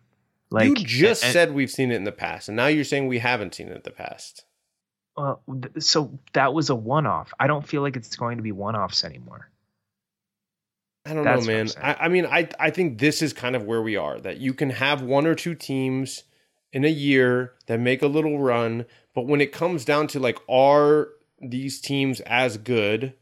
Like 0.51 0.67
you 0.67 0.75
just 0.75 1.23
and, 1.23 1.33
said, 1.33 1.55
we've 1.55 1.71
seen 1.71 1.93
it 1.93 1.97
in 1.97 2.05
the 2.05 2.13
past, 2.13 2.49
and 2.49 2.57
now 2.57 2.67
you're 2.67 2.85
saying 2.85 3.07
we 3.07 3.21
haven't 3.21 3.55
seen 3.55 3.69
it 3.69 3.77
in 3.77 3.83
the 3.85 3.91
past. 3.91 4.45
Well, 5.17 5.43
so 5.79 6.19
that 6.33 6.55
was 6.55 6.71
a 6.71 6.75
one-off. 6.75 7.33
I 7.39 7.47
don't 7.47 7.67
feel 7.67 7.83
like 7.83 7.97
it's 7.97 8.17
going 8.17 8.39
to 8.39 8.43
be 8.43 8.53
one-offs 8.53 9.05
anymore. 9.05 9.49
I 11.07 11.15
don't 11.15 11.25
That's 11.25 11.47
know, 11.47 11.53
man. 11.53 11.69
I, 11.81 12.07
I 12.07 12.09
mean, 12.09 12.27
I 12.27 12.49
I 12.59 12.71
think 12.71 12.99
this 12.99 13.23
is 13.23 13.33
kind 13.33 13.57
of 13.57 13.65
where 13.65 13.81
we 13.81 13.97
are. 13.97 14.21
That 14.21 14.39
you 14.39 14.53
can 14.53 14.71
have 14.71 15.03
one 15.03 15.27
or 15.27 15.35
two 15.35 15.55
teams 15.55 16.25
in 16.73 16.85
a 16.85 16.91
year 16.91 17.55
that 17.67 17.81
make 17.81 18.03
a 18.03 18.07
little 18.07 18.39
run, 18.39 18.87
but 19.15 19.27
when 19.27 19.41
it 19.41 19.53
comes 19.53 19.85
down 19.85 20.07
to 20.09 20.21
like, 20.21 20.39
are 20.49 21.09
these 21.41 21.81
teams 21.81 22.21
as 22.21 22.59
good 22.59 23.15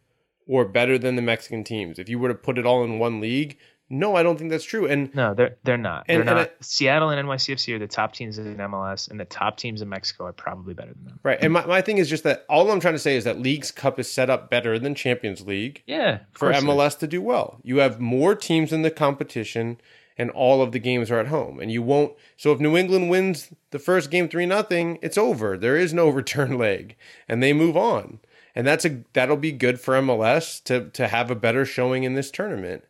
or 0.47 0.65
better 0.65 0.99
than 0.99 1.17
the 1.17 1.23
Mexican 1.23 1.63
teams? 1.63 1.99
If 1.99 2.09
you 2.09 2.19
were 2.19 2.29
to 2.29 2.35
put 2.35 2.59
it 2.59 2.67
all 2.67 2.85
in 2.85 2.99
one 2.99 3.21
league, 3.21 3.59
no, 3.91 4.17
I 4.17 4.23
don't 4.23 4.39
think 4.39 4.51
that's 4.51 4.65
true. 4.65 4.87
And 4.87 5.15
no, 5.15 5.33
they're 5.33 5.57
they're 5.65 5.79
not. 5.79 6.05
And, 6.09 6.19
they're 6.19 6.35
not. 6.35 6.49
I, 6.49 6.51
Seattle 6.61 7.09
and 7.09 7.27
NYCFC 7.27 7.75
are 7.75 7.79
the 7.79 7.87
top 7.87 8.13
teams 8.13 8.39
in 8.39 8.57
MLS, 8.57 9.11
and 9.11 9.19
the 9.19 9.25
top 9.25 9.57
teams 9.57 9.81
in 9.81 9.89
Mexico 9.89 10.27
are 10.27 10.33
probably 10.33 10.75
better 10.75 10.93
than 10.93 11.05
them. 11.05 11.21
Right. 11.23 11.39
And 11.41 11.53
my, 11.55 11.65
my 11.65 11.81
thing 11.81 11.97
is 11.99 12.09
just 12.09 12.25
that 12.25 12.45
all 12.49 12.71
I'm 12.71 12.81
trying 12.81 12.95
to 12.95 12.99
say 12.99 13.17
is 13.17 13.25
that 13.25 13.41
Leagues 13.41 13.71
Cup 13.71 13.99
is 13.99 14.11
set 14.11 14.29
up 14.29 14.51
better 14.51 14.79
than 14.79 14.95
Champions 14.95 15.47
League. 15.47 15.83
Yeah. 15.87 16.21
For 16.33 16.53
MLS 16.53 16.99
to 16.99 17.07
do 17.07 17.23
well, 17.23 17.61
you 17.63 17.79
have 17.79 17.99
more 17.99 18.35
teams 18.35 18.73
in 18.73 18.83
the 18.83 18.91
competition, 18.91 19.81
and 20.19 20.31
all 20.31 20.61
of 20.61 20.73
the 20.73 20.79
games 20.79 21.11
are 21.11 21.19
at 21.19 21.29
home, 21.29 21.59
and 21.59 21.73
you 21.73 21.83
won't. 21.83 22.13
So 22.37 22.53
if 22.53 22.61
New 22.61 22.77
England 22.77 23.09
wins 23.09 23.55
the 23.71 23.79
first 23.79 24.11
game 24.11 24.29
three 24.29 24.45
nothing, 24.45 24.99
it's 25.01 25.17
over. 25.17 25.57
There 25.57 25.77
is 25.77 25.95
no 25.95 26.09
return 26.11 26.59
leg, 26.59 26.95
and 27.27 27.43
they 27.43 27.55
move 27.55 27.77
on. 27.77 28.19
And 28.55 28.67
that's 28.67 28.85
a 28.85 29.03
that'll 29.15 29.37
be 29.37 29.53
good 29.53 29.81
for 29.81 29.95
MLS 29.95 30.63
to 30.65 30.91
to 30.91 31.09
have 31.09 31.31
a 31.31 31.37
better 31.37 31.65
showing 31.65 32.03
in 32.03 32.15
this 32.15 32.31
tournament. 32.31 32.85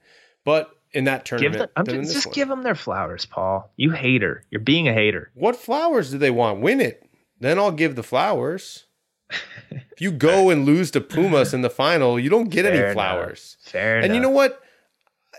But 0.44 0.77
in 0.92 1.04
that 1.04 1.24
tournament. 1.24 1.70
Them, 1.76 2.02
just, 2.02 2.12
just 2.12 2.32
give 2.32 2.48
them 2.48 2.62
their 2.62 2.74
flowers, 2.74 3.26
Paul. 3.26 3.70
You 3.76 3.90
hater. 3.90 4.44
You're 4.50 4.60
being 4.60 4.88
a 4.88 4.92
hater. 4.92 5.30
What 5.34 5.56
flowers 5.56 6.10
do 6.10 6.18
they 6.18 6.30
want? 6.30 6.60
Win 6.60 6.80
it. 6.80 7.04
Then 7.40 7.58
I'll 7.58 7.72
give 7.72 7.94
the 7.96 8.02
flowers. 8.02 8.84
if 9.70 10.00
you 10.00 10.10
go 10.10 10.50
and 10.50 10.64
lose 10.64 10.90
to 10.92 11.00
Pumas 11.00 11.52
in 11.52 11.62
the 11.62 11.70
final, 11.70 12.18
you 12.18 12.30
don't 12.30 12.48
get 12.48 12.64
Fair 12.64 12.86
any 12.86 12.94
flowers. 12.94 13.56
Enough. 13.62 13.72
Fair 13.72 13.96
and 13.96 14.04
enough. 14.06 14.14
you 14.14 14.20
know 14.22 14.30
what? 14.30 14.62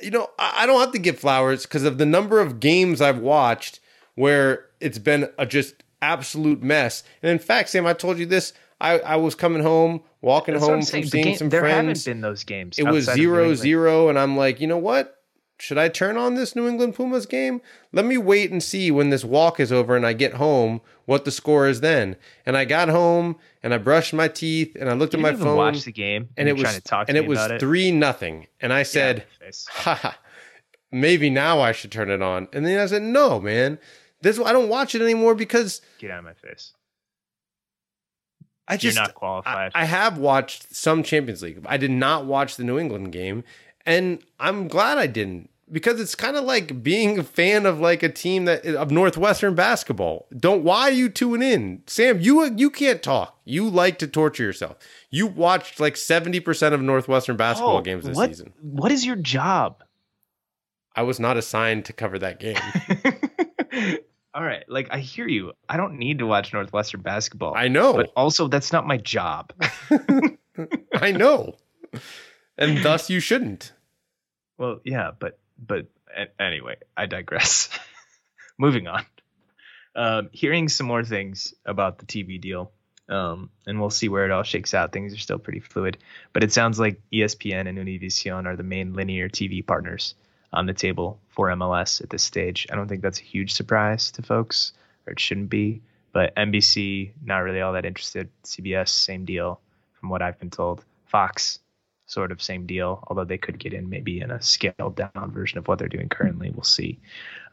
you 0.01 0.11
know, 0.11 0.29
I 0.37 0.65
don't 0.65 0.79
have 0.79 0.91
to 0.93 0.99
give 0.99 1.19
flowers 1.19 1.63
because 1.63 1.83
of 1.83 1.97
the 1.97 2.05
number 2.05 2.39
of 2.39 2.59
games 2.59 3.01
I've 3.01 3.19
watched 3.19 3.79
where 4.15 4.65
it's 4.79 4.97
been 4.99 5.29
a 5.37 5.45
just 5.45 5.83
absolute 6.01 6.61
mess. 6.61 7.03
And 7.21 7.31
in 7.31 7.39
fact, 7.39 7.69
Sam, 7.69 7.85
I 7.85 7.93
told 7.93 8.17
you 8.17 8.25
this. 8.25 8.53
I, 8.81 8.99
I 8.99 9.15
was 9.17 9.35
coming 9.35 9.61
home, 9.61 10.01
walking 10.21 10.53
That's 10.53 10.65
home 10.65 10.81
from 10.83 11.03
seeing 11.03 11.23
game- 11.23 11.35
some 11.35 11.49
there 11.49 11.61
friends. 11.61 12.05
haven't 12.05 12.05
been 12.05 12.21
those 12.21 12.45
games. 12.45 12.79
it 12.79 12.83
was 12.83 13.09
outside 13.09 13.13
of 13.13 13.17
New 13.17 13.23
zero 13.23 13.55
zero, 13.55 14.09
and 14.09 14.17
I'm 14.17 14.37
like, 14.37 14.61
you 14.61 14.67
know 14.67 14.77
what? 14.77 15.18
Should 15.61 15.77
I 15.77 15.89
turn 15.89 16.15
on 16.15 16.35
this 16.35 16.55
New 16.55 16.67
England 16.69 16.95
Pumas 16.95 17.25
game? 17.25 17.61
Let 17.91 18.05
me 18.05 18.17
wait 18.17 18.49
and 18.49 18.63
see 18.63 18.91
when 18.91 19.09
this 19.09 19.25
walk 19.25 19.59
is 19.59 19.73
over 19.73 19.95
and 19.95 20.05
I 20.05 20.13
get 20.13 20.35
home 20.35 20.79
what 21.05 21.25
the 21.25 21.31
score 21.31 21.67
is 21.67 21.81
then. 21.81 22.15
And 22.45 22.55
I 22.55 22.63
got 22.63 22.87
home 22.87 23.35
and 23.61 23.73
I 23.73 23.77
brushed 23.77 24.13
my 24.13 24.29
teeth 24.29 24.77
and 24.79 24.89
I 24.89 24.93
looked 24.93 25.13
You 25.13 25.19
at 25.19 25.33
my 25.33 25.33
phone 25.33 25.57
watch 25.57 25.83
the 25.83 25.91
game, 25.91 26.29
and 26.37 26.47
it 26.47 26.53
was 26.53 26.63
trying 26.63 26.75
to 26.75 26.81
talk 26.81 27.07
to 27.07 27.11
and 27.11 27.17
it 27.17 27.27
was 27.27 27.39
it. 27.39 27.59
three 27.59 27.91
nothing. 27.91 28.47
And 28.61 28.71
I 28.71 28.83
said, 28.83 29.17
Get 29.17 29.23
out 29.23 29.27
of 29.27 29.39
my 29.41 29.45
face. 29.47 29.67
haha, 29.69 30.11
maybe 30.91 31.29
now 31.29 31.59
I 31.59 31.73
should 31.73 31.91
turn 31.91 32.09
it 32.09 32.21
on. 32.21 32.47
And 32.53 32.65
then 32.65 32.79
I 32.79 32.85
said, 32.85 33.01
no, 33.01 33.41
man, 33.41 33.79
this 34.21 34.39
I 34.39 34.53
don't 34.53 34.69
watch 34.69 34.95
it 34.95 35.01
anymore 35.01 35.35
because 35.35 35.81
Get 35.97 36.09
out 36.09 36.19
of 36.19 36.25
my 36.25 36.33
face. 36.35 36.73
I 38.69 38.73
You're 38.73 38.77
just 38.79 38.97
not 38.97 39.09
I, 39.09 39.13
qualified. 39.13 39.71
I 39.73 39.85
have 39.85 40.19
watched 40.19 40.75
some 40.75 41.01
Champions 41.01 41.41
League. 41.41 41.59
I 41.65 41.77
did 41.77 41.89
not 41.91 42.25
watch 42.27 42.55
the 42.55 42.63
New 42.63 42.77
England 42.77 43.11
game, 43.11 43.43
and 43.85 44.19
I'm 44.39 44.67
glad 44.67 44.97
I 44.97 45.07
didn't 45.07 45.49
because 45.71 45.99
it's 46.01 46.15
kind 46.15 46.35
of 46.35 46.43
like 46.45 46.81
being 46.81 47.19
a 47.19 47.23
fan 47.23 47.65
of 47.65 47.79
like 47.79 48.01
a 48.03 48.09
team 48.09 48.45
that 48.45 48.65
of 48.65 48.91
Northwestern 48.91 49.55
basketball. 49.55 50.27
Don't 50.35 50.63
why 50.63 50.83
are 50.83 50.91
you 50.91 51.09
tuning 51.09 51.47
in, 51.51 51.83
Sam? 51.87 52.19
You 52.19 52.53
you 52.55 52.69
can't 52.69 53.01
talk. 53.03 53.39
You 53.45 53.69
like 53.69 53.99
to 53.99 54.07
torture 54.07 54.43
yourself. 54.43 54.77
You 55.09 55.27
watched 55.27 55.79
like 55.79 55.97
seventy 55.97 56.39
percent 56.39 56.73
of 56.73 56.81
Northwestern 56.81 57.37
basketball 57.37 57.77
Oh, 57.77 57.81
games 57.81 58.05
this 58.05 58.15
what, 58.17 58.29
season. 58.29 58.53
What 58.61 58.91
is 58.91 59.05
your 59.05 59.15
job? 59.15 59.83
I 60.95 61.03
was 61.03 61.19
not 61.19 61.37
assigned 61.37 61.85
to 61.85 61.93
cover 61.93 62.19
that 62.19 62.39
game. 62.39 62.57
All 64.33 64.43
right, 64.43 64.63
like 64.67 64.87
I 64.91 64.99
hear 64.99 65.27
you. 65.27 65.53
I 65.67 65.77
don't 65.77 65.97
need 65.97 66.19
to 66.19 66.25
watch 66.27 66.53
Northwestern 66.53 67.01
basketball. 67.01 67.53
I 67.55 67.67
know. 67.67 67.93
but 67.93 68.11
also 68.15 68.47
that's 68.47 68.71
not 68.71 68.85
my 68.85 68.97
job. 68.97 69.51
I 70.93 71.11
know, 71.11 71.55
and 72.59 72.77
thus 72.83 73.09
you 73.09 73.19
shouldn't. 73.19 73.73
well, 74.59 74.79
yeah, 74.83 75.11
but 75.17 75.39
but 75.57 75.87
a- 76.15 76.41
anyway, 76.41 76.75
I 76.95 77.07
digress. 77.07 77.69
Moving 78.59 78.87
on. 78.87 79.05
Um, 79.95 80.29
hearing 80.31 80.69
some 80.69 80.85
more 80.85 81.03
things 81.03 81.53
about 81.65 81.97
the 81.97 82.05
TV 82.05 82.39
deal, 82.39 82.71
um, 83.09 83.49
and 83.65 83.79
we'll 83.79 83.89
see 83.89 84.07
where 84.09 84.25
it 84.25 84.31
all 84.31 84.43
shakes 84.43 84.73
out. 84.73 84.91
Things 84.91 85.13
are 85.13 85.17
still 85.17 85.39
pretty 85.39 85.59
fluid, 85.61 85.97
but 86.33 86.43
it 86.43 86.53
sounds 86.53 86.79
like 86.79 87.01
ESPN 87.11 87.67
and 87.67 87.77
Univision 87.77 88.45
are 88.45 88.55
the 88.55 88.63
main 88.63 88.93
linear 88.93 89.29
TV 89.29 89.65
partners 89.65 90.13
on 90.53 90.65
the 90.67 90.73
table 90.73 91.19
for 91.29 91.47
MLS 91.49 92.01
at 92.01 92.09
this 92.09 92.23
stage. 92.23 92.67
I 92.71 92.75
don't 92.75 92.87
think 92.87 93.01
that's 93.01 93.19
a 93.19 93.23
huge 93.23 93.53
surprise 93.53 94.11
to 94.13 94.21
folks, 94.21 94.73
or 95.07 95.13
it 95.13 95.19
shouldn't 95.19 95.49
be. 95.49 95.81
But 96.11 96.35
NBC, 96.35 97.11
not 97.23 97.39
really 97.39 97.61
all 97.61 97.73
that 97.73 97.85
interested. 97.85 98.29
CBS, 98.43 98.89
same 98.89 99.25
deal, 99.25 99.59
from 99.93 100.09
what 100.09 100.21
I've 100.21 100.39
been 100.39 100.49
told. 100.49 100.83
Fox, 101.05 101.59
sort 102.09 102.31
of 102.31 102.41
same 102.41 102.65
deal, 102.65 103.03
although 103.07 103.23
they 103.23 103.37
could 103.37 103.59
get 103.59 103.71
in 103.71 103.87
maybe 103.87 104.19
in 104.19 104.31
a 104.31 104.41
scaled 104.41 104.95
down 104.95 105.31
version 105.31 105.59
of 105.59 105.67
what 105.67 105.77
they're 105.77 105.87
doing 105.87 106.09
currently. 106.09 106.49
We'll 106.49 106.63
see. 106.63 106.99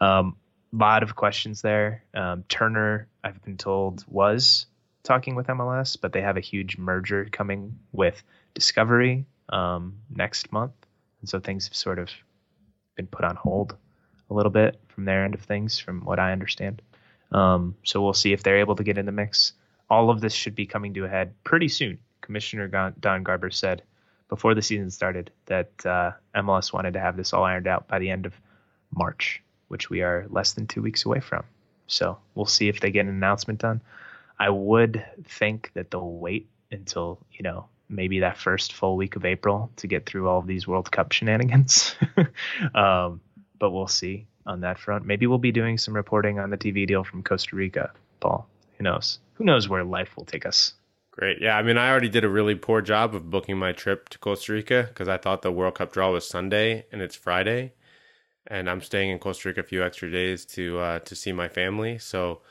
Um, 0.00 0.36
lot 0.72 1.02
of 1.02 1.14
questions 1.14 1.60
there. 1.60 2.02
Um, 2.14 2.44
Turner, 2.48 3.06
I've 3.22 3.42
been 3.44 3.58
told, 3.58 4.04
was 4.08 4.66
talking 5.02 5.34
with 5.34 5.46
MLS, 5.48 5.96
but 6.00 6.12
they 6.12 6.22
have 6.22 6.38
a 6.38 6.40
huge 6.40 6.78
merger 6.78 7.28
coming 7.30 7.78
with 7.92 8.22
Discovery 8.54 9.26
um, 9.50 9.98
next 10.10 10.50
month, 10.52 10.72
and 11.20 11.28
so 11.28 11.38
things 11.38 11.66
have 11.66 11.76
sort 11.76 11.98
of 11.98 12.08
been 12.96 13.06
put 13.06 13.24
on 13.24 13.36
hold 13.36 13.76
a 14.30 14.34
little 14.34 14.50
bit 14.50 14.80
from 14.88 15.04
their 15.04 15.24
end 15.24 15.34
of 15.34 15.42
things, 15.42 15.78
from 15.78 16.02
what 16.04 16.18
I 16.18 16.32
understand. 16.32 16.80
Um, 17.30 17.76
so 17.84 18.02
we'll 18.02 18.14
see 18.14 18.32
if 18.32 18.42
they're 18.42 18.58
able 18.58 18.76
to 18.76 18.82
get 18.84 18.96
in 18.96 19.04
the 19.04 19.12
mix. 19.12 19.52
All 19.90 20.08
of 20.08 20.22
this 20.22 20.32
should 20.32 20.54
be 20.54 20.66
coming 20.66 20.94
to 20.94 21.04
a 21.04 21.08
head 21.08 21.34
pretty 21.44 21.68
soon. 21.68 21.98
Commissioner 22.22 22.66
Don 22.98 23.22
Garber 23.22 23.50
said 23.50 23.82
before 24.28 24.54
the 24.54 24.62
season 24.62 24.90
started 24.90 25.30
that 25.46 25.70
uh, 25.84 26.12
MLS 26.34 26.72
wanted 26.72 26.94
to 26.94 27.00
have 27.00 27.16
this 27.16 27.32
all 27.32 27.44
ironed 27.44 27.66
out 27.66 27.88
by 27.88 27.98
the 27.98 28.10
end 28.10 28.26
of 28.26 28.34
March, 28.94 29.42
which 29.68 29.90
we 29.90 30.02
are 30.02 30.26
less 30.30 30.52
than 30.52 30.66
two 30.66 30.82
weeks 30.82 31.04
away 31.04 31.20
from. 31.20 31.44
So 31.86 32.18
we'll 32.34 32.46
see 32.46 32.68
if 32.68 32.80
they 32.80 32.90
get 32.90 33.06
an 33.06 33.08
announcement 33.08 33.60
done. 33.60 33.80
I 34.38 34.50
would 34.50 35.04
think 35.24 35.70
that 35.74 35.90
they'll 35.90 36.12
wait 36.12 36.48
until, 36.70 37.20
you 37.32 37.42
know, 37.42 37.66
maybe 37.88 38.20
that 38.20 38.36
first 38.36 38.72
full 38.72 38.96
week 38.96 39.16
of 39.16 39.24
April 39.24 39.70
to 39.76 39.86
get 39.86 40.06
through 40.06 40.28
all 40.28 40.38
of 40.38 40.46
these 40.46 40.66
World 40.66 40.90
Cup 40.90 41.12
shenanigans. 41.12 41.94
um, 42.74 43.20
but 43.58 43.70
we'll 43.70 43.86
see 43.86 44.26
on 44.46 44.60
that 44.60 44.78
front. 44.78 45.06
Maybe 45.06 45.26
we'll 45.26 45.38
be 45.38 45.52
doing 45.52 45.78
some 45.78 45.94
reporting 45.94 46.38
on 46.38 46.50
the 46.50 46.58
TV 46.58 46.86
deal 46.86 47.04
from 47.04 47.22
Costa 47.22 47.56
Rica, 47.56 47.92
Paul. 48.20 48.48
Who 48.78 48.84
knows? 48.84 49.18
Who 49.34 49.44
knows 49.44 49.68
where 49.68 49.84
life 49.84 50.16
will 50.16 50.24
take 50.24 50.46
us? 50.46 50.74
Great. 51.16 51.40
Yeah, 51.40 51.56
I 51.56 51.62
mean, 51.62 51.78
I 51.78 51.90
already 51.90 52.10
did 52.10 52.24
a 52.24 52.28
really 52.28 52.54
poor 52.54 52.82
job 52.82 53.14
of 53.14 53.30
booking 53.30 53.56
my 53.56 53.72
trip 53.72 54.10
to 54.10 54.18
Costa 54.18 54.52
Rica 54.52 54.84
because 54.88 55.08
I 55.08 55.16
thought 55.16 55.40
the 55.40 55.50
World 55.50 55.76
Cup 55.76 55.90
draw 55.92 56.12
was 56.12 56.28
Sunday 56.28 56.84
and 56.92 57.00
it's 57.00 57.16
Friday, 57.16 57.72
and 58.46 58.68
I'm 58.68 58.82
staying 58.82 59.10
in 59.10 59.18
Costa 59.18 59.48
Rica 59.48 59.60
a 59.60 59.64
few 59.64 59.82
extra 59.82 60.10
days 60.10 60.44
to 60.46 60.78
uh, 60.78 60.98
to 61.00 61.16
see 61.16 61.32
my 61.32 61.48
family. 61.48 61.96
So 61.96 62.42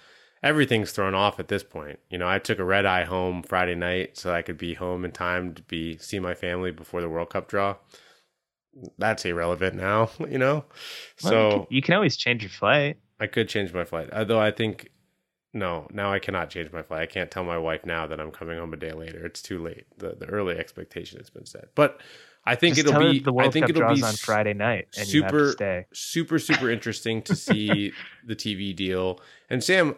everything's 0.41 0.91
thrown 0.91 1.13
off 1.13 1.39
at 1.39 1.47
this 1.47 1.63
point. 1.63 1.99
You 2.09 2.17
know, 2.17 2.27
I 2.27 2.39
took 2.39 2.57
a 2.57 2.63
red 2.63 2.87
eye 2.87 3.03
home 3.03 3.43
Friday 3.43 3.75
night 3.75 4.17
so 4.17 4.33
I 4.33 4.41
could 4.41 4.57
be 4.57 4.73
home 4.73 5.05
in 5.05 5.11
time 5.11 5.53
to 5.53 5.61
be 5.61 5.99
see 5.99 6.19
my 6.19 6.33
family 6.33 6.71
before 6.71 7.01
the 7.01 7.09
World 7.09 7.29
Cup 7.29 7.47
draw. 7.47 7.75
That's 8.97 9.25
irrelevant 9.25 9.75
now. 9.75 10.09
You 10.27 10.39
know, 10.39 10.65
Well, 11.23 11.31
so 11.31 11.45
you 11.45 11.51
can, 11.51 11.67
you 11.69 11.81
can 11.83 11.93
always 11.93 12.17
change 12.17 12.41
your 12.41 12.49
flight. 12.49 12.97
I 13.19 13.27
could 13.27 13.47
change 13.47 13.73
my 13.73 13.85
flight. 13.85 14.09
Although 14.11 14.39
I 14.39 14.49
think 14.49 14.89
no, 15.55 15.87
now 15.93 16.11
I 16.11 16.19
cannot 16.19 16.49
change 16.49 16.69
my 16.73 16.83
flight. 16.83 17.01
I 17.01 17.05
can't 17.05 17.31
tell 17.31 17.45
my 17.45 17.57
wife 17.57 17.85
now 17.85 18.05
that 18.05 18.19
I'm 18.19 18.29
coming 18.29 18.59
home 18.59 18.73
a 18.73 18.77
day 18.77 18.91
later. 18.91 19.25
It's 19.25 19.41
too 19.41 19.63
late. 19.63 19.85
The 19.97 20.13
the 20.19 20.25
early 20.25 20.57
expectation 20.57 21.17
has 21.17 21.29
been 21.29 21.45
set. 21.45 21.73
But 21.75 22.01
I 22.45 22.55
think 22.55 22.75
Just 22.75 22.89
it'll 22.89 22.99
be 22.99 23.19
the 23.19 23.31
World 23.31 23.47
I 23.47 23.51
think 23.51 23.67
Cup 23.67 23.75
it'll 23.77 23.95
be 23.95 24.03
on 24.03 24.15
Friday 24.15 24.53
night, 24.53 24.89
and 24.97 25.07
you 25.07 25.23
have 25.23 25.31
to 25.31 25.51
super 25.51 25.85
super 25.93 26.39
super 26.39 26.69
interesting 26.69 27.21
to 27.23 27.35
see 27.37 27.93
the 28.25 28.35
TV 28.35 28.75
deal. 28.75 29.21
And 29.49 29.63
Sam, 29.63 29.95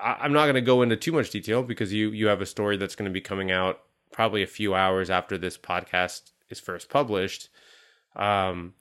I, 0.00 0.18
I'm 0.20 0.32
not 0.32 0.44
going 0.44 0.54
to 0.54 0.60
go 0.60 0.80
into 0.80 0.96
too 0.96 1.12
much 1.12 1.30
detail 1.30 1.64
because 1.64 1.92
you 1.92 2.10
you 2.12 2.28
have 2.28 2.40
a 2.40 2.46
story 2.46 2.76
that's 2.76 2.94
going 2.94 3.10
to 3.10 3.12
be 3.12 3.20
coming 3.20 3.50
out 3.50 3.80
probably 4.12 4.44
a 4.44 4.46
few 4.46 4.76
hours 4.76 5.10
after 5.10 5.36
this 5.36 5.58
podcast 5.58 6.30
is 6.50 6.60
first 6.60 6.88
published. 6.88 7.48
Um, 8.14 8.74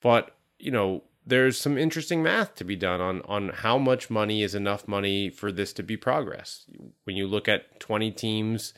but 0.00 0.36
you 0.60 0.70
know, 0.70 1.02
there's 1.26 1.58
some 1.58 1.76
interesting 1.76 2.22
math 2.22 2.54
to 2.56 2.64
be 2.64 2.76
done 2.76 3.00
on 3.00 3.20
on 3.22 3.48
how 3.48 3.78
much 3.78 4.08
money 4.10 4.42
is 4.42 4.54
enough 4.54 4.86
money 4.86 5.28
for 5.30 5.50
this 5.50 5.72
to 5.74 5.82
be 5.82 5.96
progress. 5.96 6.64
When 7.04 7.16
you 7.16 7.26
look 7.26 7.48
at 7.48 7.80
20 7.80 8.10
teams 8.12 8.72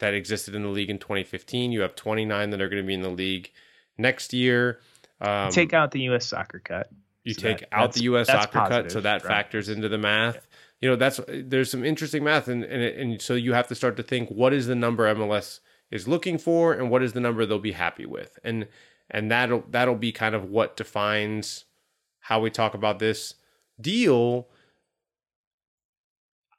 that 0.00 0.12
existed 0.14 0.54
in 0.54 0.62
the 0.62 0.68
league 0.68 0.90
in 0.90 0.98
2015, 0.98 1.72
you 1.72 1.80
have 1.80 1.94
29 1.94 2.50
that 2.50 2.60
are 2.60 2.68
going 2.68 2.82
to 2.82 2.86
be 2.86 2.94
in 2.94 3.02
the 3.02 3.08
league 3.08 3.50
next 3.96 4.32
year. 4.32 4.80
Um, 5.20 5.50
Take 5.50 5.72
out 5.72 5.92
the 5.92 6.00
U.S. 6.02 6.26
soccer 6.26 6.58
cut. 6.58 6.90
you 7.22 7.32
So 7.34 7.40
take 7.42 7.60
that- 7.60 7.68
out 7.72 7.92
the 7.94 8.02
U.S. 8.02 8.26
soccer 8.26 8.58
cut, 8.68 8.90
so 8.92 9.00
that 9.00 9.22
right? 9.22 9.28
factors 9.28 9.68
into 9.68 9.88
the 9.88 9.96
math. 9.98 10.46
You 10.80 10.90
know, 10.90 10.96
that's 10.96 11.20
there's 11.28 11.70
some 11.70 11.84
interesting 11.84 12.22
math, 12.24 12.48
and 12.48 12.62
and, 12.64 12.82
and 12.82 13.22
so 13.22 13.34
you 13.34 13.54
have 13.54 13.68
to 13.68 13.74
start 13.74 13.96
to 13.96 14.02
think 14.02 14.28
what 14.28 14.52
is 14.52 14.66
the 14.66 14.74
number 14.74 15.04
MLS 15.14 15.60
is 15.90 16.06
looking 16.08 16.36
for, 16.36 16.74
and 16.74 16.90
what 16.90 17.02
is 17.02 17.14
the 17.14 17.20
number 17.20 17.46
they'll 17.46 17.58
be 17.58 17.72
happy 17.72 18.04
with, 18.04 18.38
and 18.44 18.66
and 19.08 19.30
that'll 19.30 19.64
that'll 19.70 19.94
be 19.94 20.12
kind 20.12 20.34
of 20.34 20.44
what 20.50 20.76
defines 20.76 21.64
how 22.24 22.40
we 22.40 22.50
talk 22.50 22.72
about 22.72 22.98
this 22.98 23.34
deal. 23.78 24.48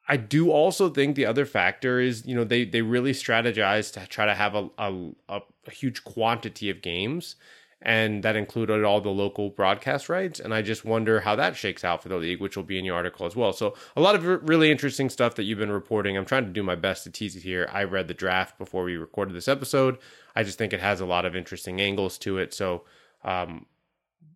I 0.08 0.18
do 0.18 0.52
also 0.52 0.90
think 0.90 1.16
the 1.16 1.26
other 1.26 1.46
factor 1.46 2.00
is, 2.00 2.24
you 2.26 2.36
know, 2.36 2.44
they 2.44 2.66
they 2.66 2.84
really 2.84 3.14
strategize 3.14 3.92
to 3.94 4.06
try 4.08 4.28
to 4.28 4.36
have 4.36 4.54
a 4.54 4.70
a, 4.78 5.12
a, 5.28 5.42
huge 5.72 6.04
quantity 6.04 6.70
of 6.70 6.84
games, 6.84 7.36
and 7.82 8.22
that 8.22 8.36
included 8.36 8.84
all 8.84 9.02
the 9.02 9.10
local 9.10 9.50
broadcast 9.50 10.08
rights. 10.08 10.40
And 10.40 10.54
I 10.54 10.62
just 10.62 10.86
wonder 10.86 11.22
how 11.22 11.36
that 11.38 11.56
shakes 11.56 11.84
out 11.84 12.04
for 12.04 12.10
the 12.10 12.18
league, 12.18 12.40
which 12.40 12.56
will 12.56 12.64
be 12.64 12.78
in 12.78 12.86
your 12.86 12.96
article 12.96 13.26
as 13.26 13.36
well. 13.36 13.52
So 13.52 13.74
a 13.96 14.02
lot 14.02 14.14
of 14.14 14.24
really 14.48 14.70
interesting 14.70 15.10
stuff 15.10 15.34
that 15.34 15.44
you've 15.46 15.58
been 15.58 15.72
reporting. 15.72 16.16
I'm 16.16 16.26
trying 16.26 16.46
to 16.46 16.52
do 16.52 16.62
my 16.62 16.76
best 16.76 17.06
to 17.06 17.10
tease 17.10 17.36
it 17.36 17.42
here. 17.42 17.68
I 17.74 17.86
read 17.86 18.08
the 18.08 18.14
draft 18.14 18.60
before 18.60 18.84
we 18.84 18.98
recorded 18.98 19.34
this 19.34 19.48
episode. 19.48 19.98
I 20.36 20.44
just 20.44 20.60
think 20.60 20.74
it 20.74 20.82
has 20.82 21.02
a 21.02 21.08
lot 21.08 21.26
of 21.26 21.36
interesting 21.36 21.82
angles 21.82 22.20
to 22.20 22.38
it. 22.38 22.54
So, 22.54 22.84
um, 23.24 23.66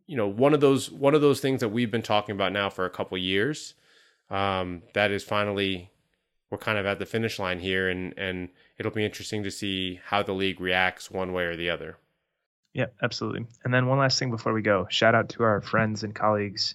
you 0.10 0.16
know, 0.16 0.28
one 0.28 0.56
of 0.56 0.60
those 0.60 0.90
one 0.90 1.14
of 1.14 1.22
those 1.22 1.40
things 1.40 1.60
that 1.60 1.70
we've 1.70 1.92
been 1.92 2.02
talking 2.02 2.34
about 2.34 2.52
now 2.52 2.68
for 2.68 2.84
a 2.84 2.90
couple 2.90 3.16
years. 3.16 3.76
Um, 4.32 4.82
that 4.96 5.12
is 5.12 5.24
finally 5.24 5.92
we're 6.50 6.58
kind 6.58 6.80
of 6.80 6.88
at 6.88 6.98
the 6.98 7.06
finish 7.06 7.38
line 7.38 7.60
here, 7.60 7.90
and 7.90 8.18
and 8.18 8.50
it'll 8.80 8.92
be 8.92 9.06
interesting 9.06 9.44
to 9.44 9.52
see 9.52 10.02
how 10.04 10.24
the 10.24 10.34
league 10.34 10.60
reacts 10.60 11.12
one 11.12 11.32
way 11.32 11.44
or 11.44 11.56
the 11.56 11.70
other. 11.70 11.98
Yeah, 12.74 12.88
absolutely. 13.04 13.46
And 13.64 13.72
then 13.72 13.86
one 13.86 14.00
last 14.00 14.18
thing 14.18 14.32
before 14.32 14.52
we 14.52 14.64
go. 14.64 14.88
Shout 14.90 15.14
out 15.14 15.30
to 15.30 15.44
our 15.44 15.62
friends 15.62 16.04
and 16.04 16.16
colleagues, 16.16 16.74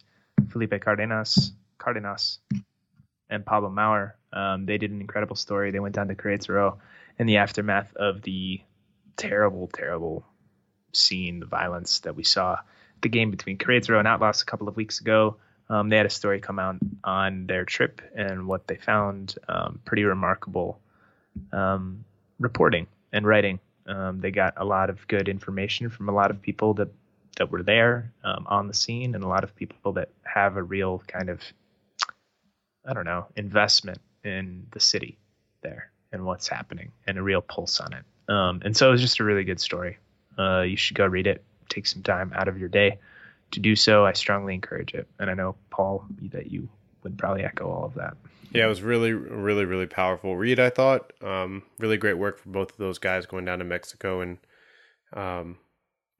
Felipe 0.50 0.80
Cardenas, 0.80 1.50
Cardenas, 1.78 2.38
and 3.28 3.44
Pablo 3.44 3.68
Maurer. 3.68 4.16
Um, 4.32 4.64
they 4.64 4.78
did 4.78 4.92
an 4.92 5.00
incredible 5.00 5.34
story. 5.34 5.72
They 5.72 5.80
went 5.80 5.96
down 5.96 6.06
to 6.06 6.14
Querétaro 6.14 6.78
in 7.18 7.26
the 7.26 7.38
aftermath 7.38 7.96
of 7.96 8.22
the 8.22 8.60
terrible, 9.16 9.68
terrible 9.74 10.24
scene, 10.92 11.40
the 11.40 11.46
violence 11.46 11.98
that 12.00 12.14
we 12.14 12.22
saw 12.22 12.58
the 13.04 13.08
game 13.08 13.30
between 13.30 13.56
Querétaro 13.56 14.00
and 14.00 14.08
Atlas 14.08 14.42
a 14.42 14.44
couple 14.44 14.66
of 14.66 14.74
weeks 14.74 15.00
ago. 15.00 15.36
Um, 15.68 15.88
they 15.88 15.96
had 15.96 16.06
a 16.06 16.10
story 16.10 16.40
come 16.40 16.58
out 16.58 16.76
on 17.04 17.46
their 17.46 17.64
trip 17.64 18.02
and 18.16 18.48
what 18.48 18.66
they 18.66 18.76
found. 18.76 19.36
Um, 19.48 19.80
pretty 19.84 20.02
remarkable 20.04 20.80
um, 21.52 22.04
reporting 22.40 22.86
and 23.12 23.26
writing. 23.26 23.60
Um, 23.86 24.20
they 24.20 24.30
got 24.30 24.54
a 24.56 24.64
lot 24.64 24.90
of 24.90 25.06
good 25.06 25.28
information 25.28 25.90
from 25.90 26.08
a 26.08 26.12
lot 26.12 26.30
of 26.30 26.42
people 26.42 26.74
that 26.74 26.88
that 27.36 27.50
were 27.50 27.64
there 27.64 28.12
um, 28.22 28.46
on 28.48 28.68
the 28.68 28.74
scene, 28.74 29.14
and 29.14 29.24
a 29.24 29.28
lot 29.28 29.42
of 29.42 29.54
people 29.56 29.92
that 29.92 30.08
have 30.22 30.56
a 30.56 30.62
real 30.62 31.02
kind 31.08 31.28
of, 31.28 31.40
I 32.86 32.92
don't 32.92 33.04
know, 33.04 33.26
investment 33.34 33.98
in 34.22 34.68
the 34.70 34.78
city 34.78 35.18
there 35.60 35.90
and 36.12 36.24
what's 36.24 36.46
happening, 36.46 36.92
and 37.06 37.18
a 37.18 37.22
real 37.22 37.42
pulse 37.42 37.80
on 37.80 37.92
it. 37.92 38.32
Um, 38.32 38.62
and 38.64 38.76
so 38.76 38.88
it 38.88 38.92
was 38.92 39.00
just 39.00 39.18
a 39.18 39.24
really 39.24 39.42
good 39.42 39.60
story. 39.60 39.98
Uh, 40.38 40.60
you 40.60 40.76
should 40.76 40.96
go 40.96 41.06
read 41.06 41.26
it. 41.26 41.42
Take 41.74 41.86
some 41.86 42.02
time 42.02 42.32
out 42.36 42.46
of 42.46 42.58
your 42.58 42.68
day 42.68 42.98
to 43.50 43.60
do 43.60 43.74
so. 43.74 44.06
I 44.06 44.12
strongly 44.12 44.54
encourage 44.54 44.94
it, 44.94 45.08
and 45.18 45.28
I 45.28 45.34
know 45.34 45.56
Paul 45.70 46.06
that 46.30 46.50
you 46.50 46.68
would 47.02 47.18
probably 47.18 47.42
echo 47.42 47.68
all 47.68 47.84
of 47.84 47.94
that. 47.94 48.16
Yeah, 48.52 48.66
it 48.66 48.68
was 48.68 48.82
really, 48.82 49.12
really, 49.12 49.64
really 49.64 49.86
powerful 49.86 50.36
read. 50.36 50.60
I 50.60 50.70
thought 50.70 51.12
um, 51.22 51.64
really 51.80 51.96
great 51.96 52.18
work 52.18 52.38
for 52.38 52.50
both 52.50 52.70
of 52.70 52.76
those 52.76 52.98
guys 52.98 53.26
going 53.26 53.44
down 53.44 53.58
to 53.58 53.64
Mexico 53.64 54.20
and 54.20 54.38
um, 55.12 55.58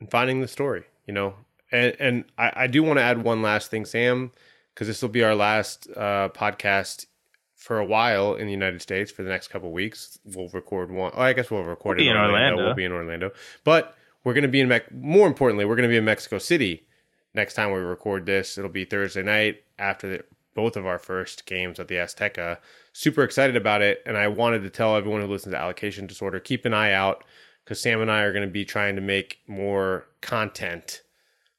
and 0.01 0.11
finding 0.11 0.41
the 0.41 0.49
story. 0.49 0.83
You 1.07 1.15
know, 1.15 1.35
and 1.71 1.95
and 2.01 2.25
I, 2.37 2.53
I 2.57 2.67
do 2.67 2.83
want 2.83 2.99
to 2.99 3.03
add 3.05 3.23
one 3.23 3.41
last 3.41 3.71
thing, 3.71 3.85
Sam, 3.85 4.33
because 4.75 4.89
this 4.89 5.01
will 5.01 5.11
be 5.11 5.23
our 5.23 5.37
last 5.37 5.89
uh, 5.97 6.31
podcast 6.31 7.07
for 7.55 7.79
a 7.79 7.85
while 7.85 8.35
in 8.35 8.47
the 8.47 8.53
United 8.53 8.83
States 8.83 9.13
for 9.13 9.23
the 9.23 9.31
next 9.31 9.49
couple 9.49 9.71
weeks. 9.71 10.19
We'll 10.25 10.49
record 10.49 10.91
one. 10.91 11.13
Oh, 11.15 11.23
I 11.23 11.33
guess 11.35 11.51
we'll 11.51 11.63
record 11.63 11.99
We'll 11.99 12.09
in 12.09 12.13
be 12.13 12.17
in 12.17 12.17
Orlando. 12.17 12.37
Orlando. 12.39 12.65
We'll 12.65 12.75
be 12.75 12.85
in 12.85 12.93
Orlando, 12.93 13.31
but 13.63 13.97
we're 14.25 14.35
going 14.35 14.43
to 14.43 14.49
be 14.49 14.61
in. 14.61 14.69
Mex- 14.69 14.91
more 14.93 15.27
importantly, 15.29 15.65
we're 15.65 15.77
going 15.77 15.89
to 15.89 15.93
be 15.93 15.97
in 15.97 16.05
Mexico 16.05 16.39
City 16.39 16.87
next 17.35 17.55
time 17.55 17.73
we 17.73 17.81
record 17.81 18.27
this. 18.27 18.57
It'll 18.57 18.71
be 18.71 18.85
Thursday 18.85 19.23
night 19.23 19.63
after 19.79 20.09
the, 20.09 20.25
both 20.55 20.77
of 20.77 20.87
our 20.87 20.99
first 20.99 21.47
games 21.47 21.79
at 21.79 21.89
the 21.89 21.97
Azteca. 21.97 22.59
Super 22.93 23.23
excited 23.23 23.57
about 23.57 23.83
it, 23.83 24.03
and 24.07 24.17
I 24.17 24.29
wanted 24.29 24.63
to 24.63 24.71
tell 24.71 24.97
everyone 24.97 25.21
who 25.21 25.27
listens 25.27 25.53
to 25.53 25.61
Allocation 25.61 26.07
Disorder 26.07 26.41
keep 26.41 26.65
an 26.65 26.75
eye 26.75 26.93
out 26.93 27.25
because 27.65 27.81
Sam 27.81 28.01
and 28.01 28.11
I 28.11 28.23
are 28.23 28.33
going 28.33 28.47
to 28.47 28.53
be 28.53 28.65
trying 28.65 28.95
to 28.97 29.03
make 29.03 29.41
more 29.47 30.07
content 30.21 31.03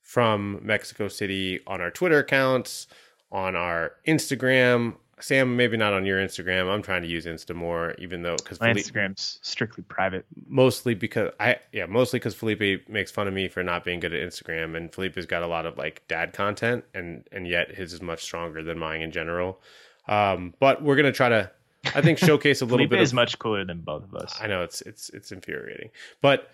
from 0.02 0.60
Mexico 0.62 1.08
City 1.08 1.60
on 1.68 1.82
our 1.82 1.92
Twitter 1.92 2.20
accounts, 2.20 2.88
on 3.32 3.56
our 3.56 3.94
Instagram. 4.08 4.96
Sam, 5.26 5.58
maybe 5.58 5.76
not 5.76 5.92
on 5.92 6.06
your 6.06 6.20
Instagram. 6.20 6.72
I'm 6.72 6.84
trying 6.84 7.02
to 7.02 7.08
use 7.08 7.26
Insta 7.26 7.56
more, 7.56 7.96
even 7.98 8.22
though 8.22 8.36
because 8.36 8.60
My 8.60 8.72
Instagram's 8.72 9.40
strictly 9.42 9.84
private. 9.84 10.24
mostly 10.48 10.94
because 10.94 11.32
I 11.40 11.58
yeah 11.72 11.88
mostly 11.88 12.20
because 12.20 12.36
Felipe 12.36 12.88
makes 12.88 13.10
fun 13.10 13.28
of 13.28 13.34
me 13.34 13.48
for 13.48 13.64
not 13.64 13.84
being 13.84 14.00
good 14.00 14.14
at 14.14 14.22
Instagram, 14.22 14.78
and 14.78 14.94
Felipe's 14.94 15.26
got 15.26 15.42
a 15.42 15.48
lot 15.48 15.66
of 15.66 15.80
like 15.80 16.08
dad 16.08 16.34
content, 16.34 16.84
and 16.94 17.28
and 17.32 17.48
yet 17.48 17.74
his 17.74 17.92
is 17.92 18.04
much 18.04 18.22
stronger 18.22 18.62
than 18.62 18.78
mine 18.78 19.02
in 19.02 19.12
general. 19.12 19.60
Um, 20.08 20.54
but 20.60 20.84
we're 20.84 20.96
gonna 20.96 21.12
try 21.12 21.30
to, 21.30 21.50
I 21.96 22.02
think, 22.02 22.20
showcase 22.20 22.62
a 22.62 22.66
little 22.66 22.78
Felipe 22.78 22.92
bit. 22.92 23.02
is 23.02 23.10
of, 23.10 23.16
much 23.16 23.40
cooler 23.40 23.66
than 23.66 23.82
both 23.82 24.04
of 24.04 24.14
us, 24.14 24.38
I 24.40 24.46
know 24.46 24.62
it's 24.62 24.82
it's 24.82 25.10
it's 25.10 25.32
infuriating, 25.32 25.90
but 26.22 26.52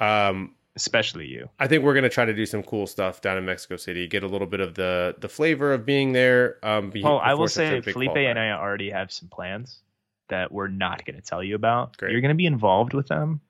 um, 0.00 0.56
especially 0.78 1.26
you. 1.26 1.48
I 1.58 1.66
think 1.66 1.82
we're 1.82 1.94
gonna 1.94 2.08
try 2.08 2.24
to 2.24 2.32
do 2.32 2.46
some 2.46 2.62
cool 2.62 2.86
stuff 2.86 3.20
down 3.20 3.36
in 3.36 3.44
Mexico 3.44 3.76
City, 3.76 4.06
get 4.06 4.22
a 4.22 4.28
little 4.28 4.46
bit 4.46 4.60
of 4.60 4.74
the 4.74 5.16
the 5.18 5.28
flavor 5.28 5.72
of 5.72 5.84
being 5.84 6.12
there. 6.12 6.56
Um, 6.62 6.90
be, 6.90 7.02
Well, 7.02 7.18
I 7.18 7.34
will 7.34 7.48
say 7.48 7.80
Felipe 7.80 8.16
and 8.16 8.38
I 8.38 8.52
already 8.52 8.90
have 8.90 9.10
some 9.12 9.28
plans 9.28 9.80
that 10.28 10.52
we're 10.52 10.68
not 10.68 11.04
going 11.04 11.16
to 11.16 11.22
tell 11.22 11.42
you 11.42 11.54
about. 11.54 11.96
Great. 11.96 12.12
You're 12.12 12.20
going 12.20 12.34
to 12.34 12.36
be 12.36 12.46
involved 12.46 12.92
with 12.92 13.08
them, 13.08 13.40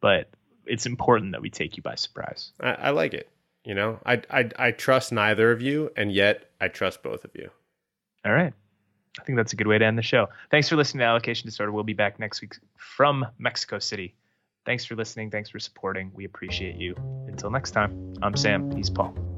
but 0.00 0.28
it's 0.66 0.84
important 0.84 1.32
that 1.32 1.40
we 1.40 1.48
take 1.48 1.76
you 1.76 1.82
by 1.82 1.94
surprise. 1.94 2.52
I, 2.60 2.72
I 2.72 2.90
like 2.90 3.14
it. 3.14 3.30
You 3.64 3.74
know, 3.74 3.98
I, 4.04 4.20
I 4.30 4.50
I 4.58 4.70
trust 4.72 5.10
neither 5.10 5.50
of 5.50 5.62
you, 5.62 5.90
and 5.96 6.12
yet 6.12 6.50
I 6.60 6.68
trust 6.68 7.02
both 7.02 7.24
of 7.24 7.30
you. 7.34 7.50
All 8.24 8.32
right. 8.32 8.52
I 9.18 9.22
think 9.22 9.36
that's 9.36 9.52
a 9.52 9.56
good 9.56 9.68
way 9.68 9.78
to 9.78 9.84
end 9.84 9.96
the 9.96 10.02
show. 10.02 10.28
Thanks 10.50 10.68
for 10.68 10.76
listening 10.76 11.00
to 11.00 11.04
Allocation 11.06 11.46
Disorder. 11.46 11.70
We'll 11.70 11.84
be 11.84 11.92
back 11.92 12.18
next 12.18 12.42
week 12.42 12.56
from 12.76 13.24
Mexico 13.38 13.78
City. 13.78 14.14
Thanks 14.64 14.84
for 14.84 14.96
listening. 14.96 15.30
Thanks 15.30 15.50
for 15.50 15.58
supporting. 15.58 16.10
We 16.14 16.24
appreciate 16.24 16.76
you. 16.76 16.94
Until 17.28 17.50
next 17.50 17.72
time, 17.72 18.14
I'm 18.22 18.36
Sam. 18.36 18.74
He's 18.74 18.90
Paul. 18.90 19.33